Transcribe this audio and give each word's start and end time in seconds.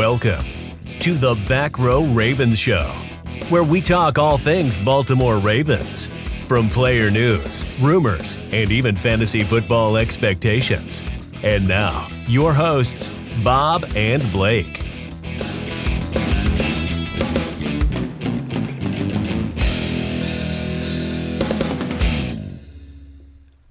Welcome 0.00 0.46
to 1.00 1.12
the 1.12 1.34
Back 1.46 1.78
Row 1.78 2.06
Ravens 2.06 2.58
Show, 2.58 2.90
where 3.50 3.62
we 3.62 3.82
talk 3.82 4.16
all 4.16 4.38
things 4.38 4.74
Baltimore 4.78 5.38
Ravens, 5.38 6.08
from 6.46 6.70
player 6.70 7.10
news, 7.10 7.66
rumors, 7.82 8.38
and 8.50 8.72
even 8.72 8.96
fantasy 8.96 9.42
football 9.42 9.98
expectations. 9.98 11.04
And 11.42 11.68
now, 11.68 12.08
your 12.26 12.54
hosts, 12.54 13.10
Bob 13.44 13.92
and 13.94 14.22
Blake. 14.32 14.82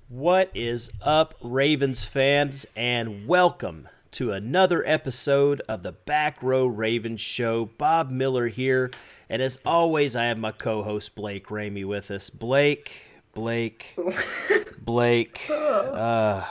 What 0.10 0.52
is 0.54 0.92
up, 1.02 1.34
Ravens 1.42 2.06
fans, 2.06 2.68
and 2.76 3.28
welcome 3.28 3.90
to 4.12 4.32
another 4.32 4.86
episode 4.88 5.62
of 5.68 5.84
the 5.84 5.92
Back 5.92 6.42
Row 6.42 6.66
Ravens 6.66 7.22
Show. 7.22 7.66
Bob 7.78 8.12
Miller 8.12 8.48
here, 8.48 8.92
and 9.30 9.42
as 9.42 9.60
always, 9.66 10.16
I 10.16 10.26
have 10.26 10.38
my 10.38 10.52
co-host 10.52 11.16
Blake 11.16 11.48
Ramey 11.48 11.86
with 11.86 12.10
us. 12.12 12.30
Blake, 12.30 12.92
Blake, 13.34 13.96
Blake, 14.82 15.46
uh, 15.50 16.44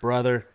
brother, 0.00 0.46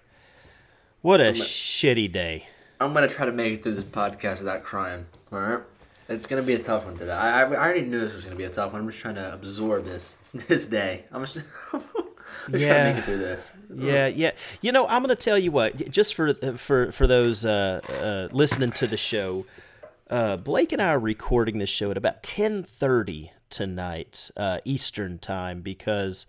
what 1.02 1.20
a 1.20 1.34
shitty 1.34 2.12
day. 2.12 2.48
I'm 2.80 2.94
gonna 2.94 3.08
try 3.08 3.26
to 3.26 3.32
make 3.34 3.54
it 3.54 3.64
through 3.64 3.76
this 3.76 3.84
podcast 3.84 4.40
without 4.40 4.64
crying. 4.64 5.06
All 5.32 5.40
right, 5.40 5.60
it's 6.08 6.28
gonna 6.28 6.42
be 6.42 6.54
a 6.54 6.60
tough 6.60 6.86
one 6.86 6.98
today. 6.98 7.12
I, 7.12 7.42
I 7.42 7.46
already 7.46 7.82
knew 7.82 8.00
this 8.00 8.14
was 8.14 8.24
gonna 8.24 8.36
be 8.36 8.46
a 8.46 8.50
tough 8.50 8.72
one. 8.72 8.82
I'm 8.82 8.88
just 8.90 9.02
trying 9.02 9.16
to 9.16 9.34
absorb 9.34 9.86
this 9.86 10.16
this 10.34 10.66
day. 10.66 11.04
I'm 11.12 11.26
just, 11.26 11.44
Yeah. 12.50 12.68
trying 12.68 12.90
to 12.90 12.94
make 12.96 13.06
through 13.06 13.18
this. 13.18 13.54
Yeah, 13.76 14.08
yeah. 14.08 14.32
You 14.62 14.72
know, 14.72 14.88
I'm 14.88 15.04
going 15.04 15.16
to 15.16 15.22
tell 15.22 15.38
you 15.38 15.52
what. 15.52 15.90
Just 15.92 16.16
for 16.16 16.34
for 16.34 16.92
for 16.92 17.08
those 17.08 17.46
uh, 17.46 17.82
uh, 17.90 18.34
listening 18.34 18.72
to 18.72 18.88
the 18.88 18.98
show, 18.98 19.46
uh, 20.10 20.38
Blake 20.38 20.72
and 20.72 20.82
I 20.82 20.90
are 20.90 21.00
recording 21.00 21.60
this 21.60 21.70
show 21.70 21.92
at 21.92 21.98
about 21.98 22.24
10:30 22.24 23.30
tonight 23.50 24.32
uh, 24.38 24.60
Eastern 24.66 25.20
time 25.20 25.62
because, 25.62 26.26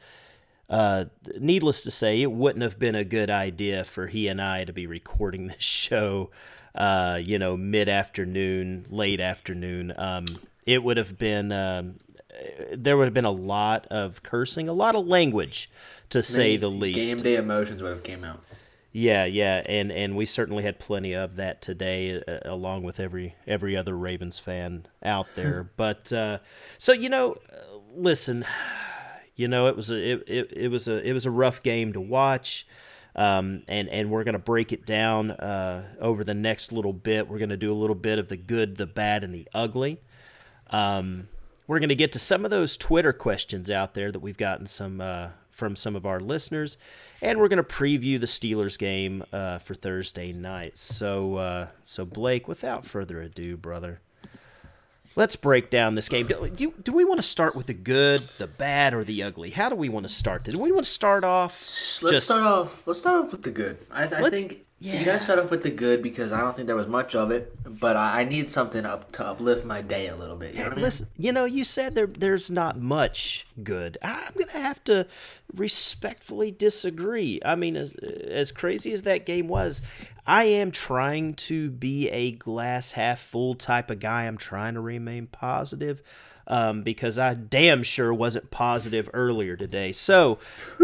uh, 0.68 1.06
needless 1.38 1.82
to 1.82 1.90
say, 1.90 2.22
it 2.22 2.30
wouldn't 2.32 2.62
have 2.62 2.78
been 2.78 2.94
a 2.94 3.04
good 3.04 3.30
idea 3.30 3.84
for 3.84 4.06
he 4.06 4.28
and 4.28 4.40
I 4.40 4.64
to 4.64 4.72
be 4.72 4.86
recording 4.86 5.46
this 5.48 5.62
show. 5.62 6.30
Uh, 6.74 7.18
you 7.22 7.38
know, 7.38 7.56
mid 7.56 7.88
afternoon, 7.88 8.86
late 8.90 9.20
afternoon. 9.20 9.92
Um, 9.96 10.24
it 10.66 10.82
would 10.84 10.96
have 10.98 11.18
been. 11.18 11.50
Um, 11.52 11.96
there 12.72 12.96
would 12.96 13.04
have 13.04 13.14
been 13.14 13.24
a 13.24 13.30
lot 13.30 13.86
of 13.90 14.22
cursing, 14.22 14.68
a 14.68 14.72
lot 14.72 14.94
of 14.94 15.06
language, 15.06 15.70
to 16.10 16.22
say 16.22 16.56
the 16.56 16.70
least. 16.70 16.98
Game 16.98 17.18
day 17.18 17.36
emotions 17.36 17.82
would 17.82 17.92
have 17.92 18.02
came 18.02 18.24
out. 18.24 18.42
Yeah, 18.92 19.24
yeah, 19.24 19.62
and 19.66 19.92
and 19.92 20.16
we 20.16 20.26
certainly 20.26 20.64
had 20.64 20.80
plenty 20.80 21.14
of 21.14 21.36
that 21.36 21.62
today, 21.62 22.20
uh, 22.26 22.38
along 22.44 22.82
with 22.82 22.98
every 22.98 23.36
every 23.46 23.76
other 23.76 23.96
Ravens 23.96 24.38
fan 24.40 24.86
out 25.02 25.28
there. 25.36 25.70
but 25.76 26.12
uh, 26.12 26.38
so 26.76 26.92
you 26.92 27.08
know, 27.08 27.36
uh, 27.52 27.78
listen, 27.94 28.44
you 29.36 29.46
know 29.46 29.68
it 29.68 29.76
was 29.76 29.90
a 29.90 29.96
it, 29.96 30.24
it, 30.26 30.52
it 30.56 30.68
was 30.68 30.88
a 30.88 31.00
it 31.06 31.12
was 31.12 31.24
a 31.26 31.30
rough 31.30 31.62
game 31.62 31.92
to 31.92 32.00
watch. 32.00 32.66
Um, 33.16 33.64
and 33.66 33.88
and 33.88 34.08
we're 34.08 34.22
gonna 34.22 34.38
break 34.38 34.72
it 34.72 34.86
down 34.86 35.32
uh, 35.32 35.84
over 36.00 36.22
the 36.22 36.34
next 36.34 36.72
little 36.72 36.92
bit. 36.92 37.28
We're 37.28 37.40
gonna 37.40 37.56
do 37.56 37.72
a 37.72 37.74
little 37.74 37.96
bit 37.96 38.18
of 38.20 38.28
the 38.28 38.36
good, 38.36 38.76
the 38.76 38.86
bad, 38.86 39.24
and 39.24 39.34
the 39.34 39.48
ugly. 39.52 40.00
Um, 40.70 41.28
we're 41.70 41.78
going 41.78 41.88
to 41.88 41.94
get 41.94 42.10
to 42.10 42.18
some 42.18 42.44
of 42.44 42.50
those 42.50 42.76
Twitter 42.76 43.12
questions 43.12 43.70
out 43.70 43.94
there 43.94 44.10
that 44.10 44.18
we've 44.18 44.36
gotten 44.36 44.66
some 44.66 45.00
uh, 45.00 45.28
from 45.52 45.76
some 45.76 45.94
of 45.94 46.04
our 46.04 46.18
listeners, 46.18 46.76
and 47.22 47.38
we're 47.38 47.46
going 47.46 47.58
to 47.58 47.62
preview 47.62 48.18
the 48.18 48.26
Steelers 48.26 48.76
game 48.76 49.22
uh, 49.32 49.58
for 49.58 49.76
Thursday 49.76 50.32
night. 50.32 50.76
So, 50.76 51.36
uh, 51.36 51.68
so 51.84 52.04
Blake, 52.04 52.48
without 52.48 52.84
further 52.84 53.22
ado, 53.22 53.56
brother, 53.56 54.00
let's 55.14 55.36
break 55.36 55.70
down 55.70 55.94
this 55.94 56.08
game. 56.08 56.26
Do, 56.26 56.50
do, 56.50 56.74
do 56.82 56.90
we 56.90 57.04
want 57.04 57.18
to 57.18 57.22
start 57.22 57.54
with 57.54 57.68
the 57.68 57.74
good, 57.74 58.28
the 58.38 58.48
bad, 58.48 58.92
or 58.92 59.04
the 59.04 59.22
ugly? 59.22 59.50
How 59.50 59.68
do 59.68 59.76
we 59.76 59.88
want 59.88 60.08
to 60.08 60.12
start? 60.12 60.42
Do 60.42 60.58
we 60.58 60.72
want 60.72 60.86
to 60.86 60.90
start 60.90 61.22
off? 61.22 61.52
Let's 62.02 62.16
just- 62.16 62.24
start 62.24 62.42
off. 62.42 62.84
Let's 62.84 62.98
start 62.98 63.26
off 63.26 63.30
with 63.30 63.44
the 63.44 63.52
good. 63.52 63.78
I, 63.92 64.06
I 64.06 64.28
think 64.28 64.66
yeah. 64.82 64.98
you 64.98 65.04
gotta 65.04 65.20
start 65.20 65.38
off 65.38 65.50
with 65.50 65.62
the 65.62 65.70
good 65.70 66.02
because 66.02 66.32
I 66.32 66.40
don't 66.40 66.56
think 66.56 66.66
there 66.66 66.74
was 66.74 66.86
much 66.86 67.14
of 67.14 67.30
it. 67.30 67.54
But 67.64 67.96
I, 67.96 68.22
I 68.22 68.24
need 68.24 68.50
something 68.50 68.86
up 68.86 69.12
to 69.12 69.26
uplift 69.26 69.66
my 69.66 69.82
day 69.82 70.08
a 70.08 70.16
little 70.16 70.36
bit. 70.36 70.54
You 70.54 70.60
know 70.60 70.64
what 70.64 70.72
I 70.72 70.76
mean? 70.76 70.84
Listen, 70.84 71.08
you 71.18 71.32
know, 71.32 71.44
you 71.44 71.64
said 71.64 71.94
there 71.94 72.06
there's 72.06 72.50
not 72.50 72.80
much 72.80 73.46
good. 73.62 73.98
I'm 74.02 74.32
gonna 74.38 74.52
have 74.52 74.82
to 74.84 75.06
respectfully 75.54 76.50
disagree. 76.50 77.40
I 77.44 77.56
mean, 77.56 77.76
as 77.76 77.92
as 77.92 78.52
crazy 78.52 78.92
as 78.92 79.02
that 79.02 79.26
game 79.26 79.48
was, 79.48 79.82
I 80.26 80.44
am 80.44 80.70
trying 80.70 81.34
to 81.34 81.70
be 81.70 82.08
a 82.08 82.32
glass 82.32 82.92
half 82.92 83.20
full 83.20 83.54
type 83.54 83.90
of 83.90 84.00
guy. 84.00 84.24
I'm 84.24 84.38
trying 84.38 84.74
to 84.74 84.80
remain 84.80 85.26
positive. 85.26 86.02
Um, 86.46 86.82
because 86.82 87.16
I 87.16 87.34
damn 87.34 87.84
sure 87.84 88.12
wasn't 88.12 88.50
positive 88.50 89.08
earlier 89.14 89.56
today. 89.56 89.92
So, 89.92 90.40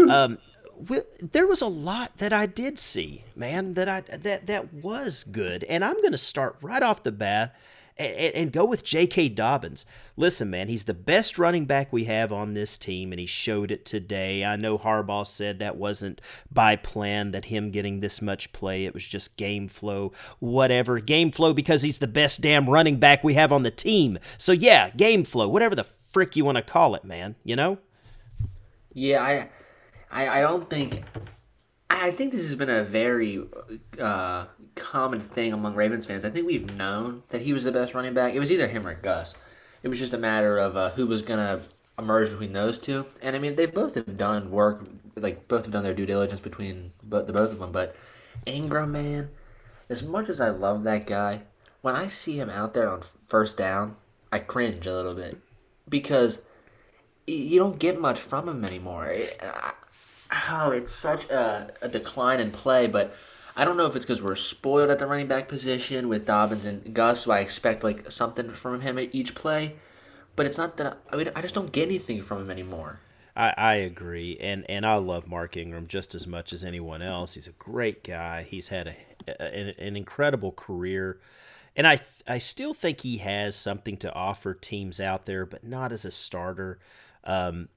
um, 0.09 0.37
wi- 0.83 1.05
there 1.21 1.47
was 1.47 1.61
a 1.61 1.67
lot 1.67 2.17
that 2.17 2.33
I 2.33 2.45
did 2.45 2.79
see, 2.79 3.23
man, 3.35 3.73
that 3.75 3.87
I 3.87 4.01
that 4.01 4.47
that 4.47 4.73
was 4.73 5.23
good, 5.23 5.63
and 5.65 5.83
I'm 5.83 5.99
going 6.01 6.11
to 6.11 6.17
start 6.17 6.57
right 6.61 6.83
off 6.83 7.03
the 7.03 7.11
bat 7.11 7.55
and, 7.97 8.35
and 8.35 8.51
go 8.51 8.65
with 8.65 8.83
J.K. 8.83 9.29
Dobbins. 9.29 9.85
Listen, 10.15 10.49
man, 10.49 10.67
he's 10.67 10.85
the 10.85 10.93
best 10.93 11.37
running 11.37 11.65
back 11.65 11.91
we 11.91 12.05
have 12.05 12.31
on 12.31 12.53
this 12.53 12.77
team, 12.77 13.11
and 13.11 13.19
he 13.19 13.25
showed 13.25 13.71
it 13.71 13.85
today. 13.85 14.45
I 14.45 14.55
know 14.55 14.77
Harbaugh 14.77 15.25
said 15.25 15.59
that 15.59 15.77
wasn't 15.77 16.21
by 16.51 16.75
plan 16.75 17.31
that 17.31 17.45
him 17.45 17.71
getting 17.71 17.99
this 17.99 18.21
much 18.21 18.51
play. 18.51 18.85
It 18.85 18.93
was 18.93 19.07
just 19.07 19.37
game 19.37 19.67
flow, 19.67 20.11
whatever. 20.39 20.99
Game 20.99 21.31
flow 21.31 21.53
because 21.53 21.81
he's 21.81 21.99
the 21.99 22.07
best 22.07 22.41
damn 22.41 22.69
running 22.69 22.97
back 22.97 23.23
we 23.23 23.33
have 23.33 23.51
on 23.51 23.63
the 23.63 23.71
team. 23.71 24.19
So 24.37 24.51
yeah, 24.51 24.89
game 24.91 25.23
flow, 25.23 25.47
whatever 25.47 25.75
the 25.75 25.83
frick 25.83 26.35
you 26.35 26.45
want 26.45 26.57
to 26.57 26.63
call 26.63 26.95
it, 26.95 27.03
man. 27.03 27.35
You 27.43 27.55
know? 27.55 27.79
Yeah, 28.93 29.21
I, 29.21 29.49
I, 30.11 30.39
I 30.39 30.41
don't 30.41 30.69
think. 30.69 31.03
I 31.89 32.11
think 32.11 32.31
this 32.31 32.45
has 32.45 32.55
been 32.55 32.69
a 32.69 32.83
very 32.83 33.41
uh, 33.99 34.45
common 34.75 35.19
thing 35.19 35.53
among 35.53 35.75
Ravens 35.75 36.05
fans. 36.05 36.25
I 36.25 36.29
think 36.29 36.45
we've 36.45 36.71
known 36.75 37.23
that 37.29 37.41
he 37.41 37.53
was 37.53 37.63
the 37.63 37.71
best 37.71 37.93
running 37.93 38.13
back. 38.13 38.33
It 38.33 38.39
was 38.39 38.51
either 38.51 38.67
him 38.67 38.85
or 38.85 38.93
Gus. 38.93 39.35
It 39.83 39.87
was 39.87 39.99
just 39.99 40.13
a 40.13 40.17
matter 40.17 40.57
of 40.57 40.75
uh, 40.75 40.91
who 40.91 41.07
was 41.07 41.21
gonna 41.21 41.61
emerge 41.97 42.31
between 42.31 42.53
those 42.53 42.79
two. 42.79 43.05
And 43.21 43.35
I 43.35 43.39
mean, 43.39 43.55
they 43.55 43.65
both 43.65 43.95
have 43.95 44.17
done 44.17 44.51
work, 44.51 44.83
like 45.15 45.47
both 45.47 45.65
have 45.65 45.71
done 45.71 45.83
their 45.83 45.93
due 45.93 46.05
diligence 46.05 46.41
between 46.41 46.91
both 47.03 47.27
the 47.27 47.33
both 47.33 47.51
of 47.51 47.59
them. 47.59 47.71
But 47.71 47.95
Ingram, 48.45 48.91
man, 48.91 49.29
as 49.89 50.03
much 50.03 50.29
as 50.29 50.41
I 50.41 50.49
love 50.49 50.83
that 50.83 51.07
guy, 51.07 51.41
when 51.81 51.95
I 51.95 52.07
see 52.07 52.37
him 52.37 52.49
out 52.49 52.73
there 52.73 52.89
on 52.89 53.03
first 53.27 53.57
down, 53.57 53.95
I 54.31 54.39
cringe 54.39 54.85
a 54.85 54.93
little 54.93 55.15
bit 55.15 55.37
because 55.87 56.39
you 57.25 57.59
don't 57.59 57.79
get 57.79 57.99
much 57.99 58.19
from 58.19 58.47
him 58.49 58.65
anymore. 58.65 59.13
Oh, 60.31 60.71
it's 60.71 60.93
such 60.93 61.25
a, 61.29 61.73
a 61.81 61.87
decline 61.89 62.39
in 62.39 62.51
play, 62.51 62.87
but 62.87 63.13
I 63.57 63.65
don't 63.65 63.75
know 63.77 63.85
if 63.87 63.95
it's 63.95 64.05
because 64.05 64.21
we're 64.21 64.35
spoiled 64.37 64.89
at 64.89 64.99
the 64.99 65.07
running 65.07 65.27
back 65.27 65.47
position 65.49 66.07
with 66.09 66.25
Dobbins 66.25 66.65
and 66.65 66.93
Gus, 66.93 67.21
so 67.21 67.31
I 67.31 67.39
expect 67.39 67.83
like 67.83 68.09
something 68.11 68.51
from 68.53 68.81
him 68.81 68.97
at 68.97 69.13
each 69.15 69.35
play. 69.35 69.75
But 70.35 70.45
it's 70.45 70.57
not 70.57 70.77
that 70.77 70.97
I, 71.11 71.15
mean 71.17 71.31
I 71.35 71.41
just 71.41 71.55
don't 71.55 71.71
get 71.71 71.87
anything 71.87 72.23
from 72.23 72.41
him 72.41 72.51
anymore. 72.51 72.99
I, 73.35 73.53
I 73.57 73.75
agree, 73.75 74.37
and 74.39 74.65
and 74.69 74.85
I 74.85 74.95
love 74.95 75.27
Mark 75.27 75.57
Ingram 75.57 75.87
just 75.87 76.15
as 76.15 76.25
much 76.25 76.51
as 76.53 76.63
anyone 76.63 77.01
else. 77.01 77.35
He's 77.35 77.47
a 77.47 77.51
great 77.51 78.03
guy. 78.03 78.43
He's 78.43 78.69
had 78.69 78.87
a, 78.87 78.95
a- 79.27 79.41
an, 79.55 79.67
an 79.77 79.95
incredible 79.95 80.51
career, 80.51 81.19
and 81.75 81.87
I 81.87 81.99
I 82.27 82.39
still 82.39 82.73
think 82.73 83.01
he 83.01 83.17
has 83.17 83.55
something 83.55 83.97
to 83.97 84.13
offer 84.13 84.53
teams 84.53 84.99
out 84.99 85.25
there, 85.25 85.45
but 85.45 85.63
not 85.63 85.91
as 85.91 86.05
a 86.05 86.11
starter. 86.11 86.79
Um, 87.23 87.69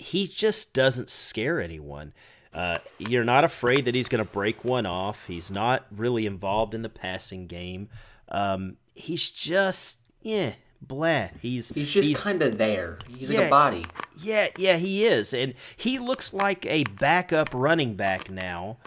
he 0.00 0.26
just 0.26 0.72
doesn't 0.72 1.10
scare 1.10 1.60
anyone. 1.60 2.12
Uh, 2.52 2.78
you're 2.98 3.22
not 3.24 3.44
afraid 3.44 3.84
that 3.84 3.94
he's 3.94 4.08
going 4.08 4.24
to 4.24 4.30
break 4.30 4.64
one 4.64 4.86
off. 4.86 5.26
He's 5.26 5.50
not 5.50 5.86
really 5.94 6.26
involved 6.26 6.74
in 6.74 6.82
the 6.82 6.88
passing 6.88 7.46
game. 7.46 7.88
Um, 8.28 8.76
he's 8.94 9.30
just 9.30 9.98
yeah, 10.22 10.54
blah. 10.82 11.28
He's 11.40 11.68
He's 11.70 11.90
just 11.90 12.24
kind 12.24 12.42
of 12.42 12.58
there. 12.58 12.98
He's 13.08 13.28
like 13.28 13.38
Yeah. 13.38 13.44
a 13.46 13.50
body. 13.50 13.84
yeah, 14.20 14.48
yeah, 14.56 14.76
he 14.78 15.04
is, 15.04 15.32
and 15.32 15.54
he 15.76 15.98
looks 15.98 16.32
like 16.34 16.66
a 16.66 16.82
backup 16.98 17.50
running 17.52 17.94
back 17.94 18.30
now. 18.30 18.78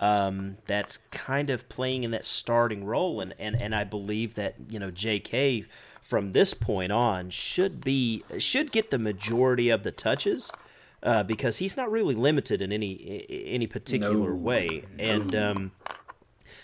Um, 0.00 0.56
that's 0.66 0.98
kind 1.12 1.48
of 1.48 1.68
playing 1.68 2.02
in 2.02 2.10
that 2.10 2.24
starting 2.24 2.84
role, 2.84 3.20
and, 3.20 3.34
and 3.38 3.54
and 3.54 3.72
I 3.74 3.84
believe 3.84 4.34
that 4.34 4.56
you 4.68 4.80
know 4.80 4.90
J.K. 4.90 5.64
from 6.02 6.32
this 6.32 6.54
point 6.54 6.90
on 6.90 7.30
should 7.30 7.84
be 7.84 8.24
should 8.38 8.72
get 8.72 8.90
the 8.90 8.98
majority 8.98 9.70
of 9.70 9.84
the 9.84 9.92
touches. 9.92 10.50
Uh, 11.02 11.22
because 11.24 11.58
he's 11.58 11.76
not 11.76 11.90
really 11.90 12.14
limited 12.14 12.62
in 12.62 12.72
any 12.72 13.26
any 13.28 13.66
particular 13.66 14.30
No. 14.30 14.36
way, 14.36 14.84
and 14.98 15.34
um, 15.34 15.72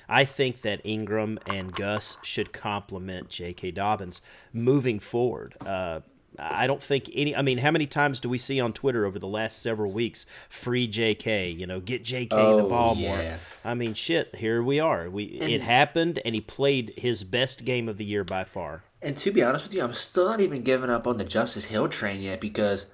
I 0.08 0.24
think 0.24 0.60
that 0.62 0.80
Ingram 0.84 1.38
and 1.46 1.74
Gus 1.74 2.16
should 2.22 2.52
complement 2.52 3.28
J.K. 3.30 3.72
Dobbins 3.72 4.20
moving 4.52 5.00
forward. 5.00 5.56
Uh, 5.64 6.00
I 6.38 6.68
don't 6.68 6.80
think 6.82 7.10
any. 7.14 7.34
I 7.34 7.42
mean, 7.42 7.58
how 7.58 7.72
many 7.72 7.86
times 7.86 8.20
do 8.20 8.28
we 8.28 8.38
see 8.38 8.60
on 8.60 8.72
Twitter 8.72 9.04
over 9.04 9.18
the 9.18 9.26
last 9.26 9.60
several 9.60 9.90
weeks? 9.90 10.24
Free 10.48 10.86
J.K. 10.86 11.50
You 11.50 11.66
know, 11.66 11.80
get 11.80 12.04
J.K. 12.04 12.36
Oh, 12.36 12.58
the 12.58 12.68
ball 12.68 12.96
yeah. 12.96 13.08
more. 13.08 13.38
I 13.64 13.74
mean, 13.74 13.94
shit. 13.94 14.36
Here 14.36 14.62
we 14.62 14.78
are. 14.78 15.10
We 15.10 15.24
it 15.24 15.62
happened, 15.62 16.20
and 16.24 16.34
he 16.36 16.40
played 16.40 16.94
his 16.96 17.24
best 17.24 17.64
game 17.64 17.88
of 17.88 17.96
the 17.96 18.04
year 18.04 18.22
by 18.22 18.44
far. 18.44 18.84
And 19.02 19.16
to 19.16 19.32
be 19.32 19.42
honest 19.42 19.64
with 19.64 19.74
you, 19.74 19.82
I'm 19.82 19.94
still 19.94 20.26
not 20.26 20.40
even 20.40 20.62
giving 20.62 20.90
up 20.90 21.06
on 21.08 21.18
the 21.18 21.24
Justice 21.24 21.64
Hill 21.64 21.88
train 21.88 22.20
yet 22.20 22.40
because 22.40 22.86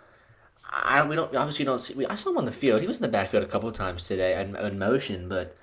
I 0.70 1.06
we 1.06 1.16
don't 1.16 1.34
obviously 1.34 1.64
don't 1.64 1.80
see. 1.80 1.94
We, 1.94 2.06
I 2.06 2.14
saw 2.14 2.30
him 2.30 2.38
on 2.38 2.44
the 2.44 2.52
field. 2.52 2.80
He 2.80 2.86
was 2.86 2.96
in 2.96 3.02
the 3.02 3.08
backfield 3.08 3.44
a 3.44 3.48
couple 3.48 3.68
of 3.68 3.74
times 3.74 4.04
today 4.04 4.40
in, 4.40 4.56
in 4.56 4.78
motion, 4.78 5.28
but 5.28 5.56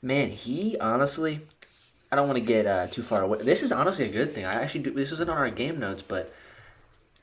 man, 0.00 0.30
he 0.30 0.78
honestly, 0.78 1.40
I 2.10 2.16
don't 2.16 2.28
want 2.28 2.38
to 2.38 2.44
get 2.44 2.66
uh, 2.66 2.86
too 2.88 3.02
far 3.02 3.22
away. 3.22 3.38
This 3.38 3.62
is 3.62 3.72
honestly 3.72 4.04
a 4.04 4.12
good 4.12 4.34
thing. 4.34 4.44
I 4.44 4.62
actually 4.62 4.80
do. 4.80 4.90
This 4.92 5.12
isn't 5.12 5.30
on 5.30 5.36
our 5.36 5.50
game 5.50 5.78
notes, 5.78 6.02
but 6.02 6.32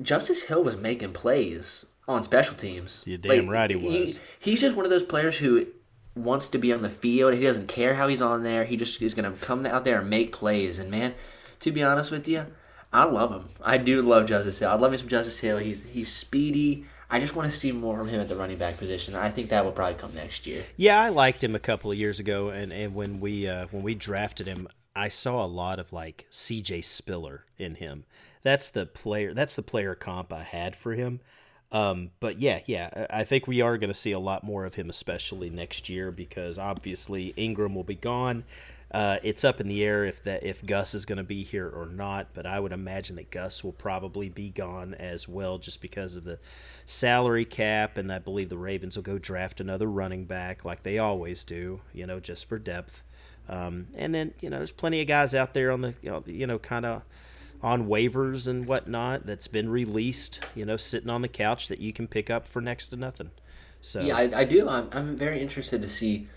Justice 0.01 0.43
Hill 0.43 0.63
was 0.63 0.77
making 0.77 1.13
plays 1.13 1.85
on 2.07 2.23
special 2.23 2.55
teams. 2.55 3.03
You're 3.05 3.17
damn 3.17 3.49
right 3.49 3.69
he 3.69 3.75
was. 3.75 4.19
he's 4.39 4.61
just 4.61 4.75
one 4.75 4.85
of 4.85 4.91
those 4.91 5.03
players 5.03 5.37
who 5.37 5.67
wants 6.15 6.47
to 6.49 6.57
be 6.57 6.73
on 6.73 6.81
the 6.81 6.89
field. 6.89 7.33
He 7.33 7.43
doesn't 7.43 7.67
care 7.67 7.95
how 7.95 8.07
he's 8.07 8.21
on 8.21 8.43
there. 8.43 8.65
He 8.65 8.77
just 8.77 9.01
is 9.01 9.13
going 9.13 9.31
to 9.31 9.37
come 9.39 9.65
out 9.65 9.83
there 9.83 9.99
and 9.99 10.09
make 10.09 10.31
plays. 10.31 10.79
And 10.79 10.89
man, 10.89 11.13
to 11.61 11.71
be 11.71 11.83
honest 11.83 12.11
with 12.11 12.27
you, 12.27 12.45
I 12.91 13.03
love 13.03 13.31
him. 13.31 13.49
I 13.63 13.77
do 13.77 14.01
love 14.01 14.27
Justice 14.27 14.59
Hill. 14.59 14.69
I 14.69 14.73
love 14.73 14.91
me 14.91 14.97
some 14.97 15.07
Justice 15.07 15.39
Hill. 15.39 15.57
He's 15.57 15.83
he's 15.83 16.11
speedy. 16.11 16.85
I 17.09 17.19
just 17.19 17.35
want 17.35 17.51
to 17.51 17.57
see 17.57 17.71
more 17.71 17.97
from 17.97 18.07
him 18.07 18.21
at 18.21 18.27
the 18.27 18.35
running 18.35 18.57
back 18.57 18.77
position. 18.77 19.15
I 19.15 19.31
think 19.31 19.49
that 19.49 19.65
will 19.65 19.71
probably 19.71 19.95
come 19.95 20.13
next 20.13 20.45
year. 20.45 20.63
Yeah, 20.77 21.01
I 21.01 21.09
liked 21.09 21.43
him 21.43 21.55
a 21.55 21.59
couple 21.59 21.91
of 21.91 21.97
years 21.97 22.19
ago, 22.19 22.49
and, 22.49 22.71
and 22.71 22.93
when 22.93 23.19
we 23.19 23.47
uh, 23.47 23.65
when 23.71 23.81
we 23.81 23.95
drafted 23.95 24.47
him, 24.47 24.67
I 24.95 25.07
saw 25.07 25.43
a 25.43 25.47
lot 25.47 25.79
of 25.79 25.91
like 25.91 26.27
C.J. 26.29 26.81
Spiller 26.81 27.45
in 27.57 27.75
him. 27.75 28.05
That's 28.43 28.69
the 28.69 28.85
player. 28.85 29.33
That's 29.33 29.55
the 29.55 29.63
player 29.63 29.95
comp 29.95 30.31
I 30.31 30.43
had 30.43 30.75
for 30.75 30.93
him. 30.93 31.19
Um, 31.71 32.11
but 32.19 32.39
yeah, 32.39 32.61
yeah, 32.65 33.05
I 33.09 33.23
think 33.23 33.47
we 33.47 33.61
are 33.61 33.77
going 33.77 33.91
to 33.91 33.97
see 33.97 34.11
a 34.11 34.19
lot 34.19 34.43
more 34.43 34.65
of 34.65 34.73
him, 34.73 34.89
especially 34.89 35.49
next 35.49 35.87
year, 35.87 36.11
because 36.11 36.57
obviously 36.57 37.33
Ingram 37.37 37.75
will 37.75 37.83
be 37.83 37.95
gone. 37.95 38.43
Uh, 38.91 39.17
it's 39.21 39.43
up 39.43 39.61
in 39.61 39.67
the 39.67 39.83
air 39.83 40.03
if 40.03 40.23
that 40.23 40.43
if 40.43 40.65
Gus 40.65 40.95
is 40.95 41.05
going 41.05 41.19
to 41.19 41.23
be 41.23 41.43
here 41.43 41.69
or 41.69 41.85
not, 41.85 42.27
but 42.33 42.47
I 42.47 42.59
would 42.59 42.71
imagine 42.71 43.17
that 43.17 43.29
Gus 43.29 43.63
will 43.63 43.71
probably 43.71 44.29
be 44.29 44.49
gone 44.49 44.95
as 44.95 45.27
well, 45.27 45.59
just 45.59 45.79
because 45.79 46.15
of 46.15 46.23
the 46.23 46.39
salary 46.89 47.45
cap, 47.45 47.97
and 47.97 48.11
I 48.11 48.17
believe 48.17 48.49
the 48.49 48.57
Ravens 48.57 48.95
will 48.95 49.03
go 49.03 49.19
draft 49.19 49.61
another 49.61 49.87
running 49.87 50.25
back 50.25 50.65
like 50.65 50.81
they 50.81 50.97
always 50.97 51.43
do, 51.43 51.81
you 51.93 52.07
know, 52.07 52.19
just 52.19 52.49
for 52.49 52.57
depth. 52.57 53.03
Um, 53.47 53.87
and 53.95 54.13
then 54.13 54.33
you 54.41 54.49
know, 54.49 54.57
there's 54.57 54.71
plenty 54.71 54.99
of 55.01 55.07
guys 55.07 55.35
out 55.35 55.53
there 55.53 55.71
on 55.71 55.81
the 55.81 55.93
you 56.01 56.09
know, 56.09 56.23
you 56.25 56.47
know 56.47 56.57
kind 56.57 56.85
of 56.85 57.03
on 57.61 57.87
waivers 57.87 58.47
and 58.47 58.65
whatnot 58.65 59.25
that's 59.25 59.47
been 59.47 59.69
released, 59.69 60.39
you 60.55 60.65
know, 60.65 60.77
sitting 60.77 61.09
on 61.09 61.21
the 61.21 61.27
couch 61.27 61.67
that 61.67 61.79
you 61.79 61.93
can 61.93 62.07
pick 62.07 62.29
up 62.29 62.47
for 62.47 62.61
next 62.61 62.87
to 62.87 62.95
nothing. 62.95 63.29
So 63.81 64.01
Yeah, 64.01 64.17
I, 64.17 64.39
I 64.39 64.43
do. 64.43 64.67
I'm, 64.67 64.89
I'm 64.91 65.15
very 65.15 65.41
interested 65.41 65.81
to 65.81 65.89
see 65.89 66.27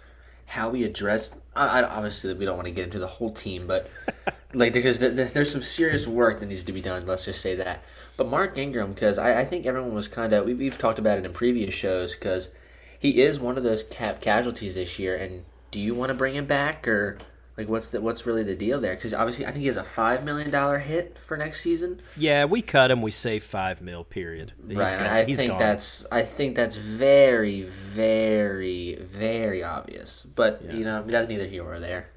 how 0.47 0.69
we 0.69 0.85
address. 0.85 1.35
I, 1.57 1.81
I, 1.81 1.89
obviously, 1.89 2.35
we 2.35 2.45
don't 2.45 2.57
want 2.57 2.67
to 2.67 2.73
get 2.75 2.85
into 2.85 2.99
the 2.99 3.07
whole 3.07 3.33
team, 3.33 3.67
but 3.67 3.91
like 4.53 4.75
because 4.75 4.99
th- 4.99 5.17
th- 5.17 5.33
there's 5.33 5.51
some 5.51 5.63
serious 5.63 6.07
work 6.07 6.41
that 6.41 6.47
needs 6.47 6.65
to 6.65 6.73
be 6.73 6.83
done. 6.83 7.07
Let's 7.07 7.25
just 7.25 7.41
say 7.41 7.55
that. 7.57 7.83
But 8.17 8.29
Mark 8.29 8.59
Ingram, 8.59 8.93
because 8.93 9.19
I, 9.19 9.41
I 9.41 9.45
think 9.45 9.67
everyone 9.67 9.95
was 9.95 10.09
kind 10.09 10.33
of 10.33 10.45
we, 10.47 10.55
we've 10.55 10.79
talked 10.79 10.99
about 10.99 11.19
it 11.19 11.25
in 11.25 11.33
previous 11.33 11.75
shows, 11.75 12.15
because 12.15 12.51
he 12.99 13.21
is 13.21 13.41
one 13.41 13.57
of 13.57 13.65
those 13.65 13.83
cap 13.85 14.21
casualties 14.21 14.75
this 14.75 14.99
year. 14.99 15.17
And 15.17 15.45
do 15.71 15.81
you 15.81 15.95
want 15.95 16.11
to 16.11 16.15
bring 16.15 16.35
him 16.35 16.47
back 16.47 16.87
or? 16.87 17.19
Like 17.55 17.69
what's 17.69 17.91
the 17.91 18.01
what's 18.01 18.25
really 18.25 18.45
the 18.45 18.57
deal 18.57 18.81
there? 18.81 18.95
Because 18.95 19.13
obviously, 19.13 19.45
I 19.45 19.51
think 19.51 19.61
he 19.61 19.67
has 19.67 19.77
a 19.77 19.85
five 19.85 20.25
million 20.25 20.51
dollar 20.51 20.79
hit 20.79 21.19
for 21.27 21.37
next 21.37 21.61
season. 21.61 22.01
yeah, 22.17 22.47
we 22.47 22.63
cut 22.63 22.91
him. 22.91 23.03
We 23.03 23.11
save 23.11 23.45
five 23.45 23.83
mil. 23.83 24.05
Period. 24.05 24.55
He's 24.67 24.77
right. 24.79 24.99
gone. 24.99 25.07
I 25.07 25.25
think 25.27 25.51
gone. 25.51 25.59
that's 25.59 26.07
I 26.11 26.23
think 26.23 26.57
that's 26.57 26.77
very, 26.77 27.65
very, 27.65 28.97
very 29.03 29.63
obvious. 29.63 30.27
But 30.35 30.63
you 30.73 30.85
know, 30.85 31.03
that's 31.07 31.29
neither 31.29 31.47
here 31.47 31.65
or 31.65 31.79
there. 31.79 32.09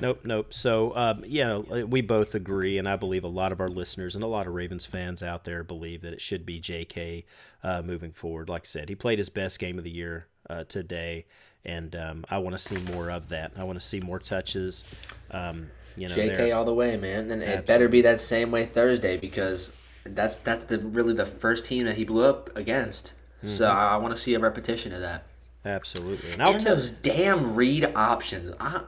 Nope, 0.00 0.20
nope. 0.24 0.52
So, 0.54 0.96
um, 0.96 1.24
know, 1.44 1.60
we 1.86 2.00
both 2.00 2.34
agree, 2.34 2.78
and 2.78 2.88
I 2.88 2.96
believe 2.96 3.24
a 3.24 3.28
lot 3.28 3.52
of 3.52 3.60
our 3.60 3.68
listeners 3.68 4.14
and 4.14 4.24
a 4.24 4.26
lot 4.26 4.46
of 4.46 4.54
Ravens 4.54 4.86
fans 4.86 5.22
out 5.22 5.44
there 5.44 5.62
believe 5.62 6.02
that 6.02 6.12
it 6.12 6.20
should 6.20 6.46
be 6.46 6.58
J.K. 6.60 7.24
Uh, 7.62 7.82
moving 7.82 8.10
forward. 8.12 8.48
Like 8.48 8.62
I 8.62 8.66
said, 8.66 8.88
he 8.88 8.94
played 8.94 9.18
his 9.18 9.28
best 9.28 9.58
game 9.58 9.78
of 9.78 9.84
the 9.84 9.90
year 9.90 10.26
uh, 10.48 10.64
today, 10.64 11.26
and 11.64 11.94
um, 11.96 12.24
I 12.30 12.38
want 12.38 12.54
to 12.54 12.58
see 12.58 12.78
more 12.78 13.10
of 13.10 13.28
that. 13.28 13.52
I 13.56 13.64
want 13.64 13.78
to 13.78 13.84
see 13.84 14.00
more 14.00 14.18
touches. 14.18 14.84
Um, 15.30 15.70
you 15.96 16.08
know, 16.08 16.14
JK 16.14 16.36
there. 16.36 16.56
all 16.56 16.64
the 16.64 16.74
way, 16.74 16.96
man. 16.96 17.30
And 17.30 17.42
it 17.42 17.66
better 17.66 17.88
be 17.88 18.02
that 18.02 18.20
same 18.20 18.50
way 18.50 18.64
Thursday 18.64 19.16
because 19.18 19.76
that's 20.04 20.36
that's 20.38 20.64
the 20.64 20.78
really 20.78 21.12
the 21.14 21.26
first 21.26 21.66
team 21.66 21.84
that 21.84 21.96
he 21.96 22.04
blew 22.04 22.24
up 22.24 22.56
against. 22.56 23.12
So 23.44 23.66
Mm-hmm. 23.66 23.76
I, 23.76 23.88
I 23.90 23.96
want 23.96 24.14
to 24.14 24.20
see 24.20 24.34
a 24.34 24.38
repetition 24.38 24.92
of 24.92 25.00
that. 25.00 25.26
absolutely. 25.64 26.32
And 26.32 26.42
I'll 26.42 26.52
And 26.52 26.60
tell 26.60 26.76
those 26.76 26.90
damn 26.90 27.54
read 27.54 27.84
options. 27.94 28.52
I, 28.60 28.82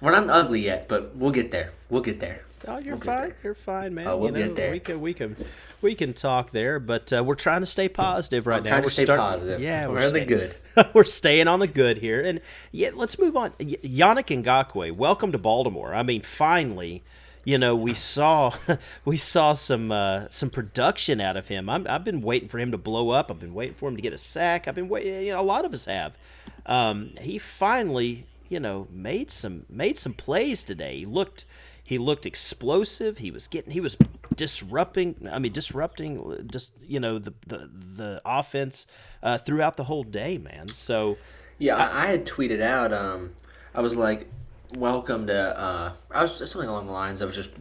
we're 0.00 0.12
not 0.12 0.28
ugly 0.30 0.60
yet, 0.60 0.88
but 0.88 1.14
we'll 1.16 1.30
get 1.32 1.50
there. 1.50 1.72
We'll 1.90 2.02
get 2.02 2.20
there. 2.20 2.42
Oh, 2.66 2.78
you're 2.78 2.96
We'll 2.96 3.04
fine. 3.04 3.34
You're 3.44 3.54
fine, 3.54 3.94
man. 3.94 4.08
Oh, 4.08 4.16
we'll 4.16 4.36
you 4.36 4.40
know, 4.40 4.46
get 4.48 4.56
there. 4.56 4.72
We 4.72 4.80
can, 4.80 5.00
we 5.00 5.14
can, 5.14 5.36
we 5.80 5.94
can 5.94 6.12
talk 6.12 6.50
there, 6.50 6.80
but 6.80 7.12
uh, 7.12 7.22
we're 7.22 7.36
trying 7.36 7.60
to 7.60 7.66
stay 7.66 7.88
positive 7.88 8.46
right 8.46 8.58
I'm 8.58 8.64
now. 8.64 8.80
we're 8.82 8.90
stay 8.90 9.04
start- 9.04 9.20
positive. 9.20 9.60
Yeah, 9.60 9.86
We're 9.86 9.94
we're, 9.94 10.08
staying, 10.08 10.26
good. 10.28 10.54
we're 10.92 11.04
staying 11.04 11.46
on 11.46 11.60
the 11.60 11.68
good 11.68 11.98
here, 11.98 12.20
and 12.20 12.40
yeah, 12.72 12.90
let's 12.94 13.18
move 13.18 13.36
on. 13.36 13.52
Y- 13.60 13.76
Yannick 13.84 14.42
Ngakoue, 14.42 14.92
welcome 14.92 15.30
to 15.32 15.38
Baltimore. 15.38 15.94
I 15.94 16.02
mean, 16.02 16.20
finally, 16.20 17.04
you 17.44 17.58
know, 17.58 17.76
we 17.76 17.94
saw 17.94 18.52
we 19.04 19.16
saw 19.16 19.52
some 19.52 19.92
uh, 19.92 20.26
some 20.28 20.50
production 20.50 21.20
out 21.20 21.36
of 21.36 21.46
him. 21.46 21.70
I'm, 21.70 21.86
I've 21.88 22.04
been 22.04 22.20
waiting 22.22 22.48
for 22.48 22.58
him 22.58 22.72
to 22.72 22.78
blow 22.78 23.10
up. 23.10 23.30
I've 23.30 23.38
been 23.38 23.54
waiting 23.54 23.74
for 23.74 23.88
him 23.88 23.94
to 23.94 24.02
get 24.02 24.12
a 24.12 24.18
sack. 24.18 24.66
I've 24.66 24.74
been 24.74 24.88
waiting. 24.88 25.26
You 25.26 25.32
know, 25.34 25.40
a 25.40 25.42
lot 25.42 25.64
of 25.64 25.72
us 25.72 25.84
have. 25.84 26.18
Um, 26.66 27.12
he 27.20 27.38
finally, 27.38 28.26
you 28.48 28.60
know, 28.60 28.88
made 28.90 29.30
some 29.30 29.66
made 29.68 29.98
some 29.98 30.12
plays 30.12 30.64
today. 30.64 30.98
He 30.98 31.06
looked 31.06 31.44
he 31.82 31.98
looked 31.98 32.26
explosive. 32.26 33.18
He 33.18 33.30
was 33.30 33.48
getting 33.48 33.72
he 33.72 33.80
was 33.80 33.96
disrupting. 34.34 35.28
I 35.30 35.38
mean, 35.38 35.52
disrupting 35.52 36.48
just 36.50 36.72
you 36.82 37.00
know 37.00 37.18
the 37.18 37.34
the 37.46 37.70
the 37.96 38.22
offense 38.24 38.86
uh, 39.22 39.38
throughout 39.38 39.76
the 39.76 39.84
whole 39.84 40.04
day, 40.04 40.38
man. 40.38 40.68
So 40.68 41.18
Yeah, 41.58 41.76
I, 41.76 42.04
I 42.04 42.06
had 42.08 42.26
tweeted 42.26 42.60
out. 42.60 42.92
Um, 42.92 43.34
I 43.74 43.80
was 43.80 43.96
like, 43.96 44.28
"Welcome 44.76 45.26
to." 45.26 45.58
Uh, 45.58 45.92
I 46.10 46.22
was 46.22 46.36
something 46.38 46.68
along 46.68 46.86
the 46.86 46.92
lines 46.92 47.20
of 47.20 47.32
just 47.32 47.52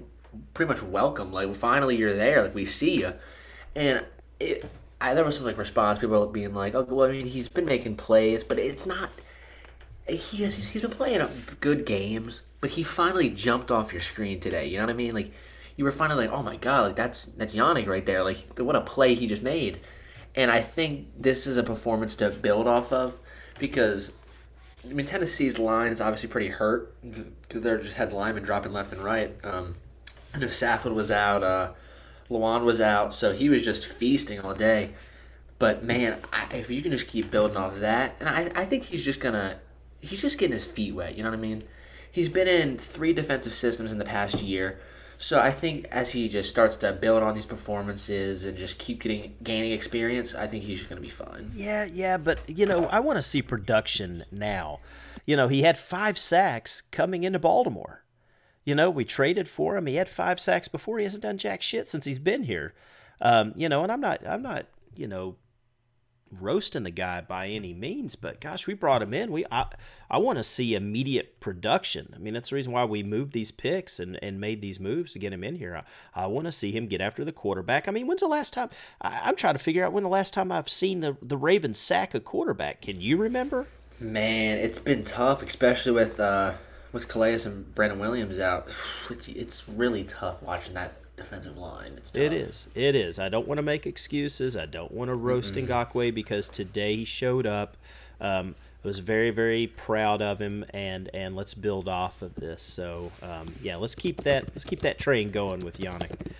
pretty 0.53 0.69
much 0.69 0.83
welcome. 0.83 1.31
Like, 1.31 1.53
finally 1.55 1.95
you're 1.95 2.13
there. 2.13 2.43
Like, 2.43 2.55
we 2.55 2.65
see 2.65 2.99
you. 2.99 3.13
And 3.75 4.05
it, 4.39 4.65
I, 5.01 5.13
there 5.13 5.25
was 5.25 5.35
some 5.35 5.45
like 5.45 5.57
response. 5.57 5.99
People 5.99 6.25
being 6.27 6.53
like, 6.53 6.75
"Oh, 6.75 6.83
well, 6.83 7.09
I 7.09 7.11
mean, 7.11 7.27
he's 7.27 7.49
been 7.49 7.65
making 7.65 7.97
plays, 7.97 8.43
but 8.43 8.59
it's 8.59 8.85
not." 8.85 9.11
He 10.09 10.43
has, 10.43 10.55
he's 10.55 10.81
been 10.81 10.91
playing 10.91 11.27
good 11.59 11.85
games, 11.85 12.43
but 12.61 12.69
he 12.69 12.83
finally 12.83 13.29
jumped 13.29 13.71
off 13.71 13.91
your 13.91 14.01
screen 14.01 14.39
today. 14.39 14.67
You 14.67 14.77
know 14.77 14.85
what 14.85 14.91
I 14.91 14.93
mean? 14.93 15.13
Like, 15.13 15.31
you 15.75 15.83
were 15.83 15.91
finally 15.91 16.27
like, 16.27 16.37
"Oh 16.37 16.43
my 16.43 16.55
god, 16.57 16.87
like 16.87 16.95
that's 16.95 17.25
that's 17.25 17.53
Yannick 17.53 17.87
right 17.87 18.05
there. 18.05 18.23
Like, 18.23 18.37
what 18.57 18.75
a 18.75 18.81
play 18.81 19.15
he 19.15 19.27
just 19.27 19.43
made." 19.43 19.79
And 20.35 20.51
I 20.51 20.61
think 20.61 21.07
this 21.17 21.47
is 21.47 21.57
a 21.57 21.63
performance 21.63 22.15
to 22.17 22.29
build 22.29 22.67
off 22.67 22.91
of 22.91 23.17
because 23.59 24.11
I 24.87 24.93
mean 24.93 25.05
Tennessee's 25.05 25.59
line 25.59 25.91
is 25.91 26.01
obviously 26.01 26.29
pretty 26.29 26.49
hurt 26.49 26.95
because 27.01 27.61
they're 27.61 27.79
just 27.79 27.95
had 27.95 28.13
linemen 28.13 28.43
dropping 28.43 28.73
left 28.73 28.91
and 28.93 29.03
right. 29.03 29.33
Um, 29.43 29.75
I 30.33 30.39
know 30.39 30.47
Saffold 30.47 30.93
was 30.93 31.09
out, 31.11 31.43
uh, 31.43 31.71
Lewan 32.29 32.63
was 32.63 32.81
out, 32.81 33.13
so 33.13 33.33
he 33.33 33.49
was 33.49 33.63
just 33.63 33.87
feasting 33.87 34.39
all 34.39 34.53
day. 34.53 34.91
But 35.59 35.83
man, 35.83 36.17
I, 36.31 36.55
if 36.55 36.69
you 36.69 36.81
can 36.81 36.91
just 36.91 37.07
keep 37.07 37.31
building 37.31 37.57
off 37.57 37.79
that, 37.79 38.15
and 38.19 38.29
I, 38.29 38.51
I 38.53 38.65
think 38.65 38.83
he's 38.83 39.03
just 39.03 39.19
gonna, 39.19 39.57
he's 39.99 40.21
just 40.21 40.37
getting 40.37 40.53
his 40.53 40.65
feet 40.65 40.93
wet. 40.95 41.17
You 41.17 41.23
know 41.23 41.29
what 41.29 41.39
I 41.39 41.41
mean? 41.41 41.63
He's 42.11 42.29
been 42.29 42.47
in 42.47 42.77
three 42.77 43.13
defensive 43.13 43.53
systems 43.53 43.91
in 43.91 43.97
the 43.97 44.05
past 44.05 44.41
year, 44.41 44.79
so 45.19 45.39
I 45.39 45.51
think 45.51 45.87
as 45.91 46.11
he 46.11 46.29
just 46.29 46.49
starts 46.49 46.77
to 46.77 46.93
build 46.93 47.23
on 47.23 47.33
these 47.33 47.45
performances 47.45 48.45
and 48.45 48.57
just 48.57 48.77
keep 48.77 49.01
getting 49.01 49.35
gaining 49.43 49.71
experience, 49.71 50.35
I 50.35 50.47
think 50.47 50.63
he's 50.63 50.79
just 50.79 50.89
gonna 50.89 51.01
be 51.01 51.09
fine. 51.09 51.49
Yeah, 51.53 51.85
yeah, 51.85 52.17
but 52.17 52.39
you 52.47 52.65
know, 52.65 52.85
I 52.85 52.99
want 52.99 53.17
to 53.17 53.23
see 53.23 53.41
production 53.41 54.25
now. 54.31 54.79
You 55.25 55.35
know, 55.35 55.47
he 55.47 55.63
had 55.63 55.77
five 55.77 56.17
sacks 56.17 56.81
coming 56.91 57.23
into 57.23 57.39
Baltimore. 57.39 58.03
You 58.63 58.75
know, 58.75 58.89
we 58.89 59.05
traded 59.05 59.47
for 59.47 59.77
him. 59.77 59.85
He 59.85 59.95
had 59.95 60.09
five 60.09 60.39
sacks 60.39 60.67
before. 60.67 60.97
He 60.97 61.03
hasn't 61.03 61.23
done 61.23 61.37
jack 61.37 61.61
shit 61.61 61.87
since 61.87 62.05
he's 62.05 62.19
been 62.19 62.43
here. 62.43 62.73
Um, 63.21 63.53
you 63.55 63.69
know, 63.69 63.83
and 63.83 63.91
I'm 63.91 64.01
not, 64.01 64.25
I'm 64.27 64.41
not, 64.41 64.67
you 64.95 65.07
know, 65.07 65.37
roasting 66.31 66.83
the 66.83 66.91
guy 66.91 67.21
by 67.21 67.47
any 67.47 67.73
means, 67.73 68.15
but 68.15 68.41
gosh, 68.41 68.67
we 68.67 68.73
brought 68.73 69.01
him 69.01 69.13
in. 69.13 69.31
We, 69.31 69.45
I, 69.51 69.67
I 70.09 70.17
want 70.17 70.37
to 70.37 70.43
see 70.43 70.75
immediate 70.75 71.39
production. 71.39 72.13
I 72.15 72.19
mean, 72.19 72.33
that's 72.33 72.49
the 72.49 72.55
reason 72.55 72.71
why 72.71 72.85
we 72.85 73.03
moved 73.03 73.33
these 73.33 73.51
picks 73.51 73.99
and, 73.99 74.17
and 74.21 74.39
made 74.39 74.61
these 74.61 74.79
moves 74.79 75.13
to 75.13 75.19
get 75.19 75.33
him 75.33 75.43
in 75.43 75.55
here. 75.55 75.83
I, 76.15 76.23
I 76.23 76.27
want 76.27 76.45
to 76.45 76.51
see 76.51 76.71
him 76.71 76.87
get 76.87 77.01
after 77.01 77.23
the 77.23 77.31
quarterback. 77.31 77.87
I 77.87 77.91
mean, 77.91 78.07
when's 78.07 78.21
the 78.21 78.27
last 78.27 78.53
time? 78.53 78.69
I, 79.01 79.21
I'm 79.23 79.35
trying 79.35 79.55
to 79.55 79.59
figure 79.59 79.85
out 79.85 79.93
when 79.93 80.03
the 80.03 80.09
last 80.09 80.33
time 80.33 80.51
I've 80.51 80.69
seen 80.69 80.99
the 80.99 81.17
the 81.21 81.37
Ravens 81.37 81.77
sack 81.77 82.13
a 82.13 82.19
quarterback. 82.19 82.81
Can 82.81 83.01
you 83.01 83.17
remember? 83.17 83.67
Man, 83.99 84.57
it's 84.57 84.79
been 84.79 85.03
tough, 85.03 85.41
especially 85.41 85.91
with 85.91 86.19
uh, 86.19 86.53
with 86.91 87.07
Calais 87.07 87.43
and 87.45 87.73
Brandon 87.73 87.99
Williams 87.99 88.39
out. 88.39 88.69
It's, 89.09 89.29
it's 89.29 89.69
really 89.69 90.03
tough 90.03 90.43
watching 90.43 90.73
that 90.73 90.93
defensive 91.17 91.57
line. 91.57 91.93
It's 91.97 92.09
tough. 92.09 92.21
It 92.21 92.31
is. 92.31 92.67
It 92.75 92.95
is. 92.95 93.19
I 93.19 93.27
don't 93.27 93.47
want 93.47 93.57
to 93.57 93.63
make 93.63 93.85
excuses. 93.85 94.55
I 94.55 94.65
don't 94.65 94.91
want 94.91 95.09
to 95.09 95.15
roast 95.15 95.55
mm 95.55 95.67
Ngakoue 95.67 96.13
because 96.13 96.47
today 96.47 96.95
he 96.95 97.05
showed 97.05 97.45
up. 97.45 97.75
Um, 98.21 98.55
I 98.83 98.87
was 98.87 98.99
very, 98.99 99.31
very 99.31 99.67
proud 99.67 100.21
of 100.21 100.39
him, 100.39 100.63
and 100.69 101.09
and 101.13 101.35
let's 101.35 101.53
build 101.53 101.89
off 101.89 102.21
of 102.21 102.35
this. 102.35 102.63
So 102.63 103.11
um, 103.21 103.55
yeah, 103.61 103.75
let's 103.75 103.95
keep 103.95 104.21
that 104.21 104.45
let's 104.49 104.63
keep 104.63 104.79
that 104.81 104.99
train 104.99 105.29
going 105.31 105.59
with 105.59 105.79
Yannick. 105.79 106.31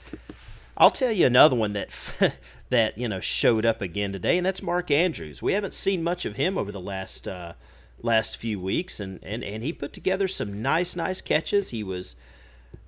I'll 0.78 0.92
tell 0.92 1.12
you 1.12 1.26
another 1.26 1.56
one 1.56 1.74
that 1.74 2.36
that 2.70 2.98
you 2.98 3.10
know 3.10 3.20
showed 3.20 3.66
up 3.66 3.82
again 3.82 4.14
today, 4.14 4.38
and 4.38 4.46
that's 4.46 4.62
Mark 4.62 4.92
Andrews. 4.92 5.42
We 5.42 5.54
haven't 5.54 5.74
seen 5.74 6.04
much 6.04 6.24
of 6.24 6.36
him 6.36 6.58
over 6.58 6.72
the 6.72 6.80
last 6.80 7.28
uh, 7.28 7.54
last 8.02 8.38
few 8.38 8.60
weeks, 8.60 9.00
and, 9.00 9.20
and 9.24 9.44
and 9.44 9.64
he 9.64 9.74
put 9.74 9.92
together 9.92 10.28
some 10.28 10.62
nice 10.62 10.96
nice 10.96 11.22
catches. 11.22 11.72
He 11.72 11.84
was 11.84 12.16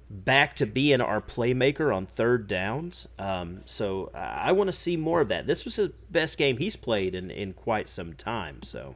back 0.09 0.55
to 0.55 0.65
being 0.65 1.01
our 1.01 1.21
playmaker 1.21 1.95
on 1.95 2.05
third 2.05 2.47
downs. 2.47 3.07
Um, 3.19 3.61
so 3.65 4.11
I 4.13 4.51
want 4.51 4.67
to 4.69 4.73
see 4.73 4.97
more 4.97 5.21
of 5.21 5.27
that. 5.29 5.45
This 5.45 5.65
was 5.65 5.75
his 5.75 5.89
best 6.09 6.37
game 6.37 6.57
he's 6.57 6.75
played 6.75 7.13
in, 7.13 7.29
in 7.29 7.53
quite 7.53 7.87
some 7.87 8.13
time. 8.13 8.63
So 8.63 8.95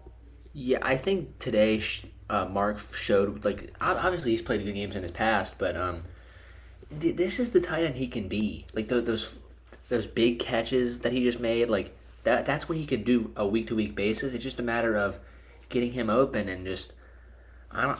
yeah, 0.53 0.79
I 0.81 0.97
think 0.97 1.39
today 1.39 1.81
uh, 2.29 2.45
Mark 2.45 2.79
showed 2.93 3.45
like 3.45 3.73
obviously 3.79 4.31
he's 4.31 4.41
played 4.41 4.63
good 4.63 4.73
games 4.73 4.95
in 4.95 5.03
his 5.03 5.11
past, 5.11 5.55
but 5.57 5.75
um, 5.75 6.01
this 6.89 7.39
is 7.39 7.51
the 7.51 7.61
tight 7.61 7.83
end 7.83 7.95
he 7.95 8.07
can 8.07 8.27
be. 8.27 8.65
Like 8.73 8.87
those 8.87 9.03
those 9.03 9.37
those 9.89 10.07
big 10.07 10.39
catches 10.39 10.99
that 10.99 11.11
he 11.11 11.23
just 11.23 11.39
made, 11.39 11.69
like 11.69 11.95
that 12.23 12.45
that's 12.45 12.67
what 12.67 12.77
he 12.77 12.85
can 12.85 13.03
do 13.03 13.31
a 13.35 13.47
week 13.47 13.67
to 13.67 13.75
week 13.75 13.95
basis. 13.95 14.33
It's 14.33 14.43
just 14.43 14.59
a 14.59 14.63
matter 14.63 14.95
of 14.95 15.19
getting 15.69 15.91
him 15.91 16.09
open 16.09 16.49
and 16.49 16.65
just 16.65 16.93
I 17.71 17.85
don't 17.85 17.99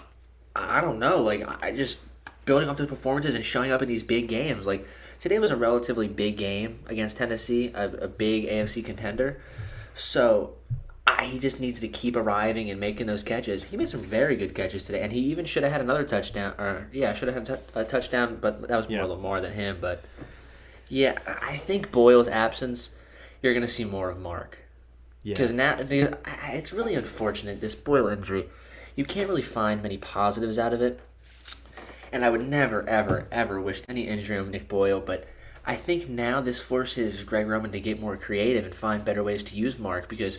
I 0.55 0.82
don't 0.82 1.00
know. 1.00 1.22
Like 1.22 1.63
I 1.63 1.72
just 1.72 2.00
building 2.46 2.70
off 2.70 2.78
those 2.78 2.88
performances 2.88 3.36
and 3.36 3.44
showing 3.44 3.72
up 3.72 3.82
in 3.82 3.88
these 3.88 4.04
big 4.04 4.28
games. 4.28 4.66
Like 4.66 4.88
today 5.20 5.40
was 5.40 5.52
a 5.52 5.56
relatively 5.56 6.08
big 6.08 6.38
game 6.38 6.80
against 6.88 7.18
Tennessee, 7.18 7.72
a, 7.74 7.90
a 7.90 8.08
big 8.08 8.46
AFC 8.46 8.84
contender. 8.84 9.42
So 9.96 10.56
I, 11.06 11.26
he 11.26 11.40
just 11.40 11.60
needs 11.60 11.80
to 11.82 11.88
keep 11.88 12.16
arriving 12.16 12.70
and 12.70 12.80
making 12.80 13.08
those 13.08 13.24
catches. 13.24 13.66
He 13.66 13.78
made 13.78 13.90
some 13.90 14.02
very 14.02 14.36
good 14.36 14.56
catches 14.56 14.86
today, 14.86 15.02
and 15.02 15.12
he 15.12 15.20
even 15.20 15.46
should 15.46 15.64
have 15.64 15.72
had 15.72 15.82
another 15.82 16.04
touchdown. 16.04 16.54
Or 16.58 16.88
yeah, 16.92 17.14
should 17.14 17.28
have 17.28 17.48
had 17.48 17.60
a 17.76 17.84
touchdown, 17.84 18.38
but 18.40 18.68
that 18.68 18.78
was 18.78 18.90
more 18.90 19.00
yeah. 19.00 19.06
Lamar 19.06 19.42
than 19.42 19.54
him. 19.54 19.78
But 19.82 20.04
yeah, 20.90 21.20
I 21.42 21.58
think 21.58 21.92
Boyle's 21.92 22.28
absence, 22.28 22.96
you're 23.42 23.54
gonna 23.54 23.68
see 23.68 23.86
more 23.86 24.10
of 24.10 24.20
Mark. 24.20 24.60
Because 25.24 25.52
yeah. 25.52 25.78
now 25.88 26.18
it's 26.52 26.74
really 26.74 26.96
unfortunate 26.96 27.62
this 27.62 27.76
Boyle 27.76 28.08
injury. 28.08 28.50
You 28.96 29.06
can't 29.06 29.30
really 29.30 29.42
find 29.42 29.82
many 29.82 29.98
positives 29.98 30.60
out 30.60 30.74
of 30.74 30.82
it 30.82 31.00
and 32.13 32.24
I 32.24 32.29
would 32.29 32.48
never, 32.48 32.88
ever, 32.88 33.27
ever 33.32 33.60
wish 33.60 33.82
any 33.89 34.03
injury 34.08 34.38
on 34.38 34.51
Nick 34.51 34.70
Boyle, 34.70 35.01
but 35.01 35.27
I 35.65 35.75
think 35.75 36.08
now 36.08 36.41
this 36.41 36.62
forces 36.62 37.24
Greg 37.24 37.48
Roman 37.48 37.72
to 37.72 37.79
get 37.79 38.00
more 38.00 38.15
creative 38.15 38.65
and 38.65 38.75
find 38.75 39.03
better 39.03 39.24
ways 39.24 39.41
to 39.43 39.55
use 39.55 39.79
Mark 39.79 40.08
because 40.08 40.38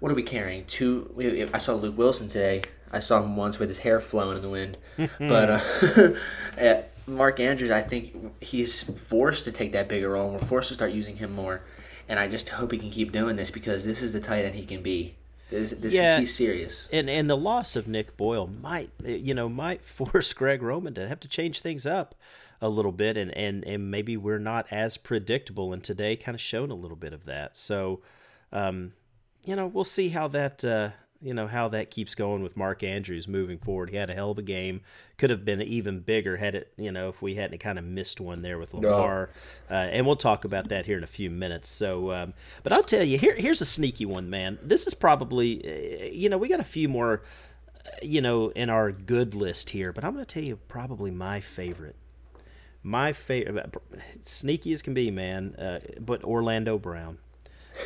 what 0.00 0.10
are 0.10 0.14
we 0.14 0.22
carrying? 0.22 0.64
Two. 0.64 1.50
I 1.52 1.58
saw 1.58 1.74
Luke 1.74 1.98
Wilson 1.98 2.28
today. 2.28 2.62
I 2.90 3.00
saw 3.00 3.22
him 3.22 3.36
once 3.36 3.58
with 3.58 3.68
his 3.68 3.78
hair 3.78 4.00
flowing 4.00 4.36
in 4.36 4.42
the 4.42 4.48
wind, 4.48 4.78
but 5.18 5.50
uh, 6.58 6.82
Mark 7.06 7.40
Andrews, 7.40 7.70
I 7.70 7.82
think 7.82 8.42
he's 8.42 8.82
forced 8.82 9.44
to 9.44 9.52
take 9.52 9.72
that 9.72 9.88
bigger 9.88 10.10
role, 10.10 10.30
and 10.30 10.40
we're 10.40 10.46
forced 10.46 10.68
to 10.68 10.74
start 10.74 10.92
using 10.92 11.16
him 11.16 11.34
more. 11.34 11.62
And 12.08 12.18
I 12.18 12.26
just 12.26 12.48
hope 12.48 12.72
he 12.72 12.78
can 12.78 12.90
keep 12.90 13.12
doing 13.12 13.36
this 13.36 13.50
because 13.50 13.84
this 13.84 14.02
is 14.02 14.12
the 14.12 14.20
tight 14.20 14.44
end 14.44 14.54
he 14.54 14.64
can 14.64 14.82
be. 14.82 15.14
This, 15.50 15.72
this 15.72 15.92
yeah, 15.92 16.20
he's 16.20 16.34
serious. 16.34 16.88
And 16.92 17.10
and 17.10 17.28
the 17.28 17.36
loss 17.36 17.76
of 17.76 17.86
Nick 17.86 18.16
Boyle 18.16 18.46
might 18.46 18.90
you 19.04 19.34
know 19.34 19.48
might 19.48 19.84
force 19.84 20.32
Greg 20.32 20.62
Roman 20.62 20.94
to 20.94 21.08
have 21.08 21.20
to 21.20 21.28
change 21.28 21.60
things 21.60 21.86
up 21.86 22.14
a 22.60 22.68
little 22.68 22.92
bit, 22.92 23.16
and 23.16 23.36
and 23.36 23.64
and 23.64 23.90
maybe 23.90 24.16
we're 24.16 24.38
not 24.38 24.66
as 24.70 24.96
predictable. 24.96 25.72
And 25.72 25.82
today 25.82 26.16
kind 26.16 26.34
of 26.34 26.40
shown 26.40 26.70
a 26.70 26.74
little 26.74 26.96
bit 26.96 27.12
of 27.12 27.24
that. 27.24 27.56
So, 27.56 28.00
um, 28.52 28.92
you 29.44 29.56
know, 29.56 29.66
we'll 29.66 29.84
see 29.84 30.10
how 30.10 30.28
that 30.28 30.64
uh, 30.64 30.90
you 31.22 31.32
know 31.32 31.46
how 31.46 31.68
that 31.68 31.90
keeps 31.90 32.14
going 32.14 32.42
with 32.42 32.56
Mark 32.56 32.82
Andrews 32.82 33.28
moving 33.28 33.58
forward. 33.58 33.90
He 33.90 33.96
had 33.96 34.10
a 34.10 34.14
hell 34.14 34.32
of 34.32 34.38
a 34.38 34.42
game. 34.42 34.80
Could 35.16 35.30
have 35.30 35.44
been 35.44 35.62
even 35.62 36.00
bigger 36.00 36.36
had 36.36 36.54
it 36.54 36.72
you 36.76 36.90
know 36.90 37.08
if 37.08 37.22
we 37.22 37.36
hadn't 37.36 37.58
kind 37.58 37.78
of 37.78 37.84
missed 37.84 38.20
one 38.20 38.42
there 38.42 38.58
with 38.58 38.74
Lamar. 38.74 39.30
No. 39.70 39.76
Uh, 39.76 39.88
and 39.90 40.06
we'll 40.06 40.16
talk 40.16 40.44
about 40.44 40.68
that 40.68 40.86
here 40.86 40.98
in 40.98 41.04
a 41.04 41.08
few 41.08 41.30
minutes. 41.30 41.68
So, 41.68 42.10
um, 42.12 42.34
but 42.62 42.72
I'll 42.72 42.82
tell 42.82 43.04
you 43.04 43.18
here 43.18 43.34
here's 43.36 43.60
a 43.60 43.66
sneaky 43.66 44.04
one, 44.04 44.28
man. 44.28 44.58
This 44.62 44.86
is 44.86 44.94
probably 44.94 45.62
uh, 45.64 46.06
you 46.12 46.28
know 46.28 46.38
we 46.38 46.48
got 46.48 46.60
a 46.60 46.64
few 46.64 46.88
more 46.88 47.22
uh, 47.86 47.90
you 48.02 48.20
know 48.20 48.50
in 48.50 48.68
our 48.68 48.90
good 48.90 49.34
list 49.34 49.70
here, 49.70 49.92
but 49.92 50.04
I'm 50.04 50.14
going 50.14 50.24
to 50.24 50.34
tell 50.34 50.44
you 50.44 50.56
probably 50.68 51.10
my 51.10 51.40
favorite. 51.40 51.96
My 52.84 53.12
favorite, 53.12 53.76
sneaky 54.22 54.72
as 54.72 54.82
can 54.82 54.92
be, 54.92 55.12
man. 55.12 55.54
Uh, 55.54 55.78
but 56.00 56.24
Orlando 56.24 56.78
Brown. 56.78 57.18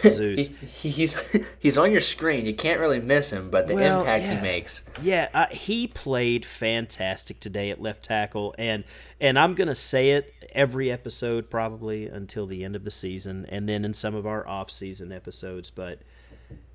Zeus. 0.02 0.48
he, 0.80 0.90
he's 0.90 1.16
he's 1.58 1.78
on 1.78 1.92
your 1.92 2.00
screen. 2.00 2.46
You 2.46 2.54
can't 2.54 2.80
really 2.80 3.00
miss 3.00 3.32
him, 3.32 3.50
but 3.50 3.66
the 3.66 3.74
well, 3.74 4.00
impact 4.00 4.24
yeah. 4.24 4.36
he 4.36 4.42
makes. 4.42 4.82
Yeah, 5.02 5.28
uh, 5.34 5.46
he 5.50 5.86
played 5.86 6.44
fantastic 6.44 7.40
today 7.40 7.70
at 7.70 7.80
left 7.80 8.04
tackle, 8.04 8.54
and 8.58 8.84
and 9.20 9.38
I'm 9.38 9.54
gonna 9.54 9.74
say 9.74 10.10
it 10.10 10.32
every 10.52 10.90
episode 10.90 11.50
probably 11.50 12.06
until 12.06 12.46
the 12.46 12.64
end 12.64 12.76
of 12.76 12.84
the 12.84 12.90
season, 12.90 13.46
and 13.48 13.68
then 13.68 13.84
in 13.84 13.94
some 13.94 14.14
of 14.14 14.26
our 14.26 14.46
off-season 14.46 15.12
episodes. 15.12 15.70
But 15.70 16.02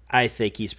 I 0.10 0.28
think 0.28 0.58
he's 0.58 0.76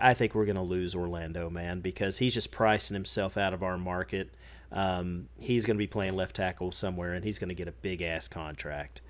I 0.00 0.14
think 0.14 0.34
we're 0.34 0.46
gonna 0.46 0.62
lose 0.62 0.94
Orlando, 0.94 1.50
man, 1.50 1.80
because 1.80 2.18
he's 2.18 2.34
just 2.34 2.50
pricing 2.50 2.94
himself 2.94 3.36
out 3.36 3.54
of 3.54 3.62
our 3.62 3.78
market. 3.78 4.34
Um, 4.72 5.28
he's 5.38 5.64
going 5.64 5.76
to 5.76 5.78
be 5.78 5.88
playing 5.88 6.14
left 6.14 6.36
tackle 6.36 6.72
somewhere, 6.72 7.14
and 7.14 7.24
he's 7.24 7.38
going 7.38 7.48
to 7.48 7.54
get 7.54 7.68
a 7.68 7.72
big 7.72 8.02
ass 8.02 8.28
contract. 8.28 9.00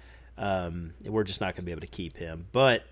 Um, 0.41 0.95
we're 1.05 1.23
just 1.23 1.41
not 1.41 1.55
going 1.55 1.63
to 1.63 1.67
be 1.67 1.71
able 1.71 1.83
to 1.83 1.87
keep 1.87 2.17
him. 2.17 2.47
But 2.51 2.85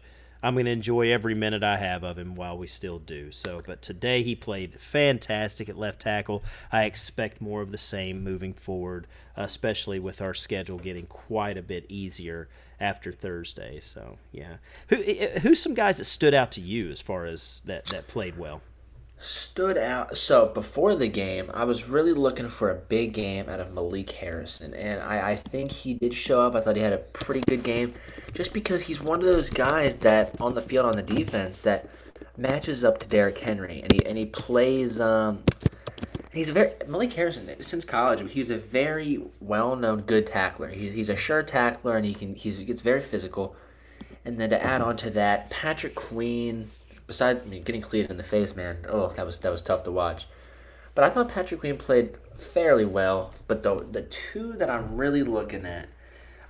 I'm 0.42 0.54
going 0.54 0.66
to 0.66 0.70
enjoy 0.70 1.10
every 1.10 1.34
minute 1.34 1.64
I 1.64 1.78
have 1.78 2.04
of 2.04 2.18
him 2.18 2.36
while 2.36 2.56
we 2.56 2.68
still 2.68 2.98
do. 2.98 3.32
So, 3.32 3.60
but 3.66 3.82
today 3.82 4.22
he 4.22 4.36
played 4.36 4.78
fantastic 4.78 5.68
at 5.68 5.76
left 5.76 6.00
tackle. 6.00 6.44
I 6.70 6.84
expect 6.84 7.40
more 7.40 7.62
of 7.62 7.72
the 7.72 7.78
same 7.78 8.22
moving 8.22 8.52
forward, 8.52 9.06
especially 9.34 9.98
with 9.98 10.20
our 10.20 10.34
schedule 10.34 10.78
getting 10.78 11.06
quite 11.06 11.56
a 11.56 11.62
bit 11.62 11.86
easier 11.88 12.48
after 12.78 13.12
Thursday. 13.12 13.80
So, 13.80 14.18
yeah. 14.30 14.58
Who 14.88 14.96
who's 14.96 15.60
some 15.60 15.74
guys 15.74 15.96
that 15.96 16.04
stood 16.04 16.34
out 16.34 16.52
to 16.52 16.60
you 16.60 16.90
as 16.90 17.00
far 17.00 17.26
as 17.26 17.62
that 17.64 17.86
that 17.86 18.06
played 18.06 18.38
well? 18.38 18.60
Stood 19.20 19.76
out. 19.76 20.16
So 20.16 20.46
before 20.46 20.94
the 20.94 21.08
game, 21.08 21.50
I 21.52 21.64
was 21.64 21.88
really 21.88 22.12
looking 22.12 22.48
for 22.48 22.70
a 22.70 22.74
big 22.74 23.12
game 23.12 23.48
out 23.48 23.60
of 23.60 23.72
Malik 23.72 24.10
Harrison, 24.10 24.74
and 24.74 25.00
I, 25.02 25.32
I 25.32 25.36
think 25.36 25.72
he 25.72 25.94
did 25.94 26.14
show 26.14 26.40
up. 26.40 26.54
I 26.54 26.60
thought 26.60 26.76
he 26.76 26.82
had 26.82 26.92
a 26.92 26.98
pretty 26.98 27.40
good 27.40 27.62
game, 27.62 27.94
just 28.32 28.52
because 28.52 28.82
he's 28.82 29.00
one 29.00 29.18
of 29.18 29.24
those 29.24 29.50
guys 29.50 29.96
that 29.96 30.40
on 30.40 30.54
the 30.54 30.62
field 30.62 30.86
on 30.86 30.96
the 30.96 31.02
defense 31.02 31.58
that 31.58 31.88
matches 32.36 32.84
up 32.84 32.98
to 33.00 33.08
Derrick 33.08 33.38
Henry, 33.38 33.82
and 33.82 33.92
he 33.92 34.06
and 34.06 34.16
he 34.16 34.26
plays. 34.26 35.00
Um, 35.00 35.42
he's 36.32 36.48
a 36.48 36.52
very 36.52 36.72
Malik 36.86 37.12
Harrison 37.12 37.50
since 37.60 37.84
college. 37.84 38.30
He's 38.30 38.50
a 38.50 38.58
very 38.58 39.22
well-known 39.40 40.02
good 40.02 40.26
tackler. 40.26 40.68
He's 40.68 40.92
he's 40.92 41.08
a 41.08 41.16
sure 41.16 41.42
tackler, 41.42 41.96
and 41.96 42.06
he 42.06 42.14
can 42.14 42.34
he's 42.34 42.58
he 42.58 42.64
gets 42.64 42.82
very 42.82 43.02
physical. 43.02 43.56
And 44.24 44.38
then 44.38 44.50
to 44.50 44.62
add 44.62 44.82
on 44.82 44.96
to 44.98 45.10
that, 45.10 45.48
Patrick 45.48 45.94
Queen 45.94 46.68
besides 47.08 47.40
I 47.44 47.48
mean, 47.48 47.64
getting 47.64 47.80
cleated 47.80 48.12
in 48.12 48.16
the 48.16 48.22
face, 48.22 48.54
man, 48.54 48.78
oh, 48.88 49.08
that 49.08 49.26
was 49.26 49.38
that 49.38 49.50
was 49.50 49.60
tough 49.60 49.82
to 49.84 49.90
watch. 49.90 50.28
But 50.94 51.02
I 51.02 51.10
thought 51.10 51.28
Patrick 51.28 51.60
Queen 51.60 51.76
played 51.76 52.10
fairly 52.36 52.84
well. 52.84 53.34
But 53.48 53.64
the 53.64 53.84
the 53.90 54.02
two 54.02 54.52
that 54.52 54.70
I'm 54.70 54.96
really 54.96 55.24
looking 55.24 55.66
at, 55.66 55.88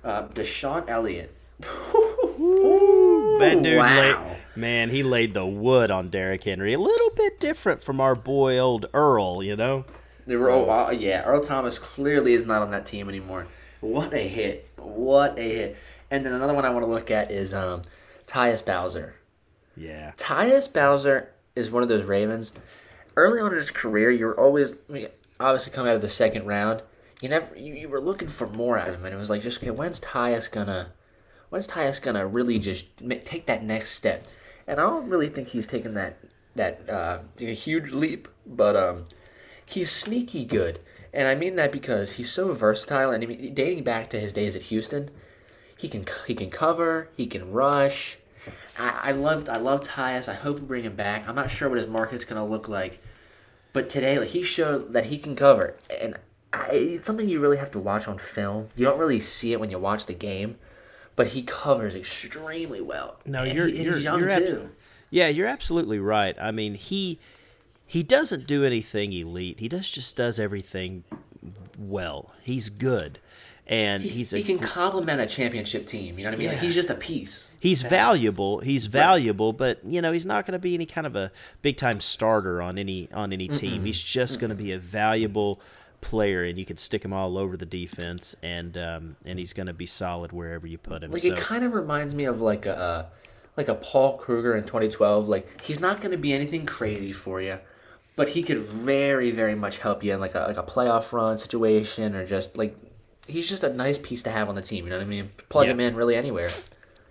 uh, 0.03 0.27
DeShon 0.27 0.87
Elliott. 0.87 1.35
that 1.59 3.59
dude, 3.61 3.77
wow. 3.77 3.95
laid, 3.95 4.15
man, 4.55 4.89
he 4.89 5.03
laid 5.03 5.33
the 5.33 5.45
wood 5.45 5.91
on 5.91 6.09
Derrick 6.09 6.43
Henry. 6.43 6.73
A 6.73 6.79
little 6.79 7.09
bit 7.15 7.39
different 7.39 7.83
from 7.83 7.99
our 7.99 8.15
boy 8.15 8.57
old 8.57 8.85
Earl, 8.93 9.43
you 9.43 9.57
know. 9.57 9.85
They 10.25 10.35
were, 10.35 10.51
so. 10.51 10.69
oh, 10.69 10.91
yeah, 10.91 11.23
Earl 11.23 11.41
Thomas 11.41 11.79
clearly 11.79 12.33
is 12.33 12.45
not 12.45 12.61
on 12.61 12.71
that 12.71 12.85
team 12.85 13.09
anymore. 13.09 13.47
What 13.81 14.13
a 14.13 14.19
hit! 14.19 14.69
What 14.77 15.37
a 15.37 15.41
hit! 15.41 15.77
And 16.11 16.25
then 16.25 16.33
another 16.33 16.53
one 16.53 16.65
I 16.65 16.69
want 16.69 16.85
to 16.85 16.91
look 16.91 17.11
at 17.11 17.29
is 17.29 17.53
um, 17.53 17.81
Tyus 18.27 18.63
Bowser. 18.63 19.15
Yeah. 19.79 20.11
Tyus 20.17 20.71
Bowser 20.71 21.29
is 21.55 21.71
one 21.71 21.81
of 21.81 21.89
those 21.89 22.03
Ravens. 22.03 22.51
Early 23.15 23.39
on 23.39 23.51
in 23.51 23.57
his 23.57 23.71
career, 23.71 24.11
you 24.11 24.25
were 24.25 24.39
always 24.39 24.73
I 24.73 24.91
mean, 24.91 25.07
obviously 25.39 25.71
coming 25.71 25.89
out 25.89 25.95
of 25.95 26.01
the 26.01 26.09
second 26.09 26.45
round. 26.45 26.83
You 27.21 27.29
never 27.29 27.57
you, 27.57 27.73
you 27.73 27.89
were 27.89 28.01
looking 28.01 28.29
for 28.29 28.47
more 28.47 28.77
out 28.77 28.89
of 28.89 28.95
him, 28.95 29.05
and 29.05 29.13
it 29.13 29.17
was 29.17 29.29
like 29.29 29.41
just 29.41 29.57
okay, 29.57 29.71
when's 29.71 29.99
Tyus 29.99 30.51
gonna 30.51 30.91
when's 31.49 31.67
Tyus 31.67 32.01
gonna 32.01 32.27
really 32.27 32.59
just 32.59 32.85
take 33.25 33.45
that 33.47 33.63
next 33.63 33.91
step? 33.91 34.27
And 34.67 34.79
I 34.79 34.83
don't 34.83 35.09
really 35.09 35.29
think 35.29 35.47
he's 35.47 35.65
taken 35.65 35.93
that 35.95 36.17
that 36.55 36.89
uh, 36.89 37.19
huge 37.37 37.91
leap, 37.91 38.27
but 38.45 38.75
um, 38.75 39.05
he's 39.65 39.91
sneaky 39.91 40.45
good, 40.45 40.79
and 41.13 41.27
I 41.27 41.35
mean 41.35 41.55
that 41.55 41.71
because 41.71 42.13
he's 42.13 42.31
so 42.31 42.53
versatile. 42.53 43.11
And 43.11 43.23
I 43.23 43.27
mean, 43.27 43.53
dating 43.53 43.83
back 43.83 44.09
to 44.11 44.19
his 44.19 44.33
days 44.33 44.55
at 44.55 44.63
Houston, 44.63 45.09
he 45.77 45.87
can 45.87 46.05
he 46.27 46.35
can 46.35 46.49
cover, 46.49 47.09
he 47.15 47.27
can 47.27 47.51
rush, 47.51 48.17
I, 48.77 48.99
I 49.03 49.11
loved 49.11 49.49
I 49.49 49.57
loved 49.57 49.85
Tyus. 49.85 50.27
I 50.27 50.33
hope 50.33 50.59
we 50.59 50.65
bring 50.65 50.83
him 50.83 50.95
back. 50.95 51.27
I'm 51.27 51.35
not 51.35 51.49
sure 51.49 51.69
what 51.69 51.77
his 51.77 51.87
market's 51.87 52.25
gonna 52.25 52.45
look 52.45 52.67
like, 52.67 53.01
but 53.73 53.89
today 53.89 54.19
like 54.19 54.29
he 54.29 54.43
showed 54.43 54.93
that 54.93 55.05
he 55.05 55.17
can 55.17 55.35
cover, 55.35 55.75
and 55.99 56.15
I, 56.53 56.69
it's 56.71 57.05
something 57.07 57.29
you 57.29 57.39
really 57.39 57.57
have 57.57 57.71
to 57.71 57.79
watch 57.79 58.07
on 58.07 58.17
film. 58.17 58.69
You 58.75 58.85
don't 58.85 58.99
really 58.99 59.19
see 59.19 59.53
it 59.53 59.59
when 59.59 59.69
you 59.71 59.79
watch 59.79 60.05
the 60.07 60.13
game, 60.13 60.57
but 61.15 61.27
he 61.27 61.43
covers 61.43 61.93
extremely 61.95 62.81
well. 62.81 63.19
No, 63.25 63.43
And 63.43 63.55
you're 63.55 63.67
he- 63.67 63.83
you're, 63.83 63.97
young 63.97 64.19
you're 64.21 64.29
too. 64.37 64.69
yeah, 65.09 65.27
you're 65.27 65.47
absolutely 65.47 65.99
right. 65.99 66.35
I 66.41 66.51
mean, 66.51 66.73
he 66.75 67.19
he 67.85 68.03
doesn't 68.03 68.47
do 68.47 68.63
anything 68.65 69.13
elite. 69.13 69.59
He 69.59 69.67
does 69.67 69.89
just 69.89 70.15
does 70.15 70.39
everything 70.39 71.03
well. 71.77 72.33
He's 72.41 72.69
good, 72.69 73.19
and 73.69 74.01
he's 74.01 74.33
a 74.33 74.37
he 74.37 74.43
can 74.43 74.57
complement 74.57 75.21
a 75.21 75.27
championship 75.27 75.85
team. 75.85 76.17
You 76.17 76.23
know 76.23 76.31
what 76.31 76.35
I 76.35 76.39
mean? 76.39 76.47
Like, 76.47 76.55
Yeah. 76.57 76.61
he's 76.63 76.73
just 76.73 76.89
a 76.89 76.95
piece. 76.95 77.49
He's 77.59 77.83
valuable. 77.83 78.59
He's 78.59 78.87
valuable, 78.87 79.53
but 79.53 79.79
you 79.85 80.01
know 80.01 80.11
he's 80.11 80.25
not 80.25 80.45
going 80.45 80.53
to 80.53 80.59
be 80.59 80.73
any 80.73 80.87
kind 80.87 81.05
of 81.05 81.15
a 81.15 81.31
big 81.61 81.77
time 81.77 81.99
starter 81.99 82.61
on 82.63 82.79
any 82.79 83.09
on 83.13 83.31
any 83.31 83.47
team. 83.47 83.85
He's 83.85 84.01
just 84.01 84.39
going 84.39 84.49
to 84.49 84.55
be 84.55 84.71
a 84.71 84.79
valuable 84.79 85.61
player, 86.01 86.43
and 86.43 86.57
you 86.57 86.65
can 86.65 86.77
stick 86.77 87.05
him 87.05 87.13
all 87.13 87.37
over 87.37 87.55
the 87.55 87.65
defense, 87.65 88.35
and 88.41 88.75
um, 88.75 89.15
and 89.23 89.37
he's 89.37 89.53
going 89.53 89.67
to 89.67 89.73
be 89.73 89.85
solid 89.85 90.31
wherever 90.31 90.65
you 90.65 90.79
put 90.79 91.03
him. 91.03 91.11
Like 91.11 91.21
so 91.21 91.33
it 91.33 91.37
kind 91.37 91.63
of 91.63 91.73
reminds 91.73 92.15
me 92.15 92.25
of 92.25 92.41
like 92.41 92.65
a 92.65 92.75
uh, 92.75 93.05
like 93.55 93.67
a 93.67 93.75
Paul 93.75 94.17
Kruger 94.17 94.55
in 94.57 94.63
2012. 94.63 95.29
Like 95.29 95.61
he's 95.61 95.79
not 95.79 96.01
going 96.01 96.11
to 96.11 96.17
be 96.17 96.33
anything 96.33 96.65
crazy 96.65 97.11
for 97.11 97.39
you, 97.39 97.59
but 98.15 98.29
he 98.29 98.41
could 98.41 98.59
very 98.59 99.29
very 99.29 99.53
much 99.53 99.77
help 99.77 100.03
you 100.03 100.11
in 100.11 100.19
like 100.19 100.33
a 100.33 100.39
like 100.47 100.57
a 100.57 100.63
playoff 100.63 101.13
run 101.13 101.37
situation 101.37 102.15
or 102.15 102.25
just 102.25 102.57
like 102.57 102.75
he's 103.29 103.47
just 103.49 103.63
a 103.63 103.71
nice 103.73 103.97
piece 103.97 104.23
to 104.23 104.31
have 104.31 104.49
on 104.49 104.55
the 104.55 104.61
team. 104.61 104.85
You 104.85 104.91
know 104.91 104.97
what 104.97 105.03
I 105.03 105.07
mean? 105.07 105.31
Plug 105.49 105.65
Yeah. 105.65 105.71
him 105.73 105.79
in 105.79 105.95
really 105.95 106.15
anywhere. 106.15 106.49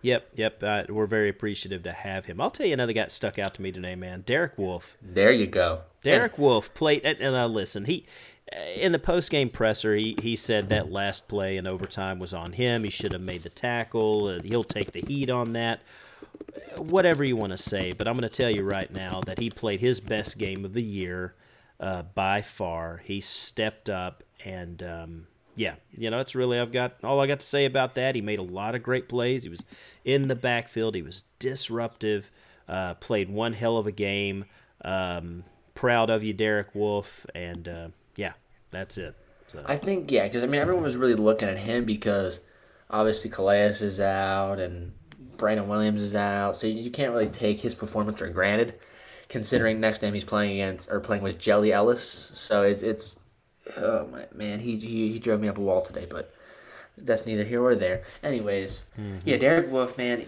yep, 0.03 0.29
yep. 0.35 0.63
Uh, 0.63 0.85
we're 0.89 1.07
very 1.07 1.29
appreciative 1.29 1.83
to 1.85 1.93
have 1.93 2.27
him. 2.27 2.41
I'll 2.41 2.51
tell 2.51 2.67
you 2.67 2.73
another 2.75 2.93
guy 2.93 3.03
that 3.03 3.11
stuck 3.11 3.39
out 3.39 3.55
to 3.55 3.63
me 3.63 3.73
today, 3.73 3.95
man. 3.95 4.23
Derek 4.23 4.57
Wolfe. 4.59 4.97
There 5.03 5.33
you 5.33 5.47
go. 5.47 5.81
Derek 6.03 6.39
Wolfe 6.39 6.73
played, 6.75 7.03
and, 7.05 7.19
and 7.21 7.35
uh, 7.35 7.47
listen, 7.47 7.85
he 7.87 8.07
in 8.77 8.93
the 8.93 8.99
post 8.99 9.31
game 9.31 9.51
presser, 9.51 9.95
he, 9.95 10.17
he 10.23 10.35
said 10.35 10.71
that 10.71 10.91
last 10.91 11.29
play 11.29 11.57
in 11.59 11.67
overtime 11.67 12.19
was 12.19 12.33
on 12.33 12.53
him. 12.53 12.83
He 12.85 12.89
should 12.91 13.13
have 13.13 13.21
made 13.21 13.43
the 13.43 13.51
tackle. 13.51 14.29
And 14.29 14.43
he'll 14.45 14.65
take 14.65 14.93
the 14.93 15.01
heat 15.03 15.29
on 15.29 15.53
that. 15.53 15.81
Whatever 16.77 17.25
you 17.25 17.37
want 17.37 17.53
to 17.53 17.59
say, 17.59 17.93
but 17.93 18.07
I'm 18.09 18.15
going 18.15 18.29
to 18.29 18.35
tell 18.35 18.51
you 18.51 18.63
right 18.63 18.91
now 18.91 19.21
that 19.27 19.39
he 19.39 19.51
played 19.51 19.81
his 19.81 20.01
best 20.01 20.39
game 20.39 20.65
of 20.65 20.73
the 20.73 20.83
year 20.83 21.35
uh, 21.81 22.03
by 22.15 22.41
far. 22.41 23.03
He 23.05 23.21
stepped 23.21 23.91
up, 23.91 24.23
and 24.45 24.83
um, 24.83 25.27
yeah, 25.59 25.75
you 25.91 26.09
know, 26.09 26.21
it's 26.21 26.37
really 26.37 26.59
I've 26.59 26.71
got 26.71 26.95
all 27.03 27.21
I 27.21 27.27
got 27.27 27.41
to 27.41 27.47
say 27.47 27.65
about 27.65 27.97
that. 27.97 28.15
He 28.15 28.21
made 28.21 28.38
a 28.38 28.43
lot 28.43 28.77
of 28.77 28.83
great 28.83 29.09
plays. 29.09 29.43
He 29.43 29.49
was 29.49 29.65
in 30.05 30.29
the 30.29 30.37
backfield. 30.37 30.95
He 30.95 31.03
was 31.03 31.25
disruptive. 31.41 32.31
Uh, 32.69 32.95
played 32.95 33.29
one 33.29 33.55
hell 33.55 33.77
of 33.77 33.87
a 33.87 33.93
game. 33.93 34.45
Um, 34.85 35.43
proud 35.75 36.11
of 36.11 36.23
you, 36.23 36.33
Derek 36.33 36.75
Wolfe, 36.75 37.27
and 37.35 37.67
uh, 37.67 37.88
yeah, 38.15 38.35
that's 38.71 38.99
it. 38.99 39.17
So, 39.49 39.65
I 39.67 39.77
think 39.77 40.12
yeah, 40.12 40.25
because 40.25 40.45
I 40.45 40.47
mean 40.47 40.61
everyone 40.61 40.85
was 40.85 40.97
really 40.97 41.15
looking 41.15 41.49
at 41.49 41.59
him 41.59 41.85
because 41.85 42.38
obviously 42.88 43.29
Calais 43.29 43.69
is 43.69 43.99
out 43.99 44.61
and 44.61 44.93
Brandon 45.37 45.67
Williams 45.67 46.03
is 46.03 46.15
out, 46.15 46.57
so 46.57 46.69
you 46.69 46.91
can't 46.91 47.12
really 47.12 47.29
take 47.29 47.59
his 47.59 47.75
performance 47.75 48.21
for 48.21 48.29
granted. 48.29 48.75
Considering 49.29 49.79
next 49.81 49.99
time 49.99 50.15
he's 50.15 50.25
playing 50.25 50.53
against 50.53 50.88
or 50.88 51.00
playing 51.00 51.23
with 51.23 51.38
Jelly 51.38 51.73
Ellis, 51.73 52.31
so 52.33 52.62
it's 52.62 52.83
it's 52.83 53.19
oh 53.77 54.07
my 54.07 54.27
man, 54.35 54.61
he 54.61 54.77
he, 54.77 55.13
he 55.13 55.19
drove 55.19 55.41
me 55.41 55.49
up 55.49 55.59
a 55.59 55.61
wall 55.61 55.83
today, 55.83 56.07
but 56.09 56.33
that's 56.97 57.27
neither 57.27 57.45
here 57.45 57.63
or 57.63 57.75
there. 57.75 58.03
Anyways, 58.23 58.83
mm-hmm. 58.99 59.19
yeah, 59.25 59.37
Derek 59.37 59.71
Wolfe, 59.71 59.97
man, 59.99 60.27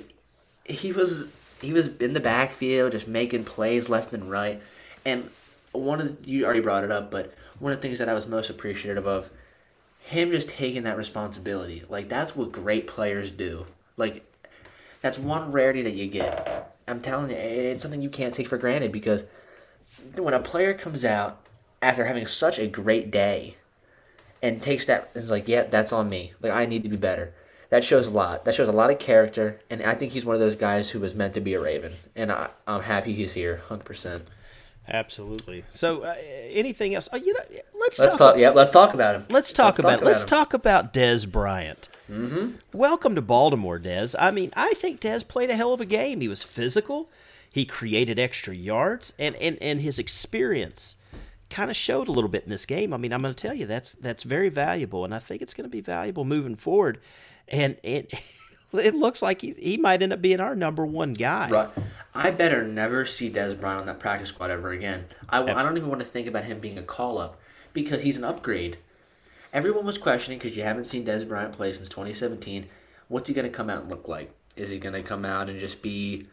he 0.64 0.92
was 0.92 1.26
he 1.60 1.72
was 1.72 1.88
in 1.98 2.12
the 2.12 2.20
backfield 2.20 2.92
just 2.92 3.08
making 3.08 3.44
plays 3.44 3.88
left 3.88 4.12
and 4.12 4.30
right, 4.30 4.60
and 5.04 5.30
one 5.72 6.00
of 6.00 6.22
the, 6.22 6.30
you 6.30 6.44
already 6.44 6.60
brought 6.60 6.84
it 6.84 6.90
up, 6.90 7.10
but 7.10 7.32
one 7.58 7.72
of 7.72 7.78
the 7.78 7.82
things 7.82 7.98
that 7.98 8.08
I 8.08 8.14
was 8.14 8.26
most 8.26 8.50
appreciative 8.50 9.06
of 9.06 9.30
him 10.00 10.30
just 10.30 10.48
taking 10.48 10.84
that 10.84 10.96
responsibility. 10.96 11.84
Like 11.88 12.08
that's 12.08 12.34
what 12.34 12.52
great 12.52 12.86
players 12.86 13.30
do. 13.30 13.66
Like 13.96 14.24
that's 15.02 15.18
one 15.18 15.52
rarity 15.52 15.82
that 15.82 15.94
you 15.94 16.06
get. 16.06 16.74
I'm 16.88 17.00
telling 17.00 17.30
you, 17.30 17.36
it's 17.36 17.82
something 17.82 18.02
you 18.02 18.10
can't 18.10 18.34
take 18.34 18.48
for 18.48 18.58
granted 18.58 18.92
because 18.92 19.24
when 20.16 20.34
a 20.34 20.40
player 20.40 20.74
comes 20.74 21.04
out 21.04 21.44
after 21.82 22.04
having 22.04 22.26
such 22.26 22.58
a 22.58 22.66
great 22.66 23.10
day 23.10 23.56
and 24.42 24.62
takes 24.62 24.86
that 24.86 25.10
and 25.14 25.22
is 25.22 25.30
like, 25.30 25.48
"Yep, 25.48 25.70
that's 25.70 25.92
on 25.92 26.08
me. 26.08 26.32
Like 26.40 26.52
I 26.52 26.66
need 26.66 26.82
to 26.82 26.88
be 26.88 26.96
better." 26.96 27.32
That 27.70 27.84
shows 27.84 28.06
a 28.08 28.10
lot. 28.10 28.44
That 28.44 28.54
shows 28.54 28.66
a 28.68 28.72
lot 28.72 28.90
of 28.90 28.98
character, 28.98 29.60
and 29.70 29.80
I 29.82 29.94
think 29.94 30.12
he's 30.12 30.24
one 30.24 30.34
of 30.34 30.40
those 30.40 30.56
guys 30.56 30.90
who 30.90 30.98
was 30.98 31.14
meant 31.14 31.34
to 31.34 31.40
be 31.40 31.54
a 31.54 31.60
Raven, 31.60 31.92
and 32.16 32.32
I, 32.32 32.48
I'm 32.66 32.82
happy 32.82 33.12
he's 33.12 33.32
here, 33.32 33.62
hundred 33.68 33.84
percent. 33.84 34.24
absolutely. 34.88 35.62
So, 35.68 36.02
uh, 36.02 36.16
anything 36.50 36.94
else? 36.96 37.08
Oh, 37.12 37.16
you 37.16 37.32
know, 37.32 37.40
let's, 37.78 37.98
Let's 38.00 38.16
talk. 38.16 38.34
talk. 38.34 38.38
Yeah, 38.38 38.50
let's 38.50 38.72
talk 38.72 38.92
about 38.92 39.14
him. 39.14 39.26
Let's 39.30 39.52
talk 39.52 39.78
about. 39.78 40.02
let's 40.02 40.22
him. 40.22 40.28
talk 40.28 40.52
about 40.52 40.92
Dez 40.92 41.30
Bryant. 41.30 41.88
Mm-hmm. 42.10 42.56
Welcome 42.76 43.14
to 43.14 43.22
Baltimore, 43.22 43.78
Dez. 43.78 44.16
I 44.18 44.32
mean, 44.32 44.52
I 44.56 44.72
think 44.74 45.00
Dez 45.00 45.26
played 45.26 45.48
a 45.50 45.54
hell 45.54 45.72
of 45.72 45.80
a 45.80 45.86
game. 45.86 46.20
He 46.20 46.26
was 46.28 46.42
physical. 46.42 47.08
He 47.48 47.64
created 47.64 48.18
extra 48.18 48.52
yards, 48.54 49.14
and 49.16 49.36
and 49.36 49.56
and 49.60 49.80
his 49.80 50.00
experience 50.00 50.96
kind 51.50 51.70
of 51.70 51.76
showed 51.76 52.08
a 52.08 52.12
little 52.12 52.30
bit 52.30 52.44
in 52.44 52.50
this 52.50 52.64
game. 52.64 52.94
I 52.94 52.96
mean, 52.96 53.12
I'm 53.12 53.20
going 53.20 53.34
to 53.34 53.42
tell 53.42 53.54
you 53.54 53.66
that's 53.66 53.92
that's 53.92 54.22
very 54.22 54.48
valuable, 54.48 55.04
and 55.04 55.14
I 55.14 55.18
think 55.18 55.42
it's 55.42 55.52
going 55.52 55.68
to 55.68 55.70
be 55.70 55.80
valuable 55.80 56.24
moving 56.24 56.56
forward. 56.56 57.00
And 57.48 57.76
it 57.82 58.12
it 58.72 58.94
looks 58.94 59.20
like 59.20 59.42
he 59.42 59.50
he 59.52 59.76
might 59.76 60.02
end 60.02 60.12
up 60.12 60.22
being 60.22 60.40
our 60.40 60.54
number 60.54 60.86
one 60.86 61.12
guy. 61.12 61.50
Right. 61.50 61.68
I 62.14 62.30
better 62.30 62.62
never 62.62 63.04
see 63.04 63.30
Dez 63.30 63.58
Bryant 63.58 63.82
on 63.82 63.86
that 63.86 64.00
practice 64.00 64.30
squad 64.30 64.50
ever 64.50 64.70
again. 64.70 65.04
I, 65.28 65.42
I 65.42 65.62
don't 65.62 65.76
even 65.76 65.88
want 65.88 66.00
to 66.00 66.06
think 66.06 66.26
about 66.26 66.44
him 66.44 66.58
being 66.58 66.78
a 66.78 66.82
call 66.82 67.18
up 67.18 67.40
because 67.72 68.02
he's 68.02 68.16
an 68.16 68.24
upgrade. 68.24 68.78
Everyone 69.52 69.84
was 69.84 69.98
questioning 69.98 70.38
because 70.38 70.56
you 70.56 70.62
haven't 70.62 70.84
seen 70.84 71.04
Dez 71.04 71.26
Bryant 71.26 71.52
play 71.52 71.72
since 71.72 71.88
2017. 71.88 72.68
What's 73.08 73.28
he 73.28 73.34
going 73.34 73.50
to 73.50 73.56
come 73.56 73.68
out 73.68 73.82
and 73.82 73.90
look 73.90 74.06
like? 74.06 74.32
Is 74.56 74.70
he 74.70 74.78
going 74.78 74.94
to 74.94 75.02
come 75.02 75.24
out 75.24 75.48
and 75.48 75.58
just 75.58 75.82
be 75.82 76.26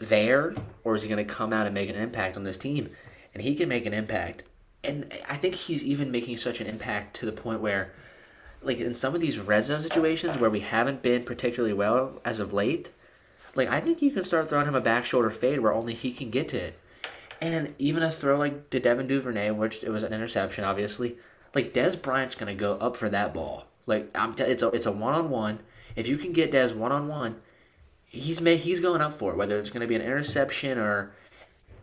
there, 0.00 0.54
or 0.84 0.96
is 0.96 1.02
he 1.02 1.08
going 1.08 1.24
to 1.26 1.32
come 1.32 1.52
out 1.52 1.66
and 1.66 1.74
make 1.74 1.88
an 1.88 1.96
impact 1.96 2.36
on 2.36 2.42
this 2.42 2.58
team? 2.58 2.90
And 3.34 3.42
he 3.42 3.54
can 3.54 3.68
make 3.68 3.86
an 3.86 3.94
impact. 3.94 4.44
And 4.84 5.12
I 5.28 5.36
think 5.36 5.54
he's 5.54 5.84
even 5.84 6.10
making 6.10 6.38
such 6.38 6.60
an 6.60 6.66
impact 6.66 7.16
to 7.16 7.26
the 7.26 7.32
point 7.32 7.60
where, 7.60 7.92
like 8.62 8.78
in 8.78 8.94
some 8.94 9.14
of 9.14 9.20
these 9.20 9.38
red 9.38 9.64
zone 9.64 9.80
situations 9.80 10.38
where 10.38 10.50
we 10.50 10.60
haven't 10.60 11.02
been 11.02 11.24
particularly 11.24 11.72
well 11.72 12.20
as 12.24 12.40
of 12.40 12.52
late, 12.52 12.90
like 13.54 13.68
I 13.68 13.80
think 13.80 14.02
you 14.02 14.10
can 14.10 14.24
start 14.24 14.48
throwing 14.48 14.66
him 14.66 14.74
a 14.74 14.80
back 14.80 15.04
shoulder 15.04 15.30
fade 15.30 15.60
where 15.60 15.72
only 15.72 15.94
he 15.94 16.12
can 16.12 16.30
get 16.30 16.48
to 16.50 16.56
it. 16.58 16.78
And 17.40 17.74
even 17.78 18.02
a 18.02 18.10
throw 18.10 18.38
like 18.38 18.70
to 18.70 18.80
Devin 18.80 19.08
Duvernay, 19.08 19.50
which 19.50 19.82
it 19.82 19.90
was 19.90 20.02
an 20.02 20.12
interception, 20.12 20.64
obviously. 20.64 21.16
Like 21.54 21.72
Dez 21.72 22.00
Bryant's 22.00 22.34
gonna 22.34 22.54
go 22.54 22.74
up 22.74 22.96
for 22.96 23.08
that 23.08 23.34
ball. 23.34 23.66
Like 23.86 24.08
I'm, 24.16 24.34
t- 24.34 24.44
it's 24.44 24.62
a 24.62 24.68
it's 24.68 24.86
a 24.86 24.92
one 24.92 25.14
on 25.14 25.28
one. 25.28 25.60
If 25.96 26.08
you 26.08 26.16
can 26.16 26.32
get 26.32 26.52
Dez 26.52 26.74
one 26.74 26.92
on 26.92 27.08
one, 27.08 27.40
he's 28.06 28.40
made 28.40 28.60
he's 28.60 28.80
going 28.80 29.00
up 29.00 29.14
for 29.14 29.32
it. 29.32 29.36
Whether 29.36 29.58
it's 29.58 29.70
gonna 29.70 29.86
be 29.86 29.96
an 29.96 30.02
interception 30.02 30.78
or 30.78 31.12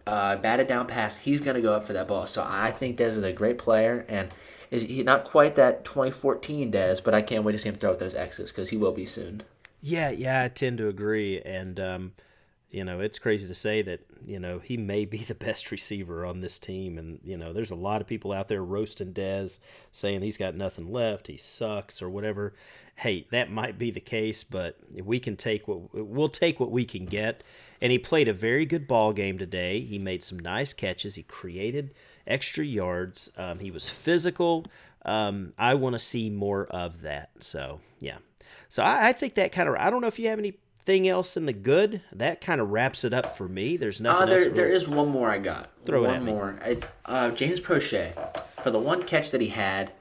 uh, 0.10 0.38
batted 0.38 0.68
down 0.68 0.88
pass, 0.88 1.18
he's 1.18 1.40
gonna 1.40 1.62
go 1.62 1.74
up 1.74 1.86
for 1.86 1.94
that 1.94 2.08
ball. 2.08 2.28
So 2.28 2.46
I 2.48 2.72
think 2.72 2.98
Dez 2.98 3.10
is 3.10 3.24
a 3.24 3.34
great 3.34 3.58
player 3.58 4.06
and. 4.10 4.30
Is 4.72 4.84
he 4.84 5.02
not 5.02 5.24
quite 5.24 5.56
that 5.56 5.84
2014 5.84 6.70
Des, 6.70 6.98
but 7.04 7.16
I 7.16 7.24
can't 7.24 7.44
wait 7.44 7.54
to 7.54 7.58
see 7.58 7.70
him 7.70 7.78
throw 7.78 7.90
with 7.90 7.98
those 7.98 8.14
X's 8.14 8.52
because 8.52 8.70
he 8.70 8.78
will 8.78 8.92
be 8.92 9.08
soon. 9.08 9.42
Yeah, 9.82 10.10
yeah, 10.10 10.44
I 10.44 10.50
tend 10.50 10.78
to 10.80 10.90
agree, 10.90 11.42
and 11.42 11.80
um, 11.80 12.12
you 12.70 12.84
know, 12.84 13.00
it's 13.00 13.18
crazy 13.18 13.48
to 13.48 13.54
say 13.54 13.82
that 13.82 14.02
you 14.26 14.40
know 14.40 14.60
he 14.60 14.78
may 14.78 15.06
be 15.06 15.18
the 15.24 15.36
best 15.36 15.72
receiver 15.72 16.26
on 16.26 16.42
this 16.42 16.60
team, 16.60 16.98
and 16.98 17.20
you 17.24 17.38
know, 17.38 17.54
there's 17.54 17.72
a 17.72 17.76
lot 17.76 18.02
of 18.02 18.08
people 18.08 18.32
out 18.32 18.48
there 18.48 18.64
roasting 18.64 19.14
Dez, 19.14 19.60
saying 19.92 20.22
he's 20.22 20.38
got 20.38 20.56
nothing 20.56 20.92
left, 20.92 21.28
he 21.28 21.38
sucks, 21.38 22.02
or 22.02 22.10
whatever. 22.10 22.54
Hey, 22.96 23.28
that 23.32 23.50
might 23.50 23.78
be 23.78 23.92
the 23.92 24.02
case, 24.02 24.44
but 24.44 24.78
we 25.04 25.20
can 25.20 25.38
take 25.38 25.68
what 25.68 25.94
we'll 25.94 26.30
take 26.30 26.60
what 26.60 26.72
we 26.72 26.86
can 26.86 27.06
get. 27.06 27.44
And 27.82 27.92
he 27.92 27.98
played 28.00 28.28
a 28.28 28.34
very 28.34 28.66
good 28.66 28.88
ball 28.88 29.14
game 29.14 29.38
today. 29.38 29.82
He 29.82 29.98
made 30.00 30.24
some 30.24 30.38
nice 30.40 30.74
catches. 30.74 31.16
He 31.16 31.24
created 31.24 31.94
extra 32.28 32.66
yards. 32.66 33.32
Um, 33.38 33.60
he 33.60 33.72
was 33.72 33.90
physical. 33.90 34.66
Um, 35.06 35.54
I 35.58 35.76
want 35.76 35.94
to 35.94 36.00
see 36.00 36.30
more 36.30 36.66
of 36.68 37.02
that. 37.02 37.30
So 37.40 37.80
yeah. 38.00 38.18
So 38.68 38.84
I, 38.84 39.10
I 39.10 39.14
think 39.14 39.36
that 39.36 39.52
kind 39.52 39.70
of. 39.70 39.76
I 39.76 39.90
don't 39.90 40.02
know 40.02 40.08
if 40.08 40.20
you 40.20 40.28
have 40.30 40.40
anything 40.40 41.08
else 41.08 41.38
in 41.38 41.46
the 41.46 41.54
good. 41.54 42.02
That 42.12 42.42
kind 42.42 42.60
of 42.60 42.70
wraps 42.70 43.04
it 43.06 43.14
up 43.14 43.36
for 43.38 43.48
me. 43.48 43.78
There's 43.78 44.02
Uh, 44.02 44.04
nothing 44.04 44.30
else. 44.30 44.42
there, 44.42 44.50
there 44.52 44.68
is 44.70 44.88
one 44.88 45.08
more 45.10 45.30
I 45.30 45.38
got. 45.38 45.70
Throw 45.86 46.04
it 46.04 46.08
one 46.08 46.16
at 46.18 46.24
me. 46.24 46.32
more. 46.34 46.60
I, 46.62 46.78
uh, 47.06 47.32
James 47.32 47.60
Proche, 47.62 48.12
for 48.62 48.72
the 48.72 48.80
one 48.80 49.04
catch 49.04 49.32
that 49.32 49.40
he 49.42 49.48
had, 49.48 49.92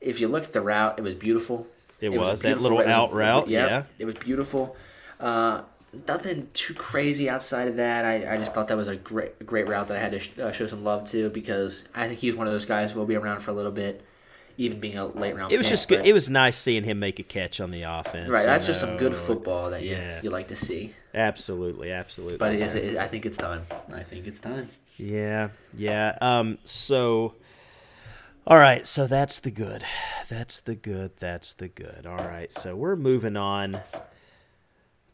if 0.00 0.20
you 0.20 0.28
look 0.28 0.44
at 0.44 0.52
the 0.52 0.60
route, 0.60 0.98
it 0.98 1.02
was 1.02 1.14
beautiful. 1.14 1.66
It 2.00 2.08
a 2.08 2.18
was, 2.18 2.42
that 2.42 2.60
little 2.60 2.78
route. 2.78 2.88
Out 2.88 3.14
route, 3.14 3.48
yep, 3.48 3.70
yeah. 3.70 3.82
it 3.98 4.04
was 4.04 4.16
beautiful. 4.16 4.76
Uh, 5.18 5.62
nothing 6.08 6.48
too 6.54 6.74
crazy 6.74 7.28
outside 7.28 7.68
of 7.68 7.76
that. 7.76 8.04
I, 8.04 8.34
I 8.34 8.36
just 8.38 8.52
thought 8.54 8.68
that 8.68 8.76
was 8.76 8.88
a 8.88 8.96
great 8.96 9.44
great 9.46 9.68
route 9.68 9.88
that 9.88 9.96
I 9.96 10.00
had 10.00 10.12
to 10.12 10.20
sh- 10.20 10.38
uh, 10.38 10.52
show 10.52 10.66
some 10.66 10.84
love 10.84 11.04
to 11.10 11.30
because 11.30 11.84
I 11.94 12.06
think 12.08 12.18
he's 12.20 12.34
one 12.34 12.46
of 12.46 12.52
those 12.52 12.66
guys 12.66 12.92
who 12.92 12.98
will 12.98 13.06
be 13.06 13.16
around 13.16 13.40
for 13.40 13.50
a 13.50 13.54
little 13.54 13.72
bit, 13.72 14.04
even 14.58 14.80
being 14.80 14.96
a 14.96 15.06
late 15.06 15.34
round. 15.36 15.52
It 15.52 15.58
was 15.58 15.66
pick, 15.66 15.72
just 15.72 15.88
good. 15.88 15.98
but- 16.00 16.06
It 16.06 16.12
was 16.12 16.28
nice 16.30 16.56
seeing 16.56 16.84
him 16.84 16.98
make 16.98 17.18
a 17.18 17.22
catch 17.22 17.60
on 17.60 17.70
the 17.70 17.82
offense. 17.82 18.28
right. 18.30 18.44
That's 18.44 18.66
just 18.66 18.80
some 18.80 18.96
good 18.96 19.14
football 19.14 19.70
that 19.70 19.82
you, 19.82 19.92
Yeah. 19.92 20.20
you 20.22 20.30
like 20.30 20.48
to 20.48 20.56
see. 20.56 20.94
Absolutely, 21.14 21.92
absolutely. 21.92 22.38
But 22.38 22.54
it 22.54 22.60
is, 22.62 22.74
it, 22.74 22.96
I 22.96 23.06
think 23.06 23.24
it's 23.26 23.36
time. 23.36 23.62
I 23.92 24.02
think 24.02 24.26
it's 24.26 24.40
time. 24.40 24.68
Yeah, 24.96 25.48
yeah. 25.76 26.16
Um, 26.20 26.58
so 26.64 27.34
All 28.46 28.58
right, 28.58 28.86
so 28.86 29.06
that's 29.06 29.40
the 29.40 29.50
good. 29.50 29.82
That's 30.28 30.60
the 30.60 30.74
good. 30.74 31.12
That's 31.16 31.52
the 31.54 31.68
good. 31.68 32.04
All 32.06 32.16
right, 32.16 32.52
so 32.52 32.76
we're 32.76 32.94
moving 32.96 33.36
on. 33.36 33.80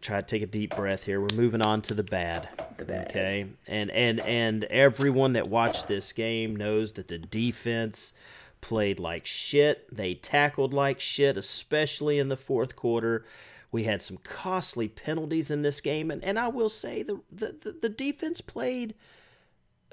Try 0.00 0.20
to 0.20 0.26
take 0.26 0.42
a 0.42 0.46
deep 0.46 0.74
breath 0.74 1.04
here. 1.04 1.20
We're 1.20 1.34
moving 1.34 1.60
on 1.60 1.82
to 1.82 1.94
the 1.94 2.02
bad. 2.02 2.48
The 2.78 2.86
bad. 2.86 3.08
Okay, 3.10 3.46
and 3.66 3.90
and 3.90 4.20
and 4.20 4.64
everyone 4.64 5.34
that 5.34 5.48
watched 5.48 5.88
this 5.88 6.12
game 6.12 6.56
knows 6.56 6.92
that 6.92 7.08
the 7.08 7.18
defense 7.18 8.14
played 8.60 8.98
like 8.98 9.26
shit. 9.26 9.94
They 9.94 10.14
tackled 10.14 10.72
like 10.72 11.00
shit, 11.00 11.36
especially 11.36 12.18
in 12.18 12.28
the 12.28 12.36
fourth 12.36 12.76
quarter. 12.76 13.24
We 13.72 13.84
had 13.84 14.02
some 14.02 14.18
costly 14.18 14.88
penalties 14.88 15.50
in 15.50 15.62
this 15.62 15.80
game, 15.80 16.10
and, 16.10 16.24
and 16.24 16.38
I 16.38 16.48
will 16.48 16.68
say 16.68 17.02
the, 17.02 17.20
the, 17.30 17.76
the, 17.80 17.88
defense 17.88 18.40
played 18.40 18.94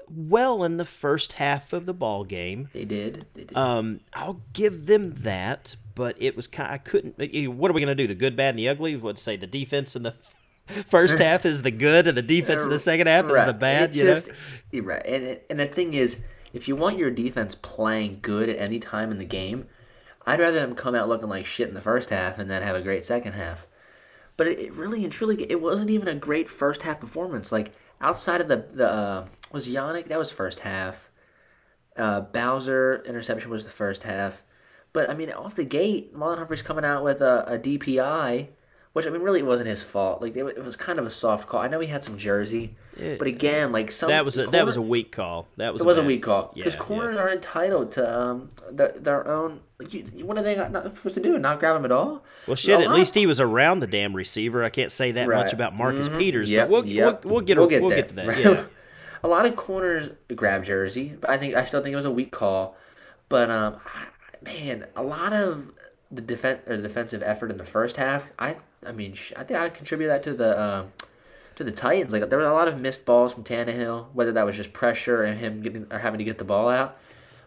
well 0.08 0.64
in 0.64 0.78
the 0.78 0.84
first 0.84 1.34
half 1.34 1.72
of 1.72 1.86
the 1.86 1.94
ball 1.94 2.24
game. 2.24 2.70
They 2.72 2.84
did. 2.84 3.26
They 3.34 3.44
did. 3.44 3.56
Um, 3.56 4.00
I'll 4.12 4.40
give 4.52 4.86
them 4.86 5.14
that, 5.18 5.76
but 5.98 6.16
it 6.22 6.36
was 6.36 6.46
kind. 6.46 6.70
I 6.72 6.78
couldn't. 6.78 7.18
What 7.56 7.70
are 7.70 7.74
we 7.74 7.80
gonna 7.80 7.94
do? 7.96 8.06
The 8.06 8.14
good, 8.14 8.36
bad, 8.36 8.50
and 8.50 8.58
the 8.58 8.68
ugly. 8.68 8.94
Would 8.96 9.18
say 9.18 9.36
the 9.36 9.48
defense 9.48 9.96
in 9.96 10.04
the 10.04 10.12
first 10.66 11.18
half 11.22 11.44
is 11.44 11.62
the 11.62 11.72
good, 11.72 12.06
and 12.06 12.16
the 12.16 12.22
defense 12.22 12.62
in 12.62 12.70
the 12.70 12.78
second 12.78 13.08
half 13.08 13.26
is 13.26 13.44
the 13.44 13.52
bad. 13.52 13.90
It's 13.90 13.96
you 13.98 14.04
just, 14.04 14.28
know. 14.72 14.80
right. 14.82 15.04
And 15.04 15.24
it- 15.24 15.46
and 15.50 15.58
the 15.58 15.66
thing 15.66 15.94
is, 15.94 16.18
if 16.52 16.68
you 16.68 16.76
want 16.76 16.96
your 16.98 17.10
defense 17.10 17.56
playing 17.56 18.20
good 18.22 18.48
at 18.48 18.58
any 18.58 18.78
time 18.78 19.10
in 19.10 19.18
the 19.18 19.24
game, 19.24 19.66
I'd 20.24 20.38
rather 20.40 20.60
them 20.60 20.76
come 20.76 20.94
out 20.94 21.08
looking 21.08 21.28
like 21.28 21.44
shit 21.44 21.68
in 21.68 21.74
the 21.74 21.80
first 21.80 22.10
half 22.10 22.38
and 22.38 22.48
then 22.48 22.62
have 22.62 22.76
a 22.76 22.80
great 22.82 23.04
second 23.04 23.32
half. 23.32 23.66
But 24.36 24.46
it, 24.46 24.58
it 24.60 24.72
really 24.74 25.02
and 25.02 25.12
truly, 25.12 25.50
it 25.50 25.60
wasn't 25.60 25.90
even 25.90 26.06
a 26.06 26.14
great 26.14 26.48
first 26.48 26.82
half 26.82 27.00
performance. 27.00 27.50
Like 27.50 27.72
outside 28.00 28.40
of 28.40 28.46
the 28.46 28.64
the 28.72 28.88
uh, 28.88 29.26
was 29.50 29.66
Yannick 29.68 30.06
that 30.08 30.18
was 30.18 30.30
first 30.30 30.60
half. 30.60 31.10
Uh, 31.96 32.20
Bowser 32.20 33.02
interception 33.06 33.50
was 33.50 33.64
the 33.64 33.70
first 33.70 34.04
half. 34.04 34.44
But 34.92 35.10
I 35.10 35.14
mean, 35.14 35.30
off 35.32 35.54
the 35.54 35.64
gate, 35.64 36.14
Marlon 36.16 36.38
Humphrey's 36.38 36.62
coming 36.62 36.84
out 36.84 37.04
with 37.04 37.20
a, 37.20 37.44
a 37.46 37.58
DPI, 37.58 38.48
which 38.94 39.06
I 39.06 39.10
mean, 39.10 39.22
really, 39.22 39.40
it 39.40 39.46
wasn't 39.46 39.68
his 39.68 39.82
fault. 39.82 40.22
Like 40.22 40.36
it, 40.36 40.44
it 40.44 40.64
was 40.64 40.76
kind 40.76 40.98
of 40.98 41.06
a 41.06 41.10
soft 41.10 41.48
call. 41.48 41.60
I 41.60 41.68
know 41.68 41.78
he 41.78 41.86
had 41.86 42.02
some 42.02 42.16
jersey, 42.18 42.74
but 42.96 43.26
again, 43.26 43.70
like 43.70 43.92
some 43.92 44.08
That 44.08 44.24
was 44.24 44.38
a, 44.38 44.44
corner- 44.44 44.58
that 44.58 44.66
was 44.66 44.76
a 44.76 44.82
weak 44.82 45.12
call. 45.12 45.46
That 45.56 45.72
was 45.72 45.82
it 45.82 45.86
was 45.86 45.98
a 45.98 46.02
weak 46.02 46.22
call 46.22 46.52
because 46.54 46.74
Yeah, 46.74 46.80
corners 46.80 47.14
yeah. 47.16 47.20
are 47.22 47.30
entitled 47.30 47.92
to 47.92 48.20
um 48.20 48.48
their, 48.70 48.88
their 48.92 49.28
own. 49.28 49.60
Like 49.78 49.92
you, 49.94 50.02
what 50.24 50.36
are 50.38 50.42
they 50.42 50.56
not 50.56 50.82
supposed 50.96 51.14
to 51.14 51.20
do? 51.20 51.38
Not 51.38 51.60
grab 51.60 51.76
him 51.76 51.84
at 51.84 51.92
all? 51.92 52.24
Well, 52.48 52.56
shit. 52.56 52.80
At 52.80 52.90
least 52.90 53.14
he 53.14 53.26
was 53.26 53.40
around 53.40 53.80
the 53.80 53.86
damn 53.86 54.16
receiver. 54.16 54.64
I 54.64 54.70
can't 54.70 54.90
say 54.90 55.12
that 55.12 55.28
much 55.28 55.52
about 55.52 55.76
Marcus 55.76 56.08
Mhm. 56.08 56.18
Peters, 56.18 56.50
Yep, 56.50 56.64
but 56.68 56.72
we'll, 56.72 56.86
yep. 56.86 57.24
we'll 57.24 57.34
we'll 57.34 57.40
get 57.42 57.58
We'll 57.58 57.68
get 57.68 57.82
we'll 57.82 57.90
get 57.90 58.08
to 58.08 58.14
that. 58.16 58.26
Right. 58.26 58.38
Yeah. 58.44 58.64
a 59.22 59.28
lot 59.28 59.46
of 59.46 59.54
corners 59.54 60.10
grab 60.34 60.64
jersey, 60.64 61.14
but 61.20 61.28
I 61.30 61.38
think 61.38 61.54
I 61.54 61.64
still 61.66 61.82
think 61.82 61.92
it 61.92 61.96
was 61.96 62.04
a 62.06 62.10
weak 62.10 62.32
call. 62.32 62.76
But 63.28 63.50
um, 63.50 63.76
man, 64.42 64.86
a 64.96 65.02
lot 65.02 65.32
of 65.32 65.72
the 66.10 66.22
defense 66.22 66.60
or 66.66 66.76
the 66.76 66.82
defensive 66.82 67.22
effort 67.22 67.50
in 67.50 67.58
the 67.58 67.64
first 67.64 67.96
half, 67.96 68.26
I 68.38 68.56
I 68.84 68.92
mean, 68.92 69.14
I 69.36 69.44
think 69.44 69.58
I 69.58 69.68
contribute 69.68 70.08
that 70.08 70.22
to 70.24 70.34
the 70.34 70.60
um, 70.60 70.92
to 71.56 71.64
the 71.64 71.72
Titans. 71.72 72.12
Like 72.12 72.28
there 72.30 72.38
were 72.38 72.46
a 72.46 72.52
lot 72.52 72.68
of 72.68 72.80
missed 72.80 73.04
balls 73.04 73.34
from 73.34 73.44
Tannehill, 73.44 74.06
whether 74.12 74.32
that 74.32 74.46
was 74.46 74.56
just 74.56 74.72
pressure 74.72 75.24
and 75.24 75.38
him 75.38 75.62
getting 75.62 75.86
or 75.90 75.98
having 75.98 76.18
to 76.18 76.24
get 76.24 76.38
the 76.38 76.44
ball 76.44 76.68
out, 76.68 76.98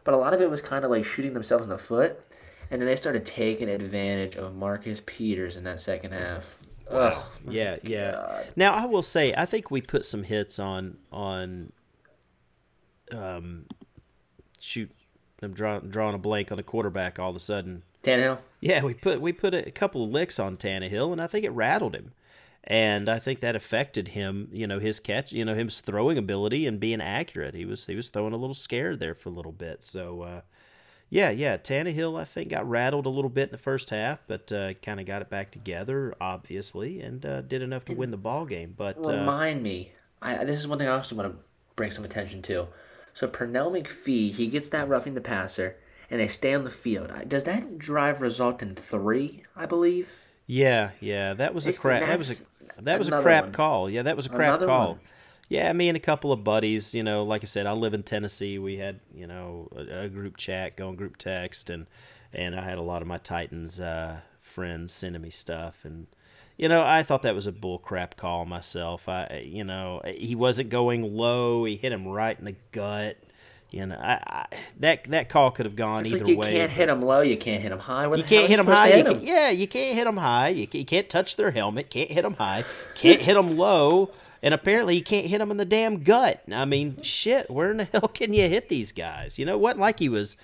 but 0.03 0.13
a 0.13 0.17
lot 0.17 0.33
of 0.33 0.41
it 0.41 0.49
was 0.49 0.61
kind 0.61 0.83
of 0.83 0.91
like 0.91 1.05
shooting 1.05 1.33
themselves 1.33 1.65
in 1.65 1.69
the 1.69 1.77
foot. 1.77 2.21
And 2.69 2.81
then 2.81 2.87
they 2.87 2.95
started 2.95 3.25
taking 3.25 3.67
advantage 3.67 4.37
of 4.37 4.55
Marcus 4.55 5.01
Peters 5.05 5.57
in 5.57 5.65
that 5.65 5.81
second 5.81 6.13
half. 6.13 6.57
Ugh. 6.89 7.21
Yeah, 7.49 7.77
yeah. 7.83 8.43
Now 8.55 8.73
I 8.73 8.85
will 8.85 9.01
say, 9.01 9.33
I 9.35 9.45
think 9.45 9.71
we 9.71 9.81
put 9.81 10.05
some 10.05 10.23
hits 10.23 10.59
on 10.59 10.97
on. 11.11 11.73
Um, 13.11 13.65
shoot, 14.59 14.89
I'm 15.41 15.53
drawing 15.53 15.89
drawing 15.89 16.15
a 16.15 16.19
blank 16.19 16.51
on 16.51 16.57
the 16.57 16.63
quarterback 16.63 17.19
all 17.19 17.29
of 17.29 17.35
a 17.35 17.39
sudden. 17.39 17.83
Tannehill. 18.03 18.39
Yeah, 18.59 18.83
we 18.83 18.93
put 18.93 19.21
we 19.21 19.31
put 19.31 19.53
a 19.53 19.71
couple 19.71 20.03
of 20.03 20.09
licks 20.09 20.39
on 20.39 20.57
Tannehill, 20.57 21.11
and 21.11 21.21
I 21.21 21.27
think 21.27 21.45
it 21.45 21.51
rattled 21.51 21.95
him, 21.95 22.13
and 22.63 23.09
I 23.09 23.19
think 23.19 23.39
that 23.39 23.55
affected 23.55 24.09
him. 24.09 24.49
You 24.51 24.67
know, 24.67 24.79
his 24.79 24.99
catch, 24.99 25.31
you 25.31 25.45
know, 25.45 25.53
his 25.53 25.81
throwing 25.81 26.17
ability 26.17 26.67
and 26.67 26.79
being 26.79 27.01
accurate. 27.01 27.55
He 27.55 27.65
was 27.65 27.85
he 27.87 27.95
was 27.95 28.09
throwing 28.09 28.33
a 28.33 28.37
little 28.37 28.53
scared 28.55 28.99
there 28.99 29.15
for 29.15 29.29
a 29.29 29.31
little 29.31 29.51
bit. 29.51 29.83
So, 29.83 30.21
uh, 30.21 30.41
yeah, 31.09 31.31
yeah, 31.31 31.57
Tannehill 31.57 32.19
I 32.19 32.25
think 32.25 32.49
got 32.49 32.69
rattled 32.69 33.05
a 33.05 33.09
little 33.09 33.29
bit 33.29 33.49
in 33.49 33.51
the 33.51 33.57
first 33.57 33.89
half, 33.89 34.19
but 34.27 34.51
uh, 34.51 34.73
kind 34.75 34.99
of 34.99 35.05
got 35.05 35.21
it 35.21 35.29
back 35.29 35.51
together, 35.51 36.15
obviously, 36.21 37.01
and 37.01 37.25
uh, 37.25 37.41
did 37.41 37.61
enough 37.61 37.85
to 37.85 37.93
win 37.93 38.11
the 38.11 38.17
ball 38.17 38.45
game. 38.45 38.73
But 38.77 38.97
uh, 39.07 39.11
Remind 39.11 39.61
me. 39.63 39.91
I, 40.21 40.45
this 40.45 40.59
is 40.59 40.67
one 40.67 40.77
thing 40.77 40.87
I 40.87 40.91
also 40.91 41.15
want 41.15 41.31
to 41.31 41.37
bring 41.75 41.89
some 41.89 42.05
attention 42.05 42.43
to. 42.43 42.67
So 43.13 43.27
Pernell 43.27 43.71
McPhee, 43.71 44.31
he 44.31 44.47
gets 44.47 44.69
that 44.69 44.87
roughing 44.87 45.13
the 45.13 45.21
passer, 45.21 45.75
and 46.09 46.19
they 46.19 46.27
stay 46.27 46.53
on 46.53 46.63
the 46.63 46.69
field. 46.69 47.11
Does 47.27 47.43
that 47.45 47.77
drive 47.77 48.21
result 48.21 48.61
in 48.61 48.75
three? 48.75 49.43
I 49.55 49.65
believe. 49.65 50.09
Yeah, 50.47 50.91
yeah, 50.99 51.33
that 51.35 51.53
was 51.53 51.67
a 51.67 51.73
crap. 51.73 52.01
That 52.01 52.17
was 52.17 52.41
a 52.41 52.81
that 52.81 52.97
was 52.97 53.09
a 53.09 53.21
crap 53.21 53.45
one. 53.45 53.53
call. 53.53 53.89
Yeah, 53.89 54.03
that 54.03 54.15
was 54.15 54.25
a 54.25 54.29
crap 54.29 54.49
Another 54.49 54.65
call. 54.65 54.87
one. 54.89 54.99
Yeah, 55.49 55.71
me 55.73 55.89
and 55.89 55.97
a 55.97 55.99
couple 56.01 56.31
of 56.31 56.43
buddies. 56.43 56.93
You 56.93 57.03
know, 57.03 57.23
like 57.23 57.43
I 57.43 57.45
said, 57.45 57.65
I 57.65 57.73
live 57.73 57.93
in 57.93 58.03
Tennessee. 58.03 58.57
We 58.57 58.77
had 58.77 58.99
you 59.15 59.27
know 59.27 59.69
a, 59.75 60.03
a 60.03 60.09
group 60.09 60.37
chat, 60.37 60.75
going 60.75 60.95
group 60.95 61.17
text, 61.17 61.69
and 61.69 61.87
and 62.33 62.55
I 62.55 62.63
had 62.63 62.77
a 62.77 62.81
lot 62.81 63.01
of 63.01 63.07
my 63.07 63.17
Titans 63.17 63.79
uh, 63.79 64.21
friends 64.39 64.93
sending 64.93 65.21
me 65.21 65.29
stuff, 65.29 65.85
and 65.85 66.07
you 66.61 66.69
know 66.69 66.81
I 66.85 67.03
thought 67.03 67.23
that 67.23 67.35
was 67.35 67.47
a 67.47 67.51
bull 67.51 67.77
crap 67.79 68.15
call 68.15 68.45
myself. 68.45 69.09
I 69.09 69.43
you 69.45 69.65
know 69.65 70.01
he 70.05 70.35
wasn't 70.35 70.69
going 70.69 71.01
low. 71.17 71.65
He 71.65 71.75
hit 71.75 71.91
him 71.91 72.07
right 72.07 72.37
in 72.39 72.45
the 72.45 72.55
gut. 72.71 73.17
You 73.71 73.85
know, 73.85 73.95
I, 73.95 74.21
I 74.25 74.45
that 74.81 75.05
that 75.05 75.29
call 75.29 75.51
could 75.51 75.65
have 75.65 75.77
gone 75.77 76.05
It's 76.05 76.13
either 76.13 76.25
like 76.25 76.31
you 76.31 76.37
way. 76.37 76.51
can't 76.53 76.71
hit 76.71 76.89
him 76.89 77.01
low, 77.01 77.21
you 77.21 77.37
can't 77.37 77.61
hit 77.61 77.71
him 77.71 77.79
high. 77.79 78.05
Where 78.07 78.17
You 78.17 78.23
the 78.23 78.29
can't 78.29 78.47
hit 78.49 78.57
them 78.57 78.65
supposed 78.65 78.77
high. 78.77 78.87
You 78.89 78.93
hit 78.95 79.05
can, 79.05 79.21
yeah, 79.21 79.49
you 79.49 79.67
can't 79.67 79.95
hit 79.95 80.03
them 80.05 80.17
high. 80.17 80.49
You, 80.49 80.67
ca- 80.67 80.79
you 80.79 80.85
can't 80.85 81.09
touch 81.09 81.35
their 81.37 81.51
helmet. 81.51 81.89
Can't 81.89 82.11
hit 82.11 82.21
them 82.23 82.33
high. 82.33 82.65
Can't 82.95 83.21
hit 83.21 83.33
them 83.33 83.55
low. 83.57 84.11
And 84.43 84.53
apparently, 84.53 84.95
you 84.97 85.03
can't 85.03 85.27
hit 85.27 85.37
them 85.37 85.51
in 85.51 85.57
the 85.57 85.65
damn 85.65 86.03
gut. 86.03 86.41
I 86.51 86.65
mean, 86.65 87.01
shit. 87.01 87.49
Where 87.49 87.71
in 87.71 87.77
the 87.77 87.83
hell 87.93 88.09
can 88.09 88.33
you 88.33 88.49
hit 88.49 88.67
these 88.67 88.91
guys? 88.91 89.39
You 89.39 89.45
know, 89.45 89.53
it 89.53 89.59
wasn't 89.61 89.79
like 89.81 89.99
he 89.99 90.09
was, 90.09 90.35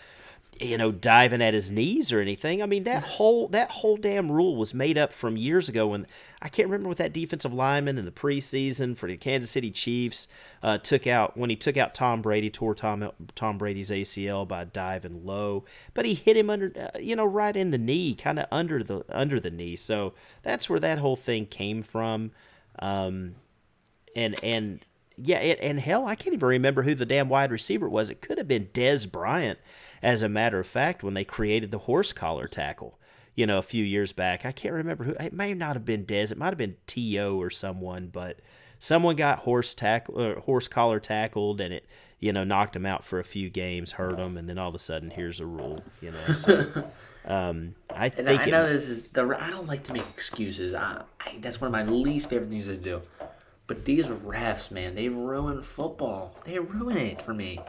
you 0.60 0.78
know, 0.78 0.92
diving 0.92 1.42
at 1.42 1.54
his 1.54 1.72
knees 1.72 2.12
or 2.12 2.20
anything. 2.20 2.62
I 2.62 2.66
mean, 2.66 2.84
that 2.84 3.04
whole 3.04 3.48
that 3.50 3.70
whole 3.70 3.98
damn 3.98 4.32
rule 4.32 4.56
was 4.56 4.74
made 4.74 4.98
up 4.98 5.14
from 5.14 5.38
years 5.38 5.70
ago 5.70 5.88
when 5.88 6.08
I 6.42 6.50
can't 6.50 6.68
remember 6.68 6.90
what 6.90 6.98
that 6.98 7.14
defensive 7.14 7.54
lineman 7.54 7.98
in 7.98 8.06
the 8.06 8.12
preseason 8.12 8.96
for 8.98 9.08
the 9.08 9.18
Kansas 9.18 9.50
City 9.50 9.72
Chiefs 9.72 10.28
uh, 10.64 10.78
took 10.78 11.08
out 11.08 11.38
when 11.38 11.50
he 11.50 11.56
took 11.56 11.78
out 11.78 11.94
Tom 11.94 12.22
Brady, 12.22 12.50
tore 12.50 12.76
Tom 12.76 13.12
Tom 13.36 13.58
Brady's 13.58 13.92
ACL 13.92 14.48
by 14.48 14.64
diving 14.64 15.26
low, 15.26 15.66
but 15.94 16.06
he 16.06 16.14
hit 16.14 16.38
him 16.38 16.50
under, 16.50 16.72
uh, 16.76 16.98
you 17.00 17.16
know, 17.16 17.26
right 17.26 17.56
in 17.56 17.72
the 17.72 17.78
knee, 17.78 18.16
kind 18.16 18.40
of 18.40 18.48
under 18.52 18.84
the 18.84 19.04
under 19.10 19.40
the 19.40 19.52
knee. 19.52 19.76
So 19.76 20.14
that's 20.44 20.70
where 20.70 20.80
that 20.80 21.00
whole 21.00 21.16
thing 21.16 21.46
came 21.46 21.84
from. 21.84 22.32
Um, 22.80 23.36
and 24.16 24.36
and 24.44 24.86
yeah, 25.18 25.40
it, 25.40 25.60
and 25.62 25.80
hell, 25.80 26.06
I 26.06 26.16
can't 26.16 26.34
even 26.34 26.48
remember 26.48 26.84
who 26.84 26.94
the 26.94 27.06
damn 27.06 27.30
wide 27.30 27.52
receiver 27.52 27.90
was. 27.90 28.10
It 28.10 28.22
could 28.22 28.38
have 28.38 28.48
been 28.48 28.68
Dez 28.68 29.12
Bryant, 29.12 29.58
as 30.02 30.22
a 30.24 30.30
matter 30.30 30.60
of 30.60 30.68
fact, 30.68 31.04
when 31.04 31.14
they 31.14 31.24
created 31.24 31.72
the 31.72 31.80
horse 31.80 32.14
collar 32.14 32.48
tackle. 32.48 33.00
You 33.36 33.46
know, 33.46 33.60
a 33.60 33.64
few 33.64 33.84
years 33.84 34.14
back, 34.14 34.46
I 34.48 34.52
can't 34.52 34.74
remember 34.74 35.04
who. 35.04 35.12
It 35.20 35.32
may 35.32 35.54
not 35.54 35.76
have 35.76 35.86
been 35.86 36.06
Dez. 36.08 36.32
It 36.32 36.40
might 36.40 36.48
have 36.50 36.58
been 36.58 36.76
T.O. 36.88 37.38
or 37.40 37.52
someone, 37.52 38.08
but 38.08 38.40
someone 38.80 39.16
got 39.16 39.40
horse 39.40 39.76
tackle, 39.76 40.20
uh, 40.20 40.40
horse 40.42 40.68
collar 40.68 41.00
tackled, 41.00 41.62
and 41.62 41.72
it 41.72 41.86
you 42.20 42.34
know 42.34 42.44
knocked 42.44 42.76
him 42.76 42.88
out 42.88 43.04
for 43.04 43.20
a 43.20 43.24
few 43.24 43.52
games, 43.52 43.92
hurt 43.92 44.18
him, 44.18 44.38
and 44.38 44.50
then 44.50 44.58
all 44.58 44.70
of 44.70 44.74
a 44.74 44.80
sudden, 44.80 45.12
here's 45.12 45.40
a 45.40 45.46
rule. 45.46 45.84
You 46.02 46.12
know, 46.14 46.34
so, 46.34 46.90
um, 47.26 47.76
I 47.92 48.06
And 48.08 48.26
think 48.26 48.42
I 48.42 48.44
it- 48.46 48.52
know 48.52 48.68
this 48.68 48.90
is 48.90 49.04
the. 49.04 49.38
I 49.40 49.52
don't 49.52 49.68
like 49.68 49.84
to 49.84 49.94
make 49.94 50.08
excuses. 50.10 50.74
I, 50.74 51.04
I 51.20 51.36
that's 51.40 51.62
one 51.62 51.68
of 51.68 51.72
my 51.74 51.84
least 51.84 52.30
favorite 52.32 52.50
things 52.50 52.66
to 52.66 52.76
do. 52.76 53.02
But 53.68 53.86
these 53.86 54.06
refs, 54.06 54.72
man, 54.72 54.96
they 54.96 55.10
ruin 55.10 55.62
football. 55.62 56.36
They 56.44 56.58
ruin 56.58 56.98
it 56.98 57.22
for 57.22 57.36
me. 57.36 57.60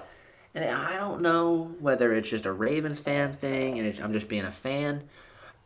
And 0.55 0.65
I 0.65 0.97
don't 0.97 1.21
know 1.21 1.75
whether 1.79 2.13
it's 2.13 2.29
just 2.29 2.47
a 2.47 2.53
Ravens 2.53 3.01
fan 3.01 3.37
thing 3.37 3.79
and 3.79 3.99
I'm 4.01 4.13
just 4.13 4.29
being 4.29 4.45
a 4.45 4.51
fan, 4.51 5.05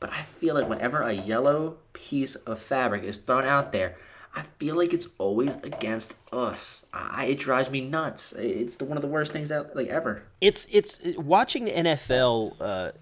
but 0.01 0.11
I 0.11 0.23
feel 0.23 0.55
like 0.55 0.69
whenever 0.69 1.03
a 1.03 1.13
yellow 1.13 1.77
piece 1.93 2.35
of 2.35 2.59
fabric 2.59 3.05
is 3.05 3.17
thrown 3.19 3.45
out 3.45 3.73
there, 3.73 3.97
I 4.35 4.43
feel 4.59 4.77
like 4.77 4.93
it's 4.93 5.09
always 5.19 5.55
against 5.63 6.15
us. 6.33 6.87
I, 6.93 7.27
it 7.27 7.39
drives 7.39 7.69
me 7.71 7.83
nuts. 7.83 8.33
It's 8.33 8.77
the, 8.77 8.85
one 8.85 8.97
of 8.97 9.03
the 9.03 9.09
worst 9.09 9.33
things 9.33 9.51
out 9.51 9.77
like 9.77 9.89
ever. 9.89 10.23
it's 10.41 10.67
it's 10.71 11.01
watching 11.17 11.67
the 11.67 11.73
NFL 11.73 12.57
uh, 12.61 12.93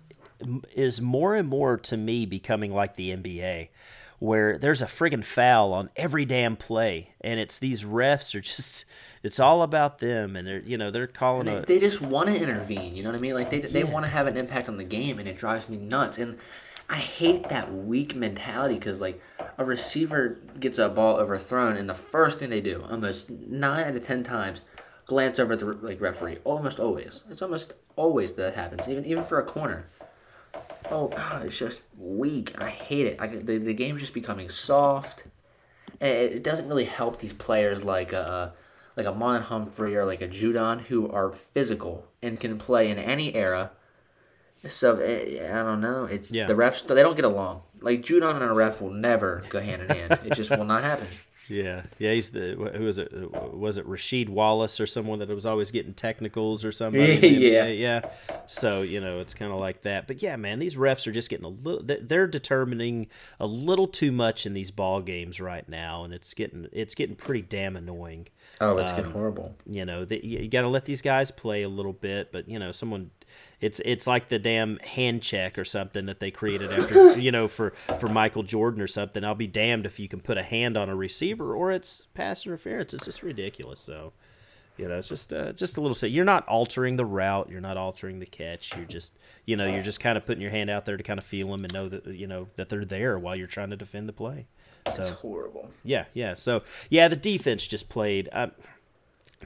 is 0.74 1.00
more 1.00 1.36
and 1.36 1.48
more 1.48 1.76
to 1.78 1.96
me 1.96 2.26
becoming 2.26 2.72
like 2.74 2.96
the 2.96 3.10
NBA, 3.16 3.68
where 4.18 4.58
there's 4.58 4.82
a 4.82 4.86
friggin' 4.86 5.24
foul 5.24 5.72
on 5.72 5.90
every 5.94 6.24
damn 6.24 6.56
play, 6.56 7.14
and 7.20 7.38
it's 7.38 7.58
these 7.58 7.84
refs 7.84 8.34
are 8.34 8.40
just 8.40 8.84
it's 9.22 9.38
all 9.38 9.62
about 9.62 9.98
them, 9.98 10.36
and 10.36 10.46
they're 10.46 10.60
you 10.60 10.78
know 10.78 10.90
they're 10.90 11.06
calling 11.06 11.46
They, 11.46 11.56
a 11.56 11.66
they 11.66 11.78
just 11.78 12.00
want 12.00 12.28
to 12.28 12.36
intervene. 12.36 12.96
You 12.96 13.02
know 13.02 13.10
what 13.10 13.18
I 13.18 13.20
mean? 13.20 13.34
Like 13.34 13.50
they 13.50 13.60
they 13.60 13.84
want 13.84 14.04
to 14.06 14.10
have 14.10 14.26
an 14.26 14.36
impact 14.36 14.68
on 14.68 14.76
the 14.76 14.84
game, 14.84 15.18
and 15.18 15.28
it 15.28 15.36
drives 15.36 15.68
me 15.68 15.76
nuts. 15.76 16.18
And 16.18 16.38
I 16.88 16.96
hate 16.96 17.48
that 17.50 17.72
weak 17.72 18.14
mentality 18.14 18.74
because 18.74 19.00
like 19.00 19.20
a 19.58 19.64
receiver 19.64 20.38
gets 20.58 20.78
a 20.78 20.88
ball 20.88 21.16
overthrown, 21.16 21.76
and 21.76 21.88
the 21.88 21.94
first 21.94 22.38
thing 22.38 22.50
they 22.50 22.62
do, 22.62 22.82
almost 22.90 23.30
nine 23.30 23.86
out 23.86 23.94
of 23.94 24.06
ten 24.06 24.24
times, 24.24 24.62
glance 25.06 25.38
over 25.38 25.52
at 25.52 25.58
the 25.58 25.66
like 25.66 26.00
referee. 26.00 26.38
Almost 26.44 26.80
always. 26.80 27.22
It's 27.28 27.42
almost 27.42 27.74
always 27.96 28.32
that 28.34 28.54
happens. 28.54 28.88
Even 28.88 29.04
even 29.04 29.24
for 29.24 29.38
a 29.38 29.44
corner. 29.44 29.86
Oh, 30.90 31.12
ah, 31.16 31.42
it's 31.42 31.58
just 31.58 31.82
weak. 31.98 32.60
I 32.60 32.70
hate 32.70 33.06
it. 33.06 33.20
I, 33.20 33.26
the 33.26 33.58
the 33.58 33.74
game's 33.74 34.00
just 34.00 34.14
becoming 34.14 34.48
soft. 34.48 35.24
And 36.00 36.10
it, 36.10 36.32
it 36.36 36.42
doesn't 36.42 36.66
really 36.66 36.86
help 36.86 37.18
these 37.18 37.34
players 37.34 37.84
like 37.84 38.14
uh 38.14 38.50
like 39.04 39.14
a 39.14 39.18
Mon 39.18 39.40
Humphrey 39.42 39.96
or 39.96 40.04
like 40.04 40.20
a 40.20 40.28
Judon 40.28 40.80
who 40.80 41.10
are 41.10 41.32
physical 41.32 42.06
and 42.22 42.38
can 42.38 42.58
play 42.58 42.90
in 42.90 42.98
any 42.98 43.34
era. 43.34 43.70
So 44.68 44.96
eh, 44.96 45.48
I 45.50 45.62
don't 45.62 45.80
know. 45.80 46.04
It's 46.04 46.30
Yeah. 46.30 46.46
the 46.46 46.52
refs. 46.54 46.86
They 46.86 47.02
don't 47.02 47.16
get 47.16 47.24
along. 47.24 47.62
Like 47.80 48.02
Judon 48.02 48.34
and 48.36 48.42
a 48.44 48.52
ref 48.52 48.80
will 48.82 48.90
never 48.92 49.42
go 49.48 49.58
hand 49.60 49.82
in 49.82 49.88
hand. 49.88 50.18
It 50.26 50.34
just 50.34 50.50
will 50.50 50.64
not 50.66 50.82
happen. 50.82 51.06
Yeah, 51.48 51.82
yeah. 51.98 52.12
He's 52.12 52.30
the 52.30 52.54
who 52.74 52.84
was 52.84 52.98
it? 52.98 53.12
Uh, 53.12 53.28
was 53.52 53.78
it 53.78 53.86
Rasheed 53.86 54.28
Wallace 54.28 54.80
or 54.80 54.86
someone 54.86 55.18
that 55.20 55.28
was 55.28 55.46
always 55.46 55.70
getting 55.70 55.94
technicals 55.94 56.64
or 56.64 56.72
somebody? 56.72 57.16
Yeah. 57.40 57.66
NBA? 57.66 57.80
yeah. 57.80 58.10
So 58.46 58.82
you 58.82 59.00
know, 59.00 59.20
it's 59.20 59.34
kind 59.34 59.52
of 59.52 59.58
like 59.58 59.82
that. 59.82 60.06
But 60.06 60.22
yeah, 60.22 60.36
man, 60.36 60.58
these 60.58 60.76
refs 60.76 61.06
are 61.06 61.12
just 61.12 61.28
getting 61.30 61.46
a 61.46 61.48
little. 61.48 61.82
they're- 61.82 62.26
determining 62.30 63.08
a 63.38 63.46
little 63.46 63.86
too 63.86 64.12
much 64.12 64.46
in 64.46 64.54
these 64.54 64.70
ball 64.70 65.00
games 65.00 65.40
right 65.40 65.68
now, 65.68 66.04
and 66.04 66.12
it's 66.14 66.34
getting 66.34 66.68
it's 66.72 66.94
getting 66.94 67.16
pretty 67.16 67.42
damn 67.42 67.76
annoying. 67.76 68.28
Oh, 68.60 68.76
it's 68.78 68.92
getting 68.92 69.06
um, 69.06 69.12
horrible. 69.12 69.56
You 69.66 69.84
know, 69.84 70.04
the, 70.04 70.24
you 70.24 70.48
got 70.48 70.62
to 70.62 70.68
let 70.68 70.84
these 70.84 71.02
guys 71.02 71.30
play 71.30 71.62
a 71.62 71.68
little 71.68 71.92
bit, 71.92 72.32
but 72.32 72.48
you 72.48 72.58
know, 72.58 72.72
someone. 72.72 73.10
It's 73.60 73.80
it's 73.84 74.06
like 74.06 74.28
the 74.28 74.38
damn 74.38 74.78
hand 74.78 75.22
check 75.22 75.58
or 75.58 75.64
something 75.64 76.06
that 76.06 76.18
they 76.18 76.30
created 76.30 76.72
after 76.72 77.18
you 77.18 77.30
know 77.30 77.46
for 77.46 77.70
for 77.98 78.08
Michael 78.08 78.42
Jordan 78.42 78.80
or 78.80 78.86
something. 78.86 79.22
I'll 79.24 79.34
be 79.34 79.46
damned 79.46 79.84
if 79.86 80.00
you 80.00 80.08
can 80.08 80.20
put 80.20 80.38
a 80.38 80.42
hand 80.42 80.76
on 80.76 80.88
a 80.88 80.96
receiver 80.96 81.54
or 81.54 81.70
it's 81.70 82.06
pass 82.14 82.46
interference. 82.46 82.94
It's 82.94 83.04
just 83.04 83.22
ridiculous. 83.22 83.80
So, 83.80 84.12
you 84.78 84.88
know, 84.88 84.96
it's 84.96 85.08
just 85.08 85.32
uh, 85.32 85.52
just 85.52 85.76
a 85.76 85.80
little. 85.82 85.94
Say 85.94 86.08
you're 86.08 86.24
not 86.24 86.48
altering 86.48 86.96
the 86.96 87.04
route. 87.04 87.50
You're 87.50 87.60
not 87.60 87.76
altering 87.76 88.18
the 88.18 88.24
catch. 88.26 88.74
You're 88.74 88.86
just 88.86 89.18
you 89.44 89.56
know 89.58 89.66
you're 89.70 89.82
just 89.82 90.00
kind 90.00 90.16
of 90.16 90.24
putting 90.24 90.40
your 90.40 90.50
hand 90.52 90.70
out 90.70 90.86
there 90.86 90.96
to 90.96 91.02
kind 91.02 91.18
of 91.18 91.24
feel 91.24 91.48
them 91.48 91.62
and 91.64 91.72
know 91.74 91.88
that 91.90 92.06
you 92.06 92.26
know 92.26 92.48
that 92.56 92.70
they're 92.70 92.86
there 92.86 93.18
while 93.18 93.36
you're 93.36 93.46
trying 93.46 93.70
to 93.70 93.76
defend 93.76 94.08
the 94.08 94.14
play. 94.14 94.46
So 94.94 95.00
It's 95.02 95.08
horrible. 95.10 95.68
yeah, 95.84 96.06
yeah. 96.14 96.32
So 96.32 96.62
yeah, 96.88 97.08
the 97.08 97.16
defense 97.16 97.66
just 97.66 97.90
played. 97.90 98.30
Uh, 98.32 98.48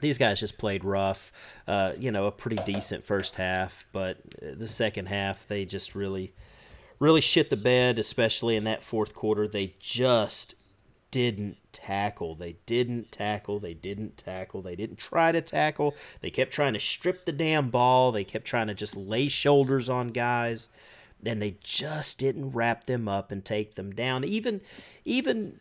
these 0.01 0.17
guys 0.17 0.39
just 0.39 0.57
played 0.57 0.83
rough. 0.83 1.31
Uh, 1.67 1.93
you 1.97 2.11
know, 2.11 2.25
a 2.25 2.31
pretty 2.31 2.57
decent 2.65 3.05
first 3.05 3.35
half, 3.37 3.87
but 3.91 4.17
uh, 4.41 4.47
the 4.57 4.67
second 4.67 5.07
half 5.07 5.47
they 5.47 5.65
just 5.65 5.95
really, 5.95 6.33
really 6.99 7.21
shit 7.21 7.49
the 7.49 7.57
bed. 7.57 7.97
Especially 7.97 8.55
in 8.55 8.63
that 8.65 8.83
fourth 8.83 9.13
quarter, 9.13 9.47
they 9.47 9.75
just 9.79 10.55
didn't 11.11 11.57
tackle. 11.71 12.35
They 12.35 12.57
didn't 12.65 13.11
tackle. 13.11 13.59
They 13.59 13.73
didn't 13.73 14.17
tackle. 14.17 14.61
They 14.61 14.75
didn't 14.75 14.97
try 14.97 15.31
to 15.31 15.41
tackle. 15.41 15.95
They 16.21 16.29
kept 16.29 16.51
trying 16.51 16.73
to 16.73 16.79
strip 16.79 17.25
the 17.25 17.31
damn 17.31 17.69
ball. 17.69 18.11
They 18.11 18.25
kept 18.25 18.45
trying 18.45 18.67
to 18.67 18.73
just 18.73 18.97
lay 18.97 19.29
shoulders 19.29 19.89
on 19.89 20.09
guys 20.09 20.67
and 21.25 21.41
they 21.41 21.57
just 21.61 22.17
didn't 22.17 22.51
wrap 22.51 22.85
them 22.85 23.07
up 23.07 23.31
and 23.31 23.43
take 23.43 23.75
them 23.75 23.91
down. 23.93 24.23
Even, 24.23 24.61
even, 25.03 25.59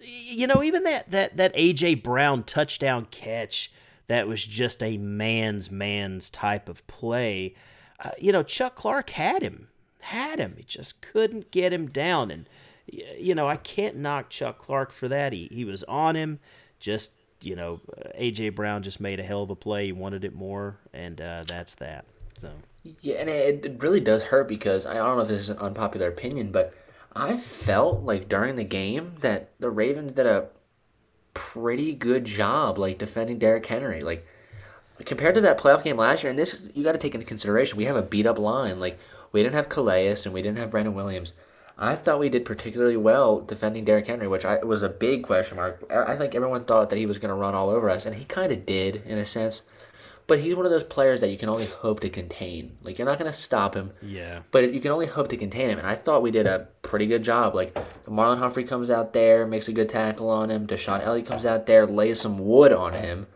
you 0.00 0.46
know, 0.46 0.62
even 0.62 0.84
that 0.84 1.08
that 1.08 1.36
that 1.36 1.54
AJ 1.54 2.02
Brown 2.02 2.42
touchdown 2.42 3.06
catch 3.10 3.70
that 4.08 4.28
was 4.28 4.44
just 4.44 4.82
a 4.82 4.96
man's 4.98 5.70
man's 5.70 6.30
type 6.30 6.68
of 6.68 6.86
play. 6.86 7.54
Uh, 7.98 8.10
you 8.18 8.32
know, 8.32 8.42
Chuck 8.42 8.74
Clark 8.74 9.10
had 9.10 9.42
him, 9.42 9.68
had 10.02 10.38
him. 10.38 10.54
He 10.56 10.64
just 10.64 11.00
couldn't 11.00 11.50
get 11.50 11.72
him 11.72 11.88
down, 11.88 12.30
and 12.30 12.48
you 12.86 13.34
know, 13.34 13.46
I 13.46 13.56
can't 13.56 13.96
knock 13.96 14.30
Chuck 14.30 14.58
Clark 14.58 14.92
for 14.92 15.08
that. 15.08 15.32
He 15.32 15.48
he 15.50 15.64
was 15.64 15.84
on 15.84 16.16
him, 16.16 16.40
just. 16.78 17.12
You 17.42 17.54
know, 17.54 17.82
AJ 18.18 18.54
Brown 18.54 18.82
just 18.82 18.98
made 18.98 19.20
a 19.20 19.22
hell 19.22 19.42
of 19.42 19.50
a 19.50 19.54
play. 19.54 19.86
He 19.86 19.92
wanted 19.92 20.24
it 20.24 20.34
more, 20.34 20.78
and 20.94 21.20
uh, 21.20 21.44
that's 21.46 21.74
that. 21.74 22.06
So 22.34 22.50
Yeah, 23.00 23.16
and 23.16 23.28
it, 23.28 23.66
it 23.66 23.82
really 23.82 24.00
does 24.00 24.24
hurt 24.24 24.48
because 24.48 24.86
I 24.86 24.94
don't 24.94 25.16
know 25.16 25.22
if 25.22 25.28
this 25.28 25.40
is 25.40 25.50
an 25.50 25.58
unpopular 25.58 26.08
opinion, 26.08 26.52
but 26.52 26.74
I 27.14 27.36
felt 27.36 28.02
like 28.02 28.28
during 28.28 28.56
the 28.56 28.64
game 28.64 29.14
that 29.20 29.50
the 29.58 29.70
Ravens 29.70 30.12
did 30.12 30.26
a 30.26 30.48
pretty 31.34 31.94
good 31.94 32.24
job 32.24 32.78
like 32.78 32.98
defending 32.98 33.38
Derrick 33.38 33.66
Henry. 33.66 34.00
Like 34.00 34.26
compared 35.04 35.34
to 35.34 35.40
that 35.42 35.58
playoff 35.58 35.84
game 35.84 35.96
last 35.96 36.22
year, 36.22 36.30
and 36.30 36.38
this 36.38 36.68
you 36.74 36.82
got 36.82 36.92
to 36.92 36.98
take 36.98 37.14
into 37.14 37.26
consideration. 37.26 37.76
We 37.76 37.84
have 37.84 37.96
a 37.96 38.02
beat 38.02 38.26
up 38.26 38.38
line. 38.38 38.80
Like 38.80 38.98
we 39.32 39.42
didn't 39.42 39.54
have 39.54 39.68
Calais 39.68 40.16
and 40.24 40.32
we 40.32 40.42
didn't 40.42 40.58
have 40.58 40.70
Brandon 40.70 40.94
Williams. 40.94 41.32
I 41.78 41.94
thought 41.94 42.20
we 42.20 42.30
did 42.30 42.46
particularly 42.46 42.96
well 42.96 43.40
defending 43.40 43.84
Derrick 43.84 44.06
Henry, 44.06 44.28
which 44.28 44.46
I 44.46 44.64
was 44.64 44.82
a 44.82 44.88
big 44.88 45.24
question 45.24 45.56
mark. 45.56 45.84
I 45.90 46.14
I 46.14 46.16
think 46.16 46.34
everyone 46.34 46.64
thought 46.64 46.90
that 46.90 46.98
he 46.98 47.06
was 47.06 47.18
going 47.18 47.28
to 47.28 47.34
run 47.34 47.54
all 47.54 47.68
over 47.68 47.90
us, 47.90 48.06
and 48.06 48.14
he 48.14 48.24
kind 48.24 48.52
of 48.52 48.64
did 48.64 49.02
in 49.06 49.18
a 49.18 49.24
sense. 49.26 49.62
But 50.28 50.40
he's 50.40 50.56
one 50.56 50.64
of 50.66 50.72
those 50.72 50.82
players 50.82 51.20
that 51.20 51.30
you 51.30 51.38
can 51.38 51.48
only 51.48 51.66
hope 51.66 52.00
to 52.00 52.10
contain. 52.10 52.76
Like 52.82 52.98
you're 52.98 53.06
not 53.06 53.18
going 53.18 53.30
to 53.30 53.36
stop 53.36 53.74
him, 53.74 53.92
yeah, 54.02 54.40
but 54.50 54.72
you 54.74 54.80
can 54.80 54.90
only 54.90 55.06
hope 55.06 55.28
to 55.28 55.36
contain 55.36 55.70
him. 55.70 55.78
And 55.78 55.86
I 55.86 55.94
thought 55.94 56.22
we 56.22 56.32
did 56.32 56.46
a 56.46 56.66
pretty 56.82 57.06
good 57.06 57.22
job. 57.22 57.54
Like 57.54 57.74
Marlon 58.06 58.38
Humphrey 58.38 58.64
comes 58.64 58.90
out 58.90 59.12
there, 59.12 59.46
makes 59.46 59.68
a 59.68 59.72
good 59.72 59.88
tackle 59.88 60.28
on 60.28 60.50
him. 60.50 60.66
DeShon 60.66 61.02
Elliott 61.02 61.26
comes 61.26 61.46
out 61.46 61.66
there, 61.66 61.86
lays 61.86 62.20
some 62.20 62.38
wood 62.38 62.72
on 62.72 62.92
him. 62.92 63.28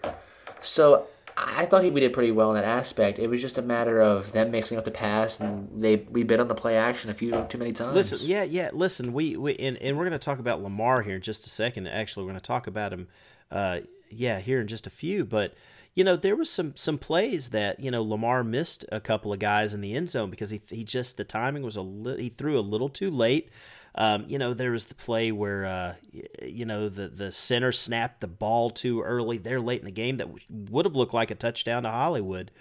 So 0.60 1.06
I 1.36 1.64
thought 1.66 1.84
he, 1.84 1.90
we 1.90 2.00
did 2.00 2.12
pretty 2.12 2.32
well 2.32 2.50
in 2.50 2.56
that 2.56 2.64
aspect. 2.64 3.18
It 3.18 3.28
was 3.28 3.40
just 3.40 3.56
a 3.56 3.62
matter 3.62 4.00
of 4.00 4.32
them 4.32 4.50
mixing 4.50 4.76
up 4.76 4.84
the 4.84 4.90
pass, 4.90 5.40
and 5.40 5.68
they 5.80 5.96
we 6.10 6.22
bit 6.22 6.40
on 6.40 6.48
the 6.48 6.54
play 6.54 6.76
action 6.76 7.10
a 7.10 7.14
few 7.14 7.46
too 7.48 7.58
many 7.58 7.72
times. 7.72 7.94
Listen, 7.94 8.18
yeah, 8.22 8.42
yeah. 8.42 8.70
Listen, 8.72 9.12
we, 9.12 9.36
we 9.36 9.56
and, 9.56 9.76
and 9.78 9.96
we're 9.96 10.04
going 10.04 10.18
to 10.18 10.24
talk 10.24 10.38
about 10.38 10.62
Lamar 10.62 11.02
here 11.02 11.14
in 11.14 11.22
just 11.22 11.46
a 11.46 11.50
second. 11.50 11.86
Actually, 11.86 12.24
we're 12.24 12.32
going 12.32 12.40
to 12.40 12.46
talk 12.46 12.66
about 12.66 12.92
him, 12.92 13.08
uh, 13.50 13.80
yeah, 14.10 14.40
here 14.40 14.60
in 14.60 14.66
just 14.66 14.86
a 14.86 14.90
few. 14.90 15.24
But 15.24 15.54
you 15.94 16.04
know, 16.04 16.16
there 16.16 16.36
was 16.36 16.50
some 16.50 16.74
some 16.76 16.98
plays 16.98 17.50
that 17.50 17.80
you 17.80 17.90
know 17.90 18.02
Lamar 18.02 18.44
missed 18.44 18.84
a 18.92 19.00
couple 19.00 19.32
of 19.32 19.38
guys 19.38 19.74
in 19.74 19.80
the 19.80 19.94
end 19.94 20.10
zone 20.10 20.30
because 20.30 20.50
he 20.50 20.60
he 20.70 20.84
just 20.84 21.16
the 21.16 21.24
timing 21.24 21.62
was 21.62 21.76
a 21.76 21.82
li- 21.82 22.22
he 22.22 22.28
threw 22.28 22.58
a 22.58 22.60
little 22.60 22.88
too 22.88 23.10
late. 23.10 23.50
Um, 23.96 24.24
you 24.28 24.38
know, 24.38 24.54
there 24.54 24.70
was 24.70 24.84
the 24.84 24.94
play 24.94 25.32
where 25.32 25.64
uh, 25.64 25.94
you 26.42 26.64
know 26.64 26.88
the 26.88 27.08
the 27.08 27.32
center 27.32 27.72
snapped 27.72 28.20
the 28.20 28.28
ball 28.28 28.70
too 28.70 29.02
early. 29.02 29.38
There 29.38 29.60
late 29.60 29.80
in 29.80 29.86
the 29.86 29.90
game 29.90 30.18
that 30.18 30.28
w- 30.28 30.44
would 30.70 30.84
have 30.84 30.94
looked 30.94 31.14
like 31.14 31.32
a 31.32 31.34
touchdown 31.34 31.82
to 31.82 31.90
Hollywood. 31.90 32.52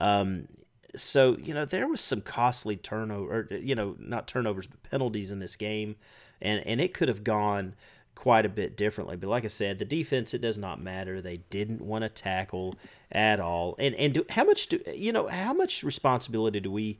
Um, 0.00 0.48
so 0.94 1.38
you 1.42 1.54
know 1.54 1.64
there 1.64 1.88
was 1.88 2.02
some 2.02 2.20
costly 2.20 2.76
turnover, 2.76 3.48
or, 3.50 3.56
you 3.56 3.74
know, 3.74 3.96
not 3.98 4.28
turnovers 4.28 4.66
but 4.66 4.82
penalties 4.82 5.32
in 5.32 5.38
this 5.38 5.56
game, 5.56 5.96
and 6.42 6.64
and 6.66 6.82
it 6.82 6.92
could 6.92 7.08
have 7.08 7.24
gone 7.24 7.74
quite 8.14 8.46
a 8.46 8.48
bit 8.48 8.76
differently. 8.76 9.16
But 9.16 9.28
like 9.28 9.44
I 9.44 9.48
said, 9.48 9.78
the 9.78 9.84
defense 9.84 10.34
it 10.34 10.40
does 10.40 10.58
not 10.58 10.80
matter. 10.80 11.20
They 11.20 11.38
didn't 11.50 11.80
want 11.80 12.02
to 12.02 12.08
tackle 12.08 12.76
at 13.10 13.40
all. 13.40 13.76
And 13.78 13.94
and 13.96 14.14
do, 14.14 14.26
how 14.30 14.44
much 14.44 14.68
do 14.68 14.80
you 14.94 15.12
know? 15.12 15.28
How 15.28 15.52
much 15.52 15.82
responsibility 15.82 16.60
do 16.60 16.70
we? 16.70 16.98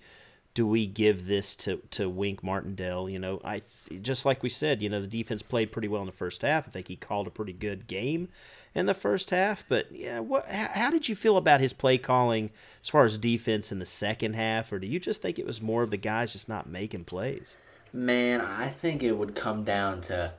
Do 0.54 0.68
we 0.68 0.86
give 0.86 1.26
this 1.26 1.56
to, 1.56 1.78
to 1.90 2.08
Wink 2.08 2.44
Martindale? 2.44 3.10
You 3.10 3.18
know, 3.18 3.40
I 3.44 3.62
just 4.02 4.24
like 4.24 4.44
we 4.44 4.48
said, 4.48 4.82
you 4.82 4.88
know, 4.88 5.00
the 5.00 5.08
defense 5.08 5.42
played 5.42 5.72
pretty 5.72 5.88
well 5.88 6.00
in 6.02 6.06
the 6.06 6.12
first 6.12 6.42
half. 6.42 6.68
I 6.68 6.70
think 6.70 6.86
he 6.86 6.94
called 6.94 7.26
a 7.26 7.30
pretty 7.30 7.52
good 7.52 7.88
game 7.88 8.28
in 8.72 8.86
the 8.86 8.94
first 8.94 9.30
half. 9.30 9.64
But 9.68 9.90
yeah, 9.90 10.20
what? 10.20 10.48
How, 10.48 10.68
how 10.72 10.90
did 10.90 11.08
you 11.08 11.16
feel 11.16 11.36
about 11.36 11.60
his 11.60 11.72
play 11.72 11.98
calling 11.98 12.50
as 12.82 12.88
far 12.88 13.04
as 13.04 13.18
defense 13.18 13.72
in 13.72 13.80
the 13.80 13.86
second 13.86 14.34
half, 14.34 14.72
or 14.72 14.78
do 14.78 14.86
you 14.86 15.00
just 15.00 15.22
think 15.22 15.38
it 15.38 15.46
was 15.46 15.60
more 15.60 15.82
of 15.82 15.90
the 15.90 15.96
guys 15.96 16.34
just 16.34 16.48
not 16.48 16.68
making 16.68 17.04
plays? 17.04 17.56
Man, 17.92 18.40
I 18.40 18.68
think 18.68 19.02
it 19.02 19.12
would 19.12 19.34
come 19.34 19.64
down 19.64 20.00
to 20.02 20.34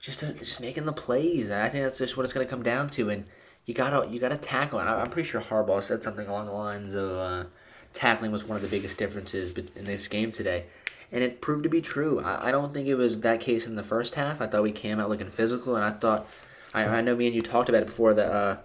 just 0.00 0.20
to, 0.20 0.32
just 0.32 0.60
making 0.60 0.84
the 0.84 0.92
plays. 0.92 1.50
I 1.50 1.68
think 1.68 1.84
that's 1.84 1.98
just 1.98 2.16
what 2.16 2.24
it's 2.24 2.32
going 2.32 2.46
to 2.46 2.50
come 2.50 2.62
down 2.62 2.88
to. 2.90 3.10
And 3.10 3.24
you 3.64 3.74
gotta 3.74 4.08
you 4.08 4.18
gotta 4.20 4.36
tackle. 4.36 4.78
And 4.78 4.88
I- 4.88 5.00
I'm 5.00 5.10
pretty 5.10 5.28
sure 5.28 5.40
Harbaugh 5.40 5.82
said 5.82 6.02
something 6.02 6.26
along 6.26 6.46
the 6.46 6.52
lines 6.52 6.94
of 6.94 7.10
uh, 7.10 7.44
tackling 7.92 8.30
was 8.30 8.44
one 8.44 8.56
of 8.56 8.62
the 8.62 8.68
biggest 8.68 8.96
differences 8.96 9.50
in 9.74 9.84
this 9.84 10.06
game 10.08 10.30
today. 10.32 10.66
And 11.12 11.22
it 11.22 11.40
proved 11.40 11.62
to 11.64 11.68
be 11.68 11.80
true. 11.80 12.20
I, 12.20 12.48
I 12.48 12.50
don't 12.50 12.74
think 12.74 12.88
it 12.88 12.94
was 12.94 13.20
that 13.20 13.40
case 13.40 13.66
in 13.66 13.74
the 13.76 13.82
first 13.82 14.14
half. 14.14 14.40
I 14.40 14.46
thought 14.46 14.62
we 14.62 14.72
came 14.72 14.98
out 14.98 15.08
looking 15.08 15.30
physical, 15.30 15.76
and 15.76 15.84
I 15.84 15.90
thought 15.90 16.26
I, 16.74 16.84
I 16.84 17.00
know 17.00 17.16
me 17.16 17.26
and 17.26 17.34
you 17.34 17.42
talked 17.42 17.68
about 17.68 17.82
it 17.82 17.86
before 17.86 18.12
the 18.14 18.24
uh, 18.26 18.58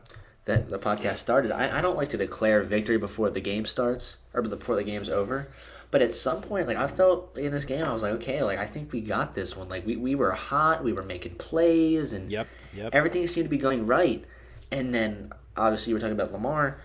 that 0.45 0.69
the 0.69 0.79
podcast 0.79 1.17
started. 1.17 1.51
I, 1.51 1.79
I 1.79 1.81
don't 1.81 1.95
like 1.97 2.09
to 2.09 2.17
declare 2.17 2.63
victory 2.63 2.97
before 2.97 3.29
the 3.29 3.41
game 3.41 3.65
starts 3.65 4.17
or 4.33 4.41
before 4.41 4.75
the 4.75 4.83
game's 4.83 5.09
over. 5.09 5.47
But 5.91 6.01
at 6.01 6.15
some 6.15 6.41
point, 6.41 6.67
like 6.67 6.77
I 6.77 6.87
felt 6.87 7.37
in 7.37 7.51
this 7.51 7.65
game, 7.65 7.83
I 7.83 7.91
was 7.91 8.01
like, 8.01 8.13
okay, 8.13 8.41
like 8.43 8.57
I 8.57 8.65
think 8.65 8.93
we 8.93 9.01
got 9.01 9.35
this 9.35 9.57
one. 9.57 9.67
Like 9.67 9.85
we, 9.85 9.97
we 9.97 10.15
were 10.15 10.31
hot, 10.31 10.83
we 10.83 10.93
were 10.93 11.03
making 11.03 11.35
plays, 11.35 12.13
and 12.13 12.31
Yep, 12.31 12.47
yep. 12.73 12.95
everything 12.95 13.27
seemed 13.27 13.45
to 13.45 13.49
be 13.49 13.57
going 13.57 13.85
right. 13.85 14.23
And 14.71 14.95
then 14.95 15.33
obviously 15.57 15.93
we're 15.93 15.99
talking 15.99 16.13
about 16.13 16.31
Lamar. 16.31 16.79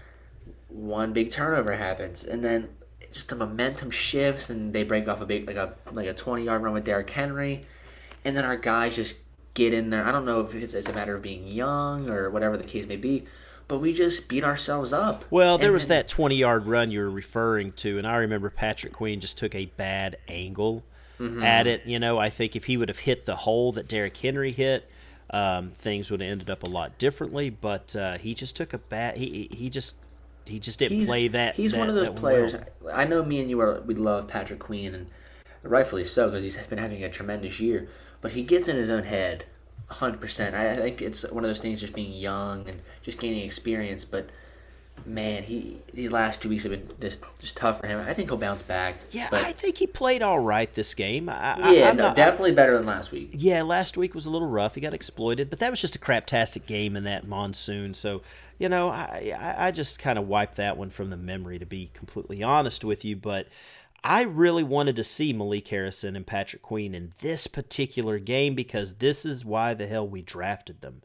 One 0.69 1.13
big 1.13 1.31
turnover 1.31 1.77
happens, 1.77 2.25
and 2.25 2.45
then 2.45 2.69
just 3.13 3.29
the 3.29 3.37
momentum 3.37 3.91
shifts, 3.93 4.51
and 4.51 4.73
they 4.73 4.83
break 4.83 5.07
off 5.07 5.21
a 5.21 5.27
big 5.27 5.47
like 5.47 5.57
a 5.57 5.75
like 5.93 6.09
a 6.09 6.15
twenty 6.15 6.45
yard 6.45 6.63
run 6.63 6.73
with 6.75 6.85
Derrick 6.85 7.09
Henry, 7.09 7.65
and 8.25 8.37
then 8.37 8.45
our 8.45 8.57
guys 8.57 8.97
just 8.97 9.15
get 9.55 9.73
in 9.73 9.91
there. 9.91 10.05
I 10.05 10.11
don't 10.11 10.25
know 10.27 10.41
if 10.41 10.55
it's, 10.55 10.75
it's 10.75 10.89
a 10.89 10.93
matter 10.93 11.15
of 11.15 11.23
being 11.23 11.47
young 11.47 12.11
or 12.11 12.29
whatever 12.31 12.57
the 12.57 12.65
case 12.65 12.87
may 12.87 12.97
be, 12.97 13.25
but 13.69 13.79
we 13.79 13.93
just 13.93 14.29
beat 14.29 14.45
ourselves 14.45 14.93
up. 14.93 15.25
Well, 15.31 15.59
there 15.59 15.69
And 15.69 15.75
was 15.75 15.87
that 15.89 16.09
20 16.09 16.37
yard 16.37 16.67
run 16.67 16.91
you 16.91 17.01
were 17.01 17.11
referring 17.11 17.73
to, 17.73 17.99
and 17.99 18.07
I 18.07 18.17
remember 18.17 18.51
Patrick 18.51 18.93
Queen 18.93 19.21
just 19.21 19.39
took 19.39 19.55
a 19.55 19.67
bad 19.67 20.17
angle 20.29 20.85
Mm-hmm. 21.19 21.43
at 21.43 21.67
it. 21.67 21.87
You 21.87 21.99
know, 21.99 22.19
I 22.19 22.29
think 22.29 22.55
if 22.57 22.67
he 22.67 22.77
would 22.77 22.91
have 22.91 22.99
hit 22.99 23.25
the 23.25 23.37
hole 23.37 23.73
that 23.73 23.89
Derrick 23.89 24.15
Henry 24.19 24.53
hit, 24.53 24.87
um, 25.31 25.71
things 25.71 26.11
would 26.11 26.21
have 26.21 26.31
ended 26.31 26.51
up 26.51 26.63
a 26.63 26.67
lot 26.67 26.99
differently. 26.99 27.49
But 27.49 27.97
uh, 27.97 28.19
he 28.19 28.35
just 28.35 28.55
took 28.55 28.75
a 28.75 28.79
bad. 28.79 29.17
He 29.17 29.49
he 29.51 29.71
just 29.71 29.97
he 30.45 30.59
just 30.59 30.79
didn't 30.79 30.99
he's, 30.99 31.09
play 31.09 31.29
that. 31.29 31.55
He's 31.55 31.73
that, 31.73 31.79
one 31.79 31.89
of 31.89 31.95
those 31.95 32.11
players. 32.11 32.55
well. 32.83 32.95
I 32.95 33.05
know 33.07 33.25
me 33.25 33.41
and 33.41 33.49
you 33.49 33.59
are 33.61 33.81
we 33.81 33.95
love 33.95 34.29
Patrick 34.29 34.59
Queen 34.59 34.95
and 34.95 35.07
rightfully 35.63 36.05
so 36.05 36.27
because 36.27 36.43
he's 36.43 36.59
been 36.67 36.77
having 36.77 37.03
a 37.03 37.09
tremendous 37.09 37.61
year. 37.61 37.89
But 38.21 38.33
he 38.33 38.43
gets 38.43 38.69
in 38.69 38.77
his 38.77 38.91
own 38.91 39.05
head, 39.05 39.47
hundred 39.89 40.21
percent. 40.21 40.55
I 40.55 40.73
I 40.73 40.77
think 40.77 41.03
it's 41.03 41.23
one 41.31 41.45
of 41.45 41.49
those 41.51 41.61
things, 41.61 41.81
just 41.81 41.95
being 41.95 42.13
young 42.13 42.69
and 42.69 42.81
just 43.03 43.19
gaining 43.19 43.45
experience. 43.45 44.05
But 44.05 44.29
man, 45.05 45.43
he 45.43 45.77
these 45.93 46.11
last 46.11 46.41
two 46.43 46.49
weeks 46.49 46.63
have 46.65 46.73
been 46.73 46.89
just 47.01 47.21
just 47.39 47.57
tough 47.57 47.81
for 47.81 47.87
him. 47.87 48.01
I 48.01 48.13
think 48.15 48.29
he'll 48.31 48.39
bounce 48.39 48.63
back. 48.63 48.97
Yeah, 49.11 49.29
but 49.31 49.45
I 49.45 49.53
think 49.53 49.77
he 49.77 49.87
played 49.87 50.23
all 50.23 50.39
right 50.41 50.73
this 50.75 50.95
game. 50.95 51.29
I, 51.29 51.55
I- 51.61 51.73
yeah, 51.73 51.91
I'm 51.91 51.97
no, 51.97 52.05
not- 52.09 52.17
definitely 52.17 52.53
better 52.53 52.77
than 52.77 52.87
last 52.87 53.13
week. 53.13 53.31
Yeah, 53.35 53.63
last 53.63 53.97
week 53.97 54.15
was 54.15 54.27
a 54.27 54.31
little 54.31 54.49
rough. 54.49 54.75
He 54.75 54.81
got 54.81 54.95
exploited, 54.95 55.51
but 55.51 55.59
that 55.61 55.71
was 55.71 55.81
just 55.81 55.95
a 55.95 55.99
craptastic 55.99 56.67
game 56.67 56.97
in 56.97 57.05
that 57.05 57.27
monsoon. 57.29 57.95
So, 57.95 58.23
you 58.59 58.69
know, 58.69 58.89
I 58.89 59.35
I, 59.39 59.69
I 59.69 59.71
just 59.71 59.99
kind 59.99 60.19
of 60.19 60.27
wiped 60.27 60.57
that 60.57 60.77
one 60.77 60.91
from 60.91 61.11
the 61.11 61.17
memory, 61.17 61.59
to 61.59 61.67
be 61.67 61.91
completely 61.95 62.43
honest 62.43 62.83
with 62.85 63.05
you. 63.05 63.15
But 63.17 63.47
I 64.07 64.23
really 64.23 64.63
wanted 64.63 64.95
to 64.97 65.05
see 65.05 65.33
Malik 65.33 65.67
Harrison 65.67 66.15
and 66.15 66.25
Patrick 66.25 66.63
Queen 66.63 66.95
in 66.95 67.13
this 67.23 67.49
particular 67.49 68.21
game 68.21 68.55
because 68.55 68.95
this 68.95 69.27
is 69.27 69.45
why 69.45 69.75
the 69.75 69.89
hell 69.89 70.07
we 70.07 70.23
drafted 70.23 70.81
them. 70.81 71.03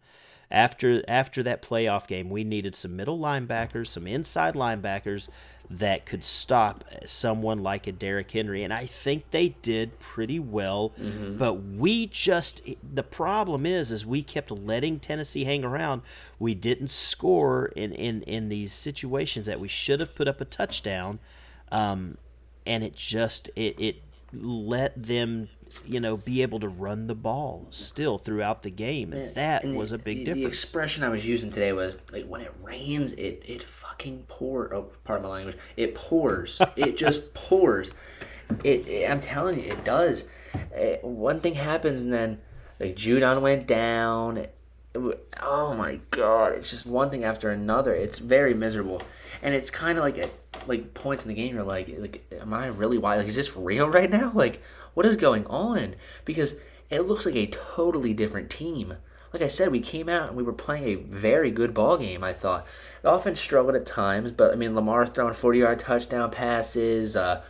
After 0.51 1.03
after 1.07 1.41
that 1.41 1.63
playoff 1.63 2.05
game, 2.05 2.29
we 2.29 2.43
needed 2.43 2.75
some 2.75 2.95
middle 2.95 3.17
linebackers, 3.17 3.87
some 3.87 4.05
inside 4.05 4.53
linebackers 4.53 5.29
that 5.67 6.05
could 6.05 6.23
stop 6.23 6.83
someone 7.05 7.63
like 7.63 7.87
a 7.87 7.91
Derrick 7.91 8.29
Henry, 8.29 8.63
and 8.63 8.71
I 8.71 8.85
think 8.85 9.31
they 9.31 9.49
did 9.63 9.97
pretty 9.97 10.37
well. 10.37 10.93
But 11.39 11.53
we 11.53 12.05
just 12.05 12.61
the 12.83 13.01
problem 13.01 13.65
is 13.65 13.91
is 13.91 14.05
we 14.05 14.21
kept 14.21 14.51
letting 14.51 14.99
Tennessee 14.99 15.45
hang 15.45 15.63
around. 15.63 16.03
We 16.37 16.53
didn't 16.53 16.89
score 16.89 17.71
in 17.75 17.93
in 17.93 18.21
in 18.23 18.49
these 18.49 18.73
situations 18.73 19.47
that 19.47 19.59
we 19.59 19.69
should 19.69 20.01
have 20.01 20.13
put 20.13 20.27
up 20.27 20.39
a 20.39 20.45
touchdown, 20.45 21.17
um, 21.71 22.17
and 22.65 22.83
it 22.83 22.95
just 22.95 23.49
it 23.55 23.79
it 23.79 23.95
let 24.33 25.01
them 25.01 25.49
you 25.85 25.99
know 25.99 26.17
be 26.17 26.41
able 26.41 26.59
to 26.59 26.67
run 26.67 27.07
the 27.07 27.15
ball 27.15 27.65
still 27.69 28.17
throughout 28.17 28.63
the 28.63 28.69
game, 28.69 29.13
and 29.13 29.33
that 29.35 29.63
And 29.63 29.75
was 29.77 29.91
the- 29.91 29.95
a 29.95 29.99
big 29.99 30.17
the, 30.19 30.25
difference. 30.25 30.43
The 30.43 30.47
expression 30.47 31.03
I 31.03 31.09
was 31.09 31.25
using 31.25 31.49
today 31.49 31.71
was 31.73 31.97
like 32.11 32.25
when 32.25 32.41
it 32.41 32.53
rains, 32.61 33.13
it 33.13 33.43
it 33.45 33.63
fucking 33.63 34.25
pours. 34.27 34.71
Oh, 34.73 34.89
pardon 35.03 35.27
my 35.27 35.33
language. 35.33 35.57
It 35.77 35.95
pours. 35.95 36.61
it 36.75 36.97
just 36.97 37.33
pours. 37.33 37.91
It, 38.63 38.87
it- 38.87 39.09
I'm 39.09 39.21
telling 39.21 39.59
you, 39.63 39.71
it 39.71 39.83
does. 39.85 40.25
Eh, 40.73 40.97
one 41.01 41.39
thing 41.39 41.53
happens, 41.55 42.01
and 42.01 42.11
then 42.11 42.39
like 42.79 42.95
Judon 42.95 43.41
went 43.41 43.65
down. 43.67 44.37
It 44.37 44.55
oh 45.41 45.73
my 45.73 45.99
god! 46.09 46.51
It's 46.53 46.69
just 46.69 46.85
one 46.85 47.09
thing 47.09 47.23
after 47.23 47.49
another. 47.49 47.93
It's 47.93 48.17
very 48.19 48.53
miserable, 48.53 49.01
and 49.41 49.55
it's 49.55 49.69
kind 49.69 49.97
of 49.97 50.03
like 50.03 50.17
like 50.67 50.93
points 50.93 51.25
in 51.25 51.29
the 51.29 51.35
game 51.35 51.55
you're 51.55 51.63
like, 51.63 51.89
like, 51.97 52.23
am 52.39 52.53
I 52.53 52.67
really 52.67 52.97
wild? 52.97 53.19
Like, 53.19 53.27
is 53.27 53.35
this 53.35 53.55
real 53.55 53.87
right 53.89 54.09
now? 54.09 54.31
Like, 54.33 54.61
what 54.93 55.05
is 55.05 55.15
going 55.15 55.45
on? 55.47 55.95
Because 56.25 56.55
it 56.89 57.01
looks 57.01 57.25
like 57.25 57.35
a 57.35 57.47
totally 57.47 58.13
different 58.13 58.49
team. 58.49 58.95
Like 59.33 59.41
I 59.41 59.47
said, 59.47 59.71
we 59.71 59.79
came 59.79 60.09
out 60.09 60.27
and 60.27 60.35
we 60.35 60.43
were 60.43 60.51
playing 60.51 60.87
a 60.87 60.95
very 60.95 61.51
good 61.51 61.73
ball 61.73 61.97
game. 61.97 62.23
I 62.23 62.33
thought 62.33 62.67
the 63.01 63.11
offense 63.11 63.39
struggled 63.39 63.75
at 63.75 63.85
times, 63.85 64.31
but 64.31 64.51
I 64.51 64.55
mean 64.55 64.75
Lamar's 64.75 65.09
throwing 65.09 65.33
forty 65.33 65.59
yard 65.59 65.79
touchdown 65.79 66.31
passes. 66.31 67.15
Uh, 67.15 67.41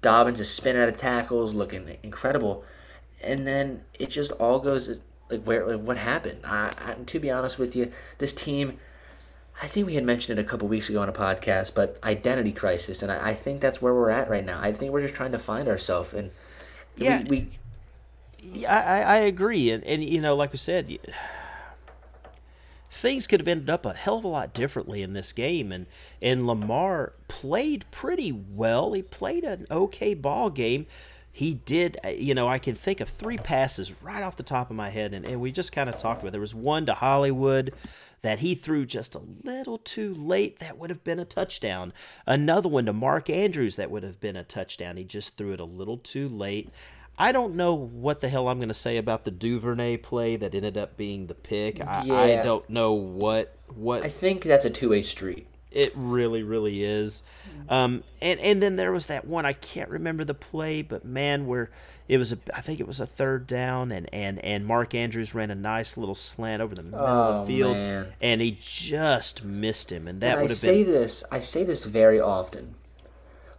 Dobbins 0.00 0.40
is 0.40 0.48
spinning 0.48 0.82
out 0.82 0.88
of 0.88 0.96
tackles, 0.96 1.52
looking 1.52 1.98
incredible, 2.02 2.64
and 3.20 3.46
then 3.46 3.82
it 3.98 4.08
just 4.08 4.32
all 4.32 4.60
goes 4.60 4.96
like 5.30 5.42
where 5.42 5.66
like 5.66 5.80
what 5.80 5.98
happened. 5.98 6.40
I, 6.44 6.72
I 6.78 6.94
to 6.94 7.20
be 7.20 7.30
honest 7.30 7.58
with 7.58 7.76
you, 7.76 7.92
this 8.18 8.32
team. 8.32 8.78
I 9.62 9.68
think 9.68 9.86
we 9.86 9.94
had 9.94 10.04
mentioned 10.04 10.38
it 10.38 10.42
a 10.42 10.44
couple 10.46 10.68
weeks 10.68 10.88
ago 10.90 11.00
on 11.00 11.08
a 11.08 11.12
podcast, 11.12 11.72
but 11.74 11.98
identity 12.04 12.52
crisis, 12.52 13.02
and 13.02 13.10
I, 13.10 13.30
I 13.30 13.34
think 13.34 13.60
that's 13.60 13.80
where 13.80 13.94
we're 13.94 14.10
at 14.10 14.28
right 14.28 14.44
now. 14.44 14.60
I 14.60 14.72
think 14.72 14.92
we're 14.92 15.00
just 15.00 15.14
trying 15.14 15.32
to 15.32 15.38
find 15.38 15.68
ourselves, 15.68 16.12
and 16.12 16.30
Yeah. 16.96 17.22
we, 17.22 17.30
we 17.30 17.58
Yeah, 18.38 18.74
I, 18.74 19.00
I 19.00 19.16
agree, 19.18 19.70
and 19.70 19.82
and 19.84 20.04
you 20.04 20.20
know, 20.20 20.36
like 20.36 20.52
we 20.52 20.58
said, 20.58 20.98
things 22.90 23.26
could 23.26 23.40
have 23.40 23.48
ended 23.48 23.70
up 23.70 23.84
a 23.86 23.94
hell 23.94 24.18
of 24.18 24.24
a 24.24 24.28
lot 24.28 24.52
differently 24.52 25.02
in 25.02 25.14
this 25.14 25.32
game, 25.32 25.72
and 25.72 25.86
and 26.20 26.46
Lamar 26.46 27.14
played 27.28 27.86
pretty 27.90 28.32
well. 28.32 28.92
He 28.92 29.02
played 29.02 29.44
an 29.44 29.66
okay 29.70 30.14
ball 30.14 30.50
game. 30.50 30.86
He 31.32 31.52
did, 31.52 31.98
uh, 32.02 32.08
you 32.08 32.34
know, 32.34 32.48
I 32.48 32.58
can 32.58 32.74
think 32.74 33.00
of 33.00 33.10
three 33.10 33.36
passes 33.36 34.02
right 34.02 34.22
off 34.22 34.36
the 34.36 34.42
top 34.42 34.70
of 34.70 34.76
my 34.76 34.88
head, 34.88 35.12
and, 35.12 35.26
and 35.26 35.38
we 35.40 35.52
just 35.52 35.70
kind 35.70 35.90
of 35.90 35.98
talked 35.98 36.22
about. 36.22 36.28
it. 36.28 36.32
There 36.32 36.40
was 36.40 36.54
one 36.54 36.86
to 36.86 36.94
Hollywood 36.94 37.74
that 38.22 38.40
he 38.40 38.54
threw 38.54 38.86
just 38.86 39.14
a 39.14 39.22
little 39.44 39.78
too 39.78 40.14
late. 40.14 40.58
That 40.58 40.78
would 40.78 40.90
have 40.90 41.04
been 41.04 41.18
a 41.18 41.24
touchdown. 41.24 41.92
Another 42.26 42.68
one 42.68 42.86
to 42.86 42.92
Mark 42.92 43.30
Andrews 43.30 43.76
that 43.76 43.90
would 43.90 44.02
have 44.02 44.20
been 44.20 44.36
a 44.36 44.44
touchdown. 44.44 44.96
He 44.96 45.04
just 45.04 45.36
threw 45.36 45.52
it 45.52 45.60
a 45.60 45.64
little 45.64 45.98
too 45.98 46.28
late. 46.28 46.70
I 47.18 47.32
don't 47.32 47.54
know 47.54 47.72
what 47.74 48.20
the 48.20 48.28
hell 48.28 48.48
I'm 48.48 48.58
going 48.58 48.68
to 48.68 48.74
say 48.74 48.98
about 48.98 49.24
the 49.24 49.30
Duvernay 49.30 49.98
play 49.98 50.36
that 50.36 50.54
ended 50.54 50.76
up 50.76 50.96
being 50.96 51.28
the 51.28 51.34
pick. 51.34 51.80
I, 51.80 52.02
I 52.40 52.42
don't 52.42 52.68
know 52.68 52.92
what 52.92 53.56
what 53.74 54.02
I 54.02 54.08
think 54.08 54.42
that's 54.44 54.64
a 54.66 54.70
two 54.70 54.90
way 54.90 55.02
street. 55.02 55.46
it 55.70 55.92
really, 55.94 56.42
really 56.42 56.84
is. 56.84 57.22
Um, 57.68 58.04
and 58.20 58.38
and 58.40 58.62
then 58.62 58.76
there 58.76 58.92
was 58.92 59.06
that 59.06 59.26
one 59.26 59.46
I 59.46 59.54
can't 59.54 59.88
remember 59.90 60.24
the 60.24 60.34
play, 60.34 60.82
but 60.82 61.04
man, 61.04 61.46
where 61.46 61.70
it 62.08 62.18
was 62.18 62.32
a 62.32 62.38
I 62.54 62.60
think 62.60 62.80
it 62.80 62.86
was 62.86 63.00
a 63.00 63.06
third 63.06 63.46
down, 63.46 63.90
and 63.92 64.08
and 64.12 64.38
and 64.44 64.64
Mark 64.66 64.94
Andrews 64.94 65.34
ran 65.34 65.50
a 65.50 65.54
nice 65.54 65.96
little 65.96 66.14
slant 66.14 66.62
over 66.62 66.74
the 66.74 66.82
middle 66.82 67.00
of 67.00 67.36
Oh, 67.36 67.40
the 67.40 67.46
field, 67.46 67.76
man. 67.76 68.12
and 68.20 68.40
he 68.40 68.56
just 68.60 69.44
missed 69.44 69.90
him, 69.92 70.06
and 70.08 70.20
that 70.20 70.36
would 70.38 70.46
I 70.46 70.48
have 70.48 70.58
say 70.58 70.84
been 70.84 70.92
this, 70.92 71.24
I 71.30 71.40
say 71.40 71.64
this 71.64 71.84
very 71.84 72.20
often. 72.20 72.74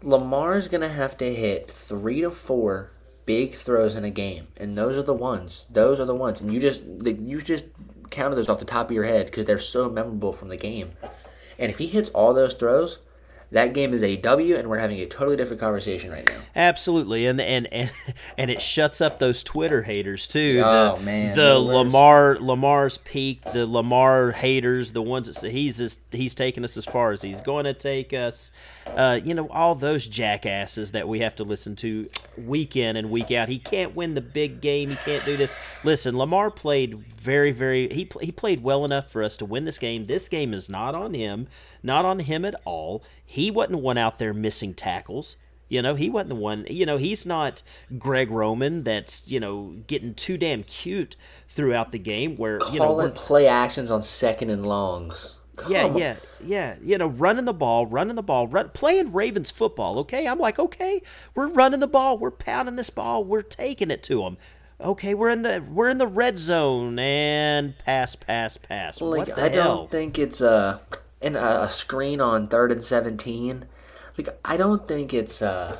Lamar's 0.03 0.67
gonna 0.67 0.89
have 0.89 1.17
to 1.17 1.33
hit 1.33 1.69
three 1.71 2.21
to 2.21 2.31
four 2.31 2.91
big 3.25 3.53
throws 3.55 3.95
in 3.95 4.03
a 4.03 4.09
game, 4.09 4.47
and 4.57 4.77
those 4.77 4.95
are 4.97 5.03
the 5.03 5.13
ones. 5.13 5.65
Those 5.69 5.99
are 5.99 6.05
the 6.05 6.15
ones, 6.15 6.39
and 6.41 6.53
you 6.53 6.59
just 6.59 6.81
like, 6.85 7.17
you 7.19 7.41
just 7.41 7.65
counted 8.09 8.35
those 8.35 8.47
off 8.47 8.59
the 8.59 8.65
top 8.65 8.89
of 8.89 8.95
your 8.95 9.03
head 9.03 9.25
because 9.25 9.45
they're 9.45 9.59
so 9.59 9.89
memorable 9.89 10.31
from 10.31 10.49
the 10.49 10.57
game. 10.57 10.91
And 11.59 11.69
if 11.71 11.77
he 11.79 11.87
hits 11.87 12.09
all 12.09 12.33
those 12.33 12.53
throws, 12.53 12.99
that 13.51 13.73
game 13.73 13.93
is 13.93 14.03
a 14.03 14.17
W, 14.17 14.55
and 14.55 14.69
we're 14.69 14.79
having 14.79 14.99
a 14.99 15.05
totally 15.05 15.37
different 15.37 15.59
conversation 15.59 16.11
right 16.11 16.27
now. 16.27 16.39
Absolutely, 16.55 17.27
and 17.27 17.39
and 17.39 17.71
and 17.73 17.91
and 18.37 18.51
it 18.51 18.61
shuts 18.61 19.01
up 19.01 19.19
those 19.19 19.43
Twitter 19.43 19.83
haters 19.83 20.27
too. 20.27 20.61
Oh, 20.65 20.95
the, 20.97 21.03
man, 21.03 21.35
the. 21.35 21.57
Lamar 21.57 22.37
Lamar's 22.39 22.97
peak, 22.97 23.41
the 23.53 23.65
Lamar 23.65 24.31
haters, 24.31 24.91
the 24.91 25.01
ones 25.01 25.27
that 25.27 25.33
say 25.33 25.51
he's 25.51 25.79
as, 25.79 25.97
he's 26.11 26.35
taking 26.35 26.63
us 26.63 26.77
as 26.77 26.85
far 26.85 27.11
as 27.11 27.21
he's 27.21 27.41
going 27.41 27.65
to 27.65 27.73
take 27.73 28.13
us. 28.13 28.51
Uh, 28.85 29.19
you 29.23 29.33
know, 29.33 29.47
all 29.49 29.75
those 29.75 30.07
jackasses 30.07 30.91
that 30.91 31.07
we 31.07 31.19
have 31.19 31.35
to 31.35 31.43
listen 31.43 31.75
to 31.77 32.09
week 32.37 32.75
in 32.75 32.95
and 32.95 33.09
week 33.11 33.31
out. 33.31 33.49
He 33.49 33.59
can't 33.59 33.95
win 33.95 34.15
the 34.15 34.21
big 34.21 34.61
game. 34.61 34.89
He 34.89 34.95
can't 34.97 35.25
do 35.25 35.37
this. 35.37 35.55
Listen, 35.83 36.17
Lamar 36.17 36.49
played 36.51 36.99
very, 36.99 37.51
very. 37.51 37.89
He 37.89 38.09
he 38.21 38.31
played 38.31 38.61
well 38.61 38.85
enough 38.85 39.11
for 39.11 39.23
us 39.23 39.37
to 39.37 39.45
win 39.45 39.65
this 39.65 39.77
game. 39.77 40.05
This 40.05 40.29
game 40.29 40.53
is 40.53 40.69
not 40.69 40.95
on 40.95 41.13
him, 41.13 41.47
not 41.87 42.05
on 42.05 42.19
him 42.19 42.45
at 42.45 42.53
all. 42.65 43.03
He 43.25 43.49
wasn't 43.49 43.71
the 43.71 43.77
one 43.79 43.97
out 43.97 44.19
there 44.19 44.33
missing 44.33 44.75
tackles. 44.75 45.37
You 45.69 45.81
know, 45.81 45.95
he 45.95 46.09
wasn't 46.09 46.29
the 46.29 46.35
one. 46.35 46.65
You 46.69 46.85
know, 46.85 46.97
he's 46.97 47.25
not 47.25 47.61
Greg 47.97 48.29
Roman 48.31 48.83
that's, 48.83 49.27
you 49.27 49.39
know, 49.39 49.75
getting 49.87 50.13
too 50.13 50.37
damn 50.37 50.63
cute 50.63 51.15
throughout 51.49 51.91
the 51.91 51.99
game 51.99 52.37
where, 52.37 52.59
you 52.71 52.79
know, 52.79 52.93
we're, 52.93 53.09
play 53.09 53.47
actions 53.47 53.91
on 53.91 54.01
second 54.01 54.49
and 54.49 54.65
longs. 54.65 55.35
yeah, 55.67 55.85
on. 55.85 55.97
yeah, 55.97 56.15
yeah. 56.41 56.77
You 56.81 56.97
know, 56.97 57.07
running 57.07 57.45
the 57.45 57.53
ball, 57.53 57.85
running 57.85 58.15
the 58.15 58.23
ball, 58.23 58.47
run, 58.47 58.69
playing 58.69 59.11
Ravens 59.11 59.51
football. 59.51 59.99
Okay, 59.99 60.25
I'm 60.27 60.39
like, 60.39 60.57
okay, 60.57 61.01
we're 61.35 61.47
running 61.49 61.81
the 61.81 61.87
ball, 61.87 62.17
we're 62.17 62.31
pounding 62.31 62.75
this 62.77 62.89
ball, 62.89 63.23
we're 63.25 63.41
taking 63.41 63.91
it 63.91 64.03
to 64.03 64.21
them. 64.21 64.37
Okay, 64.79 65.15
we're 65.15 65.29
in 65.29 65.41
the 65.41 65.65
we're 65.69 65.89
in 65.89 65.97
the 65.97 66.07
red 66.07 66.37
zone 66.37 66.99
and 66.99 67.75
pass, 67.79 68.15
pass, 68.15 68.55
pass. 68.57 69.01
Like 69.01 69.27
what 69.27 69.35
the 69.35 69.43
I 69.43 69.49
hell? 69.49 69.75
don't 69.77 69.91
think 69.91 70.19
it's 70.19 70.39
uh 70.39 70.79
in 71.21 71.35
a, 71.35 71.61
a 71.61 71.69
screen 71.69 72.21
on 72.21 72.47
third 72.47 72.71
and 72.71 72.83
seventeen. 72.83 73.65
Like 74.17 74.29
I 74.43 74.57
don't 74.57 74.87
think 74.87 75.13
it's 75.13 75.41
uh 75.41 75.77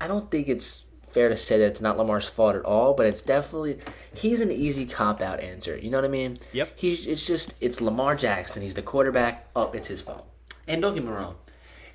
I 0.00 0.08
don't 0.08 0.30
think 0.30 0.48
it's 0.48 0.84
fair 1.08 1.28
to 1.28 1.36
say 1.36 1.58
that 1.58 1.66
it's 1.66 1.80
not 1.80 1.98
Lamar's 1.98 2.26
fault 2.28 2.56
at 2.56 2.64
all, 2.64 2.94
but 2.94 3.06
it's 3.06 3.22
definitely 3.22 3.78
he's 4.14 4.40
an 4.40 4.50
easy 4.50 4.86
cop 4.86 5.20
out 5.20 5.40
answer. 5.40 5.76
You 5.76 5.90
know 5.90 5.98
what 5.98 6.04
I 6.04 6.08
mean? 6.08 6.38
Yep. 6.52 6.72
He's 6.76 7.06
it's 7.06 7.26
just 7.26 7.54
it's 7.60 7.80
Lamar 7.80 8.16
Jackson. 8.16 8.62
He's 8.62 8.74
the 8.74 8.82
quarterback. 8.82 9.48
Oh, 9.54 9.70
it's 9.72 9.86
his 9.86 10.00
fault. 10.00 10.26
And 10.66 10.80
don't 10.80 10.94
get 10.94 11.04
me 11.04 11.10
wrong, 11.10 11.36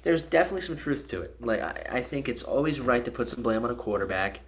there's 0.03 0.21
definitely 0.21 0.61
some 0.61 0.75
truth 0.75 1.07
to 1.09 1.21
it. 1.21 1.41
Like 1.41 1.61
I, 1.61 1.85
I 1.93 2.01
think 2.01 2.29
it's 2.29 2.43
always 2.43 2.79
right 2.79 3.03
to 3.05 3.11
put 3.11 3.29
some 3.29 3.41
blame 3.41 3.63
on 3.63 3.71
a 3.71 3.75
quarterback 3.75 4.41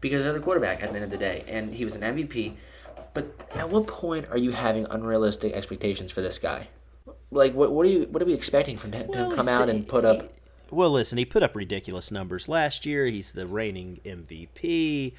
because 0.00 0.22
they're 0.22 0.32
the 0.32 0.40
quarterback 0.40 0.82
at 0.82 0.90
the 0.90 0.96
end 0.96 1.04
of 1.04 1.10
the 1.10 1.18
day, 1.18 1.44
and 1.48 1.74
he 1.74 1.84
was 1.84 1.96
an 1.96 2.02
MVP. 2.02 2.54
But 3.14 3.34
at 3.54 3.68
what 3.68 3.86
point 3.86 4.26
are 4.30 4.38
you 4.38 4.52
having 4.52 4.86
unrealistic 4.90 5.52
expectations 5.52 6.12
for 6.12 6.20
this 6.20 6.38
guy? 6.38 6.68
Like, 7.30 7.54
what 7.54 7.72
what 7.72 7.86
are 7.86 7.88
you 7.90 8.06
what 8.10 8.22
are 8.22 8.26
we 8.26 8.34
expecting 8.34 8.76
from 8.76 8.92
him 8.92 9.06
Well, 9.08 9.30
to 9.30 9.36
come 9.36 9.48
out 9.48 9.66
the- 9.66 9.72
and 9.74 9.86
put 9.88 10.04
up? 10.04 10.32
Well, 10.70 10.90
listen, 10.90 11.16
he 11.16 11.24
put 11.24 11.42
up 11.42 11.56
ridiculous 11.56 12.10
numbers 12.10 12.46
last 12.48 12.84
year. 12.84 13.06
He's 13.06 13.32
the 13.32 13.46
reigning 13.46 14.00
MVP. 14.04 15.14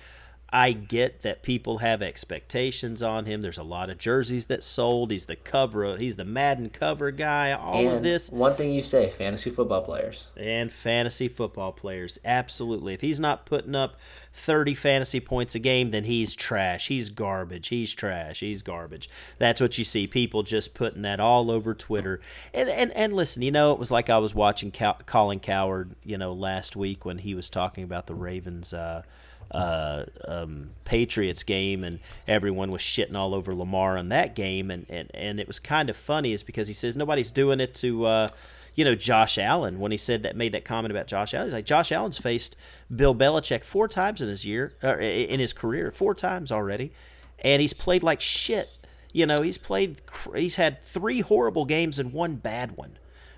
I 0.52 0.72
get 0.72 1.22
that 1.22 1.44
people 1.44 1.78
have 1.80 2.02
expectations 2.02 3.04
on 3.04 3.26
him. 3.26 3.42
There's 3.42 3.58
a 3.58 3.64
lot 3.64 3.90
of 3.90 3.98
jerseys 3.98 4.48
that 4.48 4.64
sold. 4.64 5.12
He's 5.12 5.26
the 5.28 5.36
cover. 5.36 5.96
He's 5.98 6.16
the 6.16 6.26
Madden 6.26 6.70
cover 6.70 7.12
guy. 7.12 7.52
All 7.52 7.76
and 7.78 7.98
of 7.98 8.04
this 8.04 8.30
One 8.32 8.56
thing 8.56 8.72
you 8.72 8.82
say, 8.82 9.10
fantasy 9.10 9.52
football 9.52 9.84
players. 9.84 10.28
and 10.36 10.72
fantasy 10.72 11.28
football 11.28 11.72
players. 11.72 12.18
Absolutely. 12.26 12.94
If 12.94 13.02
he's 13.02 13.20
not 13.20 13.46
putting 13.46 13.76
up 13.76 13.96
30 14.34 14.74
fantasy 14.74 15.20
points 15.20 15.54
a 15.56 15.60
game, 15.60 15.90
then 15.92 16.06
he's 16.06 16.36
trash. 16.36 16.88
He's 16.88 17.10
garbage. 17.10 17.68
He's 17.68 17.94
trash. 17.94 18.40
He's 18.40 18.62
garbage. 18.64 19.08
That's 19.38 19.62
what 19.62 19.78
you 19.78 19.84
see. 19.84 20.08
People 20.08 20.44
just 20.44 20.74
putting 20.74 21.04
that 21.04 21.20
all 21.20 21.52
over 21.52 21.74
Twitter. 21.76 22.22
And 22.54 22.70
and, 22.70 22.92
and 22.94 23.14
listen, 23.14 23.42
you 23.44 23.52
know, 23.52 23.72
it 23.74 23.80
was 23.80 23.92
like 23.92 24.10
I 24.10 24.18
was 24.18 24.34
watching 24.34 24.72
Cow- 24.72 24.98
Colin 25.06 25.40
Cowherd, 25.40 25.96
you 26.04 26.18
know, 26.18 26.34
last 26.34 26.76
week 26.76 27.06
when 27.06 27.20
he 27.20 27.36
was 27.36 27.50
talking 27.50 27.84
about 27.84 28.08
the 28.08 28.16
Ravens 28.16 28.74
uh 28.74 29.04
uh, 29.52 30.06
um, 30.26 30.72
Patriots 30.86 31.44
game, 31.44 31.84
and 31.84 32.00
everyone 32.28 32.72
was 32.72 32.82
shitting 32.82 33.16
all 33.16 33.34
over 33.34 33.54
Lamar 33.54 33.98
on 33.98 34.10
that 34.10 34.36
game, 34.36 34.72
and, 34.72 34.86
and, 34.90 35.10
and 35.14 35.40
it 35.40 35.48
was 35.48 35.60
kind 35.60 35.90
of 35.90 35.96
funny, 35.96 36.34
is 36.34 36.44
because 36.44 36.68
he 36.68 36.74
says 36.74 36.96
nobody's 36.96 37.32
doing 37.32 37.60
it 37.60 37.74
to, 37.76 38.06
uh, 38.06 38.30
you 38.76 38.86
know, 38.86 38.96
Josh 38.96 39.38
Allen. 39.38 39.80
When 39.80 39.92
he 39.92 39.98
said 39.98 40.24
that, 40.24 40.36
made 40.36 40.52
that 40.52 40.66
comment 40.66 40.92
about 40.92 41.08
Josh 41.08 41.34
Allen, 41.34 41.48
he's 41.48 41.54
like 41.54 41.66
Josh 41.66 41.92
Allen's 41.92 42.18
faced 42.18 42.56
Bill 42.96 43.16
Belichick 43.16 43.64
four 43.64 43.88
times 43.88 44.22
in 44.22 44.30
his 44.30 44.46
year, 44.46 44.74
in 44.84 45.40
his 45.40 45.54
career, 45.54 45.92
four 45.92 46.14
times 46.14 46.52
already, 46.52 46.92
and 47.40 47.62
he's 47.62 47.74
played 47.74 48.04
like 48.04 48.22
shit. 48.22 48.70
You 49.12 49.26
know, 49.26 49.42
he's 49.42 49.58
played, 49.58 50.02
he's 50.36 50.56
had 50.56 50.84
three 50.84 51.22
horrible 51.22 51.66
games 51.66 51.98
and 51.98 52.14
one 52.14 52.36
bad 52.36 52.78
one. 52.78 52.98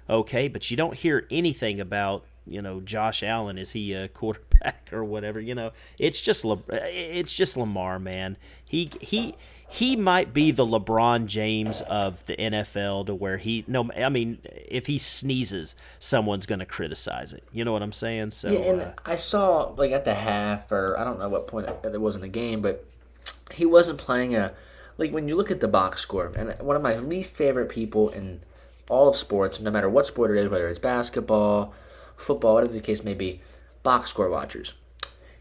Okay, 0.09 0.49
but 0.49 0.69
you 0.69 0.75
don't 0.75 0.95
hear 0.95 1.25
anything 1.31 1.79
about 1.79 2.25
you 2.45 2.61
know 2.61 2.79
Josh 2.81 3.23
Allen 3.23 3.57
is 3.57 3.71
he 3.71 3.93
a 3.93 4.07
quarterback 4.09 4.89
or 4.91 5.03
whatever? 5.03 5.39
You 5.39 5.55
know 5.55 5.71
it's 5.97 6.21
just 6.21 6.45
Le- 6.45 6.63
it's 6.69 7.33
just 7.33 7.57
Lamar 7.57 7.99
man. 7.99 8.37
He 8.65 8.91
he 8.99 9.35
he 9.69 9.95
might 9.95 10.33
be 10.33 10.51
the 10.51 10.65
LeBron 10.65 11.27
James 11.27 11.79
of 11.81 12.25
the 12.25 12.35
NFL 12.35 13.05
to 13.05 13.15
where 13.15 13.37
he 13.37 13.63
no 13.67 13.89
I 13.95 14.09
mean 14.09 14.39
if 14.43 14.87
he 14.87 14.97
sneezes 14.97 15.75
someone's 15.97 16.45
going 16.45 16.59
to 16.59 16.65
criticize 16.65 17.31
it. 17.31 17.43
You 17.53 17.63
know 17.63 17.71
what 17.71 17.81
I'm 17.81 17.93
saying? 17.93 18.31
So 18.31 18.49
Yeah, 18.51 18.59
and 18.59 18.81
uh, 18.81 18.91
I 19.05 19.15
saw 19.15 19.73
like 19.77 19.91
at 19.91 20.05
the 20.05 20.13
half, 20.13 20.71
or 20.71 20.99
I 20.99 21.03
don't 21.03 21.19
know 21.19 21.29
what 21.29 21.47
point 21.47 21.69
it 21.83 22.01
was 22.01 22.15
in 22.15 22.21
the 22.21 22.27
game, 22.27 22.61
but 22.61 22.85
he 23.53 23.65
wasn't 23.65 23.97
playing 23.97 24.35
a 24.35 24.53
like 24.97 25.11
when 25.11 25.27
you 25.27 25.35
look 25.35 25.51
at 25.51 25.59
the 25.59 25.67
box 25.67 26.01
score. 26.01 26.31
And 26.35 26.57
one 26.59 26.75
of 26.75 26.81
my 26.81 26.97
least 26.97 27.33
favorite 27.35 27.69
people 27.69 28.09
in 28.09 28.41
all 28.89 29.07
of 29.07 29.15
sports, 29.15 29.59
no 29.59 29.71
matter 29.71 29.89
what 29.89 30.05
sport 30.05 30.31
it 30.31 30.37
is, 30.37 30.49
whether 30.49 30.67
it's 30.67 30.79
basketball, 30.79 31.73
football, 32.21 32.55
whatever 32.55 32.73
the 32.73 32.79
case 32.79 33.03
may 33.03 33.13
be, 33.13 33.41
box 33.83 34.09
score 34.09 34.29
watchers. 34.29 34.73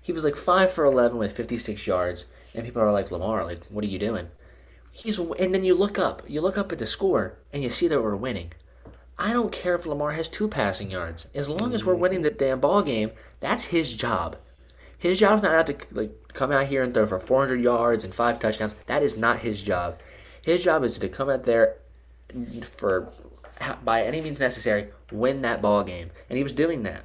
He 0.01 0.13
was 0.13 0.25
like 0.25 0.37
five 0.37 0.73
for 0.73 0.85
eleven 0.85 1.19
with 1.19 1.37
fifty 1.37 1.59
six 1.59 1.87
yards, 1.87 2.27
and 2.55 2.65
people 2.65 2.83
are 2.83 2.93
like 2.93 3.11
Lamar, 3.11 3.45
like 3.45 3.65
what 3.67 3.85
are 3.85 3.89
you 3.89 3.99
doing? 3.99 4.29
He's 4.93 5.19
and 5.19 5.55
then 5.55 5.65
you 5.65 5.75
look 5.75 5.99
up, 5.99 6.23
you 6.27 6.41
look 6.41 6.59
up 6.59 6.73
at 6.73 6.79
the 6.79 6.87
score, 6.87 7.39
and 7.53 7.63
you 7.63 7.71
see 7.71 7.89
that 7.89 8.03
we're 8.03 8.17
winning. 8.17 8.53
I 9.19 9.35
don't 9.35 9.53
care 9.53 9.75
if 9.75 9.85
Lamar 9.85 10.13
has 10.13 10.31
two 10.31 10.49
passing 10.49 10.91
yards. 10.91 11.27
As 11.35 11.51
long 11.51 11.75
as 11.75 11.85
we're 11.85 11.93
mm-hmm. 11.93 12.03
winning 12.03 12.23
the 12.23 12.31
damn 12.31 12.59
ball 12.59 12.83
game, 12.83 13.13
that's 13.39 13.65
his 13.65 13.93
job. 13.93 14.37
His 14.97 15.19
job's 15.19 15.43
not 15.43 15.67
to 15.67 15.77
like 15.93 16.33
come 16.33 16.51
out 16.51 16.67
here 16.67 16.83
and 16.83 16.93
throw 16.95 17.07
for 17.07 17.21
400 17.21 17.61
yards 17.61 18.05
and 18.05 18.15
five 18.15 18.39
touchdowns. 18.39 18.75
That 18.87 19.03
is 19.03 19.17
not 19.17 19.41
his 19.41 19.63
job. 19.63 19.99
His 20.43 20.63
job 20.63 20.85
is 20.85 20.99
to 20.99 21.09
come 21.09 21.29
out 21.29 21.45
there 21.45 21.77
for 22.77 23.13
by 23.85 24.03
any 24.03 24.21
means 24.21 24.41
necessary 24.41 24.89
win 25.13 25.41
that 25.41 25.63
ball 25.63 25.85
game, 25.85 26.11
and 26.29 26.37
he 26.37 26.43
was 26.43 26.53
doing 26.53 26.83
that. 26.85 27.05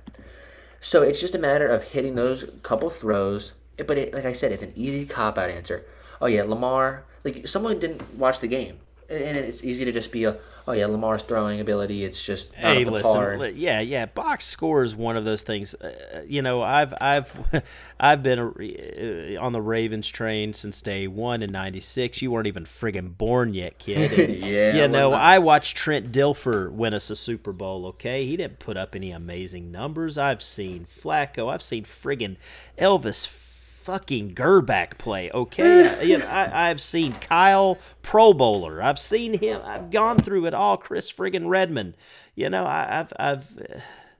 So 0.79 1.01
it's 1.01 1.19
just 1.19 1.35
a 1.35 1.39
matter 1.39 1.67
of 1.67 1.83
hitting 1.83 2.15
those 2.15 2.45
couple 2.63 2.89
throws. 2.89 3.53
But 3.77 3.97
it, 3.97 4.13
like 4.13 4.25
I 4.25 4.33
said, 4.33 4.51
it's 4.51 4.63
an 4.63 4.73
easy 4.75 5.05
cop 5.05 5.37
out 5.37 5.49
answer. 5.49 5.85
Oh 6.21 6.27
yeah, 6.27 6.43
Lamar. 6.43 7.03
Like 7.23 7.47
someone 7.47 7.79
didn't 7.79 8.17
watch 8.17 8.39
the 8.39 8.47
game, 8.47 8.77
and 9.09 9.37
it's 9.37 9.63
easy 9.63 9.85
to 9.85 9.91
just 9.91 10.11
be 10.11 10.23
a 10.25 10.37
oh 10.67 10.71
yeah, 10.71 10.87
Lamar's 10.87 11.21
throwing 11.23 11.59
ability. 11.59 12.03
It's 12.03 12.21
just 12.23 12.53
Hey, 12.55 12.85
listen, 12.85 13.11
par. 13.13 13.37
li- 13.37 13.51
yeah, 13.55 13.79
yeah. 13.81 14.07
Box 14.07 14.45
score 14.45 14.83
is 14.83 14.95
one 14.95 15.15
of 15.15 15.25
those 15.25 15.43
things. 15.43 15.75
Uh, 15.75 16.23
you 16.27 16.41
know, 16.41 16.61
I've 16.61 16.93
I've 16.99 17.63
I've 17.99 18.23
been 18.23 18.39
uh, 18.39 19.41
on 19.41 19.53
the 19.53 19.61
Ravens 19.61 20.07
train 20.07 20.53
since 20.53 20.81
day 20.81 21.07
one 21.07 21.43
in 21.43 21.51
'96. 21.51 22.21
You 22.21 22.31
weren't 22.31 22.47
even 22.47 22.63
friggin' 22.65 23.17
born 23.17 23.53
yet, 23.53 23.77
kid. 23.77 24.11
And, 24.19 24.35
Yeah, 24.37 24.75
you 24.75 24.87
know. 24.87 25.13
I 25.13 25.39
watched 25.39 25.77
Trent 25.77 26.11
Dilfer 26.11 26.71
win 26.71 26.93
us 26.93 27.09
a 27.09 27.15
Super 27.15 27.53
Bowl. 27.53 27.85
Okay, 27.87 28.25
he 28.25 28.35
didn't 28.37 28.59
put 28.59 28.77
up 28.77 28.95
any 28.95 29.11
amazing 29.11 29.71
numbers. 29.71 30.17
I've 30.17 30.41
seen 30.41 30.85
Flacco. 30.85 31.51
I've 31.51 31.63
seen 31.63 31.83
friggin' 31.83 32.37
Elvis. 32.77 33.41
Fucking 33.85 34.33
Grbac 34.33 34.97
play, 34.97 35.29
okay? 35.29 36.03
you 36.07 36.17
know, 36.17 36.25
I, 36.25 36.71
I've 36.71 36.81
seen 36.81 37.13
Kyle 37.13 37.77
Pro 38.01 38.33
Bowler. 38.33 38.81
I've 38.81 38.97
seen 38.97 39.37
him. 39.37 39.61
I've 39.63 39.91
gone 39.91 40.17
through 40.17 40.47
it 40.47 40.55
all. 40.55 40.75
Chris 40.75 41.13
friggin' 41.13 41.47
Redman. 41.47 41.95
You 42.33 42.49
know, 42.49 42.63
I, 42.65 43.01
I've, 43.01 43.13
I've, 43.19 43.47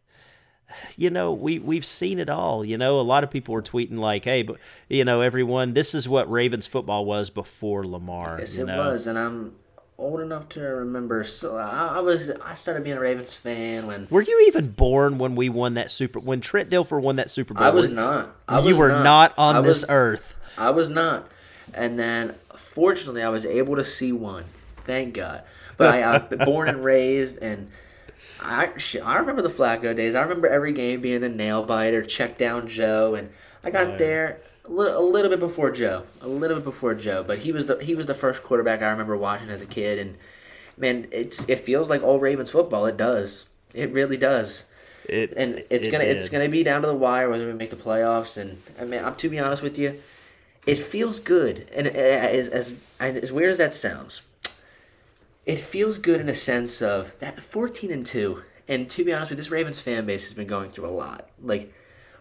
you 0.98 1.10
know, 1.10 1.34
we 1.34 1.58
we've 1.58 1.84
seen 1.84 2.20
it 2.20 2.30
all. 2.30 2.64
You 2.64 2.78
know, 2.78 3.00
a 3.00 3.02
lot 3.02 3.24
of 3.24 3.32
people 3.32 3.56
were 3.56 3.64
tweeting 3.64 3.98
like, 3.98 4.26
"Hey, 4.26 4.44
but 4.44 4.58
you 4.88 5.04
know, 5.04 5.22
everyone, 5.22 5.74
this 5.74 5.96
is 5.96 6.08
what 6.08 6.30
Ravens 6.30 6.68
football 6.68 7.04
was 7.04 7.32
before 7.32 7.88
Lamar." 7.88 8.38
Yes, 8.40 8.58
you 8.58 8.66
it 8.66 8.68
know? 8.68 8.92
was, 8.92 9.08
and 9.08 9.18
I'm 9.18 9.56
old 9.98 10.20
enough 10.20 10.50
to 10.50 10.62
remember. 10.62 11.24
So 11.24 11.58
I, 11.58 11.98
I 11.98 12.00
was. 12.00 12.30
I 12.30 12.54
started 12.54 12.84
being 12.84 12.98
a 12.98 13.00
Ravens 13.00 13.34
fan 13.34 13.88
when 13.88 14.08
Were 14.10 14.22
you 14.22 14.46
even 14.48 14.72
born 14.72 15.18
when 15.18 15.36
we 15.36 15.50
won 15.50 15.76
that 15.76 15.92
Super? 15.92 16.20
When 16.20 16.42
Trent 16.42 16.70
Dilfer 16.70 17.02
won 17.02 17.18
that 17.18 17.30
Super 17.30 17.54
Bowl? 17.54 17.64
I 17.64 17.70
was 17.70 17.90
not. 17.90 18.36
I 18.48 18.60
you 18.60 18.70
was 18.70 18.78
were 18.78 18.90
not, 18.90 19.34
on 19.38 19.58
I 19.58 19.62
this 19.62 19.86
earth. 19.90 20.38
I 20.58 20.70
was 20.70 20.90
not. 20.90 21.30
And 21.74 22.00
then, 22.00 22.36
fortunately, 22.56 23.24
I 23.24 23.30
was 23.30 23.46
able 23.46 23.76
to 23.76 23.86
see 23.86 24.12
one. 24.12 24.46
Thank 24.86 25.16
God. 25.16 25.44
But 25.78 25.94
I, 25.94 26.16
I've 26.16 26.30
been 26.30 26.46
born 26.46 26.70
and 26.70 26.84
raised, 26.84 27.40
and 27.40 27.70
I 28.40 28.70
I 29.04 29.18
remember 29.18 29.42
the 29.42 29.50
Flacco 29.50 29.96
days. 29.96 30.16
I 30.16 30.22
remember 30.22 30.48
every 30.48 30.74
game 30.74 31.02
being 31.02 31.24
a 31.24 31.30
nail 31.30 31.64
biter, 31.64 32.04
check 32.04 32.38
down 32.38 32.68
Joe, 32.68 33.16
and 33.16 33.30
I 33.64 33.72
got 33.72 33.88
oh, 33.88 33.98
there 33.98 34.42
a 34.68 34.72
little, 34.72 34.98
a 34.98 35.06
little 35.08 35.30
bit 35.30 35.40
before 35.40 35.72
Joe, 35.72 36.04
a 36.22 36.28
little 36.28 36.58
bit 36.58 36.66
before 36.66 36.96
Joe. 36.96 37.24
But 37.24 37.40
he 37.40 37.52
was 37.52 37.66
the 37.66 37.78
he 37.78 37.96
was 37.96 38.06
the 38.06 38.14
first 38.14 38.44
quarterback 38.44 38.82
I 38.82 38.90
remember 38.90 39.18
watching 39.18 39.50
as 39.50 39.62
a 39.62 39.66
kid, 39.66 40.00
and 40.00 40.18
man, 40.78 41.08
it's 41.12 41.44
it 41.48 41.60
feels 41.60 41.90
like 41.90 42.02
old 42.02 42.22
Ravens 42.22 42.52
football. 42.52 42.86
It 42.86 42.98
does. 42.98 43.46
It 43.74 43.92
really 43.92 44.18
does 44.18 44.64
It, 45.08 45.34
and 45.36 45.64
it's 45.70 45.88
it 45.88 45.92
gonna 45.92 46.06
it's 46.06 46.30
gonna 46.30 46.50
be 46.50 46.64
down 46.64 46.82
to 46.82 46.88
the 46.88 46.96
wire 46.96 47.30
whether 47.30 47.46
we 47.46 47.54
make 47.54 47.70
the 47.70 47.76
playoffs. 47.76 48.38
And 48.38 48.62
I 48.80 48.86
mean, 48.86 49.04
I'm 49.04 49.16
to 49.16 49.30
be 49.30 49.40
honest 49.40 49.62
with 49.62 49.78
you, 49.78 50.00
it 50.66 50.76
feels 50.76 51.20
good. 51.20 51.68
And 51.74 51.88
uh, 51.88 51.92
as 51.92 52.48
as 52.50 52.74
and 53.00 53.18
as 53.18 53.32
weird 53.32 53.52
as 53.52 53.58
that 53.58 53.74
sounds, 53.74 54.22
it 55.46 55.60
feels 55.60 55.98
good 55.98 56.22
in 56.22 56.30
a 56.30 56.36
sense 56.36 56.82
of 56.82 57.18
that 57.20 57.42
14 57.42 57.92
and 57.92 58.06
two. 58.06 58.44
And 58.68 58.90
to 58.90 59.04
be 59.06 59.14
honest 59.14 59.30
with 59.30 59.38
you, 59.38 59.44
this 59.44 59.52
Ravens 59.52 59.80
fan 59.80 60.06
base 60.06 60.24
has 60.24 60.34
been 60.34 60.48
going 60.48 60.72
through 60.72 60.88
a 60.88 60.90
lot. 60.90 61.30
Like 61.44 61.72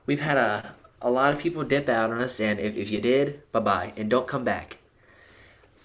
we've 0.07 0.21
had 0.21 0.37
a 0.37 0.75
a 1.05 1.11
lot 1.11 1.33
of 1.33 1.39
people 1.39 1.63
dip 1.63 1.89
out 1.89 2.11
on 2.11 2.21
us, 2.21 2.41
and 2.41 2.59
if, 2.59 2.75
if 2.75 2.91
you 2.91 3.01
did, 3.01 3.43
bye 3.53 3.61
bye, 3.61 3.93
and 3.97 4.09
don't 4.11 4.27
come 4.27 4.43
back. 4.43 4.79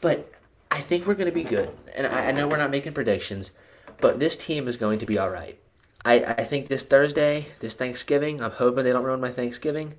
But 0.01 0.31
I 0.71 0.79
think 0.79 1.05
we're 1.05 1.13
going 1.13 1.29
to 1.29 1.33
be 1.33 1.43
good. 1.43 1.69
And 1.93 2.07
I, 2.07 2.27
I 2.27 2.31
know 2.31 2.47
we're 2.47 2.57
not 2.57 2.71
making 2.71 2.93
predictions, 2.93 3.51
but 3.99 4.19
this 4.19 4.37
team 4.37 4.67
is 4.67 4.77
going 4.77 4.97
to 4.99 5.05
be 5.05 5.19
all 5.19 5.29
right. 5.29 5.59
I, 6.05 6.23
I 6.23 6.43
think 6.45 6.67
this 6.69 6.83
Thursday, 6.83 7.47
this 7.59 7.75
Thanksgiving, 7.75 8.41
I'm 8.41 8.51
hoping 8.51 8.85
they 8.85 8.93
don't 8.93 9.03
ruin 9.03 9.19
my 9.19 9.31
Thanksgiving. 9.31 9.95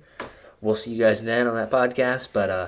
We'll 0.59 0.75
see 0.75 0.91
you 0.91 1.03
guys 1.03 1.21
then 1.21 1.45
on 1.45 1.55
that 1.55 1.69
podcast. 1.69 2.29
But 2.33 2.49
uh, 2.49 2.67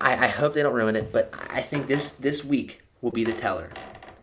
I, 0.00 0.24
I 0.24 0.28
hope 0.28 0.54
they 0.54 0.62
don't 0.62 0.74
ruin 0.74 0.96
it. 0.96 1.12
But 1.12 1.32
I 1.48 1.62
think 1.62 1.86
this 1.86 2.10
this 2.10 2.44
week 2.44 2.82
will 3.00 3.12
be 3.12 3.22
the 3.22 3.32
teller. 3.32 3.70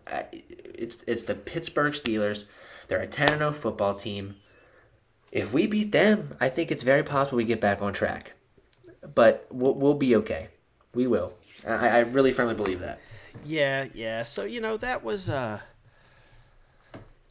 I, 0.05 0.25
it's 0.31 1.03
it's 1.07 1.23
the 1.23 1.35
Pittsburgh 1.35 1.93
Steelers. 1.93 2.43
They're 2.89 2.99
a 2.99 3.07
10 3.07 3.37
0 3.37 3.53
football 3.53 3.95
team. 3.95 4.35
If 5.31 5.53
we 5.53 5.67
beat 5.67 5.91
them, 5.91 6.35
I 6.39 6.49
think 6.49 6.71
it's 6.71 6.83
very 6.83 7.03
possible 7.03 7.37
we 7.37 7.43
get 7.43 7.61
back 7.61 7.81
on 7.81 7.93
track. 7.93 8.33
But 9.15 9.47
we'll, 9.51 9.73
we'll 9.73 9.93
be 9.93 10.15
okay. 10.17 10.49
We 10.93 11.07
will. 11.07 11.33
I, 11.67 11.89
I 11.89 11.99
really 11.99 12.31
firmly 12.31 12.55
believe 12.55 12.79
that. 12.79 12.99
Yeah, 13.45 13.87
yeah. 13.93 14.23
So 14.23 14.43
you 14.43 14.59
know 14.59 14.77
that 14.77 15.03
was 15.03 15.29
uh, 15.29 15.59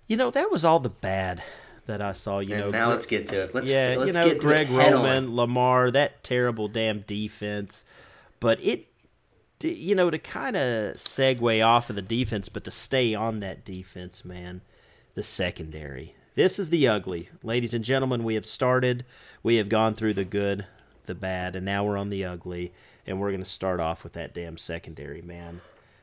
you 0.07 0.17
know 0.17 0.31
that 0.31 0.51
was 0.51 0.65
all 0.65 0.81
the 0.81 0.89
bad 0.89 1.43
that 1.87 2.01
I 2.01 2.13
saw. 2.13 2.39
You 2.39 2.55
And 2.55 2.65
know, 2.65 2.71
now 2.71 2.89
let's 2.91 3.07
get 3.07 3.27
to 3.29 3.43
it. 3.43 3.55
Let's, 3.55 3.69
yeah, 3.69 3.97
let's 3.99 4.09
you 4.09 4.13
know, 4.13 4.29
get 4.29 4.39
Greg 4.39 4.71
on. 4.71 4.77
Roman, 4.77 5.35
Lamar, 5.35 5.91
that 5.91 6.23
terrible 6.23 6.69
damn 6.69 7.01
defense. 7.01 7.85
But 8.41 8.63
it, 8.63 8.87
you 9.61 9.95
know, 9.97 10.11
to 10.11 10.19
kind 10.19 10.57
of 10.57 10.95
segue 10.95 11.67
off 11.67 11.91
of 11.91 11.97
the 11.97 12.03
defense, 12.03 12.49
but 12.49 12.65
to 12.65 12.71
stay 12.71 13.15
on 13.15 13.41
that 13.41 13.65
defense, 13.65 14.25
man, 14.25 14.61
the 15.15 15.23
secondary. 15.23 16.15
This 16.39 16.61
is 16.61 16.71
the 16.71 16.87
ugly. 16.87 17.31
Ladies 17.43 17.75
and 17.75 17.85
gentlemen, 17.85 18.23
we 18.23 18.37
have 18.37 18.47
started. 18.47 19.05
We 19.43 19.57
have 19.57 19.69
gone 19.69 19.95
through 19.95 20.15
the 20.15 20.25
good, 20.25 20.69
the 21.07 21.17
bad, 21.17 21.57
and 21.57 21.67
now 21.67 21.85
we're 21.85 21.97
on 21.97 22.11
the 22.11 22.25
ugly. 22.25 22.73
And 23.05 23.19
we're 23.19 23.33
going 23.33 23.43
to 23.43 23.45
start 23.45 23.81
off 23.81 24.05
with 24.05 24.13
that 24.13 24.35
damn 24.35 24.57
secondary, 24.57 25.21
man. 25.21 25.63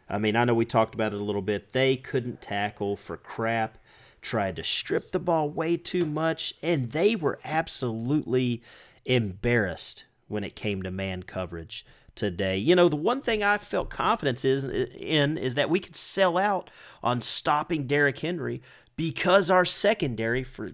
I 0.09 0.17
mean, 0.17 0.36
I 0.36 0.43
know 0.43 0.53
we 0.53 0.65
talked 0.65 0.93
about 0.93 1.13
it 1.13 1.21
a 1.21 1.23
little 1.23 1.41
bit. 1.41 1.71
They 1.71 1.95
couldn't 1.95 2.41
tackle 2.41 2.97
for 2.97 3.15
crap, 3.15 3.77
tried 4.21 4.57
to 4.57 4.63
strip 4.65 5.13
the 5.13 5.19
ball 5.19 5.49
way 5.49 5.77
too 5.77 6.05
much, 6.05 6.55
and 6.61 6.91
they 6.91 7.15
were 7.15 7.39
absolutely 7.45 8.61
embarrassed 9.05 10.03
when 10.27 10.43
it 10.43 10.53
came 10.53 10.83
to 10.83 10.91
man 10.91 11.23
coverage 11.23 11.86
today. 12.13 12.57
You 12.57 12.75
know, 12.75 12.89
the 12.89 12.97
one 12.97 13.21
thing 13.21 13.41
I 13.41 13.57
felt 13.57 13.89
confidence 13.89 14.43
is 14.43 14.65
in 14.65 15.38
is 15.38 15.55
that 15.55 15.69
we 15.69 15.79
could 15.79 15.95
sell 15.95 16.38
out 16.38 16.69
on 17.03 17.21
stopping 17.21 17.88
Derrick 17.88 18.19
Henry 18.19 18.61
because 18.96 19.50
our 19.50 19.66
secondary, 19.66 20.43
for 20.43 20.72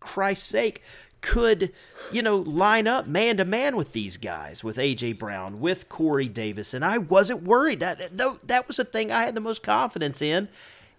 Christ's 0.00 0.46
sake, 0.46 0.82
could, 1.20 1.72
you 2.12 2.22
know, 2.22 2.36
line 2.36 2.86
up 2.86 3.06
man 3.06 3.38
to 3.38 3.44
man 3.44 3.76
with 3.76 3.92
these 3.92 4.16
guys, 4.16 4.62
with 4.62 4.76
AJ 4.76 5.18
Brown, 5.18 5.56
with 5.56 5.88
Corey 5.88 6.28
Davis, 6.28 6.74
and 6.74 6.84
I 6.84 6.98
wasn't 6.98 7.42
worried. 7.42 7.80
That 7.80 8.16
that 8.16 8.68
was 8.68 8.76
the 8.76 8.84
thing 8.84 9.10
I 9.10 9.24
had 9.24 9.34
the 9.34 9.40
most 9.40 9.62
confidence 9.62 10.22
in. 10.22 10.48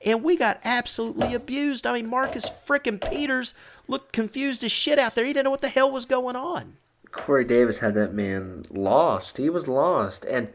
And 0.05 0.23
we 0.23 0.37
got 0.37 0.61
absolutely 0.63 1.33
abused. 1.33 1.85
I 1.85 1.93
mean, 1.93 2.07
Marcus 2.07 2.49
frickin' 2.49 3.01
Peters 3.09 3.53
looked 3.87 4.13
confused 4.13 4.63
as 4.63 4.71
shit 4.71 4.97
out 4.97 5.13
there. 5.13 5.25
He 5.25 5.33
didn't 5.33 5.43
know 5.43 5.51
what 5.51 5.61
the 5.61 5.67
hell 5.67 5.91
was 5.91 6.05
going 6.05 6.37
on. 6.37 6.77
Corey 7.11 7.43
Davis 7.43 7.79
had 7.79 7.95
that 7.95 8.13
man 8.13 8.63
lost. 8.69 9.35
He 9.37 9.49
was 9.49 9.67
lost. 9.67 10.23
And 10.23 10.49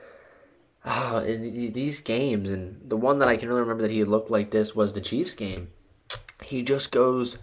oh, 0.87 1.21
these 1.21 2.01
games, 2.01 2.51
and 2.51 2.81
the 2.89 2.97
one 2.97 3.19
that 3.19 3.29
I 3.29 3.37
can 3.37 3.49
really 3.49 3.61
remember 3.61 3.83
that 3.83 3.91
he 3.91 4.05
looked 4.05 4.31
like 4.31 4.51
this 4.51 4.75
was 4.75 4.93
the 4.93 5.01
Chiefs 5.03 5.35
game. 5.35 5.69
He 6.43 6.63
just 6.63 6.91
goes 6.91 7.39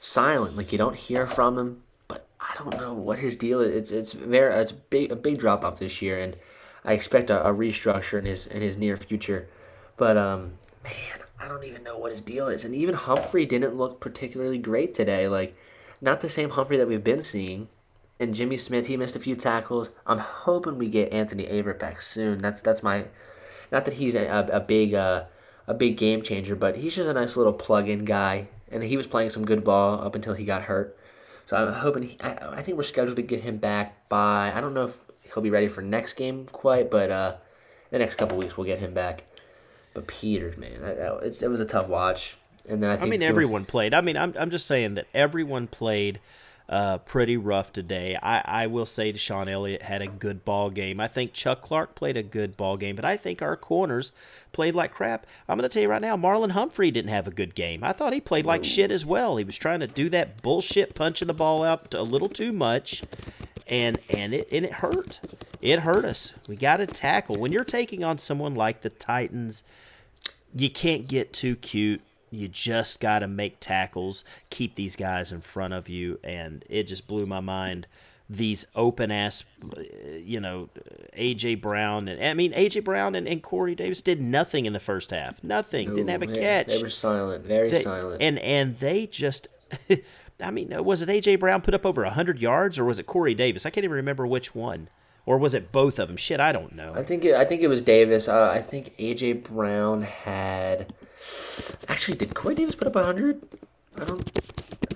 silent, 0.00 0.56
like 0.56 0.72
you 0.72 0.78
don't 0.78 0.96
hear 0.96 1.26
from 1.26 1.58
him. 1.58 1.82
But 2.08 2.26
I 2.40 2.54
don't 2.56 2.76
know 2.78 2.94
what 2.94 3.18
his 3.18 3.36
deal 3.36 3.60
is. 3.60 3.74
It's 3.74 3.90
it's 3.90 4.12
very 4.12 4.54
it's 4.54 4.72
big 4.72 5.10
a 5.12 5.16
big 5.16 5.38
drop 5.38 5.64
off 5.64 5.78
this 5.78 6.02
year, 6.02 6.20
and 6.20 6.36
I 6.84 6.92
expect 6.94 7.30
a, 7.30 7.46
a 7.46 7.52
restructure 7.52 8.18
in 8.18 8.24
his 8.24 8.46
in 8.46 8.62
his 8.62 8.76
near 8.76 8.96
future. 8.96 9.48
But 9.96 10.16
um, 10.16 10.52
man, 10.82 11.22
I 11.42 11.48
don't 11.48 11.64
even 11.64 11.82
know 11.82 11.98
what 11.98 12.12
his 12.12 12.20
deal 12.20 12.48
is. 12.48 12.64
And 12.64 12.74
even 12.74 12.94
Humphrey 12.94 13.46
didn't 13.46 13.76
look 13.76 14.00
particularly 14.00 14.58
great 14.58 14.94
today. 14.94 15.28
Like, 15.28 15.56
not 16.00 16.20
the 16.20 16.28
same 16.28 16.50
Humphrey 16.50 16.76
that 16.76 16.88
we've 16.88 17.02
been 17.02 17.22
seeing. 17.22 17.68
And 18.20 18.34
Jimmy 18.34 18.56
Smith, 18.56 18.86
he 18.86 18.96
missed 18.96 19.16
a 19.16 19.20
few 19.20 19.34
tackles. 19.34 19.90
I'm 20.06 20.18
hoping 20.18 20.78
we 20.78 20.88
get 20.88 21.12
Anthony 21.12 21.44
Averett 21.46 21.80
back 21.80 22.00
soon. 22.00 22.38
That's 22.38 22.60
that's 22.60 22.82
my, 22.82 23.06
not 23.72 23.84
that 23.86 23.94
he's 23.94 24.14
a, 24.14 24.48
a, 24.52 24.60
big 24.60 24.94
uh, 24.94 25.24
a 25.66 25.74
big 25.74 25.96
game 25.96 26.22
changer, 26.22 26.56
but 26.56 26.76
he's 26.76 26.94
just 26.94 27.08
a 27.08 27.12
nice 27.12 27.36
little 27.36 27.52
plug-in 27.52 28.04
guy. 28.04 28.48
And 28.70 28.82
he 28.82 28.96
was 28.96 29.06
playing 29.06 29.30
some 29.30 29.44
good 29.44 29.64
ball 29.64 30.00
up 30.02 30.14
until 30.14 30.34
he 30.34 30.44
got 30.44 30.62
hurt. 30.62 30.96
So 31.46 31.56
I'm 31.56 31.72
hoping. 31.72 32.04
He, 32.04 32.16
I, 32.20 32.56
I 32.56 32.62
think 32.62 32.76
we're 32.76 32.84
scheduled 32.84 33.16
to 33.16 33.22
get 33.22 33.42
him 33.42 33.58
back 33.58 34.08
by. 34.08 34.50
I 34.54 34.60
don't 34.60 34.72
know 34.72 34.86
if 34.86 34.98
he'll 35.20 35.42
be 35.42 35.50
ready 35.50 35.68
for 35.68 35.82
next 35.82 36.14
game 36.14 36.46
quite, 36.46 36.90
but 36.90 37.10
uh, 37.10 37.36
the 37.90 37.98
next 37.98 38.16
couple 38.16 38.38
weeks 38.38 38.56
we'll 38.56 38.66
get 38.66 38.78
him 38.78 38.94
back. 38.94 39.24
But 39.94 40.06
Peters, 40.06 40.56
man, 40.56 40.80
that, 40.80 40.96
that, 40.96 41.42
it 41.42 41.48
was 41.48 41.60
a 41.60 41.66
tough 41.66 41.88
watch. 41.88 42.38
And 42.66 42.82
then 42.82 42.90
I, 42.90 43.02
I 43.02 43.06
mean, 43.06 43.22
everyone 43.22 43.64
played. 43.64 43.92
I 43.92 44.00
mean, 44.00 44.16
I'm 44.16 44.34
I'm 44.38 44.50
just 44.50 44.66
saying 44.66 44.94
that 44.94 45.06
everyone 45.12 45.66
played 45.66 46.20
uh, 46.68 46.98
pretty 46.98 47.36
rough 47.36 47.72
today. 47.72 48.16
I, 48.22 48.62
I 48.62 48.66
will 48.66 48.86
say 48.86 49.12
DeShon 49.12 49.50
Elliott 49.50 49.82
had 49.82 50.02
a 50.02 50.06
good 50.06 50.44
ball 50.44 50.70
game. 50.70 51.00
I 51.00 51.08
think 51.08 51.32
Chuck 51.32 51.60
Clark 51.60 51.94
played 51.94 52.16
a 52.16 52.22
good 52.22 52.56
ball 52.56 52.76
game, 52.76 52.96
but 52.96 53.04
I 53.04 53.16
think 53.16 53.42
our 53.42 53.56
corners 53.56 54.12
played 54.52 54.74
like 54.74 54.92
crap. 54.92 55.26
I'm 55.48 55.58
going 55.58 55.68
to 55.68 55.72
tell 55.72 55.82
you 55.82 55.88
right 55.88 56.00
now, 56.00 56.16
Marlon 56.16 56.52
Humphrey 56.52 56.90
didn't 56.90 57.10
have 57.10 57.26
a 57.26 57.32
good 57.32 57.54
game. 57.54 57.84
I 57.84 57.92
thought 57.92 58.12
he 58.12 58.20
played 58.20 58.46
like 58.46 58.64
shit 58.64 58.90
as 58.90 59.04
well. 59.04 59.36
He 59.36 59.44
was 59.44 59.58
trying 59.58 59.80
to 59.80 59.86
do 59.86 60.08
that 60.10 60.42
bullshit 60.42 60.94
punching 60.94 61.28
the 61.28 61.34
ball 61.34 61.64
out 61.64 61.94
a 61.94 62.02
little 62.02 62.28
too 62.28 62.52
much, 62.52 63.02
and 63.66 63.98
and 64.08 64.34
it 64.34 64.48
and 64.50 64.64
it 64.64 64.74
hurt. 64.74 65.20
It 65.60 65.80
hurt 65.80 66.04
us. 66.04 66.32
We 66.48 66.56
got 66.56 66.78
to 66.78 66.86
tackle 66.86 67.36
when 67.36 67.52
you're 67.52 67.64
taking 67.64 68.02
on 68.02 68.18
someone 68.18 68.54
like 68.54 68.82
the 68.82 68.90
Titans 68.90 69.62
you 70.54 70.70
can't 70.70 71.08
get 71.08 71.32
too 71.32 71.56
cute. 71.56 72.02
You 72.32 72.48
just 72.48 72.98
got 72.98 73.20
to 73.20 73.28
make 73.28 73.60
tackles, 73.60 74.24
keep 74.50 74.74
these 74.74 74.96
guys 74.96 75.30
in 75.30 75.42
front 75.42 75.74
of 75.74 75.88
you, 75.88 76.18
and 76.24 76.64
it 76.68 76.84
just 76.84 77.06
blew 77.06 77.26
my 77.26 77.40
mind. 77.40 77.86
These 78.30 78.66
open 78.74 79.10
ass, 79.10 79.44
you 80.16 80.40
know, 80.40 80.70
AJ 81.16 81.60
Brown 81.60 82.08
and 82.08 82.24
I 82.24 82.32
mean 82.32 82.52
AJ 82.52 82.82
Brown 82.82 83.14
and, 83.14 83.28
and 83.28 83.42
Corey 83.42 83.74
Davis 83.74 84.00
did 84.00 84.22
nothing 84.22 84.64
in 84.64 84.72
the 84.72 84.80
first 84.80 85.10
half. 85.10 85.44
Nothing. 85.44 85.90
Didn't 85.90 86.08
have 86.08 86.22
a 86.22 86.26
catch. 86.26 86.68
They 86.68 86.82
were 86.82 86.88
silent, 86.88 87.44
very 87.44 87.68
they, 87.68 87.82
silent. 87.82 88.22
And 88.22 88.38
and 88.38 88.78
they 88.78 89.06
just. 89.06 89.48
I 90.40 90.50
mean, 90.50 90.72
was 90.82 91.02
it 91.02 91.10
AJ 91.10 91.40
Brown 91.40 91.60
put 91.60 91.74
up 91.74 91.84
over 91.84 92.04
hundred 92.04 92.40
yards, 92.40 92.78
or 92.78 92.84
was 92.86 92.98
it 92.98 93.06
Corey 93.06 93.34
Davis? 93.34 93.66
I 93.66 93.70
can't 93.70 93.84
even 93.84 93.96
remember 93.96 94.26
which 94.26 94.54
one 94.54 94.88
or 95.26 95.38
was 95.38 95.54
it 95.54 95.72
both 95.72 95.98
of 95.98 96.08
them? 96.08 96.16
Shit, 96.16 96.40
I 96.40 96.52
don't 96.52 96.74
know. 96.74 96.92
I 96.94 97.02
think 97.02 97.24
it, 97.24 97.34
I 97.34 97.44
think 97.44 97.62
it 97.62 97.68
was 97.68 97.82
Davis. 97.82 98.28
Uh, 98.28 98.50
I 98.50 98.60
think 98.60 98.96
AJ 98.96 99.44
Brown 99.44 100.02
had. 100.02 100.92
Actually, 101.88 102.18
did 102.18 102.34
Corey 102.34 102.54
Davis 102.54 102.74
put 102.74 102.88
up 102.88 103.04
hundred? 103.04 103.42
I 104.00 104.04
don't. 104.04 104.40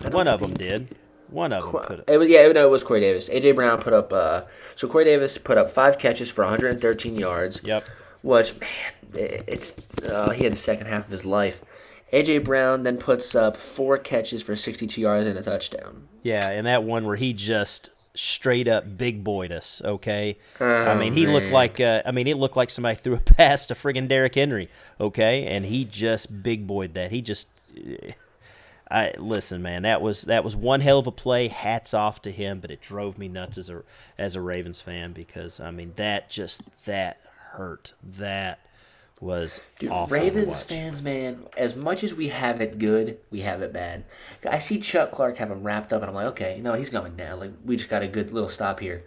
I 0.01 0.05
don't 0.05 0.15
One 0.15 0.29
of 0.29 0.41
them 0.41 0.55
did. 0.55 0.95
One 1.29 1.53
of 1.53 1.65
them 1.65 1.73
put 1.73 2.01
up. 2.01 2.11
It 2.11 2.19
was 2.19 2.29
yeah, 2.29 2.47
no, 2.49 2.67
it 2.67 2.71
was 2.71 2.83
Corey 2.83 3.01
Davis. 3.01 3.29
AJ 3.29 3.55
Brown 3.55 3.81
put 3.81 3.93
up. 3.93 4.13
Uh, 4.13 4.43
so 4.75 4.89
Corey 4.89 5.05
Davis 5.05 5.39
put 5.39 5.59
up 5.59 5.71
five 5.71 5.99
catches 5.99 6.31
for 6.31 6.45
113 6.45 7.17
yards. 7.17 7.61
Yep. 7.65 7.89
Which 8.23 8.59
man, 8.59 8.71
it's 9.15 9.75
uh, 10.09 10.31
he 10.31 10.45
had 10.45 10.53
the 10.53 10.59
second 10.59 10.87
half 10.87 11.05
of 11.05 11.11
his 11.11 11.25
life. 11.25 11.63
AJ 12.13 12.45
Brown 12.45 12.85
then 12.85 12.97
puts 12.99 13.35
up 13.35 13.57
four 13.57 13.99
catches 13.99 14.43
for 14.43 14.55
62 14.55 15.01
yards 15.01 15.27
and 15.27 15.39
a 15.39 15.43
touchdown. 15.43 16.09
Yeah, 16.23 16.51
and 16.51 16.67
that 16.67 16.85
one 16.85 17.05
where 17.05 17.17
he 17.17 17.33
just 17.33 17.91
straight 18.17 18.69
up 18.69 18.97
big 18.97 19.23
boyed 19.23 19.53
us. 19.53 19.81
Okay, 19.85 20.39
oh, 20.61 20.67
I 20.67 20.99
mean 20.99 21.13
he 21.13 21.25
man. 21.25 21.35
looked 21.35 21.51
like 21.51 21.81
uh, 21.81 22.03
I 22.05 22.13
mean 22.13 22.27
it 22.27 22.37
looked 22.37 22.57
like 22.57 22.71
somebody 22.71 22.97
threw 23.01 23.15
a 23.15 23.21
pass 23.21 23.67
to 23.67 23.75
friggin' 23.75 24.09
Derrick 24.09 24.35
Henry. 24.35 24.69
Okay, 25.01 25.47
and 25.47 25.67
he 25.67 25.85
just 25.85 26.43
big 26.43 26.67
boyed 26.67 26.95
that. 26.95 27.11
He 27.11 27.23
just. 27.23 27.49
I 28.89 29.15
listen, 29.19 29.63
man. 29.63 29.83
That 29.83 30.01
was 30.01 30.23
that 30.23 30.45
was 30.45 30.55
one 30.55 30.81
hell 30.81 31.01
of 31.01 31.09
a 31.09 31.13
play. 31.13 31.49
Hats 31.49 31.93
off 31.93 32.23
to 32.23 32.31
him, 32.31 32.61
but 32.61 32.71
it 32.71 32.81
drove 32.81 33.19
me 33.19 33.27
nuts 33.27 33.59
as 33.59 33.69
a 33.69 33.83
as 34.17 34.37
a 34.37 34.41
Ravens 34.41 34.81
fan 34.81 35.13
because 35.13 35.59
I 35.59 35.73
mean 35.73 35.93
that 35.97 36.31
just 36.31 36.63
that 36.85 37.21
hurt. 37.53 37.95
That 38.03 38.61
was 39.21 39.61
Dude, 39.79 39.93
Ravens 40.11 40.63
fans, 40.63 41.01
man, 41.03 41.47
as 41.57 41.75
much 41.75 42.05
as 42.05 42.15
we 42.15 42.29
have 42.29 42.61
it 42.61 42.79
good, 42.79 43.19
we 43.31 43.41
have 43.41 43.63
it 43.63 43.73
bad. 43.73 44.05
I 44.49 44.59
see 44.59 44.79
Chuck 44.79 45.11
Clark 45.13 45.39
have 45.39 45.51
him 45.51 45.63
wrapped 45.63 45.93
up, 45.93 46.03
and 46.03 46.11
I'm 46.11 46.15
like, 46.15 46.27
okay, 46.29 46.57
you 46.57 46.63
no, 46.63 46.75
he's 46.75 46.91
going 46.91 47.17
down. 47.17 47.41
Like, 47.41 47.53
we 47.65 47.77
just 47.77 47.89
got 47.89 48.03
a 48.03 48.09
good 48.09 48.33
little 48.33 48.49
stop 48.49 48.81
here. 48.81 49.05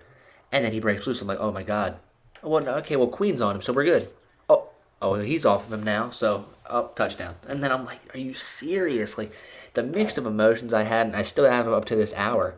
And 0.52 0.66
then 0.66 0.72
he 0.72 0.80
breaks 0.80 1.06
loose. 1.06 1.22
I'm 1.22 1.28
like, 1.28 1.40
oh 1.40 1.52
my 1.52 1.64
god. 1.64 2.00
Well, 2.42 2.68
okay, 2.80 2.96
well, 2.96 3.08
Queen's 3.08 3.42
on 3.42 3.56
him, 3.56 3.62
so 3.62 3.74
we're 3.74 3.84
good. 3.84 4.08
Oh, 4.50 4.70
oh, 5.02 5.16
he's 5.16 5.46
off 5.46 5.68
of 5.68 5.74
him 5.74 5.84
now, 5.84 6.10
so, 6.10 6.46
oh, 6.70 6.90
touchdown. 6.96 7.36
And 7.48 7.64
then 7.64 7.72
I'm 7.72 7.84
like, 7.84 8.00
are 8.16 8.20
you 8.20 8.34
serious? 8.34 9.18
Like, 9.18 9.34
the 9.74 9.84
mix 9.84 10.18
of 10.18 10.26
emotions 10.26 10.74
I 10.74 10.84
had, 10.84 11.08
and 11.08 11.16
I 11.16 11.24
still 11.24 11.50
have 11.50 11.68
him 11.68 11.74
up 11.74 11.86
to 11.86 11.96
this 11.96 12.14
hour. 12.16 12.56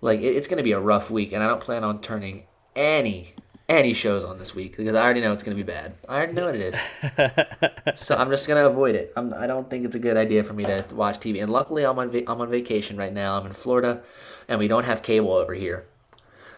Like, 0.00 0.20
it's 0.20 0.46
going 0.46 0.58
to 0.58 0.62
be 0.64 0.72
a 0.72 0.80
rough 0.80 1.10
week, 1.10 1.32
and 1.32 1.42
I 1.42 1.48
don't 1.48 1.60
plan 1.60 1.82
on 1.82 2.00
turning 2.00 2.44
any 2.76 3.34
any 3.68 3.94
shows 3.94 4.24
on 4.24 4.38
this 4.38 4.54
week 4.54 4.76
because 4.76 4.94
I 4.94 5.02
already 5.02 5.20
know 5.20 5.32
it's 5.32 5.42
going 5.42 5.56
to 5.56 5.62
be 5.62 5.66
bad. 5.66 5.94
I 6.08 6.16
already 6.16 6.34
know 6.34 6.46
what 6.46 6.54
it 6.54 6.74
is. 6.74 8.00
so 8.00 8.14
I'm 8.16 8.28
just 8.30 8.46
going 8.46 8.62
to 8.62 8.68
avoid 8.68 8.94
it. 8.94 9.12
I'm, 9.16 9.32
I 9.34 9.46
don't 9.46 9.70
think 9.70 9.84
it's 9.86 9.94
a 9.94 9.98
good 10.00 10.16
idea 10.16 10.42
for 10.42 10.52
me 10.52 10.64
to 10.64 10.84
watch 10.92 11.18
TV. 11.18 11.42
And 11.42 11.50
luckily, 11.50 11.84
I'm 11.84 11.98
on 11.98 12.10
va- 12.10 12.30
I'm 12.30 12.40
on 12.40 12.50
vacation 12.50 12.96
right 12.96 13.12
now. 13.12 13.38
I'm 13.38 13.46
in 13.46 13.52
Florida, 13.52 14.02
and 14.48 14.58
we 14.58 14.68
don't 14.68 14.84
have 14.84 15.02
cable 15.02 15.32
over 15.32 15.54
here, 15.54 15.86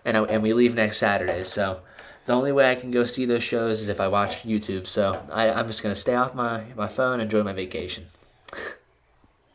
and 0.05 0.17
I, 0.17 0.23
and 0.25 0.43
we 0.43 0.53
leave 0.53 0.75
next 0.75 0.99
Saturday. 0.99 1.45
So 1.45 1.81
the 2.25 2.33
only 2.33 2.51
way 2.51 2.71
I 2.71 2.75
can 2.75 2.91
go 2.91 3.05
see 3.05 3.25
those 3.25 3.45
shows 3.45 3.83
is 3.83 3.89
if 3.89 4.01
I 4.01 4.09
watch 4.09 4.43
YouTube. 4.43 4.87
So 4.89 5.25
I, 5.33 5.51
I'm 5.51 5.69
just 5.69 5.83
going 5.83 5.95
to 5.95 6.01
stay 6.01 6.15
off 6.15 6.35
my 6.35 6.65
my 6.77 6.89
phone, 6.89 7.21
enjoy 7.21 7.45
my 7.45 7.53
vacation. 7.53 8.07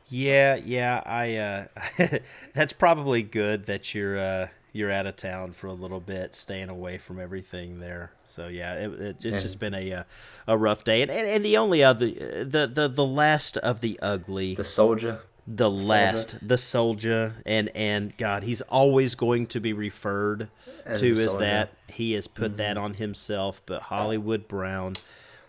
yeah, 0.08 0.56
yeah. 0.56 1.02
I 1.06 1.36
uh, 1.36 2.18
that's 2.56 2.74
probably 2.74 3.24
good 3.24 3.66
that 3.66 3.94
you're. 3.94 4.18
Uh 4.18 4.48
you're 4.74 4.92
out 4.92 5.06
of 5.06 5.16
town 5.16 5.52
for 5.52 5.68
a 5.68 5.74
little 5.74 6.00
bit, 6.00 6.34
staying 6.34 6.70
away 6.70 6.98
from 6.98 7.20
everything 7.20 7.80
there. 7.80 8.12
So 8.24 8.48
yeah, 8.48 8.76
it, 8.76 9.02
it, 9.02 9.26
it's 9.26 9.44
just 9.44 9.60
been 9.60 9.74
a 9.74 9.94
uh, 9.94 10.04
a 10.48 10.58
rough 10.58 10.84
day, 10.84 11.02
and, 11.02 11.12
and, 11.12 11.28
and 11.28 11.46
the 11.46 11.58
only 11.58 11.84
other 11.84 12.08
the, 12.10 12.70
the 12.74 12.88
the 12.88 13.06
last 13.06 13.58
of 13.58 13.82
the 13.82 14.00
ugly, 14.02 14.56
the 14.56 14.64
soldier, 14.64 15.20
the 15.48 15.70
last, 15.70 16.36
the 16.48 16.58
soldier, 16.58 17.36
and 17.46 17.70
and 17.76 18.16
God, 18.18 18.44
he's 18.44 18.62
always 18.62 19.16
going 19.16 19.48
to 19.48 19.60
be 19.60 19.74
referred 19.74 20.50
to 20.96 21.12
as 21.12 21.36
that. 21.38 21.74
He 21.88 22.14
has 22.14 22.28
put 22.28 22.52
mm-hmm. 22.52 22.58
that 22.58 22.78
on 22.78 22.94
himself. 22.96 23.62
But 23.66 23.84
Hollywood 23.84 24.48
Brown, 24.48 24.94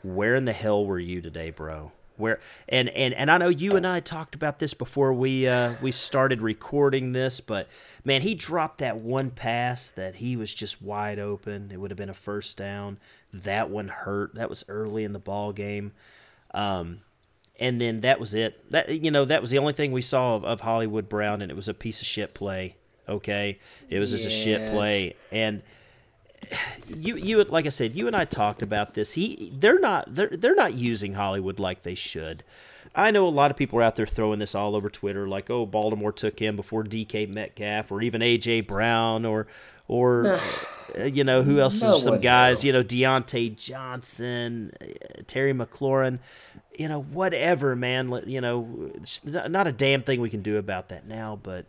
where 0.03 0.35
in 0.35 0.45
the 0.45 0.53
hell 0.53 0.85
were 0.85 0.99
you 0.99 1.21
today, 1.21 1.51
bro? 1.51 1.93
Where 2.23 2.41
and 2.69 2.89
and 2.91 3.13
and 3.13 3.31
I 3.31 3.37
know 3.37 3.49
you 3.49 3.77
and 3.77 3.87
I 3.87 4.01
talked 4.01 4.35
about 4.35 4.59
this 4.59 4.73
before 4.73 5.13
we 5.13 5.47
uh, 5.47 5.75
we 5.83 5.93
started 5.93 6.41
recording 6.41 7.13
this, 7.13 7.41
but 7.41 7.69
man, 8.05 8.23
he 8.23 8.35
dropped 8.35 8.79
that 8.79 9.03
one 9.03 9.31
pass 9.31 9.91
that 9.91 10.15
he 10.15 10.37
was 10.37 10.55
just 10.55 10.81
wide 10.81 11.19
open. 11.19 11.71
It 11.71 11.79
would 11.79 11.91
have 11.91 11.99
been 11.99 12.09
a 12.09 12.15
first 12.15 12.57
down. 12.57 12.99
That 13.35 13.69
one 13.69 13.89
hurt. 13.89 14.37
That 14.37 14.49
was 14.49 14.65
early 14.69 15.05
in 15.05 15.13
the 15.13 15.19
ball 15.19 15.53
game. 15.53 15.93
Um, 16.55 17.01
and 17.59 17.81
then 17.81 18.01
that 18.01 18.19
was 18.19 18.35
it. 18.35 18.71
That 18.71 18.89
you 18.89 19.11
know 19.11 19.25
that 19.25 19.41
was 19.41 19.51
the 19.51 19.59
only 19.59 19.73
thing 19.73 19.93
we 19.93 20.01
saw 20.01 20.37
of, 20.37 20.45
of 20.45 20.61
Hollywood 20.61 21.09
Brown, 21.09 21.43
and 21.43 21.51
it 21.51 21.55
was 21.55 21.69
a 21.69 21.75
piece 21.75 22.01
of 22.01 22.07
shit 22.07 22.35
play. 22.35 22.77
Okay, 23.09 23.59
it 23.91 23.99
was 23.99 24.13
just 24.13 24.27
a 24.27 24.31
shit 24.31 24.71
play, 24.71 25.17
and 25.31 25.63
you 26.89 27.17
you 27.17 27.43
like 27.45 27.67
I 27.67 27.71
said, 27.71 27.95
you 27.95 28.07
and 28.07 28.17
I 28.17 28.25
talked 28.25 28.63
about 28.63 28.95
this. 28.95 29.13
He 29.13 29.53
they're 29.55 29.81
not 29.81 30.15
they're 30.15 30.29
they're 30.29 30.55
not 30.55 30.75
using 30.75 31.15
Hollywood 31.15 31.59
like 31.59 31.83
they 31.83 31.95
should. 31.95 32.43
I 32.95 33.11
know 33.11 33.27
a 33.27 33.31
lot 33.31 33.51
of 33.51 33.57
people 33.57 33.79
are 33.79 33.83
out 33.83 33.97
there 33.97 34.07
throwing 34.07 34.39
this 34.39 34.55
all 34.55 34.77
over 34.77 34.91
Twitter, 34.91 35.27
like, 35.27 35.49
"Oh, 35.49 35.65
Baltimore 35.65 36.13
took 36.13 36.39
him 36.39 36.57
before 36.57 36.85
DK 36.85 37.33
Metcalf, 37.33 37.91
or 37.91 38.03
even 38.03 38.21
AJ 38.21 38.67
Brown, 38.67 39.25
or 39.25 39.47
or 39.89 40.41
uh, 40.99 41.05
you 41.05 41.25
know 41.25 41.43
who 41.43 41.61
else 41.61 41.81
No 41.81 41.97
is 41.97 42.03
some 42.03 42.21
guys? 42.21 42.65
You 42.65 42.73
know 42.73 42.83
Diontae 42.83 43.57
Johnson, 43.57 44.73
uh, 44.81 45.23
Terry 45.27 45.55
McLaurin. 45.55 46.19
You 46.77 46.89
know 46.89 47.03
whatever, 47.03 47.75
man. 47.77 48.23
You 48.27 48.41
know, 48.41 48.93
not 49.25 49.67
a 49.67 49.73
damn 49.73 50.03
thing 50.03 50.21
we 50.21 50.31
can 50.31 50.43
do 50.43 50.59
about 50.59 50.89
that 50.89 51.07
now. 51.07 51.39
But 51.43 51.67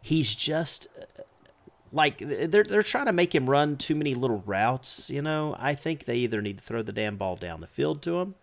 he's 0.00 0.34
just 0.34 0.86
uh, 0.98 1.22
like 1.92 2.18
they're 2.18 2.64
they're 2.64 2.82
trying 2.82 3.06
to 3.06 3.12
make 3.12 3.34
him 3.34 3.48
run 3.48 3.76
too 3.76 3.94
many 3.94 4.14
little 4.14 4.42
routes. 4.46 5.10
You 5.10 5.22
know, 5.22 5.54
I 5.58 5.74
think 5.74 6.04
they 6.04 6.16
either 6.16 6.40
need 6.40 6.58
to 6.58 6.64
throw 6.64 6.82
the 6.82 6.92
damn 6.92 7.16
ball 7.16 7.36
down 7.36 7.60
the 7.60 7.66
field 7.66 8.02
to 8.02 8.20
him, 8.20 8.34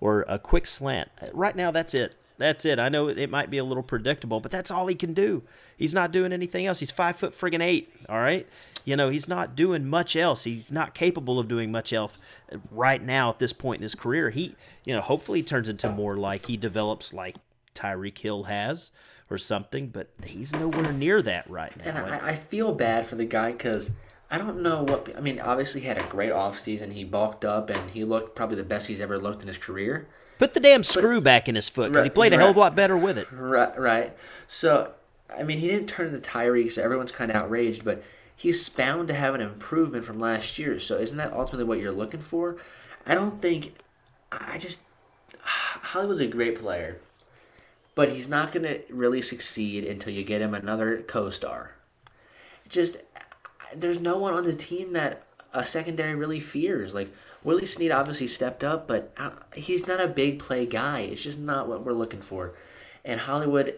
or 0.00 0.24
a 0.28 0.38
quick 0.38 0.66
slant. 0.66 1.10
Right 1.32 1.56
now, 1.56 1.70
that's 1.70 1.94
it. 1.94 2.14
That's 2.38 2.64
it. 2.64 2.78
I 2.78 2.88
know 2.88 3.08
it 3.08 3.30
might 3.30 3.50
be 3.50 3.58
a 3.58 3.64
little 3.64 3.82
predictable, 3.82 4.40
but 4.40 4.50
that's 4.50 4.70
all 4.70 4.86
he 4.86 4.94
can 4.94 5.14
do. 5.14 5.42
He's 5.76 5.94
not 5.94 6.12
doing 6.12 6.32
anything 6.32 6.66
else. 6.66 6.80
He's 6.80 6.90
five 6.90 7.16
foot 7.16 7.32
friggin' 7.32 7.62
eight. 7.62 7.92
All 8.08 8.18
right, 8.18 8.46
you 8.84 8.96
know 8.96 9.10
he's 9.10 9.28
not 9.28 9.56
doing 9.56 9.86
much 9.86 10.16
else. 10.16 10.44
He's 10.44 10.72
not 10.72 10.94
capable 10.94 11.38
of 11.38 11.48
doing 11.48 11.70
much 11.70 11.92
else 11.92 12.18
right 12.70 13.02
now 13.02 13.30
at 13.30 13.38
this 13.38 13.52
point 13.52 13.80
in 13.80 13.82
his 13.82 13.94
career. 13.94 14.30
He, 14.30 14.54
you 14.84 14.94
know, 14.94 15.00
hopefully 15.00 15.42
turns 15.42 15.68
into 15.68 15.90
more 15.90 16.16
like 16.16 16.46
he 16.46 16.56
develops 16.56 17.12
like 17.12 17.36
Tyreek 17.74 18.18
Hill 18.18 18.44
has 18.44 18.90
or 19.32 19.38
something, 19.38 19.88
but 19.88 20.08
he's 20.24 20.52
nowhere 20.52 20.92
near 20.92 21.22
that 21.22 21.48
right 21.50 21.76
now. 21.76 21.84
And 21.84 22.14
I, 22.14 22.30
I 22.30 22.36
feel 22.36 22.74
bad 22.74 23.06
for 23.06 23.16
the 23.16 23.24
guy 23.24 23.52
because 23.52 23.90
I 24.30 24.38
don't 24.38 24.62
know 24.62 24.82
what. 24.84 25.12
I 25.16 25.20
mean, 25.20 25.40
obviously, 25.40 25.82
he 25.82 25.86
had 25.86 25.98
a 25.98 26.06
great 26.06 26.32
offseason. 26.32 26.92
He 26.92 27.04
bulked 27.04 27.44
up 27.44 27.68
and 27.68 27.90
he 27.90 28.02
looked 28.02 28.34
probably 28.34 28.56
the 28.56 28.64
best 28.64 28.86
he's 28.86 29.00
ever 29.00 29.18
looked 29.18 29.42
in 29.42 29.48
his 29.48 29.58
career. 29.58 30.08
Put 30.38 30.54
the 30.54 30.60
damn 30.60 30.82
screw 30.82 31.20
back 31.20 31.48
in 31.48 31.54
his 31.54 31.68
foot 31.68 31.90
because 31.90 32.04
he 32.04 32.10
played 32.10 32.32
a 32.32 32.38
hell 32.38 32.48
of 32.48 32.56
a 32.56 32.58
lot 32.58 32.74
better 32.74 32.96
with 32.96 33.18
it. 33.18 33.28
Right, 33.30 33.78
right. 33.78 34.16
So, 34.48 34.92
I 35.38 35.42
mean, 35.42 35.58
he 35.58 35.68
didn't 35.68 35.86
turn 35.86 36.12
into 36.12 36.18
Tyreek, 36.18 36.72
so 36.72 36.82
everyone's 36.82 37.12
kind 37.12 37.30
of 37.30 37.36
outraged, 37.36 37.84
but 37.84 38.02
he's 38.34 38.68
bound 38.68 39.08
to 39.08 39.14
have 39.14 39.34
an 39.34 39.40
improvement 39.40 40.04
from 40.04 40.18
last 40.18 40.58
year. 40.58 40.80
So, 40.80 40.96
isn't 40.96 41.16
that 41.18 41.32
ultimately 41.32 41.64
what 41.64 41.78
you're 41.78 41.92
looking 41.92 42.20
for? 42.20 42.56
I 43.06 43.14
don't 43.14 43.40
think. 43.42 43.74
I 44.32 44.58
just. 44.58 44.80
Hollywood's 45.40 46.20
a 46.20 46.26
great 46.26 46.58
player, 46.58 46.98
but 47.94 48.10
he's 48.10 48.28
not 48.28 48.52
going 48.52 48.64
to 48.64 48.80
really 48.90 49.22
succeed 49.22 49.84
until 49.84 50.12
you 50.12 50.24
get 50.24 50.40
him 50.40 50.54
another 50.54 51.02
co 51.02 51.30
star. 51.30 51.72
Just. 52.68 52.96
There's 53.74 54.00
no 54.00 54.18
one 54.18 54.34
on 54.34 54.44
the 54.44 54.52
team 54.52 54.92
that 54.92 55.22
a 55.54 55.64
secondary 55.64 56.14
really 56.14 56.40
fears. 56.40 56.92
Like, 56.92 57.10
Willie 57.44 57.66
Snead 57.66 57.90
obviously 57.90 58.26
stepped 58.26 58.62
up, 58.62 58.86
but 58.86 59.12
uh, 59.16 59.30
he's 59.54 59.86
not 59.86 60.00
a 60.00 60.08
big 60.08 60.38
play 60.38 60.66
guy. 60.66 61.00
It's 61.00 61.22
just 61.22 61.38
not 61.38 61.68
what 61.68 61.84
we're 61.84 61.92
looking 61.92 62.20
for. 62.20 62.54
And 63.04 63.18
Hollywood, 63.20 63.74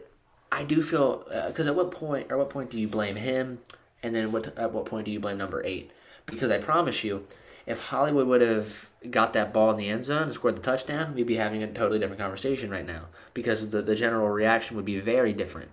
I 0.53 0.65
do 0.65 0.83
feel 0.83 1.27
because 1.47 1.67
at 1.67 1.75
what 1.75 1.91
point, 1.91 2.31
or 2.31 2.39
what 2.39 2.51
point 2.51 2.71
do 2.71 2.79
you 2.79 2.89
blame 2.89 3.17
him, 3.17 3.61
and 4.03 4.15
then 4.15 4.33
what 4.33 4.57
at 4.59 4.73
what 4.73 4.85
point 4.87 5.07
do 5.07 5.11
you 5.11 5.21
blame 5.21 5.39
number 5.39 5.65
eight? 5.65 5.91
Because 6.27 6.51
I 6.51 6.59
promise 6.59 7.03
you, 7.05 7.27
if 7.67 7.79
Hollywood 7.79 8.27
would 8.27 8.41
have 8.41 8.89
got 9.11 9.33
that 9.33 9.53
ball 9.53 9.71
in 9.71 9.77
the 9.77 9.89
end 9.89 10.05
zone 10.05 10.25
and 10.25 10.35
scored 10.35 10.57
the 10.57 10.63
touchdown, 10.63 11.15
we'd 11.15 11.27
be 11.27 11.37
having 11.37 11.63
a 11.63 11.73
totally 11.73 11.99
different 11.99 12.21
conversation 12.21 12.71
right 12.71 12.87
now. 12.87 13.07
Because 13.33 13.71
the 13.71 13.83
the 13.83 13.95
general 13.95 14.29
reaction 14.29 14.77
would 14.77 14.85
be 14.85 15.01
very 15.01 15.33
different. 15.33 15.71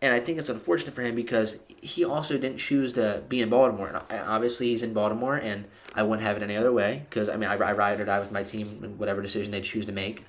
And 0.00 0.12
I 0.12 0.18
think 0.18 0.38
it's 0.38 0.48
unfortunate 0.48 0.94
for 0.94 1.02
him 1.02 1.14
because 1.14 1.58
he 1.68 2.04
also 2.04 2.36
didn't 2.36 2.58
choose 2.58 2.92
to 2.94 3.22
be 3.28 3.40
in 3.40 3.50
Baltimore. 3.50 3.88
And 4.10 4.28
obviously, 4.28 4.68
he's 4.68 4.82
in 4.82 4.92
Baltimore, 4.92 5.36
and 5.36 5.66
I 5.94 6.02
wouldn't 6.02 6.26
have 6.26 6.36
it 6.36 6.42
any 6.42 6.56
other 6.56 6.72
way. 6.72 7.04
Because 7.08 7.28
I 7.28 7.36
mean, 7.36 7.48
I, 7.48 7.54
I 7.54 7.72
ride 7.72 8.00
or 8.00 8.04
die 8.04 8.18
with 8.18 8.32
my 8.32 8.42
team 8.42 8.68
in 8.82 8.98
whatever 8.98 9.22
decision 9.22 9.52
they 9.52 9.60
choose 9.60 9.86
to 9.86 9.92
make. 9.92 10.24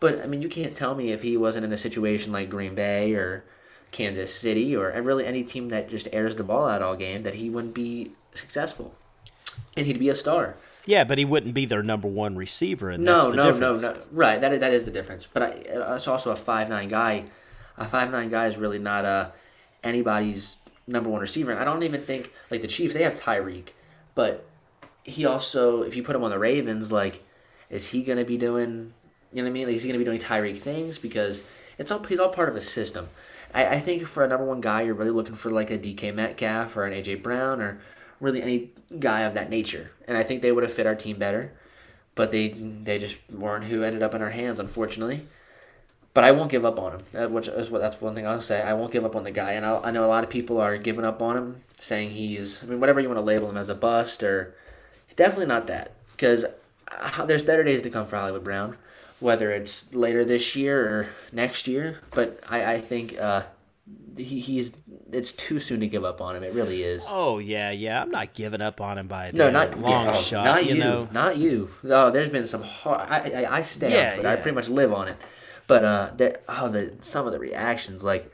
But 0.00 0.20
I 0.20 0.26
mean, 0.26 0.42
you 0.42 0.48
can't 0.48 0.74
tell 0.74 0.94
me 0.94 1.12
if 1.12 1.22
he 1.22 1.36
wasn't 1.36 1.64
in 1.64 1.72
a 1.72 1.78
situation 1.78 2.32
like 2.32 2.48
Green 2.48 2.74
Bay 2.74 3.12
or 3.12 3.44
Kansas 3.92 4.34
City 4.34 4.74
or 4.74 4.90
really 5.02 5.26
any 5.26 5.44
team 5.44 5.68
that 5.68 5.90
just 5.90 6.08
airs 6.12 6.36
the 6.36 6.42
ball 6.42 6.66
out 6.66 6.82
all 6.82 6.96
game 6.96 7.22
that 7.22 7.34
he 7.34 7.50
wouldn't 7.50 7.74
be 7.74 8.12
successful, 8.34 8.94
and 9.76 9.86
he'd 9.86 9.98
be 9.98 10.08
a 10.08 10.16
star. 10.16 10.56
Yeah, 10.84 11.04
but 11.04 11.16
he 11.18 11.24
wouldn't 11.24 11.54
be 11.54 11.64
their 11.64 11.82
number 11.82 12.08
one 12.08 12.36
receiver, 12.36 12.90
and 12.90 13.04
No, 13.04 13.28
no, 13.28 13.52
difference. 13.52 13.82
no, 13.82 13.92
no. 13.92 14.00
Right, 14.10 14.40
that 14.40 14.52
is, 14.52 14.60
that 14.60 14.72
is 14.72 14.84
the 14.84 14.90
difference. 14.90 15.26
But 15.32 15.42
I, 15.42 15.48
it's 15.94 16.08
also 16.08 16.30
a 16.32 16.36
five 16.36 16.68
nine 16.68 16.88
guy. 16.88 17.24
A 17.78 17.86
five 17.86 18.10
nine 18.10 18.28
guy 18.30 18.46
is 18.46 18.56
really 18.56 18.78
not 18.80 19.04
uh, 19.04 19.30
anybody's 19.84 20.56
number 20.86 21.08
one 21.08 21.20
receiver. 21.20 21.50
And 21.52 21.60
I 21.60 21.64
don't 21.64 21.82
even 21.84 22.00
think 22.00 22.32
like 22.50 22.62
the 22.62 22.68
Chiefs. 22.68 22.94
They 22.94 23.02
have 23.04 23.14
Tyreek, 23.14 23.68
but 24.14 24.44
he 25.04 25.24
also, 25.24 25.82
if 25.82 25.96
you 25.96 26.02
put 26.02 26.16
him 26.16 26.24
on 26.24 26.30
the 26.30 26.38
Ravens, 26.38 26.90
like, 26.92 27.22
is 27.70 27.86
he 27.88 28.02
gonna 28.02 28.24
be 28.24 28.36
doing? 28.36 28.92
You 29.32 29.42
know 29.42 29.44
what 29.44 29.50
I 29.50 29.52
mean? 29.52 29.66
Like, 29.68 29.76
is 29.76 29.82
he 29.82 29.88
gonna 29.88 29.98
be 29.98 30.04
doing 30.04 30.18
Tyreek 30.20 30.58
things? 30.58 30.98
Because 30.98 31.42
it's 31.78 31.90
all 31.90 32.02
he's 32.02 32.18
all 32.18 32.28
part 32.30 32.48
of 32.48 32.56
a 32.56 32.60
system. 32.60 33.08
I, 33.54 33.66
I 33.76 33.80
think 33.80 34.04
for 34.06 34.24
a 34.24 34.28
number 34.28 34.44
one 34.44 34.60
guy, 34.60 34.82
you're 34.82 34.94
really 34.94 35.10
looking 35.10 35.34
for 35.34 35.50
like 35.50 35.70
a 35.70 35.78
DK 35.78 36.14
Metcalf 36.14 36.76
or 36.76 36.86
an 36.86 36.92
AJ 36.92 37.22
Brown 37.22 37.60
or 37.60 37.80
really 38.22 38.42
any 38.42 38.70
guy 38.98 39.22
of 39.22 39.34
that 39.34 39.50
nature. 39.50 39.90
And 40.08 40.16
I 40.16 40.22
think 40.22 40.40
they 40.40 40.52
would 40.52 40.62
have 40.62 40.72
fit 40.72 40.86
our 40.86 40.94
team 40.94 41.18
better 41.18 41.52
but 42.14 42.30
they 42.30 42.48
they 42.48 42.98
just 42.98 43.18
weren't 43.30 43.64
who 43.64 43.82
ended 43.82 44.02
up 44.02 44.14
in 44.14 44.22
our 44.22 44.30
hands, 44.30 44.60
unfortunately. 44.60 45.26
But 46.14 46.24
I 46.24 46.32
won't 46.32 46.50
give 46.50 46.66
up 46.66 46.78
on 46.78 46.92
him. 46.92 47.02
Uh, 47.14 47.28
Which 47.28 47.48
is 47.48 47.70
what 47.70 47.80
that's 47.80 48.00
one 48.00 48.14
thing 48.14 48.26
I'll 48.26 48.40
say. 48.42 48.60
I 48.60 48.74
won't 48.74 48.92
give 48.92 49.04
up 49.04 49.16
on 49.16 49.24
the 49.24 49.30
guy, 49.30 49.52
and 49.52 49.64
I'll, 49.64 49.80
I 49.82 49.90
know 49.90 50.04
a 50.04 50.06
lot 50.06 50.24
of 50.24 50.30
people 50.30 50.60
are 50.60 50.76
giving 50.76 51.04
up 51.04 51.22
on 51.22 51.36
him, 51.36 51.56
saying 51.78 52.10
he's 52.10 52.62
I 52.62 52.66
mean 52.66 52.80
whatever 52.80 53.00
you 53.00 53.08
want 53.08 53.18
to 53.18 53.22
label 53.22 53.48
him 53.48 53.56
as 53.56 53.68
a 53.68 53.74
bust 53.74 54.22
or 54.22 54.54
definitely 55.16 55.46
not 55.46 55.66
that 55.68 55.92
because 56.12 56.44
there's 57.26 57.42
better 57.42 57.64
days 57.64 57.82
to 57.82 57.90
come 57.90 58.06
for 58.06 58.16
Hollywood 58.16 58.44
Brown, 58.44 58.76
whether 59.20 59.50
it's 59.50 59.92
later 59.94 60.24
this 60.24 60.54
year 60.54 60.80
or 60.80 61.08
next 61.32 61.66
year. 61.66 62.00
But 62.10 62.40
I 62.46 62.74
I 62.74 62.80
think 62.80 63.18
uh, 63.18 63.44
he, 64.16 64.40
he's 64.40 64.72
it's 65.12 65.32
too 65.32 65.60
soon 65.60 65.80
to 65.80 65.86
give 65.86 66.04
up 66.04 66.20
on 66.20 66.36
him. 66.36 66.42
It 66.42 66.52
really 66.52 66.82
is. 66.82 67.04
Oh 67.08 67.38
yeah, 67.38 67.70
yeah. 67.70 68.02
I'm 68.02 68.10
not 68.10 68.34
giving 68.34 68.60
up 68.60 68.80
on 68.80 68.98
him 68.98 69.08
by 69.08 69.26
a 69.26 69.32
No, 69.32 69.50
not 69.50 69.78
long 69.78 70.06
yeah, 70.06 70.12
oh, 70.14 70.20
shot. 70.20 70.44
Not 70.44 70.66
you, 70.66 70.74
you, 70.74 70.80
know, 70.80 71.08
not 71.12 71.36
you. 71.36 71.70
Oh, 71.84 72.10
there's 72.10 72.30
been 72.30 72.46
some 72.46 72.62
hard. 72.62 73.08
I 73.08 73.44
I, 73.44 73.56
I 73.58 73.62
stay 73.62 73.92
Yeah, 73.92 74.10
on 74.10 74.14
Twitter. 74.14 74.28
I 74.28 74.36
pretty 74.36 74.54
much 74.54 74.68
live 74.68 74.92
on 74.92 75.08
it. 75.08 75.16
But 75.66 75.84
uh, 75.84 76.10
there. 76.16 76.40
Oh, 76.48 76.68
the 76.68 76.94
some 77.00 77.26
of 77.26 77.32
the 77.32 77.38
reactions, 77.38 78.02
like, 78.02 78.30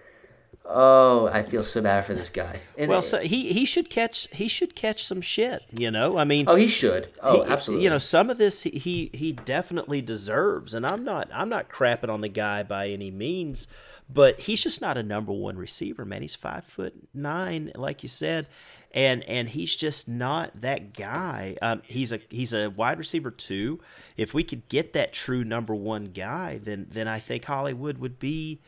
oh, 0.68 1.28
I 1.32 1.42
feel 1.42 1.64
so 1.64 1.80
bad 1.80 2.04
for 2.04 2.14
this 2.14 2.28
guy. 2.28 2.60
And 2.76 2.88
well, 2.88 3.02
so 3.02 3.18
he 3.18 3.52
he 3.52 3.64
should 3.64 3.90
catch 3.90 4.28
he 4.30 4.48
should 4.48 4.76
catch 4.76 5.04
some 5.04 5.20
shit. 5.20 5.62
You 5.72 5.90
know, 5.90 6.18
I 6.18 6.24
mean, 6.24 6.44
oh, 6.48 6.54
he 6.54 6.68
should. 6.68 7.08
Oh, 7.22 7.42
he- 7.42 7.50
absolutely. 7.50 7.84
You 7.84 7.90
know, 7.90 7.98
some 7.98 8.30
of 8.30 8.38
this 8.38 8.62
he, 8.62 8.70
he 8.70 9.10
he 9.14 9.32
definitely 9.32 10.02
deserves, 10.02 10.74
and 10.74 10.86
I'm 10.86 11.04
not 11.04 11.28
I'm 11.32 11.48
not 11.48 11.68
crapping 11.68 12.10
on 12.10 12.20
the 12.20 12.28
guy 12.28 12.62
by 12.62 12.88
any 12.88 13.10
means, 13.10 13.66
but 14.08 14.40
he's 14.40 14.62
just 14.62 14.80
not 14.80 14.98
a 14.98 15.02
number 15.02 15.32
one 15.32 15.56
receiver, 15.56 16.04
man. 16.04 16.22
He's 16.22 16.34
five 16.34 16.64
foot 16.64 16.94
nine, 17.14 17.72
like 17.74 18.02
you 18.02 18.08
said, 18.08 18.48
and 18.92 19.24
and 19.24 19.48
he's 19.48 19.74
just 19.74 20.08
not 20.08 20.60
that 20.60 20.92
guy. 20.92 21.56
Um, 21.62 21.82
he's 21.84 22.12
a 22.12 22.20
he's 22.28 22.52
a 22.52 22.68
wide 22.68 22.98
receiver 22.98 23.30
too. 23.30 23.80
If 24.16 24.34
we 24.34 24.44
could 24.44 24.68
get 24.68 24.92
that 24.92 25.12
true 25.12 25.44
number 25.44 25.74
one 25.74 26.06
guy, 26.06 26.58
then 26.62 26.86
then 26.90 27.08
I 27.08 27.18
think 27.18 27.44
Hollywood 27.46 27.98
would 27.98 28.18
be 28.18 28.60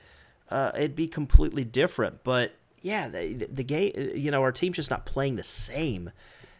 uh, 0.50 0.72
it'd 0.74 0.96
be 0.96 1.08
completely 1.08 1.64
different. 1.64 2.24
But 2.24 2.54
yeah, 2.82 3.08
the, 3.08 3.34
the 3.34 3.64
game, 3.64 3.92
you 4.14 4.30
know, 4.30 4.42
our 4.42 4.52
team's 4.52 4.76
just 4.76 4.90
not 4.90 5.06
playing 5.06 5.36
the 5.36 5.44
same 5.44 6.10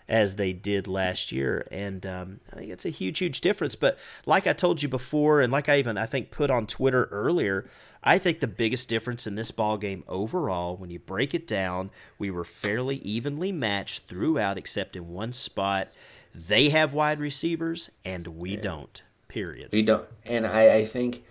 as 0.08 0.34
they 0.34 0.52
did 0.52 0.88
last 0.88 1.30
year, 1.30 1.66
and 1.70 2.04
um, 2.04 2.40
I 2.52 2.56
think 2.56 2.72
it's 2.72 2.84
a 2.84 2.90
huge, 2.90 3.20
huge 3.20 3.40
difference. 3.40 3.76
But 3.76 3.96
like 4.26 4.48
I 4.48 4.52
told 4.52 4.82
you 4.82 4.88
before, 4.88 5.40
and 5.40 5.52
like 5.52 5.68
I 5.68 5.78
even 5.78 5.96
I 5.96 6.06
think 6.06 6.32
put 6.32 6.50
on 6.50 6.66
Twitter 6.66 7.04
earlier, 7.12 7.70
I 8.02 8.18
think 8.18 8.40
the 8.40 8.48
biggest 8.48 8.88
difference 8.88 9.28
in 9.28 9.36
this 9.36 9.52
ball 9.52 9.78
game 9.78 10.02
overall, 10.08 10.76
when 10.76 10.90
you 10.90 10.98
break 10.98 11.32
it 11.32 11.46
down, 11.46 11.90
we 12.18 12.28
were 12.28 12.44
fairly 12.44 12.96
evenly 12.96 13.52
matched 13.52 14.08
throughout, 14.08 14.58
except 14.58 14.96
in 14.96 15.08
one 15.08 15.32
spot. 15.32 15.88
They 16.34 16.70
have 16.70 16.92
wide 16.92 17.20
receivers, 17.20 17.88
and 18.04 18.26
we 18.26 18.56
don't. 18.56 19.02
Period. 19.28 19.70
we 19.70 19.82
don't. 19.82 20.08
And 20.24 20.44
I 20.44 20.78
I 20.78 20.84
think 20.86 21.22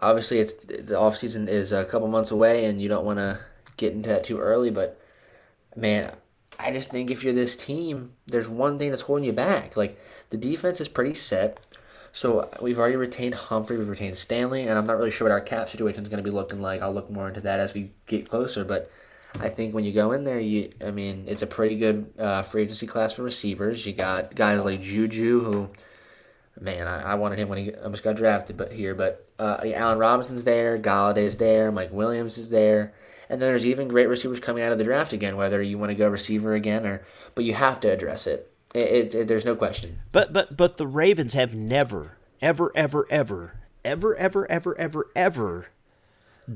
obviously 0.00 0.38
it's 0.38 0.54
the 0.84 0.98
off 0.98 1.16
season 1.16 1.48
is 1.48 1.72
a 1.72 1.84
couple 1.84 2.08
months 2.08 2.30
away, 2.30 2.64
and 2.66 2.80
you 2.80 2.88
don't 2.88 3.04
want 3.04 3.18
to 3.18 3.38
get 3.76 3.92
into 3.92 4.08
that 4.08 4.24
too 4.24 4.38
early. 4.38 4.70
But 4.70 5.00
man, 5.76 6.12
I 6.58 6.70
just 6.70 6.90
think 6.90 7.10
if 7.10 7.24
you're 7.24 7.32
this 7.32 7.56
team, 7.56 8.12
there's 8.26 8.48
one 8.48 8.78
thing 8.78 8.90
that's 8.90 9.02
holding 9.02 9.24
you 9.24 9.32
back. 9.32 9.76
Like 9.76 9.98
the 10.30 10.36
defense 10.36 10.80
is 10.80 10.88
pretty 10.88 11.14
set. 11.14 11.66
So 12.12 12.48
we've 12.60 12.78
already 12.78 12.96
retained 12.96 13.34
Humphrey, 13.34 13.78
we've 13.78 13.88
retained 13.88 14.18
Stanley, 14.18 14.62
and 14.62 14.76
I'm 14.76 14.86
not 14.86 14.96
really 14.96 15.12
sure 15.12 15.28
what 15.28 15.32
our 15.32 15.40
cap 15.40 15.68
situation 15.70 16.02
is 16.02 16.08
going 16.08 16.22
to 16.22 16.28
be 16.28 16.34
looking 16.34 16.60
like. 16.60 16.82
I'll 16.82 16.92
look 16.92 17.08
more 17.08 17.28
into 17.28 17.40
that 17.42 17.60
as 17.60 17.72
we 17.72 17.92
get 18.08 18.28
closer. 18.28 18.64
But 18.64 18.90
I 19.38 19.48
think 19.48 19.74
when 19.74 19.84
you 19.84 19.92
go 19.92 20.10
in 20.12 20.24
there, 20.24 20.40
you 20.40 20.70
I 20.84 20.90
mean 20.90 21.24
it's 21.28 21.42
a 21.42 21.46
pretty 21.46 21.76
good 21.76 22.12
uh, 22.18 22.42
free 22.42 22.62
agency 22.62 22.86
class 22.86 23.12
for 23.12 23.22
receivers. 23.22 23.86
You 23.86 23.92
got 23.92 24.34
guys 24.34 24.64
like 24.64 24.80
Juju 24.80 25.44
who 25.44 25.70
man, 26.60 26.86
I, 26.86 27.12
I 27.12 27.14
wanted 27.14 27.38
him 27.38 27.48
when 27.48 27.58
he 27.58 27.74
almost 27.74 28.02
got 28.02 28.16
drafted, 28.16 28.56
but 28.56 28.72
here, 28.72 28.94
but 28.94 29.26
uh, 29.38 29.58
Allen 29.74 29.98
Robinson's 29.98 30.44
there, 30.44 30.78
Golladay's 30.78 31.36
there, 31.38 31.72
Mike 31.72 31.92
Williams 31.92 32.38
is 32.38 32.50
there, 32.50 32.92
and 33.28 33.40
then 33.40 33.48
there's 33.48 33.64
even 33.66 33.88
great 33.88 34.08
receivers 34.08 34.40
coming 34.40 34.62
out 34.62 34.72
of 34.72 34.78
the 34.78 34.84
draft 34.84 35.12
again. 35.12 35.36
Whether 35.36 35.62
you 35.62 35.78
want 35.78 35.90
to 35.90 35.94
go 35.96 36.08
receiver 36.08 36.54
again 36.54 36.86
or, 36.86 37.02
but 37.34 37.44
you 37.44 37.54
have 37.54 37.80
to 37.80 37.88
address 37.90 38.26
it. 38.26 38.52
It, 38.74 38.82
it, 38.82 39.14
it- 39.14 39.28
there's 39.28 39.44
no 39.44 39.56
question. 39.56 39.98
But 40.12 40.32
but 40.32 40.56
but 40.56 40.76
the 40.76 40.86
Ravens 40.86 41.34
have 41.34 41.54
never, 41.54 42.18
ever, 42.42 42.70
ever, 42.74 43.06
ever, 43.10 43.54
ever, 43.84 44.16
ever, 44.16 44.50
ever, 44.50 44.78
ever, 44.78 45.06
ever 45.16 45.66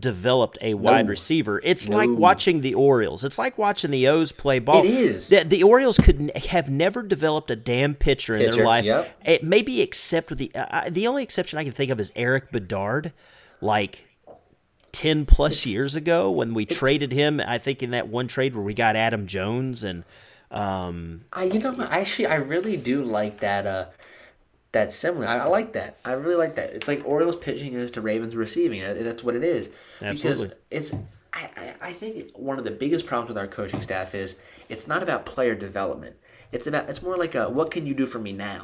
developed 0.00 0.58
a 0.60 0.74
wide 0.74 1.08
receiver. 1.08 1.60
It's 1.64 1.88
like 1.88 2.10
watching 2.10 2.60
the 2.60 2.74
Orioles. 2.74 3.24
It's 3.24 3.38
like 3.38 3.58
watching 3.58 3.90
the 3.90 4.08
O's 4.08 4.32
play 4.32 4.58
ball. 4.58 4.84
It 4.84 4.90
is. 4.90 5.28
The, 5.28 5.44
the 5.44 5.62
Orioles 5.62 5.98
could 5.98 6.20
n- 6.20 6.42
have 6.50 6.68
never 6.68 7.02
developed 7.02 7.50
a 7.50 7.56
damn 7.56 7.94
pitcher 7.94 8.34
in 8.34 8.40
Pitcher, 8.40 8.56
their 8.56 8.64
life. 8.64 8.84
yep. 8.84 9.16
It 9.24 9.44
maybe 9.44 9.80
except 9.80 10.30
with 10.30 10.38
the 10.38 10.50
uh, 10.54 10.90
the 10.90 11.06
only 11.06 11.22
exception 11.22 11.58
I 11.58 11.64
can 11.64 11.72
think 11.72 11.90
of 11.90 12.00
is 12.00 12.12
Erik 12.16 12.50
Bedard, 12.50 13.12
like. 13.60 14.08
10 14.92 15.26
plus 15.26 15.66
years 15.66 15.96
ago 15.96 16.30
when 16.30 16.54
we 16.54 16.64
traded 16.64 17.10
him 17.10 17.40
i 17.48 17.58
think 17.58 17.82
in 17.82 17.90
that 17.90 18.06
one 18.06 18.28
trade 18.28 18.54
where 18.54 18.62
we 18.62 18.72
got 18.72 18.94
adam 18.94 19.26
jones 19.26 19.82
and 19.82 20.04
um, 20.52 21.24
I 21.32 21.44
you 21.44 21.58
know 21.58 21.76
actually 21.90 22.26
I 22.26 22.36
really 22.36 22.76
do 22.76 23.02
like 23.02 23.40
that 23.40 23.66
uh 23.66 23.86
that 24.74 24.92
similar. 24.92 25.26
I, 25.26 25.38
I 25.38 25.44
like 25.46 25.72
that. 25.72 25.96
I 26.04 26.12
really 26.12 26.36
like 26.36 26.54
that. 26.56 26.70
It's 26.70 26.86
like 26.86 27.02
Orioles 27.04 27.36
pitching 27.36 27.72
is 27.72 27.90
to 27.92 28.00
Ravens 28.00 28.36
receiving. 28.36 28.82
That's 28.82 29.24
what 29.24 29.34
it 29.34 29.42
is. 29.42 29.70
Absolutely. 30.02 30.48
Because 30.48 30.58
it's 30.70 30.92
I, 31.32 31.50
I, 31.56 31.74
I 31.88 31.92
think 31.92 32.30
one 32.36 32.58
of 32.58 32.64
the 32.64 32.70
biggest 32.70 33.06
problems 33.06 33.28
with 33.28 33.38
our 33.38 33.46
coaching 33.46 33.80
staff 33.80 34.14
is 34.14 34.36
it's 34.68 34.86
not 34.86 35.02
about 35.02 35.26
player 35.26 35.54
development. 35.54 36.16
It's 36.52 36.66
about 36.66 36.88
it's 36.88 37.02
more 37.02 37.16
like 37.16 37.34
a 37.34 37.48
what 37.48 37.70
can 37.70 37.86
you 37.86 37.94
do 37.94 38.06
for 38.06 38.18
me 38.18 38.32
now? 38.32 38.62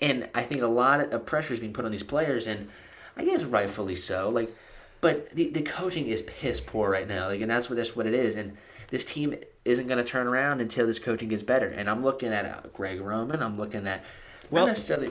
And 0.00 0.28
I 0.34 0.42
think 0.42 0.62
a 0.62 0.66
lot 0.66 1.00
of 1.00 1.26
pressure 1.26 1.52
is 1.52 1.60
being 1.60 1.72
put 1.72 1.84
on 1.84 1.92
these 1.92 2.02
players 2.02 2.46
and 2.46 2.68
I 3.16 3.24
guess 3.24 3.42
rightfully 3.44 3.96
so. 3.96 4.28
Like 4.30 4.54
but 5.00 5.30
the, 5.30 5.48
the 5.48 5.62
coaching 5.62 6.08
is 6.08 6.22
piss 6.22 6.60
poor 6.60 6.90
right 6.90 7.06
now. 7.08 7.28
Like 7.28 7.40
and 7.40 7.50
that's 7.50 7.70
what 7.70 7.76
that's 7.76 7.94
what 7.94 8.06
it 8.06 8.14
is. 8.14 8.36
And 8.36 8.56
this 8.88 9.04
team 9.04 9.36
isn't 9.64 9.86
going 9.86 9.98
to 9.98 10.04
turn 10.04 10.26
around 10.26 10.60
until 10.60 10.86
this 10.86 10.98
coaching 10.98 11.28
gets 11.28 11.42
better. 11.42 11.68
And 11.68 11.88
I'm 11.88 12.00
looking 12.00 12.32
at 12.32 12.44
uh, 12.44 12.68
Greg 12.72 13.00
Roman. 13.00 13.42
I'm 13.42 13.56
looking 13.56 13.86
at 13.86 14.04
Well, 14.50 14.66
not 14.66 14.72
necessarily 14.72 15.10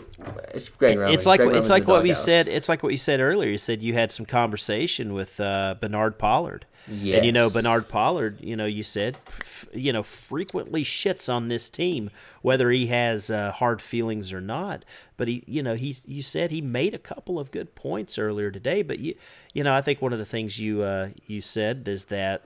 it's 0.53 0.69
Greg 0.69 0.97
Roman. 0.97 1.13
It's 1.13 1.25
like 1.25 1.39
Greg 1.39 1.49
it's 1.49 1.53
Roman's 1.53 1.69
like 1.69 1.87
what 1.87 2.03
we 2.03 2.09
doghouse. 2.09 2.25
said. 2.25 2.47
It's 2.47 2.69
like 2.69 2.83
what 2.83 2.91
you 2.91 2.97
said 2.97 3.19
earlier. 3.19 3.49
You 3.49 3.57
said 3.57 3.81
you 3.81 3.93
had 3.93 4.11
some 4.11 4.25
conversation 4.25 5.13
with 5.13 5.39
uh, 5.39 5.75
Bernard 5.79 6.17
Pollard, 6.17 6.65
and 6.87 7.25
you 7.25 7.31
know 7.31 7.49
Bernard 7.49 7.87
Pollard. 7.87 8.39
You 8.41 8.55
know 8.55 8.65
you 8.65 8.83
said, 8.83 9.17
f- 9.39 9.67
you 9.73 9.93
know, 9.93 10.03
frequently 10.03 10.83
shits 10.83 11.31
on 11.33 11.47
this 11.47 11.69
team, 11.69 12.09
whether 12.41 12.69
he 12.69 12.87
has 12.87 13.29
uh, 13.31 13.51
hard 13.51 13.81
feelings 13.81 14.33
or 14.33 14.41
not. 14.41 14.83
But 15.17 15.27
he, 15.27 15.43
you 15.47 15.63
know, 15.63 15.75
he's 15.75 16.05
you 16.07 16.21
said 16.21 16.51
he 16.51 16.61
made 16.61 16.93
a 16.93 16.99
couple 16.99 17.39
of 17.39 17.51
good 17.51 17.75
points 17.75 18.17
earlier 18.17 18.51
today. 18.51 18.81
But 18.81 18.99
you, 18.99 19.15
you 19.53 19.63
know, 19.63 19.73
I 19.73 19.81
think 19.81 20.01
one 20.01 20.13
of 20.13 20.19
the 20.19 20.25
things 20.25 20.59
you 20.59 20.81
uh, 20.83 21.09
you 21.27 21.41
said 21.41 21.87
is 21.87 22.05
that 22.05 22.43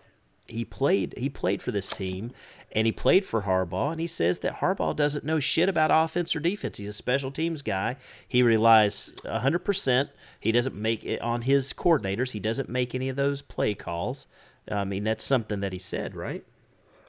he 0.47 0.65
played 0.65 1.13
he 1.17 1.29
played 1.29 1.61
for 1.61 1.71
this 1.71 1.89
team 1.89 2.31
and 2.71 2.85
he 2.85 2.91
played 2.91 3.23
for 3.23 3.43
Harbaugh 3.43 3.91
and 3.91 4.01
he 4.01 4.07
says 4.07 4.39
that 4.39 4.55
Harbaugh 4.55 4.95
doesn't 4.95 5.23
know 5.23 5.39
shit 5.39 5.69
about 5.69 5.91
offense 5.93 6.35
or 6.35 6.39
defense. 6.39 6.77
He's 6.77 6.89
a 6.89 6.93
special 6.93 7.31
teams 7.31 7.61
guy. 7.61 7.97
He 8.27 8.43
relies 8.43 9.13
100%. 9.23 10.09
He 10.39 10.51
doesn't 10.51 10.75
make 10.75 11.03
it 11.03 11.21
on 11.21 11.43
his 11.43 11.71
coordinators. 11.71 12.31
He 12.31 12.39
doesn't 12.39 12.69
make 12.69 12.93
any 12.93 13.09
of 13.09 13.15
those 13.15 13.41
play 13.41 13.73
calls. 13.73 14.27
I 14.69 14.85
mean, 14.85 15.03
that's 15.03 15.23
something 15.23 15.59
that 15.59 15.73
he 15.73 15.79
said, 15.79 16.15
right? 16.15 16.43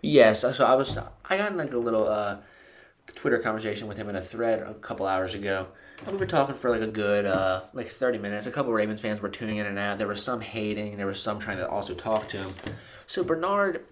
Yes, 0.02 0.40
so 0.40 0.64
I 0.64 0.74
was 0.74 0.96
I 0.96 1.38
got 1.38 1.52
in 1.52 1.56
like 1.56 1.72
a 1.72 1.78
little 1.78 2.06
uh, 2.06 2.38
Twitter 3.14 3.38
conversation 3.38 3.88
with 3.88 3.96
him 3.96 4.08
in 4.08 4.16
a 4.16 4.22
thread 4.22 4.60
a 4.60 4.74
couple 4.74 5.06
hours 5.06 5.34
ago. 5.34 5.68
We 6.06 6.16
were 6.18 6.26
talking 6.26 6.54
for 6.54 6.70
like 6.70 6.82
a 6.82 6.86
good 6.86 7.24
uh, 7.24 7.62
like 7.72 7.88
thirty 7.88 8.18
minutes. 8.18 8.46
A 8.46 8.50
couple 8.50 8.72
Ravens 8.72 9.00
fans 9.00 9.20
were 9.20 9.28
tuning 9.28 9.56
in 9.56 9.66
and 9.66 9.78
out. 9.78 9.98
There 9.98 10.06
was 10.06 10.22
some 10.22 10.40
hating. 10.40 10.96
There 10.96 11.06
was 11.06 11.20
some 11.20 11.38
trying 11.38 11.56
to 11.56 11.68
also 11.68 11.94
talk 11.94 12.28
to 12.28 12.38
him. 12.38 12.54
So 13.06 13.24
Bernard, 13.24 13.84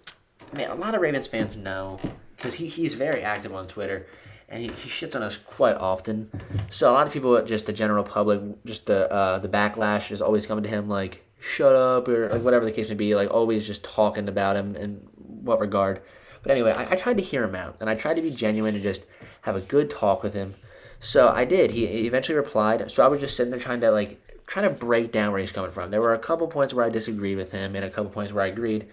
man, 0.53 0.71
a 0.71 0.75
lot 0.75 0.95
of 0.95 1.01
Ravens 1.01 1.27
fans 1.27 1.57
know 1.57 1.99
because 2.37 2.55
he, 2.55 2.67
he's 2.67 2.95
very 2.95 3.23
active 3.23 3.55
on 3.55 3.67
Twitter. 3.67 4.07
And 4.49 4.63
he, 4.63 4.69
he 4.69 4.91
shits 4.91 5.17
on 5.17 5.23
us 5.23 5.39
quite 5.39 5.77
often, 5.77 6.31
so 6.69 6.91
a 6.91 6.93
lot 6.93 7.07
of 7.07 7.13
people, 7.15 7.43
just 7.43 7.65
the 7.65 7.73
general 7.73 8.05
public, 8.05 8.43
just 8.67 8.85
the 8.85 9.11
uh, 9.11 9.39
the 9.39 9.49
backlash 9.49 10.11
is 10.11 10.21
always 10.21 10.45
coming 10.45 10.63
to 10.65 10.69
him 10.69 10.91
like 10.91 11.25
shut 11.41 11.75
up 11.75 12.07
or 12.07 12.29
like 12.29 12.43
whatever 12.43 12.67
the 12.67 12.73
case 12.73 12.91
may 12.91 12.95
be, 12.95 13.15
like 13.15 13.31
always 13.31 13.67
just 13.67 13.83
talking 13.83 14.29
about 14.29 14.55
him 14.57 14.77
in 14.77 14.97
what 15.17 15.59
regard. 15.59 16.03
But 16.43 16.53
anyway, 16.53 16.73
I, 16.73 16.91
I 16.91 16.97
tried 16.97 17.17
to 17.17 17.23
hear 17.23 17.43
him 17.45 17.55
out, 17.55 17.79
and 17.81 17.89
I 17.89 17.95
tried 17.95 18.17
to 18.17 18.23
be 18.23 18.31
genuine 18.31 18.75
and 18.75 18.83
just 18.83 19.07
have 19.41 19.57
a 19.57 19.63
good 19.63 19.89
talk 19.89 20.23
with 20.23 20.35
him. 20.35 20.55
So 21.03 21.29
I 21.29 21.45
did. 21.45 21.73
He 21.73 21.85
eventually 22.07 22.37
replied. 22.37 22.89
So 22.93 23.05
I 23.05 23.09
was 23.09 23.21
just 23.21 23.37
sitting 23.37 23.51
there 23.51 23.59
trying 23.59 23.81
to 23.81 23.91
like 23.91 24.21
trying 24.47 24.69
to 24.69 24.75
break 24.75 25.11
down 25.11 25.33
where 25.33 25.41
he's 25.41 25.51
coming 25.51 25.73
from. 25.73 25.91
There 25.91 26.01
were 26.01 26.15
a 26.15 26.19
couple 26.19 26.47
points 26.47 26.73
where 26.73 26.85
I 26.85 26.91
disagreed 26.91 27.37
with 27.37 27.51
him, 27.51 27.75
and 27.75 27.85
a 27.85 27.91
couple 27.91 28.11
points 28.11 28.33
where 28.33 28.45
I 28.45 28.49
agreed. 28.49 28.87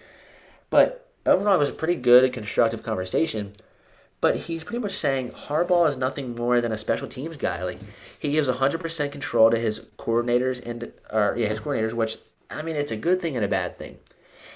But 0.70 1.08
overall, 1.24 1.54
it 1.54 1.58
was 1.58 1.68
a 1.68 1.72
pretty 1.72 1.94
good 1.94 2.24
and 2.24 2.32
constructive 2.32 2.82
conversation. 2.82 3.52
But 4.20 4.36
he's 4.36 4.64
pretty 4.64 4.80
much 4.80 4.96
saying 4.96 5.30
Harbaugh 5.30 5.88
is 5.88 5.96
nothing 5.96 6.34
more 6.34 6.60
than 6.60 6.72
a 6.72 6.76
special 6.76 7.06
teams 7.06 7.36
guy. 7.36 7.62
Like 7.62 7.78
he 8.18 8.32
gives 8.32 8.48
100% 8.48 9.12
control 9.12 9.48
to 9.50 9.58
his 9.58 9.80
coordinators 9.96 10.66
and 10.66 10.92
or 11.12 11.36
yeah, 11.38 11.46
his 11.46 11.60
coordinators, 11.60 11.94
which 11.94 12.18
I 12.50 12.62
mean, 12.62 12.74
it's 12.74 12.92
a 12.92 12.96
good 12.96 13.22
thing 13.22 13.36
and 13.36 13.44
a 13.44 13.48
bad 13.48 13.78
thing. 13.78 13.98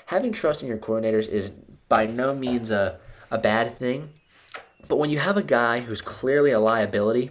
Having 0.06 0.32
trust 0.32 0.60
in 0.62 0.68
your 0.68 0.78
coordinators 0.78 1.28
is 1.28 1.50
by 1.88 2.06
no 2.06 2.34
means 2.34 2.72
a 2.72 2.98
a 3.30 3.38
bad 3.38 3.76
thing. 3.76 4.10
But 4.88 4.96
when 4.96 5.10
you 5.10 5.20
have 5.20 5.36
a 5.36 5.42
guy 5.42 5.80
who's 5.80 6.02
clearly 6.02 6.50
a 6.50 6.58
liability, 6.58 7.30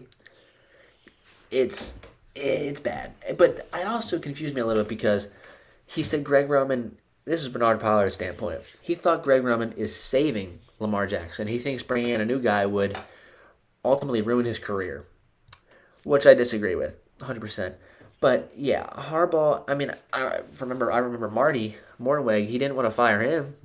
it's 1.53 1.93
it's 2.35 2.79
bad. 2.79 3.11
But 3.37 3.67
it 3.73 3.87
also 3.87 4.19
confused 4.19 4.55
me 4.55 4.61
a 4.61 4.65
little 4.65 4.83
bit 4.83 4.89
because 4.89 5.27
he 5.85 6.03
said 6.03 6.23
Greg 6.23 6.49
Roman. 6.49 6.97
This 7.25 7.41
is 7.41 7.49
Bernard 7.49 7.79
Pollard's 7.79 8.15
standpoint. 8.15 8.61
He 8.81 8.95
thought 8.95 9.23
Greg 9.23 9.43
Roman 9.43 9.71
is 9.73 9.95
saving 9.95 10.59
Lamar 10.79 11.07
Jackson. 11.07 11.47
He 11.47 11.59
thinks 11.59 11.83
bringing 11.83 12.09
in 12.09 12.21
a 12.21 12.25
new 12.25 12.39
guy 12.39 12.65
would 12.65 12.97
ultimately 13.85 14.21
ruin 14.21 14.45
his 14.45 14.59
career, 14.59 15.05
which 16.03 16.25
I 16.25 16.33
disagree 16.33 16.75
with 16.75 16.97
100%. 17.19 17.75
But 18.19 18.51
yeah, 18.55 18.87
Harbaugh. 18.87 19.63
I 19.67 19.75
mean, 19.75 19.91
I 20.11 20.41
remember. 20.59 20.91
I 20.91 20.97
remember 20.97 21.29
Marty 21.29 21.77
Mornhinweg. 22.01 22.47
He 22.47 22.57
didn't 22.57 22.75
want 22.75 22.87
to 22.87 22.91
fire 22.91 23.21
him, 23.21 23.55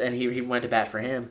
and 0.00 0.14
he 0.14 0.32
he 0.32 0.40
went 0.40 0.62
to 0.62 0.68
bat 0.68 0.88
for 0.88 1.00
him. 1.00 1.30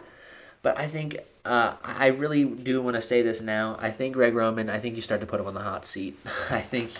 But 0.63 0.79
I 0.79 0.87
think 0.87 1.19
uh, 1.45 1.75
I 1.83 2.07
really 2.07 2.45
do 2.45 2.81
want 2.81 2.95
to 2.95 3.01
say 3.01 3.21
this 3.21 3.41
now. 3.41 3.77
I 3.79 3.91
think 3.91 4.13
Greg 4.13 4.33
Roman. 4.33 4.69
I 4.69 4.79
think 4.79 4.95
you 4.95 5.01
start 5.01 5.21
to 5.21 5.27
put 5.27 5.39
him 5.39 5.45
on 5.45 5.53
the 5.53 5.61
hot 5.61 5.85
seat. 5.85 6.17
I 6.49 6.61
think 6.61 6.91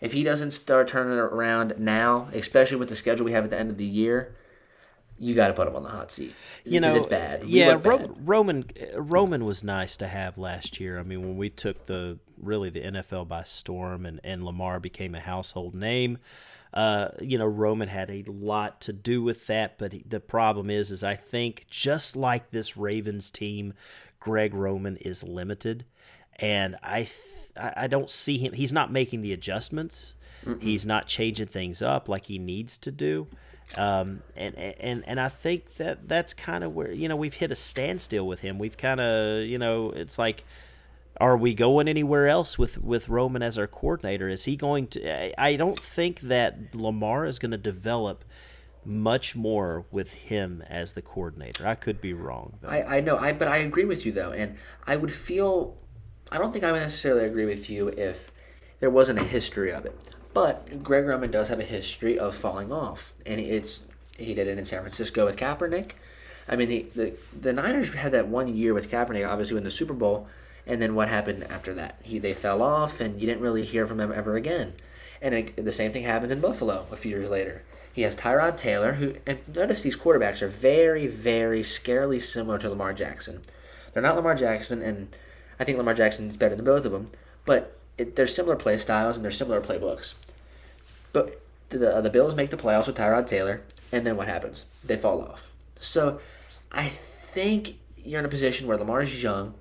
if 0.00 0.12
he 0.12 0.22
doesn't 0.22 0.52
start 0.52 0.88
turning 0.88 1.12
it 1.12 1.20
around 1.20 1.74
now, 1.78 2.28
especially 2.32 2.78
with 2.78 2.88
the 2.88 2.96
schedule 2.96 3.26
we 3.26 3.32
have 3.32 3.44
at 3.44 3.50
the 3.50 3.58
end 3.58 3.70
of 3.70 3.76
the 3.76 3.84
year, 3.84 4.34
you 5.18 5.34
got 5.34 5.48
to 5.48 5.54
put 5.54 5.66
him 5.66 5.76
on 5.76 5.82
the 5.82 5.88
hot 5.88 6.12
seat. 6.12 6.34
You 6.64 6.80
know, 6.80 6.94
it's 6.94 7.06
bad. 7.06 7.44
We 7.44 7.50
yeah, 7.50 7.80
Ro- 7.82 7.98
bad. 7.98 8.28
Roman 8.28 8.64
Roman 8.94 9.44
was 9.44 9.64
nice 9.64 9.96
to 9.96 10.06
have 10.06 10.38
last 10.38 10.78
year. 10.78 10.98
I 10.98 11.02
mean, 11.02 11.22
when 11.22 11.36
we 11.36 11.50
took 11.50 11.86
the 11.86 12.18
really 12.40 12.70
the 12.70 12.80
NFL 12.80 13.26
by 13.26 13.42
storm 13.42 14.06
and 14.06 14.20
and 14.22 14.44
Lamar 14.44 14.78
became 14.78 15.16
a 15.16 15.20
household 15.20 15.74
name. 15.74 16.18
Uh, 16.74 17.10
you 17.20 17.38
know, 17.38 17.46
Roman 17.46 17.88
had 17.88 18.10
a 18.10 18.24
lot 18.26 18.80
to 18.82 18.92
do 18.92 19.22
with 19.22 19.46
that, 19.46 19.78
but 19.78 19.92
he, 19.92 20.04
the 20.06 20.18
problem 20.18 20.68
is, 20.70 20.90
is 20.90 21.04
I 21.04 21.14
think 21.14 21.66
just 21.70 22.16
like 22.16 22.50
this 22.50 22.76
Ravens 22.76 23.30
team, 23.30 23.74
Greg 24.18 24.52
Roman 24.54 24.96
is 24.96 25.22
limited, 25.22 25.84
and 26.36 26.76
I, 26.82 27.04
th- 27.04 27.10
I 27.56 27.86
don't 27.86 28.10
see 28.10 28.38
him. 28.38 28.52
He's 28.54 28.72
not 28.72 28.90
making 28.90 29.20
the 29.20 29.32
adjustments. 29.32 30.16
He's 30.60 30.84
not 30.84 31.06
changing 31.06 31.46
things 31.46 31.80
up 31.80 32.08
like 32.08 32.26
he 32.26 32.38
needs 32.38 32.76
to 32.78 32.90
do. 32.90 33.28
Um, 33.78 34.22
and, 34.36 34.54
and 34.56 35.04
and 35.06 35.18
I 35.18 35.30
think 35.30 35.76
that 35.76 36.06
that's 36.06 36.34
kind 36.34 36.62
of 36.62 36.74
where 36.74 36.92
you 36.92 37.08
know 37.08 37.16
we've 37.16 37.32
hit 37.34 37.50
a 37.50 37.54
standstill 37.54 38.26
with 38.26 38.40
him. 38.40 38.58
We've 38.58 38.76
kind 38.76 39.00
of 39.00 39.46
you 39.46 39.58
know 39.58 39.90
it's 39.90 40.18
like, 40.18 40.44
are 41.20 41.36
we 41.36 41.54
going 41.54 41.88
anywhere 41.88 42.26
else 42.26 42.58
with 42.58 42.82
with 42.82 43.08
Roman 43.08 43.42
as 43.42 43.58
our 43.58 43.66
coordinator? 43.66 44.28
Is 44.28 44.44
he 44.44 44.56
going 44.56 44.88
to? 44.88 45.40
I- 45.40 45.56
don't 45.56 45.78
think 45.78 46.20
that 46.20 46.74
Lamar 46.74 47.24
is 47.26 47.38
going 47.38 47.52
to 47.52 47.58
develop 47.58 48.24
much 48.84 49.34
more 49.34 49.86
with 49.90 50.12
him 50.12 50.62
as 50.68 50.92
the 50.92 51.02
coordinator. 51.02 51.66
I 51.66 51.74
could 51.74 52.00
be 52.00 52.12
wrong 52.12 52.58
though. 52.60 52.68
I, 52.68 52.96
I 52.96 53.00
know, 53.00 53.16
I 53.16 53.32
but 53.32 53.48
I 53.48 53.58
agree 53.58 53.84
with 53.84 54.04
you 54.04 54.12
though, 54.12 54.32
and 54.32 54.56
I 54.86 54.96
would 54.96 55.12
feel, 55.12 55.76
I 56.30 56.38
don't 56.38 56.52
think 56.52 56.64
I 56.64 56.72
would 56.72 56.80
necessarily 56.80 57.24
agree 57.24 57.46
with 57.46 57.70
you 57.70 57.88
if 57.88 58.30
there 58.80 58.90
wasn't 58.90 59.20
a 59.20 59.24
history 59.24 59.72
of 59.72 59.86
it. 59.86 59.98
But 60.34 60.82
Greg 60.82 61.06
Roman 61.06 61.30
does 61.30 61.48
have 61.48 61.60
a 61.60 61.64
history 61.64 62.18
of 62.18 62.36
falling 62.36 62.72
off, 62.72 63.14
and 63.24 63.40
it's 63.40 63.86
he 64.18 64.34
did 64.34 64.48
it 64.48 64.58
in 64.58 64.64
San 64.64 64.80
Francisco 64.80 65.24
with 65.24 65.36
Kaepernick. 65.36 65.92
I 66.48 66.56
mean, 66.56 66.68
the 66.68 66.86
the, 66.94 67.12
the 67.40 67.52
Niners 67.52 67.94
had 67.94 68.12
that 68.12 68.28
one 68.28 68.54
year 68.54 68.74
with 68.74 68.90
Kaepernick, 68.90 69.26
obviously 69.26 69.56
in 69.56 69.64
the 69.64 69.70
Super 69.70 69.94
Bowl, 69.94 70.26
and 70.66 70.80
then 70.80 70.94
what 70.94 71.08
happened 71.08 71.44
after 71.44 71.74
that? 71.74 71.98
He 72.02 72.18
they 72.18 72.34
fell 72.34 72.62
off, 72.62 73.00
and 73.00 73.20
you 73.20 73.26
didn't 73.26 73.42
really 73.42 73.64
hear 73.64 73.86
from 73.86 74.00
him 74.00 74.12
ever 74.12 74.36
again. 74.36 74.74
And 75.20 75.34
it, 75.34 75.64
the 75.64 75.72
same 75.72 75.92
thing 75.92 76.04
happens 76.04 76.32
in 76.32 76.40
Buffalo 76.40 76.86
a 76.90 76.96
few 76.96 77.10
years 77.10 77.30
later. 77.30 77.62
He 77.92 78.02
has 78.02 78.16
Tyrod 78.16 78.56
Taylor, 78.56 78.94
who 78.94 79.14
and 79.26 79.38
notice 79.54 79.82
these 79.82 79.96
quarterbacks 79.96 80.42
are 80.42 80.48
very, 80.48 81.06
very 81.06 81.62
scarily 81.62 82.20
similar 82.20 82.58
to 82.58 82.68
Lamar 82.68 82.92
Jackson. 82.92 83.42
They're 83.92 84.02
not 84.02 84.16
Lamar 84.16 84.34
Jackson, 84.34 84.82
and 84.82 85.16
I 85.60 85.64
think 85.64 85.78
Lamar 85.78 85.94
Jackson 85.94 86.28
is 86.28 86.36
better 86.36 86.56
than 86.56 86.64
both 86.64 86.84
of 86.84 86.92
them. 86.92 87.10
But 87.46 87.76
it, 87.96 88.16
they're 88.16 88.26
similar 88.26 88.56
play 88.56 88.78
styles 88.78 89.16
and 89.16 89.24
they're 89.24 89.30
similar 89.30 89.60
playbooks. 89.60 90.14
But 91.12 91.40
the 91.68 92.00
the 92.00 92.10
Bills 92.10 92.34
make 92.34 92.50
the 92.50 92.56
playoffs 92.56 92.86
with 92.86 92.96
Tyrod 92.96 93.26
Taylor, 93.26 93.62
and 93.92 94.06
then 94.06 94.16
what 94.16 94.28
happens? 94.28 94.64
They 94.82 94.96
fall 94.96 95.22
off. 95.22 95.52
So 95.78 96.20
I 96.72 96.88
think 96.88 97.76
you're 97.96 98.18
in 98.18 98.26
a 98.26 98.28
position 98.28 98.66
where 98.66 98.76
Lamar's 98.76 99.22
young, 99.22 99.54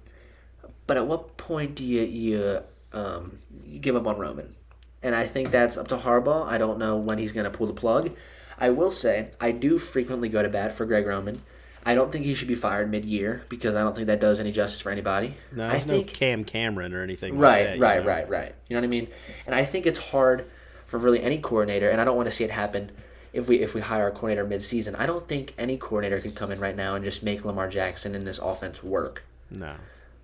but 0.88 0.98
at 0.98 1.08
what 1.08 1.38
point 1.38 1.76
do 1.76 1.86
you 1.86 2.02
you 2.02 2.60
um, 2.92 3.40
you 3.66 3.80
give 3.80 3.96
up 3.96 4.08
on 4.08 4.18
Roman? 4.18 4.56
and 5.04 5.14
I 5.14 5.28
think 5.28 5.52
that's 5.52 5.78
up 5.78 5.90
to 5.90 5.98
Harbaugh. 5.98 6.48
I 6.48 6.58
don't 6.58 6.80
know 6.80 6.96
when 6.96 7.18
he's 7.18 7.34
going 7.34 7.44
to 7.44 7.56
pull 7.56 7.68
the 7.68 7.74
plug. 7.74 8.12
I 8.58 8.70
will 8.70 8.92
say 8.92 9.32
I 9.40 9.52
do 9.52 9.78
frequently 9.78 10.30
go 10.30 10.42
to 10.42 10.50
bat 10.50 10.74
for 10.74 10.86
Greg 10.86 11.06
Roman. 11.06 11.42
I 11.86 11.96
don't 11.96 12.12
think 12.14 12.24
he 12.24 12.34
should 12.34 12.48
be 12.48 12.56
fired 12.56 12.90
mid-year 12.90 13.44
because 13.50 13.76
I 13.76 13.82
don't 13.82 13.94
think 13.94 14.08
that 14.08 14.22
does 14.22 14.40
any 14.40 14.54
justice 14.54 14.80
for 14.80 14.90
anybody. 14.90 15.36
No, 15.52 15.68
I 15.68 15.72
there's 15.72 15.86
no 15.86 15.96
think 15.96 16.14
Cam 16.14 16.46
Cameron 16.46 16.94
or 16.94 17.04
anything. 17.04 17.38
right, 17.38 17.58
like 17.58 17.66
that, 17.66 17.76
you 17.76 17.82
right, 17.82 18.02
know? 18.02 18.08
right, 18.08 18.30
right. 18.30 18.56
You 18.70 18.76
know 18.76 18.80
what 18.80 18.86
I 18.86 18.90
mean? 18.90 19.10
And 19.46 19.54
I 19.54 19.66
think 19.66 19.86
it's 19.86 20.00
hard 20.00 20.50
for 20.88 20.98
really 20.98 21.22
any 21.22 21.40
coordinator, 21.40 21.90
and 21.90 22.00
I 22.00 22.06
don't 22.06 22.16
want 22.16 22.28
to 22.28 22.32
see 22.32 22.46
it 22.46 22.52
happen 22.52 22.92
if 23.34 23.50
we 23.50 23.60
if 23.60 23.74
we 23.74 23.82
hire 23.82 24.08
a 24.08 24.12
coordinator 24.12 24.46
mid-season. 24.48 24.96
I 24.96 25.06
don't 25.06 25.28
think 25.28 25.54
any 25.58 25.76
coordinator 25.78 26.22
could 26.22 26.36
come 26.36 26.52
in 26.52 26.60
right 26.62 26.76
now 26.76 26.96
and 26.96 27.04
just 27.04 27.22
make 27.22 27.44
Lamar 27.44 27.68
Jackson 27.68 28.16
and 28.16 28.26
this 28.26 28.40
offense 28.40 28.82
work. 28.82 29.24
No. 29.52 29.76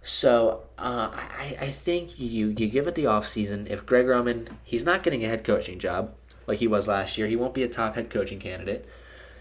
So 0.01 0.63
uh, 0.77 1.11
I, 1.13 1.57
I 1.59 1.71
think 1.71 2.19
you 2.19 2.47
you 2.47 2.67
give 2.67 2.87
it 2.87 2.95
the 2.95 3.03
offseason. 3.03 3.67
If 3.67 3.85
Greg 3.85 4.07
Roman, 4.07 4.49
he's 4.63 4.83
not 4.83 5.03
getting 5.03 5.23
a 5.23 5.27
head 5.27 5.43
coaching 5.43 5.79
job 5.79 6.13
like 6.47 6.59
he 6.59 6.67
was 6.67 6.87
last 6.87 7.17
year. 7.17 7.27
He 7.27 7.35
won't 7.35 7.53
be 7.53 7.63
a 7.63 7.67
top 7.67 7.95
head 7.95 8.09
coaching 8.09 8.39
candidate. 8.39 8.87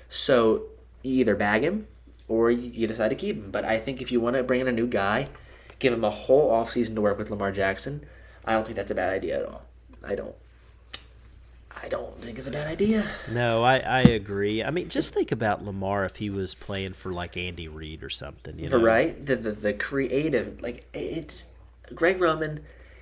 So 0.08 0.64
you 1.02 1.20
either 1.20 1.36
bag 1.36 1.62
him 1.62 1.86
or 2.26 2.50
you 2.50 2.86
decide 2.86 3.08
to 3.08 3.14
keep 3.14 3.36
him. 3.36 3.50
But 3.50 3.64
I 3.64 3.78
think 3.78 4.02
if 4.02 4.12
you 4.12 4.20
want 4.20 4.36
to 4.36 4.42
bring 4.42 4.60
in 4.60 4.68
a 4.68 4.72
new 4.72 4.86
guy, 4.86 5.28
give 5.78 5.92
him 5.92 6.04
a 6.04 6.10
whole 6.10 6.50
offseason 6.50 6.94
to 6.94 7.00
work 7.00 7.18
with 7.18 7.30
Lamar 7.30 7.52
Jackson, 7.52 8.04
I 8.44 8.52
don't 8.52 8.64
think 8.66 8.76
that's 8.76 8.90
a 8.90 8.94
bad 8.94 9.12
idea 9.12 9.40
at 9.40 9.46
all. 9.46 9.62
I 10.04 10.14
don't. 10.14 10.34
I 11.82 11.88
don't 11.88 12.20
think 12.20 12.38
it's 12.38 12.48
a 12.48 12.50
bad 12.50 12.66
idea. 12.66 13.06
No, 13.30 13.62
I, 13.62 13.78
I 13.78 14.00
agree. 14.02 14.62
I 14.62 14.70
mean, 14.70 14.88
just 14.88 15.14
think 15.14 15.32
about 15.32 15.64
Lamar 15.64 16.04
if 16.04 16.16
he 16.16 16.30
was 16.30 16.54
playing 16.54 16.94
for 16.94 17.12
like 17.12 17.36
Andy 17.36 17.68
Reid 17.68 18.02
or 18.02 18.10
something. 18.10 18.58
You 18.58 18.70
know, 18.70 18.78
Right? 18.78 19.24
The, 19.24 19.36
the 19.36 19.52
the 19.52 19.72
creative 19.72 20.60
like 20.60 20.86
it's 20.92 21.46
Greg 21.94 22.20
Roman. 22.20 22.60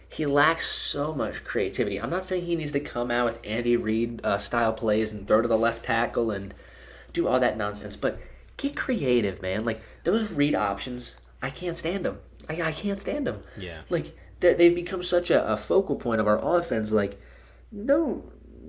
He 0.09 0.25
lacks 0.25 0.71
so 0.71 1.13
much 1.13 1.45
creativity. 1.45 2.01
I'm 2.01 2.11
not 2.11 2.25
saying 2.25 2.45
he 2.45 2.55
needs 2.55 2.73
to 2.73 2.81
come 2.81 3.11
out 3.11 3.27
with 3.27 3.45
Andy 3.45 3.77
Reid 3.77 4.21
uh, 4.25 4.39
style 4.39 4.73
plays 4.73 5.11
and 5.13 5.27
throw 5.27 5.43
to 5.43 5.49
the 5.49 5.59
left 5.59 5.85
tackle 5.85 6.31
and 6.31 6.55
do 7.13 7.27
all 7.27 7.41
that 7.41 7.57
nonsense, 7.57 7.97
but 7.97 8.19
get 8.57 8.77
creative, 8.77 9.43
man. 9.43 9.65
Like 9.65 9.81
those 10.05 10.31
read 10.31 10.55
options, 10.55 11.17
I 11.43 11.51
can't 11.51 11.77
stand 11.77 12.05
them. 12.05 12.21
I, 12.49 12.63
I 12.63 12.73
can't 12.73 13.01
stand 13.01 13.27
them. 13.27 13.43
Yeah. 13.57 13.81
Like 13.89 14.17
they've 14.41 14.75
become 14.75 15.03
such 15.03 15.31
a, 15.31 15.53
a 15.53 15.57
focal 15.57 15.97
point 15.97 16.21
of 16.21 16.29
our 16.29 16.39
offense. 16.39 16.93
Like 16.93 17.21
no, 17.73 18.25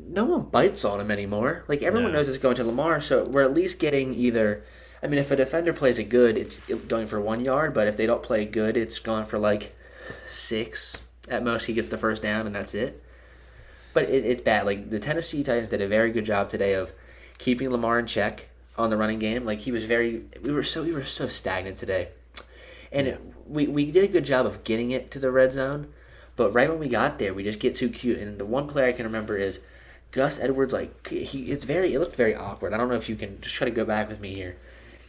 no 0.10 0.26
one 0.26 0.44
bites 0.44 0.86
on 0.86 1.00
him 1.00 1.12
anymore. 1.12 1.64
Like 1.68 1.82
everyone 1.84 2.12
No. 2.12 2.20
knows 2.20 2.30
it's 2.30 2.38
going 2.38 2.56
to 2.56 2.64
Lamar, 2.64 3.02
so 3.02 3.24
we're 3.24 3.44
at 3.44 3.54
least 3.54 3.80
getting 3.80 4.14
either. 4.14 4.64
I 5.04 5.08
mean, 5.08 5.20
if 5.20 5.30
a 5.32 5.36
defender 5.36 5.74
plays 5.74 6.00
it 6.00 6.06
good, 6.06 6.38
it's 6.38 6.58
going 6.88 7.06
for 7.08 7.22
one 7.22 7.44
yard. 7.44 7.74
But 7.74 7.88
if 7.88 7.98
they 7.98 8.06
don't 8.06 8.24
play 8.24 8.46
good, 8.46 8.76
it's 8.78 9.00
gone 9.00 9.26
for 9.26 9.38
like 9.38 9.76
six 10.30 11.00
at 11.28 11.44
most. 11.44 11.66
He 11.66 11.74
gets 11.74 11.90
the 11.90 11.98
first 11.98 12.22
down, 12.22 12.46
and 12.48 12.56
that's 12.56 12.74
it. 12.74 13.04
But 13.94 14.10
it, 14.10 14.26
it's 14.26 14.42
bad. 14.42 14.66
Like 14.66 14.90
the 14.90 15.00
Tennessee 15.00 15.44
Titans 15.44 15.70
did 15.70 15.82
a 15.82 15.88
very 15.88 16.12
good 16.12 16.26
job 16.26 16.50
today 16.50 16.74
of 16.74 16.94
keeping 17.38 17.70
Lamar 17.70 18.00
in 18.00 18.06
check 18.08 18.48
on 18.78 18.90
the 18.90 18.98
running 18.98 19.20
game. 19.20 19.46
Like 19.46 19.60
he 19.60 19.72
was 19.72 19.86
very. 19.86 20.24
We 20.42 20.52
were 20.52 20.64
so 20.64 20.84
we 20.84 20.94
were 20.94 21.04
so 21.04 21.28
stagnant 21.28 21.78
today, 21.78 22.10
and 22.92 23.08
it, 23.08 23.22
we 23.48 23.68
we 23.68 23.92
did 23.92 24.04
a 24.04 24.08
good 24.08 24.26
job 24.26 24.46
of 24.46 24.64
getting 24.64 24.92
it 24.92 25.12
to 25.12 25.20
the 25.20 25.32
red 25.32 25.52
zone. 25.52 25.88
But 26.36 26.52
right 26.54 26.70
when 26.70 26.80
we 26.80 26.88
got 26.88 27.18
there, 27.18 27.34
we 27.34 27.44
just 27.44 27.60
get 27.60 27.74
too 27.76 27.90
cute. 27.90 28.20
And 28.20 28.38
the 28.38 28.46
one 28.46 28.68
play 28.68 28.88
I 28.88 28.92
can 28.92 29.06
remember 29.06 29.38
is 29.38 29.60
Gus 30.12 30.40
Edwards. 30.40 30.74
Like 30.74 31.08
he, 31.08 31.44
it's 31.52 31.64
very. 31.64 31.94
It 31.94 32.00
looked 32.00 32.16
very 32.16 32.36
awkward. 32.36 32.74
I 32.74 32.78
don't 32.78 32.90
know 32.90 32.96
if 32.96 33.10
you 33.10 33.16
can 33.16 33.40
just 33.42 33.56
try 33.56 33.66
to 33.66 33.72
go 33.72 33.86
back 33.86 34.10
with 34.10 34.20
me 34.20 34.34
here. 34.34 34.58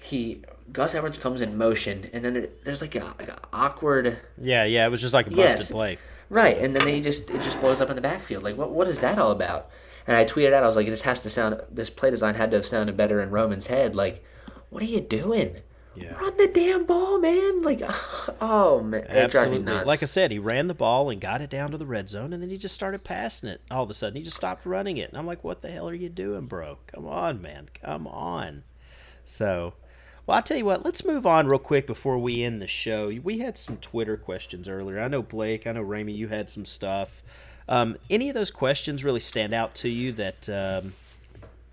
He 0.01 0.43
Gus 0.73 0.95
Edwards 0.95 1.19
comes 1.19 1.41
in 1.41 1.57
motion, 1.57 2.09
and 2.13 2.25
then 2.25 2.35
there, 2.35 2.49
there's 2.65 2.81
like 2.81 2.95
a, 2.95 3.05
like 3.19 3.29
a 3.29 3.39
awkward. 3.53 4.19
Yeah, 4.41 4.65
yeah. 4.65 4.87
It 4.87 4.91
was 4.91 5.01
just 5.01 5.15
like 5.15 5.27
a 5.27 5.31
busted 5.31 5.61
Yes. 5.61 5.71
play. 5.71 5.99
Right, 6.31 6.59
and 6.59 6.77
then 6.77 6.85
they 6.85 7.01
just 7.01 7.31
it 7.31 7.41
just 7.41 7.61
blows 7.61 7.81
up 7.81 7.89
in 7.91 7.97
the 7.97 8.03
backfield. 8.03 8.43
Like 8.43 8.57
what 8.57 8.71
what 8.71 8.87
is 8.89 9.01
that 9.01 9.19
all 9.19 9.31
about? 9.31 9.71
And 10.07 10.17
I 10.17 10.25
tweeted 10.25 10.53
out, 10.55 10.63
I 10.63 10.67
was 10.67 10.77
like, 10.77 10.87
this 10.87 11.03
has 11.03 11.21
to 11.21 11.31
sound 11.31 11.61
this 11.71 11.91
play 11.91 12.11
design 12.11 12.35
had 12.35 12.51
to 12.51 12.57
have 12.57 12.67
sounded 12.67 12.97
better 12.97 13.21
in 13.21 13.31
Roman's 13.31 13.67
head. 13.67 13.95
Like, 13.97 14.25
what 14.71 14.83
are 14.83 14.87
you 14.87 15.01
doing? 15.01 15.57
Yeah. 16.01 16.15
Run 16.15 16.37
the 16.37 16.49
damn 16.49 16.85
ball, 16.85 17.19
man! 17.19 17.63
Like, 17.63 17.83
oh 18.41 18.81
man, 18.81 19.07
Absolutely. 19.09 19.85
Like 19.85 20.03
I 20.03 20.07
said, 20.07 20.31
he 20.31 20.39
ran 20.39 20.69
the 20.69 20.75
ball 20.75 21.11
and 21.11 21.21
got 21.21 21.41
it 21.41 21.51
down 21.51 21.71
to 21.73 21.79
the 21.79 21.87
red 21.87 22.09
zone, 22.09 22.33
and 22.33 22.43
then 22.43 22.51
he 22.51 22.59
just 22.59 22.75
started 22.75 23.05
passing 23.05 23.49
it. 23.49 23.61
All 23.71 23.83
of 23.83 23.91
a 23.91 23.95
sudden, 23.95 24.17
he 24.17 24.23
just 24.23 24.37
stopped 24.37 24.65
running 24.67 24.97
it, 24.99 25.09
and 25.09 25.19
I'm 25.19 25.27
like, 25.27 25.43
"What 25.45 25.63
the 25.63 25.71
hell 25.71 25.89
are 25.89 25.95
you 25.95 26.09
doing, 26.09 26.47
bro? 26.47 26.79
Come 26.87 27.07
on, 27.07 27.43
man, 27.43 27.69
come 27.83 28.07
on." 28.07 28.65
So, 29.25 29.75
well, 30.27 30.37
I'll 30.37 30.43
tell 30.43 30.57
you 30.57 30.65
what. 30.65 30.85
Let's 30.85 31.05
move 31.05 31.27
on 31.27 31.49
real 31.49 31.59
quick 31.59 31.87
before 31.87 32.19
we 32.19 32.43
end 32.43 32.63
the 32.63 32.67
show. 32.67 33.09
We 33.23 33.39
had 33.39 33.59
some 33.59 33.77
Twitter 33.79 34.17
questions 34.17 34.69
earlier. 34.69 35.01
I 35.01 35.09
know 35.09 35.23
Blake. 35.23 35.67
I 35.67 35.73
know 35.73 35.85
Ramey. 35.85 36.15
You 36.15 36.29
had 36.29 36.51
some 36.51 36.65
stuff. 36.65 37.23
Um, 37.69 37.97
any 38.09 38.29
of 38.29 38.35
those 38.35 38.51
questions 38.51 39.05
really 39.05 39.21
stand 39.21 39.53
out 39.53 39.75
to 39.77 39.89
you 39.89 40.13
that 40.13 40.49
um, 40.49 40.95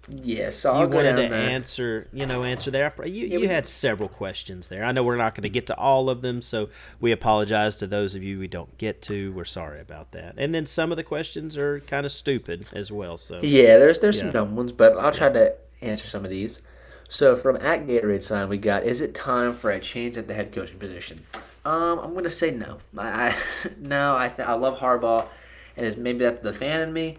yeah, 0.08 0.52
so 0.52 0.72
you 0.74 0.80
I'll 0.82 0.88
go 0.88 0.98
wanted 0.98 1.16
to 1.16 1.30
there. 1.30 1.50
answer, 1.50 2.08
you 2.14 2.26
know, 2.28 2.44
answer 2.44 2.70
there. 2.70 2.94
You, 3.06 3.26
you 3.40 3.48
had 3.48 3.66
several 3.66 4.08
questions 4.08 4.68
there. 4.68 4.84
I 4.84 4.92
know 4.92 5.04
we're 5.04 5.16
not 5.16 5.34
going 5.34 5.44
to 5.44 5.50
get 5.50 5.66
to 5.68 5.76
all 5.78 6.10
of 6.12 6.22
them, 6.22 6.42
so 6.44 6.70
we 7.00 7.12
apologize 7.12 7.76
to 7.78 7.88
those 7.88 8.14
of 8.14 8.24
you 8.24 8.38
we 8.38 8.48
don't 8.48 8.78
get 8.78 9.02
to. 9.04 9.32
We're 9.32 9.46
sorry 9.46 9.82
about 9.82 10.12
that. 10.12 10.36
And 10.38 10.54
then 10.54 10.68
some 10.68 10.92
of 10.92 10.98
the 10.98 11.04
questions 11.04 11.58
are 11.58 11.80
kind 11.82 12.06
of 12.06 12.12
stupid 12.12 12.68
as 12.74 12.92
well. 12.92 13.18
So 13.18 13.40
Yeah, 13.42 13.78
there's 13.78 13.98
there's 14.00 14.18
Yeah. 14.18 14.24
some 14.24 14.32
dumb 14.32 14.56
ones, 14.56 14.72
but 14.72 14.98
I'll 15.00 15.12
try 15.12 15.30
to 15.30 15.56
answer 15.82 16.08
some 16.08 16.24
of 16.24 16.30
these. 16.30 16.60
So 17.10 17.36
from 17.36 17.56
at 17.58 17.88
Gatorade 17.88 18.22
sign, 18.24 18.48
we 18.50 18.58
got: 18.58 18.84
Is 18.84 19.02
it 19.02 19.14
time 19.16 19.54
for 19.56 19.72
a 19.72 19.80
change 19.80 20.18
at 20.18 20.28
the 20.28 20.34
head 20.36 20.52
coaching 20.52 20.78
position? 20.80 21.20
Um, 21.64 21.98
I'm 22.00 22.14
gonna 22.14 22.30
say 22.30 22.52
no. 22.52 22.78
I, 22.98 23.30
I 23.30 23.36
no, 23.80 24.16
I 24.16 24.28
th- 24.30 24.48
I 24.48 24.54
love 24.54 24.78
Harbaugh, 24.78 25.26
and 25.78 25.86
it's 25.86 25.98
maybe 25.98 26.20
that's 26.20 26.44
the 26.44 26.54
fan 26.54 26.82
in 26.82 26.94
me. 26.94 27.18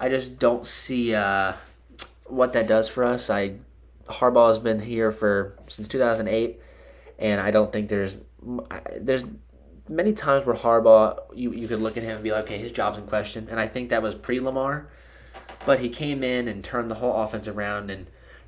I 0.00 0.08
just 0.08 0.38
don't 0.40 0.66
see 0.66 1.14
uh, 1.14 1.52
what 2.26 2.52
that 2.54 2.66
does 2.66 2.88
for 2.88 3.04
us. 3.04 3.30
I 3.30 3.56
Harbaugh 4.06 4.48
has 4.48 4.58
been 4.58 4.80
here 4.80 5.12
for 5.12 5.56
since 5.68 5.88
2008, 5.88 6.60
and 7.18 7.40
I 7.40 7.50
don't 7.50 7.72
think 7.72 7.88
there's 7.88 8.16
there's 8.96 9.24
many 9.88 10.12
times 10.12 10.46
where 10.46 10.56
Harbaugh 10.56 11.18
you 11.34 11.52
you 11.52 11.68
could 11.68 11.80
look 11.80 11.96
at 11.96 12.02
him 12.02 12.16
and 12.16 12.22
be 12.22 12.32
like, 12.32 12.44
okay, 12.44 12.58
his 12.58 12.72
job's 12.72 12.98
in 12.98 13.06
question, 13.06 13.48
and 13.50 13.58
I 13.58 13.66
think 13.66 13.90
that 13.90 14.02
was 14.02 14.14
pre 14.14 14.40
Lamar 14.40 14.88
but 15.66 15.80
he 15.80 15.88
came 15.88 16.22
in 16.22 16.48
and 16.48 16.62
turned 16.62 16.90
the 16.90 16.94
whole 16.94 17.14
offense 17.14 17.48
around 17.48 17.90
and 17.90 18.06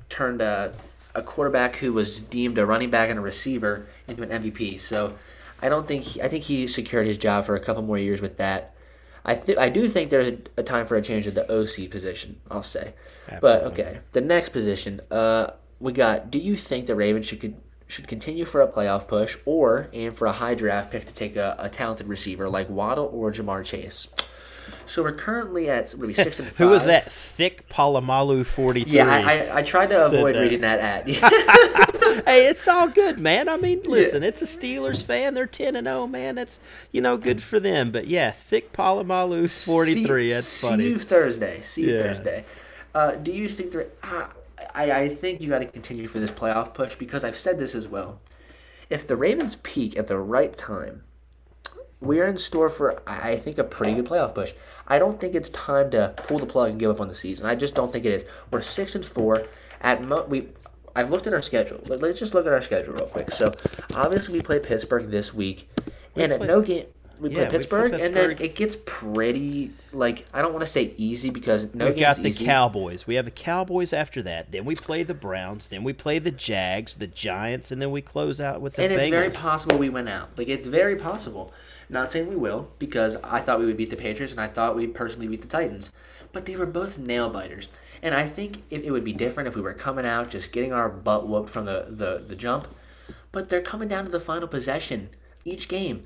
turned 0.09 0.41
a, 0.41 0.73
a 1.15 1.21
quarterback 1.21 1.75
who 1.75 1.93
was 1.93 2.21
deemed 2.21 2.57
a 2.57 2.65
running 2.65 2.89
back 2.89 3.09
and 3.09 3.19
a 3.19 3.21
receiver 3.21 3.87
into 4.07 4.23
an 4.23 4.29
MVP. 4.29 4.79
So 4.79 5.17
I 5.61 5.69
don't 5.69 5.87
think 5.87 6.03
he, 6.03 6.21
I 6.21 6.27
think 6.27 6.43
he 6.43 6.67
secured 6.67 7.07
his 7.07 7.17
job 7.17 7.45
for 7.45 7.55
a 7.55 7.59
couple 7.59 7.81
more 7.81 7.97
years 7.97 8.21
with 8.21 8.37
that. 8.37 8.73
I 9.27 9.35
th- 9.35 9.57
I 9.57 9.69
do 9.69 9.87
think 9.89 10.09
there's 10.09 10.39
a, 10.55 10.63
time 10.63 10.87
for 10.87 10.95
a 10.95 11.01
change 11.01 11.27
at 11.27 11.35
the 11.35 11.45
OC 11.51 11.91
position. 11.91 12.39
I'll 12.49 12.63
say, 12.63 12.93
but 13.41 13.63
okay, 13.73 13.99
the 14.13 14.21
next 14.21 14.49
position. 14.49 15.01
Uh, 15.11 15.51
we 15.79 15.91
got. 15.91 16.31
Do 16.31 16.39
you 16.39 16.55
think 16.55 16.87
the 16.87 16.95
Ravens 16.95 17.25
should 17.27 17.41
con- 17.41 17.61
should 17.87 18.07
continue 18.07 18.45
for 18.45 18.61
a 18.61 18.67
playoff 18.67 19.07
push 19.07 19.37
or 19.45 19.89
aim 19.93 20.13
for 20.13 20.27
a 20.27 20.31
high 20.31 20.55
draft 20.55 20.91
pick 20.91 21.05
to 21.05 21.13
take 21.13 21.35
a, 21.35 21.55
a 21.59 21.69
talented 21.69 22.07
receiver 22.07 22.49
like 22.49 22.69
Waddle 22.69 23.09
or 23.13 23.31
Ja'Marr 23.31 23.63
Chase? 23.65 24.07
So 24.87 25.03
we're 25.03 25.11
currently 25.11 25.69
at 25.69 25.93
we 25.95 26.13
six 26.13 26.39
and 26.39 26.47
five. 26.47 26.57
who 26.57 26.69
was 26.69 26.85
that? 26.85 27.11
Thick 27.11 27.67
Palomalu 27.69 28.45
forty 28.45 28.83
three. 28.83 28.93
Yeah, 28.93 29.07
I, 29.09 29.19
I, 29.49 29.57
I 29.57 29.61
tried 29.61 29.87
to 29.87 30.05
avoid 30.07 30.35
that. 30.35 30.41
reading 30.41 30.61
that 30.61 30.79
ad. 30.79 31.07
hey, 32.25 32.47
it's 32.47 32.67
all 32.67 32.87
good, 32.87 33.19
man. 33.19 33.49
I 33.49 33.57
mean, 33.57 33.81
listen, 33.83 34.23
it's 34.23 34.41
a 34.41 34.45
Steelers 34.45 35.03
fan. 35.03 35.33
They're 35.33 35.45
ten 35.45 35.75
and 35.75 35.87
zero, 35.87 36.07
man. 36.07 36.35
That's 36.35 36.59
you 36.91 37.01
know 37.01 37.17
good 37.17 37.41
for 37.43 37.59
them. 37.59 37.91
But 37.91 38.07
yeah, 38.07 38.31
Thick 38.31 38.73
Palomalu 38.73 39.49
forty 39.65 40.03
three. 40.05 40.29
See- 40.29 40.33
That's 40.33 40.47
See 40.47 40.67
funny. 40.67 40.83
you 40.85 40.99
Thursday. 40.99 41.61
See 41.61 41.81
you 41.83 41.95
Yeah. 41.95 42.03
Thursday. 42.03 42.45
Uh, 42.95 43.11
do 43.11 43.31
you 43.31 43.47
think 43.49 43.71
there? 43.71 43.87
Uh, 44.03 44.27
I 44.73 44.91
I 44.91 45.09
think 45.09 45.41
you 45.41 45.49
got 45.49 45.59
to 45.59 45.65
continue 45.65 46.07
for 46.07 46.19
this 46.19 46.31
playoff 46.31 46.73
push 46.73 46.95
because 46.95 47.23
I've 47.23 47.37
said 47.37 47.59
this 47.59 47.75
as 47.75 47.87
well. 47.87 48.19
If 48.89 49.05
the 49.05 49.17
Ravens 49.17 49.57
peak 49.63 49.97
at 49.97 50.07
the 50.07 50.17
right 50.17 50.55
time, 50.55 51.03
we 51.99 52.19
are 52.19 52.27
in 52.27 52.37
store 52.37 52.69
for 52.69 53.01
I 53.07 53.37
think 53.37 53.57
a 53.57 53.63
pretty 53.63 53.93
good 53.93 54.05
playoff 54.05 54.35
push. 54.35 54.53
I 54.87 54.99
don't 54.99 55.19
think 55.19 55.35
it's 55.35 55.49
time 55.49 55.89
to 55.91 56.13
pull 56.17 56.39
the 56.39 56.45
plug 56.45 56.69
and 56.71 56.79
give 56.79 56.91
up 56.91 57.01
on 57.01 57.07
the 57.07 57.15
season. 57.15 57.45
I 57.45 57.55
just 57.55 57.73
don't 57.75 57.91
think 57.91 58.05
it 58.05 58.11
is. 58.13 58.23
We're 58.51 58.61
six 58.61 58.95
and 58.95 59.05
four. 59.05 59.47
At 59.81 60.03
mo- 60.03 60.25
we, 60.25 60.47
I've 60.95 61.09
looked 61.11 61.27
at 61.27 61.33
our 61.33 61.41
schedule. 61.41 61.79
Let- 61.85 62.01
Let's 62.01 62.19
just 62.19 62.33
look 62.33 62.45
at 62.45 62.53
our 62.53 62.61
schedule 62.61 62.93
real 62.93 63.05
quick. 63.07 63.31
So 63.31 63.53
obviously 63.95 64.33
we 64.33 64.41
play 64.41 64.59
Pittsburgh 64.59 65.09
this 65.09 65.33
week, 65.33 65.69
and 66.15 66.31
at 66.31 66.41
no 66.41 66.61
game 66.61 66.85
we 67.19 67.29
Yeah, 67.31 67.35
play 67.35 67.43
we 67.45 67.49
play 67.49 67.57
Pittsburgh, 67.57 67.93
and 67.93 68.15
then 68.15 68.31
it 68.39 68.55
gets 68.55 68.77
pretty 68.85 69.71
like 69.91 70.25
I 70.33 70.41
don't 70.43 70.53
want 70.53 70.63
to 70.65 70.71
say 70.71 70.93
easy 70.97 71.31
because 71.31 71.65
no 71.73 71.85
We've 71.87 71.95
game's 71.95 72.17
got 72.17 72.21
the 72.23 72.29
easy. 72.29 72.45
Cowboys. 72.45 73.07
We 73.07 73.15
have 73.15 73.25
the 73.25 73.31
Cowboys 73.31 73.91
after 73.91 74.21
that. 74.23 74.51
Then 74.51 74.65
we 74.65 74.75
play 74.75 75.01
the 75.03 75.15
Browns. 75.15 75.67
Then 75.69 75.83
we 75.83 75.93
play 75.93 76.19
the 76.19 76.29
Jags, 76.31 76.95
the 76.95 77.07
Giants, 77.07 77.71
and 77.71 77.81
then 77.81 77.89
we 77.91 78.01
close 78.01 78.39
out 78.39 78.61
with 78.61 78.75
the 78.75 78.83
and 78.83 78.93
it's 78.93 79.01
Bengals. 79.03 79.09
very 79.09 79.29
possible 79.31 79.77
we 79.79 79.89
went 79.89 80.09
out. 80.09 80.29
Like 80.37 80.47
it's 80.47 80.67
very 80.67 80.95
possible. 80.95 81.51
Not 81.89 82.11
saying 82.11 82.27
we 82.27 82.35
will 82.35 82.69
because 82.79 83.15
I 83.23 83.39
thought 83.39 83.59
we 83.59 83.65
would 83.65 83.77
beat 83.77 83.89
the 83.89 83.95
Patriots 83.95 84.33
and 84.33 84.41
I 84.41 84.47
thought 84.47 84.75
we'd 84.75 84.93
personally 84.93 85.27
beat 85.27 85.41
the 85.41 85.47
Titans, 85.47 85.89
but 86.33 86.45
they 86.45 86.55
were 86.55 86.65
both 86.65 86.97
nail 86.97 87.29
biters. 87.29 87.69
And 88.01 88.13
I 88.13 88.27
think 88.27 88.63
it, 88.69 88.83
it 88.83 88.91
would 88.91 89.03
be 89.03 89.13
different 89.13 89.47
if 89.47 89.55
we 89.55 89.61
were 89.61 89.73
coming 89.73 90.05
out 90.05 90.29
just 90.29 90.51
getting 90.51 90.73
our 90.73 90.89
butt 90.89 91.27
whooped 91.27 91.49
from 91.49 91.65
the, 91.65 91.87
the, 91.89 92.23
the 92.27 92.35
jump. 92.35 92.67
But 93.31 93.49
they're 93.49 93.61
coming 93.61 93.87
down 93.87 94.05
to 94.05 94.11
the 94.11 94.19
final 94.19 94.47
possession 94.47 95.09
each 95.45 95.67
game. 95.67 96.05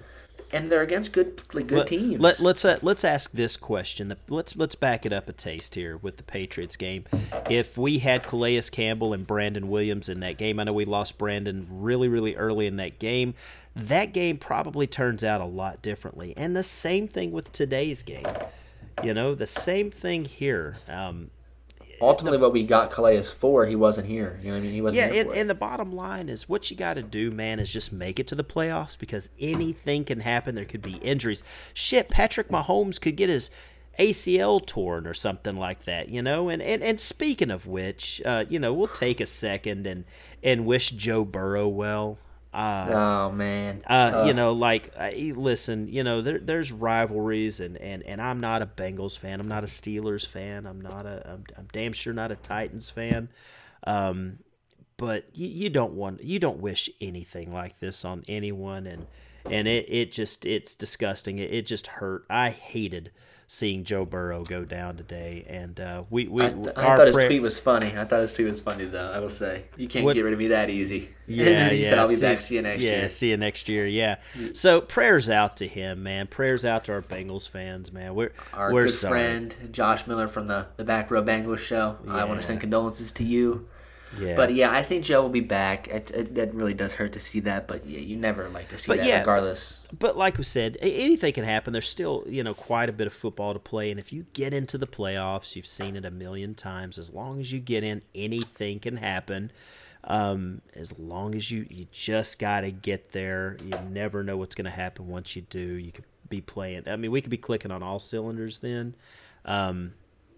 and 0.53 0.71
they're 0.71 0.81
against 0.81 1.11
good 1.11 1.41
like, 1.53 1.67
good 1.67 1.79
let, 1.79 1.87
teams. 1.87 2.19
Let, 2.19 2.39
let's 2.39 2.65
uh, 2.65 2.79
let's 2.81 3.03
ask 3.03 3.31
this 3.31 3.57
question. 3.57 4.13
Let's 4.29 4.55
let's 4.55 4.75
back 4.75 5.05
it 5.05 5.13
up 5.13 5.29
a 5.29 5.33
taste 5.33 5.75
here 5.75 5.97
with 5.97 6.17
the 6.17 6.23
Patriots 6.23 6.75
game. 6.75 7.05
If 7.49 7.77
we 7.77 7.99
had 7.99 8.25
Calais 8.25 8.61
Campbell 8.71 9.13
and 9.13 9.25
Brandon 9.25 9.69
Williams 9.69 10.09
in 10.09 10.19
that 10.21 10.37
game, 10.37 10.59
I 10.59 10.65
know 10.65 10.73
we 10.73 10.85
lost 10.85 11.17
Brandon 11.17 11.67
really 11.69 12.07
really 12.07 12.35
early 12.35 12.67
in 12.67 12.77
that 12.77 12.99
game. 12.99 13.33
That 13.75 14.13
game 14.13 14.37
probably 14.37 14.87
turns 14.87 15.23
out 15.23 15.41
a 15.41 15.45
lot 15.45 15.81
differently. 15.81 16.33
And 16.35 16.55
the 16.55 16.63
same 16.63 17.07
thing 17.07 17.31
with 17.31 17.51
today's 17.51 18.03
game. 18.03 18.27
You 19.03 19.13
know, 19.13 19.33
the 19.33 19.47
same 19.47 19.91
thing 19.91 20.25
here. 20.25 20.77
Um, 20.87 21.31
ultimately 22.01 22.39
what 22.39 22.51
we 22.51 22.63
got 22.63 22.91
Calais 22.91 23.23
for, 23.23 23.65
he 23.65 23.75
wasn't 23.75 24.07
here. 24.07 24.39
You 24.41 24.49
know 24.49 24.55
what 24.55 24.59
I 24.59 24.61
mean? 24.61 24.73
He 24.73 24.81
wasn't 24.81 24.97
yeah, 24.97 25.11
here 25.11 25.21
and, 25.21 25.31
and 25.33 25.49
the 25.49 25.55
bottom 25.55 25.95
line 25.95 26.27
is 26.27 26.49
what 26.49 26.69
you 26.69 26.75
got 26.75 26.95
to 26.95 27.03
do, 27.03 27.31
man, 27.31 27.59
is 27.59 27.71
just 27.71 27.93
make 27.93 28.19
it 28.19 28.27
to 28.27 28.35
the 28.35 28.43
playoffs 28.43 28.97
because 28.97 29.29
anything 29.39 30.03
can 30.03 30.19
happen. 30.19 30.55
There 30.55 30.65
could 30.65 30.81
be 30.81 30.95
injuries. 30.97 31.43
Shit, 31.73 32.09
Patrick 32.09 32.49
Mahomes 32.49 32.99
could 32.99 33.15
get 33.15 33.29
his 33.29 33.49
ACL 33.99 34.65
torn 34.65 35.05
or 35.05 35.13
something 35.13 35.55
like 35.55 35.85
that, 35.85 36.09
you 36.09 36.21
know. 36.21 36.49
And 36.49 36.61
and, 36.61 36.81
and 36.81 36.99
speaking 36.99 37.51
of 37.51 37.67
which, 37.67 38.21
uh, 38.25 38.45
you 38.49 38.59
know, 38.59 38.73
we'll 38.73 38.87
take 38.87 39.21
a 39.21 39.25
second 39.25 39.85
and 39.85 40.05
and 40.43 40.65
wish 40.65 40.89
Joe 40.91 41.23
Burrow 41.23 41.67
well. 41.67 42.17
Uh, 42.53 42.87
oh 42.89 43.31
man. 43.31 43.81
uh, 43.87 44.25
you 44.27 44.33
know, 44.33 44.51
like, 44.51 44.91
uh, 44.97 45.11
listen, 45.15 45.87
you 45.87 46.03
know, 46.03 46.21
there, 46.21 46.37
there's 46.37 46.71
rivalries, 46.71 47.61
and, 47.61 47.77
and, 47.77 48.03
and 48.03 48.21
I'm 48.21 48.41
not 48.41 48.61
a 48.61 48.65
Bengals 48.65 49.17
fan. 49.17 49.39
I'm 49.39 49.47
not 49.47 49.63
a 49.63 49.67
Steelers 49.67 50.27
fan. 50.27 50.65
I'm 50.65 50.81
not 50.81 51.05
a, 51.05 51.23
I'm, 51.25 51.43
I'm 51.57 51.67
damn 51.71 51.93
sure 51.93 52.11
not 52.13 52.31
a 52.31 52.35
Titans 52.35 52.89
fan. 52.89 53.29
Um, 53.87 54.39
but 54.97 55.25
you, 55.33 55.47
you 55.47 55.69
don't 55.69 55.93
want, 55.93 56.23
you 56.23 56.39
don't 56.39 56.59
wish 56.59 56.89
anything 56.99 57.53
like 57.53 57.79
this 57.79 58.03
on 58.03 58.23
anyone, 58.27 58.85
and 58.85 59.07
and 59.49 59.67
it, 59.67 59.85
it 59.87 60.11
just, 60.11 60.45
it's 60.45 60.75
disgusting. 60.75 61.39
It, 61.39 61.53
it 61.53 61.65
just 61.65 61.87
hurt. 61.87 62.25
I 62.29 62.49
hated 62.49 63.11
seeing 63.51 63.83
Joe 63.83 64.05
Burrow 64.05 64.45
go 64.45 64.63
down 64.63 64.95
today, 64.95 65.43
and 65.45 65.77
uh, 65.77 66.03
we, 66.09 66.25
we, 66.29 66.41
I, 66.41 66.47
I 66.47 66.95
thought 66.95 67.07
his 67.07 67.15
tweet 67.17 67.41
was 67.41 67.59
funny. 67.59 67.87
I 67.97 68.05
thought 68.05 68.21
his 68.21 68.33
tweet 68.33 68.47
was 68.47 68.61
funny 68.61 68.85
though. 68.85 69.11
I 69.11 69.19
will 69.19 69.27
say 69.27 69.65
you 69.75 69.89
can't 69.89 70.05
What- 70.05 70.15
get 70.15 70.21
rid 70.21 70.31
of 70.31 70.39
me 70.39 70.47
that 70.47 70.69
easy. 70.69 71.09
Yeah, 71.27 71.69
he 71.69 71.83
yeah. 71.83 71.91
said 71.91 71.99
I'll 71.99 72.09
be 72.09 72.19
back. 72.19 72.41
See 72.41 72.55
you 72.55 72.61
next 72.61 72.83
yeah, 72.83 72.91
year. 72.91 73.01
Yeah, 73.03 73.07
see 73.07 73.29
you 73.29 73.37
next 73.37 73.69
year. 73.69 73.87
Yeah. 73.87 74.17
So 74.51 74.81
prayers 74.81 75.29
out 75.29 75.55
to 75.57 75.67
him, 75.67 76.03
man. 76.03 76.27
Prayers 76.27 76.65
out 76.65 76.83
to 76.85 76.91
our 76.91 77.01
Bengals 77.01 77.47
fans, 77.47 77.93
man. 77.93 78.15
We're 78.15 78.33
Our 78.53 78.73
we're 78.73 78.85
good 78.87 78.91
sorry. 78.91 79.11
friend 79.19 79.55
Josh 79.71 80.07
Miller 80.07 80.27
from 80.27 80.47
the 80.47 80.65
the 80.75 80.83
Back 80.83 81.09
Row 81.09 81.23
Bengals 81.23 81.59
show. 81.59 81.97
I 82.05 82.25
want 82.25 82.41
to 82.41 82.45
send 82.45 82.59
condolences 82.59 83.13
to 83.13 83.23
you. 83.23 83.65
Yeah. 84.19 84.35
But 84.35 84.53
yeah, 84.53 84.71
I 84.71 84.83
think 84.83 85.05
Joe 85.05 85.21
will 85.21 85.29
be 85.29 85.39
back. 85.39 85.87
It, 85.87 86.11
it, 86.11 86.35
that 86.35 86.53
really 86.53 86.73
does 86.73 86.93
hurt 86.93 87.13
to 87.13 87.19
see 87.19 87.39
that, 87.41 87.67
but 87.67 87.85
yeah, 87.85 87.99
you 87.99 88.17
never 88.17 88.49
like 88.49 88.67
to 88.69 88.77
see 88.77 88.87
But 88.87 88.97
that, 88.97 89.07
yeah, 89.07 89.19
regardless. 89.19 89.85
But 89.97 90.17
like 90.17 90.37
we 90.37 90.43
said, 90.43 90.77
anything 90.81 91.33
can 91.33 91.43
happen. 91.43 91.73
There's 91.73 91.87
still, 91.87 92.23
you 92.27 92.43
know, 92.43 92.53
quite 92.53 92.89
a 92.89 92.93
bit 92.93 93.07
of 93.07 93.13
football 93.13 93.53
to 93.53 93.59
play, 93.59 93.89
and 93.89 93.99
if 93.99 94.11
you 94.11 94.25
get 94.33 94.53
into 94.53 94.77
the 94.77 94.87
playoffs, 94.87 95.55
you've 95.55 95.67
seen 95.67 95.95
it 95.95 96.05
a 96.05 96.11
million 96.11 96.55
times. 96.55 96.97
As 96.97 97.13
long 97.13 97.39
as 97.39 97.51
you 97.51 97.59
get 97.59 97.83
in, 97.83 98.01
anything 98.13 98.79
can 98.79 98.97
happen. 98.97 99.51
Um, 100.03 100.61
as 100.75 100.97
long 100.97 101.35
as 101.35 101.51
you, 101.51 101.65
you 101.69 101.85
just 101.91 102.39
got 102.39 102.61
to 102.61 102.71
get 102.71 103.11
there. 103.11 103.57
You 103.63 103.77
never 103.89 104.23
know 104.23 104.35
what's 104.35 104.55
going 104.55 104.65
to 104.65 104.71
happen 104.71 105.07
once 105.07 105.35
you 105.35 105.43
do. 105.43 105.59
You 105.59 105.91
could 105.91 106.05
be 106.27 106.41
playing. 106.41 106.87
I 106.87 106.95
mean, 106.95 107.11
we 107.11 107.21
could 107.21 107.29
be 107.29 107.37
clicking 107.37 107.71
on 107.71 107.83
all 107.83 107.99
cylinders 107.99 108.59
then. 108.59 108.95
Um, 109.45 109.93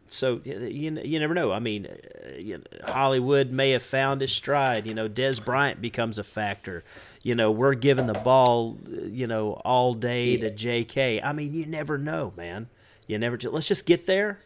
so 0.08 0.42
you, 0.44 1.00
you 1.04 1.20
never 1.20 1.34
know. 1.34 1.52
I 1.52 1.60
mean, 1.60 1.88
uh, 1.88 2.38
you 2.38 2.58
know, 2.58 2.64
Hollywood 2.92 3.52
may 3.52 3.72
have 3.72 3.84
found 3.84 4.22
his 4.22 4.32
stride. 4.32 4.86
You 4.86 4.94
know, 4.94 5.10
Dez 5.10 5.44
Bryant 5.44 5.82
becomes 5.82 6.20
a 6.20 6.24
factor. 6.24 6.84
You 7.22 7.36
know, 7.36 7.52
we're 7.52 7.74
giving 7.74 8.08
the 8.08 8.14
ball, 8.14 8.78
uh, 8.88 9.06
you 9.06 9.28
know, 9.28 9.54
all 9.66 9.94
day 9.94 10.38
to 10.38 10.52
J.K. 10.52 11.22
I 11.22 11.34
mean, 11.34 11.54
you 11.54 11.66
never 11.66 11.98
know, 11.98 12.34
man. 12.36 12.70
You 13.08 13.18
never. 13.18 13.38
Let's 13.38 13.68
just 13.68 13.86
get 13.86 14.06
there 14.06 14.40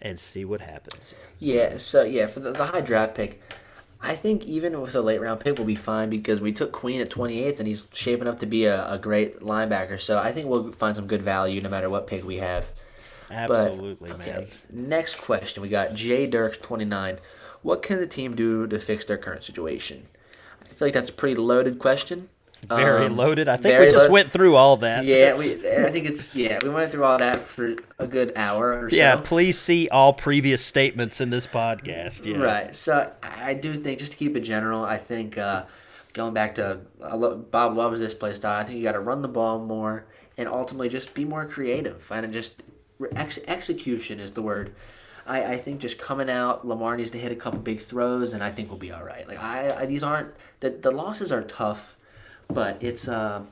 and 0.00 0.18
see 0.18 0.44
what 0.44 0.60
happens. 0.60 1.14
Yeah, 1.38 1.76
so 1.76 2.02
yeah, 2.02 2.26
for 2.26 2.40
the, 2.40 2.52
the 2.52 2.66
high 2.66 2.80
draft 2.80 3.14
pick, 3.14 3.42
I 4.00 4.14
think 4.14 4.44
even 4.46 4.80
with 4.80 4.94
a 4.94 5.00
late 5.00 5.20
round 5.20 5.40
pick, 5.40 5.58
we'll 5.58 5.66
be 5.66 5.76
fine 5.76 6.08
because 6.08 6.40
we 6.40 6.52
took 6.52 6.72
Queen 6.72 7.00
at 7.00 7.10
28th 7.10 7.58
and 7.58 7.68
he's 7.68 7.86
shaping 7.92 8.26
up 8.26 8.38
to 8.38 8.46
be 8.46 8.64
a, 8.64 8.90
a 8.90 8.98
great 8.98 9.40
linebacker. 9.40 10.00
So 10.00 10.18
I 10.18 10.32
think 10.32 10.48
we'll 10.48 10.72
find 10.72 10.96
some 10.96 11.06
good 11.06 11.22
value 11.22 11.60
no 11.60 11.68
matter 11.68 11.90
what 11.90 12.06
pick 12.06 12.24
we 12.24 12.36
have. 12.38 12.66
But, 13.30 13.50
Absolutely, 13.68 14.10
man. 14.10 14.20
okay, 14.20 14.46
next 14.72 15.16
question. 15.18 15.62
We 15.62 15.68
got 15.68 15.94
Jay 15.94 16.26
Dirks 16.26 16.58
29. 16.58 17.18
What 17.62 17.80
can 17.82 17.98
the 17.98 18.06
team 18.06 18.34
do 18.34 18.66
to 18.66 18.78
fix 18.78 19.04
their 19.04 19.18
current 19.18 19.44
situation? 19.44 20.06
I 20.68 20.72
feel 20.74 20.86
like 20.88 20.94
that's 20.94 21.10
a 21.10 21.12
pretty 21.12 21.36
loaded 21.36 21.78
question. 21.78 22.28
Very 22.68 23.06
Um, 23.06 23.16
loaded. 23.16 23.48
I 23.48 23.56
think 23.56 23.78
we 23.78 23.86
just 23.86 23.96
loaded. 23.96 24.12
went 24.12 24.30
through 24.30 24.54
all 24.56 24.76
that. 24.78 25.04
Yeah, 25.04 25.34
we. 25.34 25.52
I 25.54 25.90
think 25.90 26.06
it's 26.06 26.34
yeah. 26.34 26.58
We 26.62 26.68
went 26.68 26.90
through 26.92 27.04
all 27.04 27.16
that 27.18 27.42
for 27.42 27.74
a 27.98 28.06
good 28.06 28.32
hour 28.36 28.84
or 28.84 28.90
so. 28.90 28.96
Yeah, 28.96 29.16
please 29.16 29.58
see 29.58 29.88
all 29.88 30.12
previous 30.12 30.62
statements 30.64 31.22
in 31.22 31.30
this 31.30 31.46
podcast. 31.46 32.26
Yeah. 32.26 32.36
Right. 32.38 32.76
So 32.76 33.10
I 33.22 33.54
do 33.54 33.74
think, 33.76 33.98
just 33.98 34.12
to 34.12 34.18
keep 34.18 34.36
it 34.36 34.40
general, 34.40 34.84
I 34.84 34.98
think 34.98 35.38
uh, 35.38 35.64
going 36.12 36.34
back 36.34 36.54
to 36.56 36.80
I 37.02 37.14
lo- 37.14 37.36
Bob 37.36 37.76
loves 37.78 37.98
this 38.00 38.12
play 38.12 38.34
style. 38.34 38.60
I 38.60 38.64
think 38.64 38.76
you 38.76 38.84
got 38.84 38.92
to 38.92 39.00
run 39.00 39.22
the 39.22 39.28
ball 39.28 39.58
more 39.58 40.04
and 40.36 40.46
ultimately 40.46 40.90
just 40.90 41.14
be 41.14 41.24
more 41.24 41.46
creative 41.46 42.06
and 42.10 42.30
just 42.30 42.62
ex- 43.14 43.38
execution 43.46 44.20
is 44.20 44.32
the 44.32 44.42
word. 44.42 44.74
I, 45.26 45.44
I 45.44 45.56
think 45.58 45.80
just 45.80 45.98
coming 45.98 46.30
out, 46.30 46.66
Lamar 46.66 46.96
needs 46.96 47.10
to 47.12 47.18
hit 47.18 47.32
a 47.32 47.36
couple 47.36 47.60
big 47.60 47.80
throws, 47.80 48.32
and 48.32 48.42
I 48.42 48.50
think 48.50 48.68
we'll 48.68 48.78
be 48.78 48.92
all 48.92 49.04
right. 49.04 49.26
Like 49.28 49.38
I, 49.38 49.82
I 49.82 49.86
these 49.86 50.02
aren't 50.02 50.34
the 50.60 50.70
the 50.70 50.90
losses 50.90 51.30
are 51.30 51.42
tough, 51.42 51.96
but 52.48 52.82
it's 52.82 53.06
uh, 53.06 53.42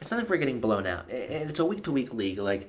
it's 0.00 0.10
not 0.10 0.18
like 0.18 0.28
we're 0.28 0.36
getting 0.36 0.60
blown 0.60 0.86
out. 0.86 1.10
And 1.10 1.48
it's 1.48 1.58
a 1.58 1.64
week 1.64 1.84
to 1.84 1.92
week 1.92 2.12
league. 2.12 2.38
Like 2.38 2.68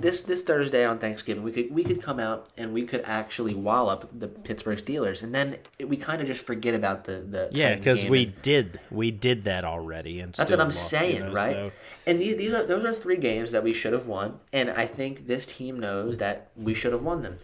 this 0.00 0.22
this 0.22 0.42
Thursday 0.42 0.84
on 0.84 0.98
Thanksgiving, 0.98 1.42
we 1.42 1.52
could 1.52 1.70
we 1.72 1.84
could 1.84 2.02
come 2.02 2.18
out 2.20 2.48
and 2.56 2.72
we 2.72 2.84
could 2.84 3.02
actually 3.04 3.54
wallop 3.54 4.08
the 4.18 4.28
Pittsburgh 4.28 4.78
Steelers, 4.78 5.22
and 5.22 5.34
then 5.34 5.56
it, 5.78 5.88
we 5.88 5.96
kind 5.96 6.20
of 6.20 6.26
just 6.26 6.44
forget 6.46 6.74
about 6.74 7.04
the 7.04 7.26
the 7.28 7.48
Yeah, 7.52 7.74
because 7.74 8.06
we 8.06 8.24
and- 8.24 8.42
did 8.42 8.80
we 8.90 9.10
did 9.10 9.44
that 9.44 9.64
already, 9.64 10.20
and 10.20 10.32
that's 10.34 10.50
what 10.50 10.60
I'm 10.60 10.68
lost, 10.68 10.92
you 10.92 10.98
saying, 10.98 11.20
know, 11.20 11.32
right? 11.32 11.52
so- 11.52 11.70
And 12.06 12.20
these, 12.20 12.36
these 12.36 12.52
are 12.52 12.64
those 12.64 12.84
are 12.84 12.94
three 12.94 13.16
games 13.16 13.50
that 13.52 13.62
we 13.62 13.72
should 13.72 13.92
have 13.92 14.06
won, 14.06 14.38
and 14.52 14.70
I 14.70 14.86
think 14.86 15.26
this 15.26 15.46
team 15.46 15.78
knows 15.80 16.18
that 16.18 16.50
we 16.56 16.74
should 16.74 16.92
have 16.92 17.02
won 17.02 17.22
them. 17.22 17.36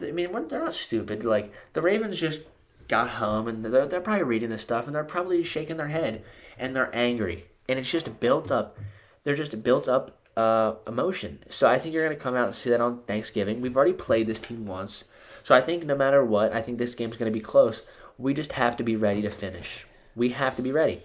I 0.00 0.10
mean, 0.12 0.30
we're, 0.32 0.44
they're 0.44 0.62
not 0.64 0.74
stupid. 0.74 1.24
Like 1.24 1.52
the 1.72 1.82
Ravens 1.82 2.18
just 2.18 2.40
got 2.88 3.08
home, 3.08 3.48
and 3.48 3.64
they're 3.64 3.86
they're 3.86 4.00
probably 4.00 4.24
reading 4.24 4.50
this 4.50 4.62
stuff, 4.62 4.86
and 4.86 4.94
they're 4.94 5.04
probably 5.04 5.42
shaking 5.42 5.76
their 5.76 5.88
head, 5.88 6.22
and 6.58 6.76
they're 6.76 6.90
angry, 6.94 7.46
and 7.68 7.78
it's 7.78 7.90
just 7.90 8.20
built 8.20 8.50
up. 8.50 8.78
They're 9.24 9.34
just 9.34 9.60
built 9.64 9.88
up 9.88 10.18
uh, 10.36 10.74
emotion. 10.86 11.38
So 11.50 11.66
I 11.66 11.78
think 11.78 11.94
you're 11.94 12.04
gonna 12.04 12.18
come 12.20 12.34
out 12.34 12.46
and 12.46 12.54
see 12.54 12.70
that 12.70 12.80
on 12.80 13.00
Thanksgiving. 13.06 13.60
We've 13.60 13.76
already 13.76 13.92
played 13.94 14.26
this 14.26 14.38
team 14.38 14.66
once, 14.66 15.04
so 15.44 15.54
I 15.54 15.60
think 15.60 15.84
no 15.84 15.96
matter 15.96 16.24
what, 16.24 16.52
I 16.52 16.60
think 16.62 16.78
this 16.78 16.94
game's 16.94 17.16
gonna 17.16 17.30
be 17.30 17.40
close. 17.40 17.82
We 18.18 18.34
just 18.34 18.52
have 18.52 18.76
to 18.78 18.82
be 18.84 18.96
ready 18.96 19.22
to 19.22 19.30
finish. 19.30 19.86
We 20.14 20.30
have 20.30 20.56
to 20.56 20.62
be 20.62 20.72
ready. 20.72 21.02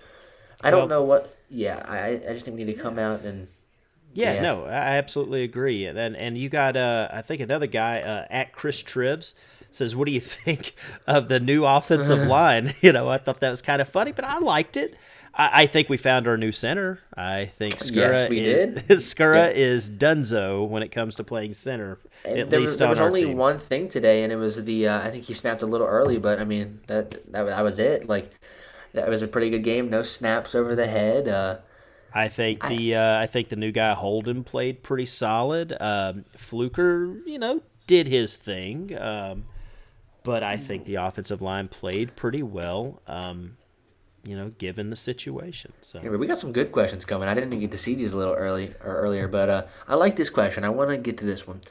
I 0.62 0.70
don't 0.72 0.90
know 0.90 1.02
what. 1.04 1.36
Yeah, 1.50 1.84
I 1.88 2.10
I 2.30 2.34
just 2.34 2.46
think 2.46 2.56
we 2.58 2.64
need 2.64 2.76
to 2.76 2.82
come 2.82 2.98
out 3.00 3.22
and 3.22 3.48
Yeah, 4.14 4.34
Yeah. 4.36 4.42
no, 4.42 4.66
I 4.66 4.98
absolutely 4.98 5.44
agree. 5.44 5.86
And 5.86 5.98
and, 5.98 6.16
and 6.16 6.38
you 6.38 6.50
got 6.50 6.76
uh, 6.78 7.08
I 7.12 7.22
think 7.22 7.42
another 7.42 7.68
guy 7.68 8.02
uh, 8.02 8.26
at 8.30 8.54
Chris 8.54 8.82
Tribbs 8.84 9.34
says, 9.72 9.96
"What 9.96 10.06
do 10.06 10.12
you 10.14 10.20
think 10.46 10.74
of 11.08 11.28
the 11.30 11.40
new 11.40 11.66
offensive 11.66 12.28
line?" 12.38 12.74
You 12.82 12.92
know, 12.92 13.10
I 13.10 13.18
thought 13.18 13.40
that 13.42 13.50
was 13.50 13.62
kind 13.62 13.82
of 13.82 13.88
funny, 13.90 14.12
but 14.12 14.24
I 14.26 14.38
liked 14.40 14.78
it. 14.78 14.96
I, 15.34 15.64
I 15.64 15.66
think 15.68 15.90
we 15.90 15.98
found 15.98 16.28
our 16.28 16.38
new 16.38 16.52
center. 16.52 17.00
I 17.16 17.46
think 17.46 17.80
Skura 17.80 17.96
Yes, 17.96 18.28
we 18.28 18.40
is, 18.40 18.66
did. 18.74 18.76
Skura 18.90 19.48
Yeah. 19.48 19.48
is 19.54 19.90
Dunzo 19.90 20.68
when 20.68 20.84
it 20.84 20.90
comes 20.90 21.16
to 21.16 21.24
playing 21.24 21.54
center, 21.54 22.00
And 22.24 22.38
at 22.38 22.50
there 22.50 22.60
least 22.60 22.78
was, 22.78 22.80
there 22.80 22.88
on 22.88 22.90
was 22.90 23.00
our 23.00 23.10
only 23.10 23.26
team. 23.26 23.38
one 23.38 23.60
thing 23.60 23.88
today, 23.90 24.24
and 24.24 24.32
it 24.32 24.36
was 24.36 24.64
the 24.64 24.88
uh, 24.88 25.02
I 25.02 25.10
think 25.12 25.26
he 25.26 25.34
snapped 25.34 25.62
a 25.62 25.66
little 25.66 25.88
early, 25.88 26.18
but 26.18 26.40
I 26.40 26.46
mean 26.46 26.82
that 26.88 27.12
that, 27.32 27.46
that 27.46 27.62
was 27.62 27.80
it. 27.80 28.08
Like 28.08 28.32
that 28.94 29.08
was 29.10 29.22
a 29.22 29.28
pretty 29.28 29.50
good 29.50 29.64
game. 29.64 29.90
No 29.90 30.04
snaps 30.04 30.56
over 30.56 30.76
the 30.76 30.88
head. 30.88 31.28
Uh, 31.28 31.60
I 32.14 32.28
think 32.28 32.66
the 32.68 32.96
uh, 32.96 33.20
I 33.20 33.26
think 33.28 33.50
the 33.50 33.56
new 33.56 33.72
guy 33.72 33.94
Holden 33.94 34.44
played 34.44 34.84
pretty 34.84 35.06
solid. 35.06 35.76
Um, 35.80 36.26
Fluker, 36.36 37.22
you 37.26 37.40
know, 37.40 37.62
did 37.88 38.08
his 38.08 38.36
thing, 38.36 38.98
um, 39.00 39.46
but 40.24 40.44
I 40.44 40.58
think 40.58 40.86
the 40.86 40.96
offensive 40.96 41.42
line 41.42 41.68
played 41.70 42.16
pretty 42.16 42.44
well. 42.44 43.02
Um, 43.08 43.58
you 44.24 44.36
know, 44.36 44.49
given 44.57 44.89
the 44.89 44.95
situation. 44.95 45.74
So 45.82 45.99
Anyway, 45.99 46.17
we 46.17 46.28
got 46.28 46.38
some 46.38 46.51
good 46.51 46.72
questions 46.72 47.05
coming. 47.05 47.28
I 47.28 47.34
didn't 47.34 47.59
get 47.59 47.72
to 47.72 47.78
see 47.78 47.95
these 47.95 48.11
a 48.11 48.17
little 48.17 48.34
early 48.34 48.74
or 48.84 48.95
earlier, 48.95 49.28
but 49.28 49.49
uh, 49.49 49.65
I 49.88 49.95
like 49.95 50.15
this 50.15 50.30
question. 50.30 50.63
I 50.63 50.69
want 50.69 50.89
to 50.89 50.97
get 50.97 51.17
to 51.19 51.26
this 51.26 51.47
one. 51.47 51.61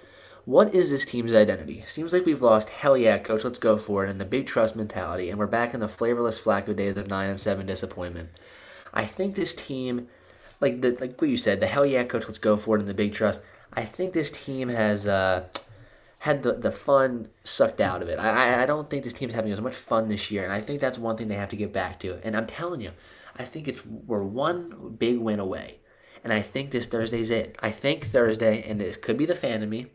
What 0.46 0.74
is 0.74 0.90
this 0.90 1.04
team's 1.04 1.34
identity? 1.34 1.84
Seems 1.86 2.12
like 2.12 2.24
we've 2.24 2.42
lost 2.42 2.68
hell 2.70 2.96
yeah, 2.96 3.18
coach, 3.18 3.44
let's 3.44 3.58
go 3.58 3.76
for 3.76 4.04
it, 4.04 4.10
and 4.10 4.20
the 4.20 4.24
big 4.24 4.46
trust 4.46 4.74
mentality, 4.74 5.30
and 5.30 5.38
we're 5.38 5.46
back 5.46 5.74
in 5.74 5.80
the 5.80 5.88
flavorless 5.88 6.40
Flacco 6.40 6.74
days 6.74 6.96
of 6.96 7.08
nine 7.08 7.30
and 7.30 7.40
seven 7.40 7.66
disappointment. 7.66 8.30
I 8.92 9.04
think 9.04 9.34
this 9.34 9.54
team, 9.54 10.08
like 10.60 10.80
the 10.80 10.96
like 10.98 11.20
what 11.20 11.30
you 11.30 11.36
said, 11.36 11.60
the 11.60 11.66
hell 11.66 11.86
yeah, 11.86 12.04
coach, 12.04 12.24
let's 12.26 12.38
go 12.38 12.56
for 12.56 12.76
it, 12.76 12.80
and 12.80 12.88
the 12.88 12.94
big 12.94 13.12
trust. 13.12 13.40
I 13.74 13.84
think 13.84 14.12
this 14.12 14.30
team 14.30 14.68
has 14.68 15.06
uh, 15.06 15.46
had 16.20 16.42
the, 16.42 16.52
the 16.52 16.70
fun 16.70 17.28
sucked 17.44 17.80
out 17.80 18.02
of 18.02 18.08
it. 18.08 18.18
I, 18.18 18.62
I 18.62 18.66
don't 18.66 18.88
think 18.90 19.04
this 19.04 19.14
team's 19.14 19.32
having 19.32 19.52
as 19.52 19.60
much 19.60 19.74
fun 19.74 20.08
this 20.08 20.30
year, 20.30 20.44
and 20.44 20.52
I 20.52 20.60
think 20.60 20.80
that's 20.80 20.98
one 20.98 21.16
thing 21.16 21.28
they 21.28 21.34
have 21.34 21.48
to 21.48 21.56
get 21.56 21.72
back 21.72 21.98
to. 22.00 22.20
And 22.22 22.36
I'm 22.36 22.46
telling 22.46 22.82
you, 22.82 22.90
I 23.36 23.44
think 23.44 23.66
it's 23.66 23.84
we're 23.86 24.22
one 24.22 24.96
big 24.98 25.16
win 25.18 25.40
away, 25.40 25.78
And 26.22 26.30
I 26.30 26.42
think 26.42 26.72
this 26.72 26.86
Thursday's 26.86 27.30
it. 27.30 27.56
I 27.60 27.70
think 27.70 28.04
Thursday, 28.04 28.62
and 28.68 28.82
it 28.82 29.00
could 29.00 29.16
be 29.16 29.24
the 29.24 29.34
fan 29.34 29.62
in 29.62 29.70
me. 29.70 29.86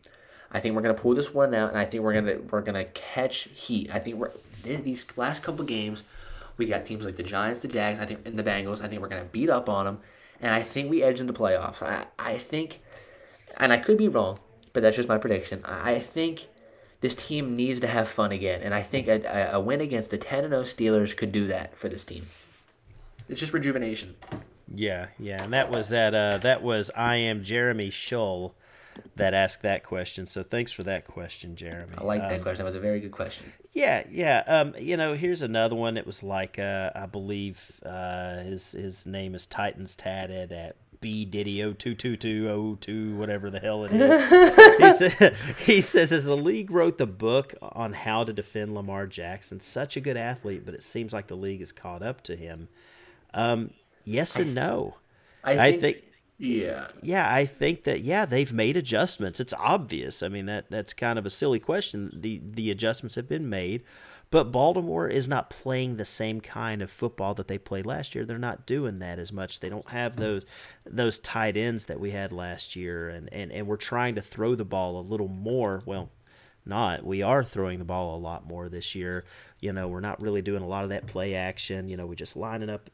I 0.50 0.58
think 0.58 0.74
we're 0.74 0.82
gonna 0.82 0.94
pull 0.94 1.14
this 1.14 1.32
one 1.32 1.54
out, 1.54 1.70
and 1.70 1.78
I 1.78 1.84
think 1.84 2.02
we're 2.02 2.14
gonna 2.14 2.38
we're 2.50 2.62
gonna 2.62 2.86
catch 2.86 3.48
heat. 3.54 3.90
I 3.92 4.00
think 4.00 4.16
we're 4.16 4.32
these 4.64 5.06
last 5.16 5.44
couple 5.44 5.64
games, 5.64 6.02
we 6.56 6.66
got 6.66 6.84
teams 6.84 7.04
like 7.04 7.16
the 7.16 7.22
Giants, 7.22 7.60
the 7.60 7.68
Jags, 7.68 8.00
I 8.00 8.06
think, 8.06 8.26
and 8.26 8.36
the 8.36 8.42
Bengals. 8.42 8.82
I 8.82 8.88
think 8.88 9.00
we're 9.00 9.08
gonna 9.08 9.26
beat 9.30 9.48
up 9.48 9.68
on 9.68 9.84
them, 9.84 10.00
and 10.40 10.52
I 10.52 10.62
think 10.62 10.90
we 10.90 11.04
edge 11.04 11.20
in 11.20 11.28
the 11.28 11.32
playoffs. 11.32 11.82
I 11.82 12.06
I 12.18 12.36
think, 12.36 12.80
and 13.58 13.72
I 13.72 13.76
could 13.76 13.96
be 13.96 14.08
wrong, 14.08 14.40
but 14.76 14.82
that's 14.82 14.96
just 14.96 15.08
my 15.08 15.16
prediction. 15.16 15.62
I 15.64 15.98
think 15.98 16.48
this 17.00 17.14
team 17.14 17.56
needs 17.56 17.80
to 17.80 17.86
have 17.86 18.10
fun 18.10 18.30
again, 18.30 18.60
and 18.60 18.74
I 18.74 18.82
think 18.82 19.08
a, 19.08 19.52
a 19.54 19.58
win 19.58 19.80
against 19.80 20.10
the 20.10 20.18
10 20.18 20.50
0 20.50 20.64
Steelers 20.64 21.16
could 21.16 21.32
do 21.32 21.46
that 21.46 21.74
for 21.78 21.88
this 21.88 22.04
team. 22.04 22.26
It's 23.26 23.40
just 23.40 23.54
rejuvenation. 23.54 24.16
Yeah, 24.74 25.08
yeah, 25.18 25.42
and 25.42 25.54
that 25.54 25.70
was 25.70 25.88
that. 25.88 26.14
Uh, 26.14 26.36
that 26.42 26.62
was 26.62 26.90
I 26.94 27.16
am 27.16 27.42
Jeremy 27.42 27.88
Shull 27.88 28.54
that 29.14 29.32
asked 29.32 29.62
that 29.62 29.82
question. 29.82 30.26
So 30.26 30.42
thanks 30.42 30.72
for 30.72 30.82
that 30.82 31.06
question, 31.06 31.56
Jeremy. 31.56 31.94
I 31.96 32.04
like 32.04 32.20
that 32.20 32.34
um, 32.34 32.42
question. 32.42 32.58
That 32.58 32.64
was 32.64 32.74
a 32.74 32.80
very 32.80 33.00
good 33.00 33.12
question. 33.12 33.50
Yeah, 33.72 34.04
yeah. 34.10 34.42
Um, 34.46 34.74
you 34.78 34.98
know, 34.98 35.14
here's 35.14 35.40
another 35.40 35.74
one. 35.74 35.96
It 35.96 36.04
was 36.04 36.22
like 36.22 36.58
uh, 36.58 36.90
I 36.94 37.06
believe 37.06 37.80
uh, 37.82 38.40
his 38.40 38.72
his 38.72 39.06
name 39.06 39.34
is 39.34 39.46
Titans 39.46 39.96
tatted 39.96 40.52
at 40.52 40.76
B 41.00 41.24
Diddy 41.24 41.58
022202, 41.60 43.16
whatever 43.16 43.50
the 43.50 43.60
hell 43.60 43.84
it 43.84 43.92
is. 43.92 44.78
he, 44.78 45.08
said, 45.08 45.36
he 45.58 45.80
says, 45.80 46.12
as 46.12 46.26
the 46.26 46.36
league 46.36 46.70
wrote 46.70 46.98
the 46.98 47.06
book 47.06 47.54
on 47.60 47.92
how 47.92 48.24
to 48.24 48.32
defend 48.32 48.74
Lamar 48.74 49.06
Jackson, 49.06 49.60
such 49.60 49.96
a 49.96 50.00
good 50.00 50.16
athlete, 50.16 50.64
but 50.64 50.74
it 50.74 50.82
seems 50.82 51.12
like 51.12 51.26
the 51.26 51.36
league 51.36 51.60
has 51.60 51.72
caught 51.72 52.02
up 52.02 52.22
to 52.22 52.36
him. 52.36 52.68
Um, 53.34 53.70
yes 54.04 54.36
and 54.36 54.54
no. 54.54 54.96
I 55.44 55.54
think, 55.54 55.60
I 55.60 55.78
think 55.80 56.02
yeah. 56.38 56.88
Yeah, 57.02 57.32
I 57.32 57.46
think 57.46 57.84
that 57.84 58.02
yeah, 58.02 58.26
they've 58.26 58.52
made 58.52 58.76
adjustments. 58.76 59.40
It's 59.40 59.54
obvious. 59.58 60.22
I 60.22 60.28
mean 60.28 60.46
that 60.46 60.66
that's 60.70 60.92
kind 60.92 61.18
of 61.18 61.24
a 61.24 61.30
silly 61.30 61.58
question. 61.58 62.10
The 62.14 62.40
the 62.44 62.70
adjustments 62.70 63.14
have 63.14 63.28
been 63.28 63.48
made. 63.48 63.82
But 64.30 64.50
Baltimore 64.50 65.08
is 65.08 65.28
not 65.28 65.50
playing 65.50 65.96
the 65.96 66.04
same 66.04 66.40
kind 66.40 66.82
of 66.82 66.90
football 66.90 67.34
that 67.34 67.48
they 67.48 67.58
played 67.58 67.86
last 67.86 68.14
year. 68.14 68.24
They're 68.24 68.38
not 68.38 68.66
doing 68.66 68.98
that 68.98 69.18
as 69.18 69.32
much. 69.32 69.60
They 69.60 69.68
don't 69.68 69.88
have 69.90 70.16
those 70.16 70.44
those 70.84 71.18
tight 71.18 71.56
ends 71.56 71.86
that 71.86 72.00
we 72.00 72.10
had 72.10 72.32
last 72.32 72.74
year, 72.76 73.08
and, 73.08 73.32
and, 73.32 73.52
and 73.52 73.66
we're 73.66 73.76
trying 73.76 74.16
to 74.16 74.20
throw 74.20 74.54
the 74.54 74.64
ball 74.64 74.98
a 74.98 75.00
little 75.00 75.28
more. 75.28 75.80
Well, 75.86 76.10
not. 76.66 77.04
We 77.04 77.22
are 77.22 77.44
throwing 77.44 77.78
the 77.78 77.84
ball 77.84 78.16
a 78.16 78.18
lot 78.18 78.46
more 78.46 78.68
this 78.68 78.94
year. 78.94 79.24
You 79.60 79.72
know, 79.72 79.86
we're 79.86 80.00
not 80.00 80.20
really 80.20 80.42
doing 80.42 80.62
a 80.62 80.66
lot 80.66 80.82
of 80.82 80.90
that 80.90 81.06
play 81.06 81.34
action. 81.34 81.88
You 81.88 81.96
know, 81.96 82.06
we're 82.06 82.16
just 82.16 82.36
lining 82.36 82.68
up, 82.68 82.90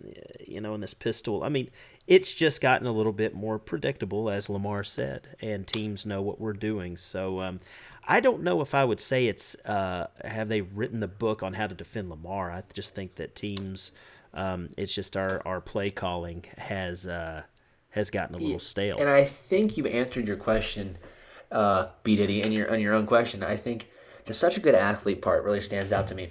you 0.47 0.61
know, 0.61 0.75
in 0.75 0.81
this 0.81 0.95
pistol. 0.95 1.43
I 1.43 1.49
mean, 1.49 1.71
it's 2.07 2.35
just 2.35 2.61
gotten 2.61 2.87
a 2.87 2.93
little 2.93 3.13
bit 3.13 3.35
more 3.35 3.59
predictable, 3.59 4.29
as 4.29 4.51
Lamar 4.51 4.85
said, 4.85 5.37
and 5.41 5.67
teams 5.67 6.05
know 6.05 6.21
what 6.21 6.41
we're 6.41 6.53
doing. 6.53 6.97
So 6.99 7.41
um, 7.41 7.61
I 8.07 8.21
don't 8.21 8.43
know 8.43 8.61
if 8.61 8.75
I 8.75 8.85
would 8.85 9.01
say 9.01 9.27
it's 9.27 9.55
uh, 9.65 10.09
have 10.25 10.49
they 10.49 10.61
written 10.61 11.01
the 11.01 11.09
book 11.09 11.43
on 11.43 11.55
how 11.55 11.67
to 11.67 11.75
defend 11.75 12.11
Lamar. 12.11 12.51
I 12.51 12.63
just 12.73 12.95
think 12.95 13.17
that 13.17 13.35
teams, 13.35 13.93
um, 14.35 14.71
it's 14.77 14.95
just 14.95 15.17
our, 15.17 15.41
our 15.47 15.61
play 15.61 15.91
calling 15.91 16.45
has 16.59 17.07
uh, 17.07 17.43
has 17.91 18.11
gotten 18.11 18.35
a 18.35 18.39
little 18.39 18.59
stale. 18.59 18.99
And 18.99 19.09
I 19.09 19.25
think 19.25 19.77
you 19.77 19.87
answered 19.87 20.27
your 20.27 20.37
question, 20.37 20.99
uh, 21.51 21.89
B 22.03 22.17
Diddy, 22.17 22.43
in 22.43 22.53
your 22.53 22.71
on 22.73 22.81
your 22.81 22.95
own 22.95 23.07
question. 23.07 23.43
I 23.43 23.57
think 23.57 23.89
the 24.25 24.35
such 24.35 24.57
a 24.57 24.61
good 24.61 24.75
athlete 24.75 25.23
part 25.23 25.45
really 25.45 25.61
stands 25.61 25.93
out 25.93 26.07
to 26.09 26.15
me. 26.15 26.31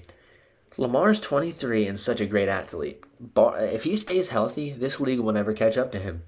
Lamar's 0.77 1.19
23 1.19 1.87
and 1.87 1.99
such 1.99 2.21
a 2.21 2.25
great 2.25 2.47
athlete. 2.47 3.03
If 3.35 3.83
he 3.83 3.97
stays 3.97 4.29
healthy, 4.29 4.71
this 4.71 4.99
league 4.99 5.19
will 5.19 5.33
never 5.33 5.53
catch 5.53 5.77
up 5.77 5.91
to 5.91 5.99
him 5.99 6.23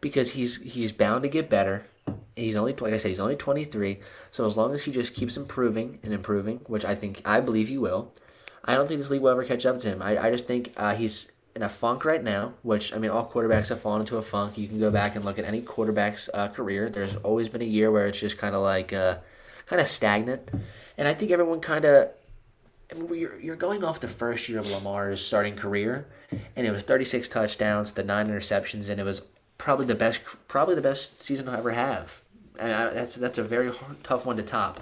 because 0.00 0.32
he's 0.32 0.56
he's 0.58 0.92
bound 0.92 1.22
to 1.22 1.28
get 1.28 1.50
better 1.50 1.86
he's 2.36 2.54
only 2.54 2.74
like 2.74 2.92
I 2.92 2.98
said, 2.98 3.08
he's 3.08 3.20
only 3.20 3.36
23. 3.36 3.98
So 4.30 4.46
as 4.46 4.56
long 4.56 4.74
as 4.74 4.84
he 4.84 4.92
just 4.92 5.14
keeps 5.14 5.36
improving 5.36 5.98
and 6.02 6.12
improving, 6.12 6.60
which 6.66 6.84
I 6.84 6.94
think 6.94 7.22
I 7.24 7.40
believe 7.40 7.68
he 7.68 7.78
will, 7.78 8.12
I 8.64 8.76
don't 8.76 8.86
think 8.86 9.00
this 9.00 9.10
league 9.10 9.22
will 9.22 9.30
ever 9.30 9.44
catch 9.44 9.66
up 9.66 9.80
to 9.80 9.88
him. 9.88 10.02
I, 10.02 10.18
I 10.18 10.30
just 10.30 10.46
think 10.46 10.72
uh, 10.76 10.94
he's 10.94 11.32
in 11.54 11.62
a 11.62 11.68
funk 11.68 12.04
right 12.04 12.22
now. 12.22 12.52
Which 12.62 12.92
I 12.94 12.98
mean, 12.98 13.10
all 13.10 13.28
quarterbacks 13.28 13.70
have 13.70 13.80
fallen 13.80 14.02
into 14.02 14.18
a 14.18 14.22
funk. 14.22 14.58
You 14.58 14.68
can 14.68 14.78
go 14.78 14.90
back 14.90 15.16
and 15.16 15.24
look 15.24 15.38
at 15.38 15.44
any 15.44 15.62
quarterback's 15.62 16.28
uh, 16.32 16.48
career. 16.48 16.88
There's 16.90 17.16
always 17.16 17.48
been 17.48 17.62
a 17.62 17.66
year 17.66 17.90
where 17.90 18.06
it's 18.06 18.20
just 18.20 18.38
kind 18.38 18.54
of 18.54 18.62
like 18.62 18.92
uh, 18.92 19.16
kind 19.64 19.80
of 19.80 19.88
stagnant, 19.88 20.50
and 20.98 21.08
I 21.08 21.14
think 21.14 21.32
everyone 21.32 21.60
kind 21.60 21.84
of. 21.84 22.10
I 22.88 22.94
mean, 22.94 23.12
you're, 23.18 23.40
you're 23.40 23.56
going 23.56 23.82
off 23.82 23.98
the 23.98 24.06
first 24.06 24.48
year 24.48 24.60
of 24.60 24.68
Lamar's 24.68 25.20
starting 25.20 25.56
career, 25.56 26.06
and 26.54 26.64
it 26.64 26.70
was 26.70 26.84
36 26.84 27.26
touchdowns, 27.26 27.90
the 27.92 28.04
nine 28.04 28.28
interceptions, 28.28 28.88
and 28.88 29.00
it 29.00 29.02
was 29.02 29.22
probably 29.58 29.86
the 29.86 29.96
best 29.96 30.20
probably 30.46 30.76
the 30.76 30.82
best 30.82 31.20
season 31.20 31.46
he'll 31.46 31.56
ever 31.56 31.72
have. 31.72 32.22
And 32.58 32.72
I, 32.72 32.90
that's 32.90 33.16
that's 33.16 33.38
a 33.38 33.44
very 33.44 33.72
hard, 33.72 34.02
tough 34.04 34.26
one 34.26 34.36
to 34.36 34.42
top. 34.42 34.80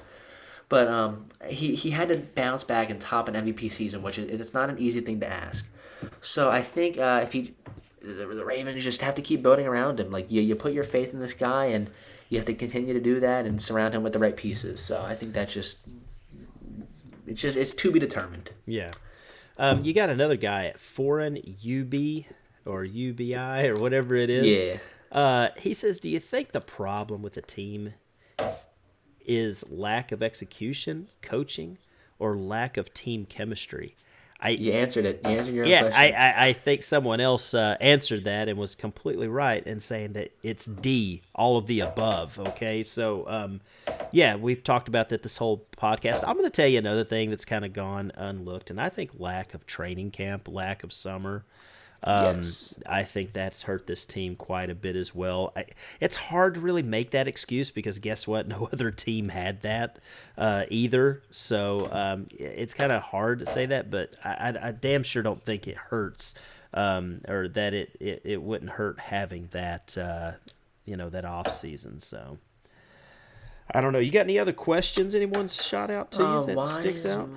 But 0.69 0.89
um, 0.89 1.27
he 1.47 1.75
he 1.75 1.91
had 1.91 2.09
to 2.09 2.17
bounce 2.17 2.65
back 2.65 2.91
and 2.91 3.01
top 3.01 3.29
an 3.29 3.35
MVP 3.35 3.71
season, 3.71 4.03
which 4.03 4.19
is 4.19 4.41
it's 4.41 4.55
not 4.55 4.71
an 4.71 4.79
easy 4.79 5.01
thing 5.01 5.21
to 5.21 5.27
ask. 5.27 5.67
So 6.21 6.51
I 6.51 6.63
think 6.63 6.99
uh, 6.99 7.21
if 7.23 7.33
he 7.33 7.55
the, 8.05 8.27
the 8.27 8.45
Ravens 8.45 8.83
just 8.83 9.01
have 9.03 9.15
to 9.17 9.23
keep 9.23 9.43
building 9.43 9.67
around 9.67 9.99
him. 9.99 10.11
Like 10.11 10.31
you, 10.31 10.43
you 10.43 10.55
put 10.55 10.73
your 10.73 10.85
faith 10.85 11.13
in 11.13 11.21
this 11.21 11.33
guy, 11.33 11.67
and 11.67 11.91
you 12.29 12.39
have 12.39 12.47
to 12.47 12.55
continue 12.55 12.95
to 12.95 13.01
do 13.01 13.21
that 13.21 13.47
and 13.47 13.63
surround 13.63 13.95
him 13.95 14.03
with 14.03 14.13
the 14.13 14.19
right 14.19 14.37
pieces. 14.37 14.81
So 14.81 15.03
I 15.03 15.15
think 15.15 15.33
that's 15.33 15.53
just 15.53 15.79
it's 17.27 17.41
just 17.41 17.57
it's 17.57 17.75
to 17.75 17.91
be 17.91 17.99
determined. 17.99 18.51
Yeah. 18.67 18.93
Um, 19.57 19.85
you 19.85 19.93
got 19.95 20.11
another 20.11 20.37
guy 20.37 20.67
at 20.67 20.81
Foreign 20.81 21.37
UB 21.37 22.25
or 22.67 22.85
UBI 22.85 23.69
or 23.69 23.79
whatever 23.79 24.15
it 24.17 24.31
is. 24.31 24.45
Yeah. 24.45 24.79
Uh, 25.15 25.49
he 25.57 25.73
says, 25.73 26.01
"Do 26.01 26.11
you 26.11 26.21
think 26.21 26.53
the 26.53 26.61
problem 26.61 27.23
with 27.23 27.35
the 27.35 27.43
team 27.43 27.95
is 29.25 29.65
lack 29.71 30.13
of 30.13 30.23
execution, 30.23 31.09
coaching, 31.23 31.79
or 32.19 32.37
lack 32.37 32.77
of 32.77 32.93
team 32.93 33.25
chemistry?" 33.25 33.95
I, 34.45 34.51
you 34.51 34.73
answered 34.73 35.07
it. 35.07 35.21
You 35.25 35.31
answered 35.31 35.55
your 35.55 35.65
yeah, 35.65 35.91
I, 35.95 36.11
I, 36.11 36.47
I 36.49 36.53
think 36.53 36.83
someone 36.83 37.19
else 37.19 37.55
uh, 37.55 37.79
answered 37.81 38.25
that 38.25 38.47
and 38.47 38.59
was 38.59 38.75
completely 38.75 39.27
right 39.27 39.67
in 39.67 39.81
saying 39.81 40.13
that 40.13 40.33
it's 40.43 40.67
D, 40.67 41.23
all 41.35 41.57
of 41.57 41.67
the 41.67 41.81
above. 41.81 42.39
Okay, 42.39 42.83
so 42.83 43.27
um, 43.27 43.63
yeah, 44.11 44.37
we've 44.37 44.63
talked 44.63 44.87
about 44.87 45.09
that 45.09 45.23
this 45.23 45.39
whole 45.39 45.65
podcast. 45.79 46.25
I'm 46.27 46.35
going 46.35 46.45
to 46.45 46.51
tell 46.51 46.69
you 46.69 46.79
another 46.79 47.05
thing 47.05 47.31
that's 47.31 47.47
kind 47.47 47.65
of 47.65 47.73
gone 47.73 48.13
unlooked, 48.17 48.69
and 48.71 48.79
I 48.79 48.91
think 48.91 49.13
lack 49.19 49.55
of 49.55 49.65
training 49.67 50.11
camp, 50.11 50.47
lack 50.47 50.85
of 50.85 50.93
summer. 50.93 51.47
Um, 52.07 52.43
yes. 52.43 52.75
I 52.87 53.03
think 53.03 53.33
that's 53.33 53.63
hurt 53.63 53.87
this 53.87 54.05
team 54.05 54.37
quite 54.37 54.69
a 54.69 54.75
bit 54.75 54.95
as 54.95 55.15
well. 55.15 55.53
I, 55.57 55.65
it's 56.01 56.17
hard 56.17 56.55
to 56.55 56.61
really 56.61 56.83
make 56.83 57.13
that 57.13 57.27
excuse 57.27 57.71
because 57.71 57.99
guess 57.99 58.27
what? 58.27 58.47
No 58.55 58.69
other 58.73 58.91
team 58.91 59.31
had 59.31 59.63
that 59.63 59.99
uh, 60.37 60.65
either. 60.69 61.23
So 61.31 61.89
um, 61.91 62.29
it's 62.39 62.75
kind 62.75 62.93
of 62.93 63.03
hard 63.03 63.39
to 63.41 63.47
say 63.47 63.67
that, 63.67 63.91
but 63.91 64.15
I, 64.23 64.31
I, 64.31 64.69
I, 64.69 64.73
damn 64.73 65.03
sure 65.03 65.23
don't 65.23 65.43
think 65.43 65.67
it 65.67 65.77
hurts 65.77 66.35
um, 66.75 67.23
or 67.27 67.49
that 67.49 67.73
it, 67.75 67.97
it, 68.01 68.23
it, 68.25 68.43
wouldn't 68.43 68.71
hurt 68.71 69.01
having 69.01 69.49
that, 69.53 69.97
uh, 69.97 70.33
you 70.85 70.97
know, 70.97 71.09
that 71.09 71.25
off 71.25 71.51
season. 71.51 72.01
So. 72.01 72.39
I 73.73 73.81
don't 73.81 73.95
know. 73.95 73.99
You 73.99 74.11
got 74.11 74.21
any 74.21 74.39
other 74.39 74.53
questions? 74.53 75.15
Anyone's 75.15 75.65
shot 75.65 75.91
out 75.91 76.13
to 76.13 76.23
you 76.23 76.29
uh, 76.29 76.43
that 76.43 76.69
sticks 76.69 77.07
out? 77.07 77.31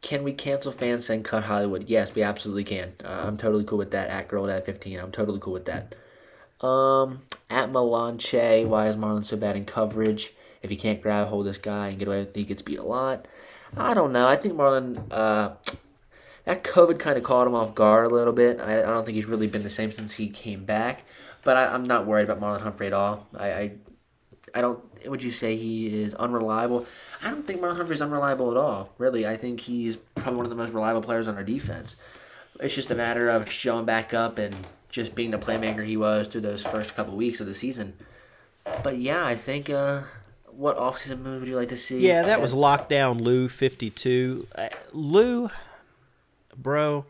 Can 0.00 0.22
we 0.22 0.32
cancel 0.32 0.72
fans 0.72 1.10
and 1.10 1.24
cut 1.24 1.44
Hollywood? 1.44 1.88
Yes, 1.88 2.14
we 2.14 2.22
absolutely 2.22 2.64
can. 2.64 2.92
Uh, 3.04 3.24
I'm 3.26 3.36
totally 3.36 3.64
cool 3.64 3.78
with 3.78 3.90
that. 3.90 4.08
At 4.08 4.28
girl 4.28 4.48
at 4.48 4.64
15, 4.64 4.98
I'm 4.98 5.10
totally 5.10 5.40
cool 5.40 5.52
with 5.52 5.66
that. 5.66 5.94
Um, 6.64 7.20
at 7.50 7.70
Melanche, 7.70 8.66
why 8.66 8.88
is 8.88 8.96
Marlon 8.96 9.24
so 9.24 9.36
bad 9.36 9.56
in 9.56 9.64
coverage? 9.64 10.34
If 10.62 10.70
he 10.70 10.76
can't 10.76 11.02
grab 11.02 11.28
hold 11.28 11.46
of 11.46 11.52
this 11.52 11.62
guy 11.62 11.88
and 11.88 11.98
get 11.98 12.08
away 12.08 12.20
with 12.20 12.28
it, 12.28 12.36
he 12.36 12.44
gets 12.44 12.62
beat 12.62 12.78
a 12.78 12.84
lot. 12.84 13.26
I 13.76 13.94
don't 13.94 14.12
know. 14.12 14.26
I 14.26 14.36
think 14.36 14.54
Marlon, 14.54 15.04
uh, 15.10 15.50
that 16.44 16.64
COVID 16.64 16.98
kind 16.98 17.18
of 17.18 17.24
caught 17.24 17.46
him 17.46 17.54
off 17.54 17.74
guard 17.74 18.06
a 18.06 18.14
little 18.14 18.32
bit. 18.32 18.60
I, 18.60 18.78
I 18.78 18.86
don't 18.86 19.04
think 19.04 19.16
he's 19.16 19.26
really 19.26 19.46
been 19.46 19.62
the 19.62 19.70
same 19.70 19.92
since 19.92 20.14
he 20.14 20.28
came 20.28 20.64
back. 20.64 21.02
But 21.44 21.56
I, 21.56 21.74
am 21.74 21.84
not 21.84 22.06
worried 22.06 22.28
about 22.28 22.40
Marlon 22.40 22.62
Humphrey 22.62 22.88
at 22.88 22.92
all. 22.92 23.26
I, 23.36 23.52
I, 23.52 23.72
I 24.54 24.60
don't. 24.60 24.80
Would 25.06 25.22
you 25.22 25.30
say 25.30 25.56
he 25.56 26.02
is 26.02 26.14
unreliable? 26.14 26.86
I 27.22 27.30
don't 27.30 27.46
think 27.46 27.60
Marlon 27.60 27.76
Humphrey's 27.76 28.02
unreliable 28.02 28.50
at 28.50 28.56
all. 28.56 28.92
Really, 28.98 29.26
I 29.26 29.36
think 29.36 29.60
he's 29.60 29.96
probably 29.96 30.36
one 30.36 30.46
of 30.46 30.50
the 30.50 30.56
most 30.56 30.72
reliable 30.72 31.02
players 31.02 31.28
on 31.28 31.36
our 31.36 31.44
defense. 31.44 31.96
It's 32.60 32.74
just 32.74 32.90
a 32.90 32.94
matter 32.94 33.28
of 33.28 33.50
showing 33.50 33.84
back 33.84 34.14
up 34.14 34.38
and 34.38 34.54
just 34.88 35.14
being 35.14 35.30
the 35.30 35.38
playmaker 35.38 35.86
he 35.86 35.96
was 35.96 36.28
through 36.28 36.40
those 36.40 36.64
first 36.64 36.96
couple 36.96 37.14
weeks 37.16 37.40
of 37.40 37.46
the 37.46 37.54
season. 37.54 37.94
But 38.82 38.98
yeah, 38.98 39.24
I 39.24 39.36
think. 39.36 39.70
Uh, 39.70 40.02
what 40.58 40.76
offseason 40.76 41.20
move 41.20 41.40
would 41.40 41.48
you 41.48 41.54
like 41.54 41.68
to 41.68 41.76
see? 41.76 42.00
Yeah, 42.00 42.22
that 42.24 42.40
was 42.40 42.52
lockdown 42.52 43.20
Lou 43.20 43.48
fifty 43.48 43.90
two. 43.90 44.48
Uh, 44.56 44.68
Lou, 44.92 45.50
bro. 46.56 47.04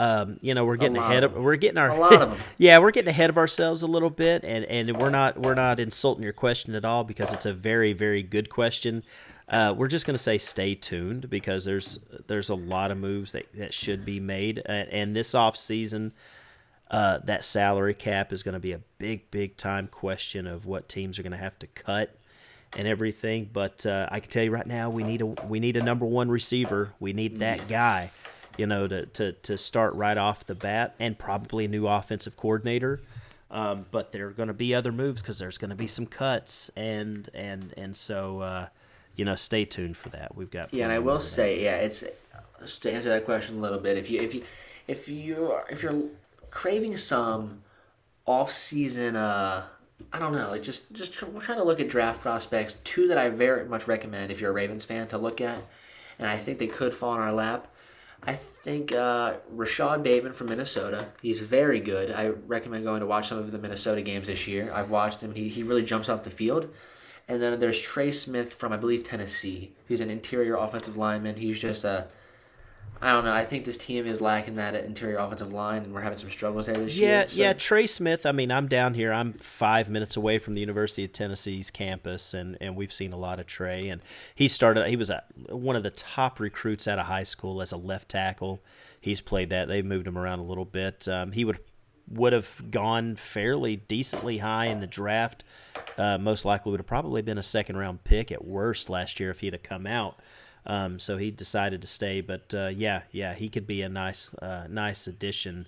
Um, 0.00 0.38
you 0.40 0.54
know, 0.54 0.64
we're 0.64 0.76
getting 0.76 0.96
ahead 0.96 1.24
of, 1.24 1.36
of 1.36 1.42
we're 1.42 1.56
getting 1.56 1.76
our 1.76 1.90
a 1.90 1.98
lot 2.00 2.14
of 2.14 2.20
them. 2.30 2.38
yeah, 2.56 2.78
we're 2.78 2.90
getting 2.90 3.10
ahead 3.10 3.28
of 3.28 3.36
ourselves 3.36 3.82
a 3.82 3.86
little 3.86 4.08
bit, 4.10 4.44
and 4.44 4.64
and 4.64 4.96
we're 4.96 5.10
not 5.10 5.38
we're 5.38 5.54
not 5.54 5.78
insulting 5.78 6.24
your 6.24 6.32
question 6.32 6.74
at 6.74 6.84
all 6.84 7.04
because 7.04 7.34
it's 7.34 7.44
a 7.46 7.52
very 7.52 7.92
very 7.92 8.22
good 8.22 8.48
question. 8.48 9.02
Uh, 9.48 9.74
we're 9.76 9.88
just 9.88 10.06
going 10.06 10.14
to 10.14 10.22
say 10.22 10.38
stay 10.38 10.74
tuned 10.74 11.28
because 11.28 11.64
there's 11.66 11.98
there's 12.28 12.48
a 12.48 12.54
lot 12.54 12.90
of 12.90 12.96
moves 12.98 13.32
that, 13.32 13.52
that 13.52 13.74
should 13.74 14.04
be 14.06 14.20
made, 14.20 14.62
and, 14.64 14.88
and 14.88 15.14
this 15.16 15.34
off 15.34 15.56
season, 15.56 16.12
Uh, 16.90 17.18
that 17.24 17.44
salary 17.44 17.94
cap 17.94 18.32
is 18.32 18.42
going 18.42 18.54
to 18.54 18.60
be 18.60 18.72
a 18.72 18.80
big, 18.98 19.30
big 19.30 19.56
time 19.56 19.86
question 19.86 20.46
of 20.46 20.64
what 20.66 20.88
teams 20.88 21.18
are 21.18 21.22
going 21.22 21.32
to 21.32 21.36
have 21.38 21.58
to 21.58 21.66
cut 21.68 22.16
and 22.76 22.88
everything. 22.88 23.50
But 23.52 23.84
uh, 23.84 24.08
I 24.10 24.20
can 24.20 24.30
tell 24.30 24.44
you 24.44 24.50
right 24.50 24.66
now, 24.66 24.88
we 24.88 25.02
need 25.04 25.20
a 25.22 25.26
we 25.26 25.60
need 25.60 25.76
a 25.76 25.82
number 25.82 26.06
one 26.06 26.30
receiver. 26.30 26.92
We 27.00 27.12
need 27.12 27.40
that 27.40 27.68
guy, 27.68 28.10
you 28.56 28.66
know, 28.66 28.86
to, 28.88 29.06
to, 29.06 29.32
to 29.32 29.56
start 29.58 29.94
right 29.94 30.18
off 30.18 30.44
the 30.44 30.54
bat, 30.54 30.94
and 30.98 31.18
probably 31.18 31.64
a 31.64 31.68
new 31.68 31.86
offensive 31.86 32.36
coordinator. 32.36 33.00
Um, 33.50 33.86
but 33.90 34.12
there 34.12 34.28
are 34.28 34.32
going 34.32 34.46
to 34.48 34.54
be 34.54 34.74
other 34.74 34.92
moves 34.92 35.20
because 35.22 35.38
there's 35.38 35.58
going 35.58 35.70
to 35.70 35.76
be 35.76 35.88
some 35.88 36.06
cuts, 36.06 36.70
and 36.76 37.28
and 37.34 37.74
and 37.76 37.96
so 37.96 38.40
uh, 38.40 38.68
you 39.16 39.24
know, 39.24 39.36
stay 39.36 39.64
tuned 39.64 39.96
for 39.96 40.08
that. 40.10 40.36
We've 40.36 40.50
got 40.50 40.72
Yeah, 40.72 40.84
and 40.84 40.92
I 40.92 40.98
will 41.00 41.18
that. 41.18 41.24
say, 41.24 41.62
yeah, 41.62 41.76
it's 41.76 42.04
to 42.80 42.92
answer 42.92 43.08
that 43.08 43.24
question 43.24 43.58
a 43.58 43.60
little 43.60 43.78
bit. 43.78 43.96
If 43.96 44.10
you 44.10 44.20
if 44.20 44.34
you 44.34 44.44
if 44.86 45.08
you 45.08 45.50
are 45.52 45.66
if 45.70 45.82
you're 45.82 46.02
craving 46.50 46.96
some 46.96 47.62
off 48.26 48.52
season, 48.52 49.16
uh, 49.16 49.64
I 50.12 50.18
don't 50.18 50.32
know, 50.32 50.50
like 50.50 50.62
just 50.62 50.92
just 50.92 51.12
tr- 51.12 51.26
we're 51.26 51.40
trying 51.40 51.58
to 51.58 51.64
look 51.64 51.80
at 51.80 51.88
draft 51.88 52.20
prospects. 52.20 52.76
Two 52.84 53.08
that 53.08 53.18
I 53.18 53.28
very 53.30 53.66
much 53.66 53.88
recommend 53.88 54.30
if 54.30 54.40
you're 54.40 54.50
a 54.50 54.54
Ravens 54.54 54.84
fan 54.84 55.08
to 55.08 55.18
look 55.18 55.40
at, 55.40 55.58
and 56.18 56.28
I 56.28 56.36
think 56.36 56.58
they 56.58 56.66
could 56.66 56.94
fall 56.94 57.14
in 57.14 57.20
our 57.20 57.32
lap. 57.32 57.66
I 58.22 58.34
think 58.34 58.92
uh, 58.92 59.34
Rashod 59.50 60.02
Bateman 60.02 60.32
from 60.32 60.48
Minnesota. 60.48 61.08
He's 61.22 61.40
very 61.40 61.80
good. 61.80 62.10
I 62.10 62.28
recommend 62.28 62.84
going 62.84 63.00
to 63.00 63.06
watch 63.06 63.28
some 63.28 63.38
of 63.38 63.50
the 63.50 63.58
Minnesota 63.58 64.02
games 64.02 64.26
this 64.26 64.46
year. 64.46 64.70
I've 64.72 64.90
watched 64.90 65.22
him. 65.22 65.34
He, 65.34 65.48
he 65.48 65.62
really 65.62 65.82
jumps 65.82 66.08
off 66.08 66.24
the 66.24 66.30
field. 66.30 66.68
And 67.28 67.40
then 67.40 67.58
there's 67.58 67.80
Trey 67.80 68.12
Smith 68.12 68.52
from 68.54 68.72
I 68.72 68.76
believe 68.76 69.04
Tennessee. 69.04 69.72
He's 69.86 70.00
an 70.00 70.10
interior 70.10 70.56
offensive 70.56 70.96
lineman. 70.96 71.36
He's 71.36 71.60
just 71.60 71.84
a 71.84 72.08
I 73.02 73.12
don't 73.12 73.24
know. 73.24 73.32
I 73.32 73.44
think 73.46 73.64
this 73.64 73.78
team 73.78 74.06
is 74.06 74.20
lacking 74.20 74.56
that 74.56 74.74
interior 74.74 75.16
offensive 75.16 75.52
line, 75.54 75.84
and 75.84 75.94
we're 75.94 76.02
having 76.02 76.18
some 76.18 76.30
struggles 76.30 76.66
there 76.66 76.76
this 76.76 76.96
Yeah, 76.96 77.20
year. 77.20 77.28
so- 77.28 77.40
yeah. 77.40 77.52
Trey 77.54 77.86
Smith. 77.86 78.26
I 78.26 78.32
mean, 78.32 78.50
I'm 78.50 78.68
down 78.68 78.92
here. 78.94 79.10
I'm 79.12 79.32
five 79.34 79.88
minutes 79.88 80.16
away 80.16 80.36
from 80.38 80.52
the 80.54 80.60
University 80.60 81.04
of 81.04 81.12
Tennessee's 81.12 81.70
campus, 81.70 82.34
and, 82.34 82.58
and 82.60 82.76
we've 82.76 82.92
seen 82.92 83.12
a 83.12 83.16
lot 83.16 83.40
of 83.40 83.46
Trey. 83.46 83.88
And 83.88 84.02
he 84.34 84.48
started. 84.48 84.86
He 84.88 84.96
was 84.96 85.08
a, 85.08 85.22
one 85.48 85.76
of 85.76 85.82
the 85.82 85.90
top 85.90 86.38
recruits 86.40 86.86
out 86.86 86.98
of 86.98 87.06
high 87.06 87.22
school 87.22 87.62
as 87.62 87.72
a 87.72 87.76
left 87.78 88.10
tackle. 88.10 88.62
He's 89.00 89.22
played 89.22 89.48
that. 89.48 89.68
They 89.68 89.80
moved 89.80 90.06
him 90.06 90.18
around 90.18 90.40
a 90.40 90.44
little 90.44 90.66
bit. 90.66 91.08
Um, 91.08 91.32
he 91.32 91.44
would 91.44 91.58
would 92.12 92.32
have 92.32 92.72
gone 92.72 93.14
fairly 93.14 93.76
decently 93.76 94.38
high 94.38 94.66
in 94.66 94.80
the 94.80 94.86
draft. 94.86 95.44
Uh, 95.96 96.18
most 96.18 96.44
likely 96.44 96.70
would 96.72 96.80
have 96.80 96.86
probably 96.86 97.22
been 97.22 97.38
a 97.38 97.42
second 97.42 97.76
round 97.76 98.02
pick 98.02 98.32
at 98.32 98.44
worst 98.44 98.90
last 98.90 99.20
year 99.20 99.30
if 99.30 99.38
he'd 99.40 99.52
have 99.52 99.62
come 99.62 99.86
out. 99.86 100.18
Um, 100.66 100.98
so 100.98 101.16
he 101.16 101.30
decided 101.30 101.80
to 101.82 101.88
stay. 101.88 102.20
But 102.20 102.52
uh, 102.54 102.70
yeah, 102.74 103.02
yeah, 103.10 103.34
he 103.34 103.48
could 103.48 103.66
be 103.66 103.82
a 103.82 103.88
nice, 103.88 104.34
uh, 104.34 104.66
nice 104.68 105.06
addition 105.06 105.66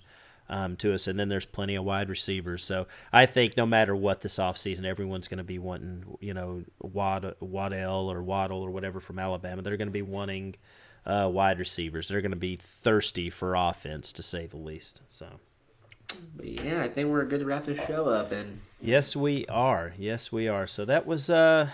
um, 0.49 0.75
to 0.77 0.93
us. 0.93 1.07
And 1.07 1.19
then 1.19 1.29
there's 1.29 1.45
plenty 1.45 1.75
of 1.75 1.83
wide 1.83 2.09
receivers. 2.09 2.63
So 2.63 2.87
I 3.11 3.25
think 3.25 3.57
no 3.57 3.65
matter 3.65 3.95
what 3.95 4.21
this 4.21 4.37
offseason, 4.37 4.85
everyone's 4.85 5.27
going 5.27 5.39
to 5.39 5.43
be 5.43 5.59
wanting, 5.59 6.17
you 6.19 6.33
know, 6.33 6.63
Wad- 6.79 7.35
Waddell 7.39 8.11
or 8.11 8.21
Waddle 8.21 8.61
or 8.61 8.69
whatever 8.71 8.99
from 8.99 9.19
Alabama. 9.19 9.61
They're 9.61 9.77
going 9.77 9.87
to 9.87 9.91
be 9.91 10.01
wanting 10.01 10.55
uh, 11.05 11.29
wide 11.31 11.59
receivers. 11.59 12.07
They're 12.07 12.21
going 12.21 12.31
to 12.31 12.37
be 12.37 12.55
thirsty 12.55 13.29
for 13.29 13.55
offense, 13.55 14.11
to 14.13 14.23
say 14.23 14.45
the 14.45 14.57
least. 14.57 15.01
So. 15.09 15.27
But 16.35 16.45
yeah, 16.47 16.81
I 16.83 16.89
think 16.89 17.09
we're 17.09 17.25
good 17.25 17.39
to 17.39 17.45
wrap 17.45 17.65
this 17.65 17.83
show 17.87 18.07
up. 18.09 18.31
And 18.31 18.59
Yes, 18.81 19.15
we 19.15 19.45
are. 19.47 19.93
Yes, 19.97 20.31
we 20.31 20.47
are. 20.47 20.67
So 20.67 20.85
that 20.85 21.05
was 21.05 21.29
uh 21.29 21.69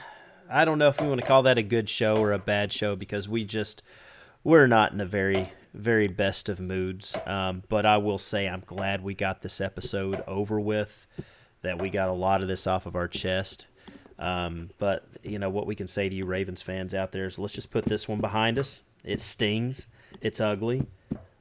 I 0.49 0.65
don't 0.65 0.79
know 0.79 0.87
if 0.87 0.99
we 0.99 1.07
want 1.07 1.21
to 1.21 1.27
call 1.27 1.43
that 1.43 1.59
a 1.59 1.63
good 1.63 1.87
show 1.89 2.17
or 2.17 2.31
a 2.31 2.39
bad 2.39 2.73
show 2.73 2.95
because 2.95 3.29
we 3.29 3.45
just 3.45 3.83
we're 4.43 4.67
not 4.67 4.91
in 4.91 4.97
the 4.97 5.05
very 5.05 5.51
very 5.73 6.07
best 6.07 6.49
of 6.49 6.59
moods. 6.59 7.15
Um, 7.25 7.63
but 7.69 7.85
I 7.85 7.97
will 7.97 8.17
say 8.17 8.47
I'm 8.47 8.63
glad 8.65 9.03
we 9.03 9.13
got 9.13 9.41
this 9.41 9.61
episode 9.61 10.23
over 10.27 10.59
with, 10.59 11.05
that 11.61 11.79
we 11.79 11.89
got 11.89 12.09
a 12.09 12.13
lot 12.13 12.41
of 12.41 12.47
this 12.47 12.65
off 12.65 12.85
of 12.85 12.95
our 12.95 13.07
chest. 13.07 13.67
Um, 14.17 14.71
but 14.79 15.07
you 15.23 15.39
know 15.39 15.49
what 15.49 15.67
we 15.67 15.75
can 15.75 15.87
say 15.87 16.09
to 16.09 16.15
you 16.15 16.25
Ravens 16.25 16.61
fans 16.61 16.93
out 16.93 17.11
there 17.11 17.25
is 17.25 17.39
let's 17.39 17.53
just 17.53 17.71
put 17.71 17.85
this 17.85 18.07
one 18.07 18.19
behind 18.19 18.57
us. 18.57 18.81
It 19.03 19.21
stings. 19.21 19.85
It's 20.21 20.41
ugly. 20.41 20.87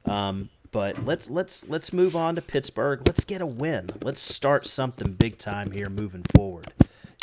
Um, 0.05 0.49
but 0.71 1.03
let's 1.05 1.29
let's 1.29 1.67
let's 1.67 1.91
move 1.91 2.15
on 2.15 2.35
to 2.35 2.41
Pittsburgh. 2.41 3.01
Let's 3.05 3.23
get 3.23 3.41
a 3.41 3.45
win. 3.45 3.89
Let's 4.03 4.21
start 4.21 4.67
something 4.67 5.13
big 5.13 5.37
time 5.39 5.71
here 5.71 5.89
moving 5.89 6.23
forward. 6.35 6.71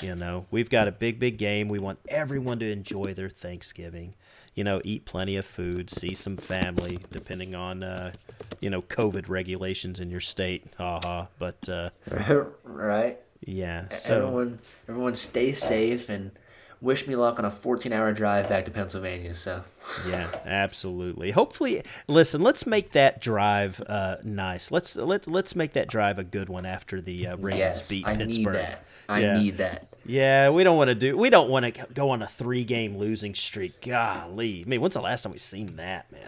You 0.03 0.15
know, 0.15 0.47
we've 0.51 0.69
got 0.69 0.89
a 0.89 0.93
big 0.93 1.19
big 1.19 1.39
game. 1.39 1.69
We 1.69 1.79
want 1.79 1.99
everyone 2.09 2.59
to 2.59 2.71
enjoy 2.71 3.15
their 3.15 3.31
Thanksgiving. 3.31 4.15
You 4.55 4.65
know, 4.65 4.81
eat 4.85 5.05
plenty 5.05 5.37
of 5.37 5.47
food, 5.47 5.91
see 5.91 6.15
some 6.15 6.37
family, 6.37 6.99
depending 7.11 7.55
on 7.55 7.83
uh, 7.83 8.13
you 8.61 8.69
know 8.69 8.83
COVID 8.83 9.29
regulations 9.29 10.01
in 10.01 10.11
your 10.11 10.21
state. 10.21 10.67
Haha. 10.77 11.27
But 11.39 11.69
uh, 11.69 11.91
right, 12.65 13.19
yeah, 13.41 13.89
so 13.91 14.27
everyone, 14.27 14.59
everyone, 14.89 15.15
stay 15.15 15.53
safe 15.53 16.09
and 16.09 16.31
wish 16.81 17.07
me 17.07 17.15
luck 17.17 17.39
on 17.39 17.45
a 17.45 17.51
14-hour 17.51 18.13
drive 18.13 18.49
back 18.49 18.65
to 18.67 18.71
Pennsylvania. 18.71 19.35
So 19.35 19.63
yeah, 20.09 20.31
absolutely. 20.45 21.31
Hopefully, 21.31 21.83
listen. 22.09 22.43
Let's 22.43 22.67
make 22.67 22.93
that 22.93 23.21
drive 23.21 23.83
uh, 23.87 24.17
nice. 24.25 24.71
Let's 24.71 24.97
let 24.97 25.27
let's 25.27 25.55
make 25.57 25.73
that 25.75 25.89
drive 25.89 26.19
a 26.19 26.25
good 26.25 26.49
one 26.49 26.67
after 26.67 27.01
the 27.01 27.29
uh, 27.29 27.37
Ravens 27.37 27.59
yes, 27.59 27.89
beat 27.89 28.07
I 28.07 28.17
Pittsburgh. 28.17 28.55
need 28.55 28.61
that. 28.63 28.85
I 29.09 29.21
Yeah. 29.21 29.39
need 29.39 29.57
that. 29.59 29.87
Yeah, 30.05 30.51
we 30.51 30.63
don't 30.65 30.77
want 30.77 30.89
to 30.89 30.95
do. 30.95 31.17
We 31.17 31.31
don't 31.31 31.51
want 31.51 31.75
to 31.75 31.87
go 31.93 32.11
on 32.11 32.23
a 32.23 32.27
three-game 32.29 32.97
losing 32.97 33.35
streak. 33.35 33.81
Golly, 33.83 34.63
I 34.65 34.69
mean, 34.69 34.81
when's 34.81 34.95
the 34.95 35.01
last 35.01 35.23
time 35.23 35.33
we've 35.33 35.41
seen 35.41 35.77
that, 35.77 36.11
man? 36.13 36.23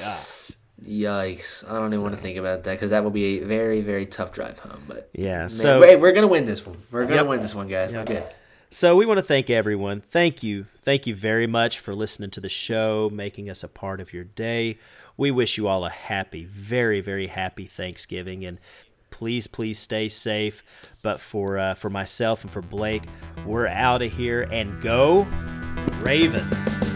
Gosh. 0.00 0.52
Yikes! 0.84 1.68
I 1.70 1.74
don't 1.78 1.88
even 1.92 2.02
want 2.02 2.14
to 2.14 2.20
think 2.20 2.38
about 2.38 2.64
that 2.64 2.72
because 2.72 2.90
that 2.90 3.04
will 3.04 3.10
be 3.10 3.40
a 3.40 3.44
very, 3.44 3.82
very 3.82 4.06
tough 4.06 4.32
drive 4.32 4.58
home. 4.58 4.82
But 4.88 5.10
Yeah. 5.12 5.40
Man, 5.40 5.48
So 5.50 5.82
hey, 5.82 5.96
we're 5.96 6.12
gonna 6.12 6.26
win 6.26 6.46
this 6.46 6.64
one. 6.66 6.82
We're 6.90 7.04
gonna 7.04 7.16
Yep. 7.16 7.26
win 7.26 7.42
this 7.42 7.54
one, 7.54 7.68
guys. 7.68 7.92
We're 7.92 8.04
good. 8.04 8.24
So 8.72 8.94
we 8.94 9.04
want 9.04 9.18
to 9.18 9.22
thank 9.22 9.50
everyone. 9.50 10.00
Thank 10.00 10.44
you. 10.44 10.66
Thank 10.80 11.04
you 11.04 11.16
very 11.16 11.48
much 11.48 11.80
for 11.80 11.92
listening 11.92 12.30
to 12.30 12.40
the 12.40 12.48
show, 12.48 13.10
making 13.12 13.50
us 13.50 13.64
a 13.64 13.68
part 13.68 14.00
of 14.00 14.12
your 14.12 14.22
day. 14.22 14.78
We 15.16 15.32
wish 15.32 15.58
you 15.58 15.66
all 15.66 15.84
a 15.84 15.90
happy, 15.90 16.44
very, 16.44 17.00
very 17.00 17.26
happy 17.26 17.66
Thanksgiving 17.66 18.44
and 18.44 18.58
please, 19.10 19.48
please 19.48 19.76
stay 19.80 20.08
safe. 20.08 20.62
But 21.02 21.20
for 21.20 21.58
uh, 21.58 21.74
for 21.74 21.90
myself 21.90 22.44
and 22.44 22.50
for 22.50 22.62
Blake, 22.62 23.02
we're 23.44 23.66
out 23.66 24.02
of 24.02 24.12
here 24.12 24.42
and 24.52 24.80
go 24.80 25.26
Ravens. 26.00 26.89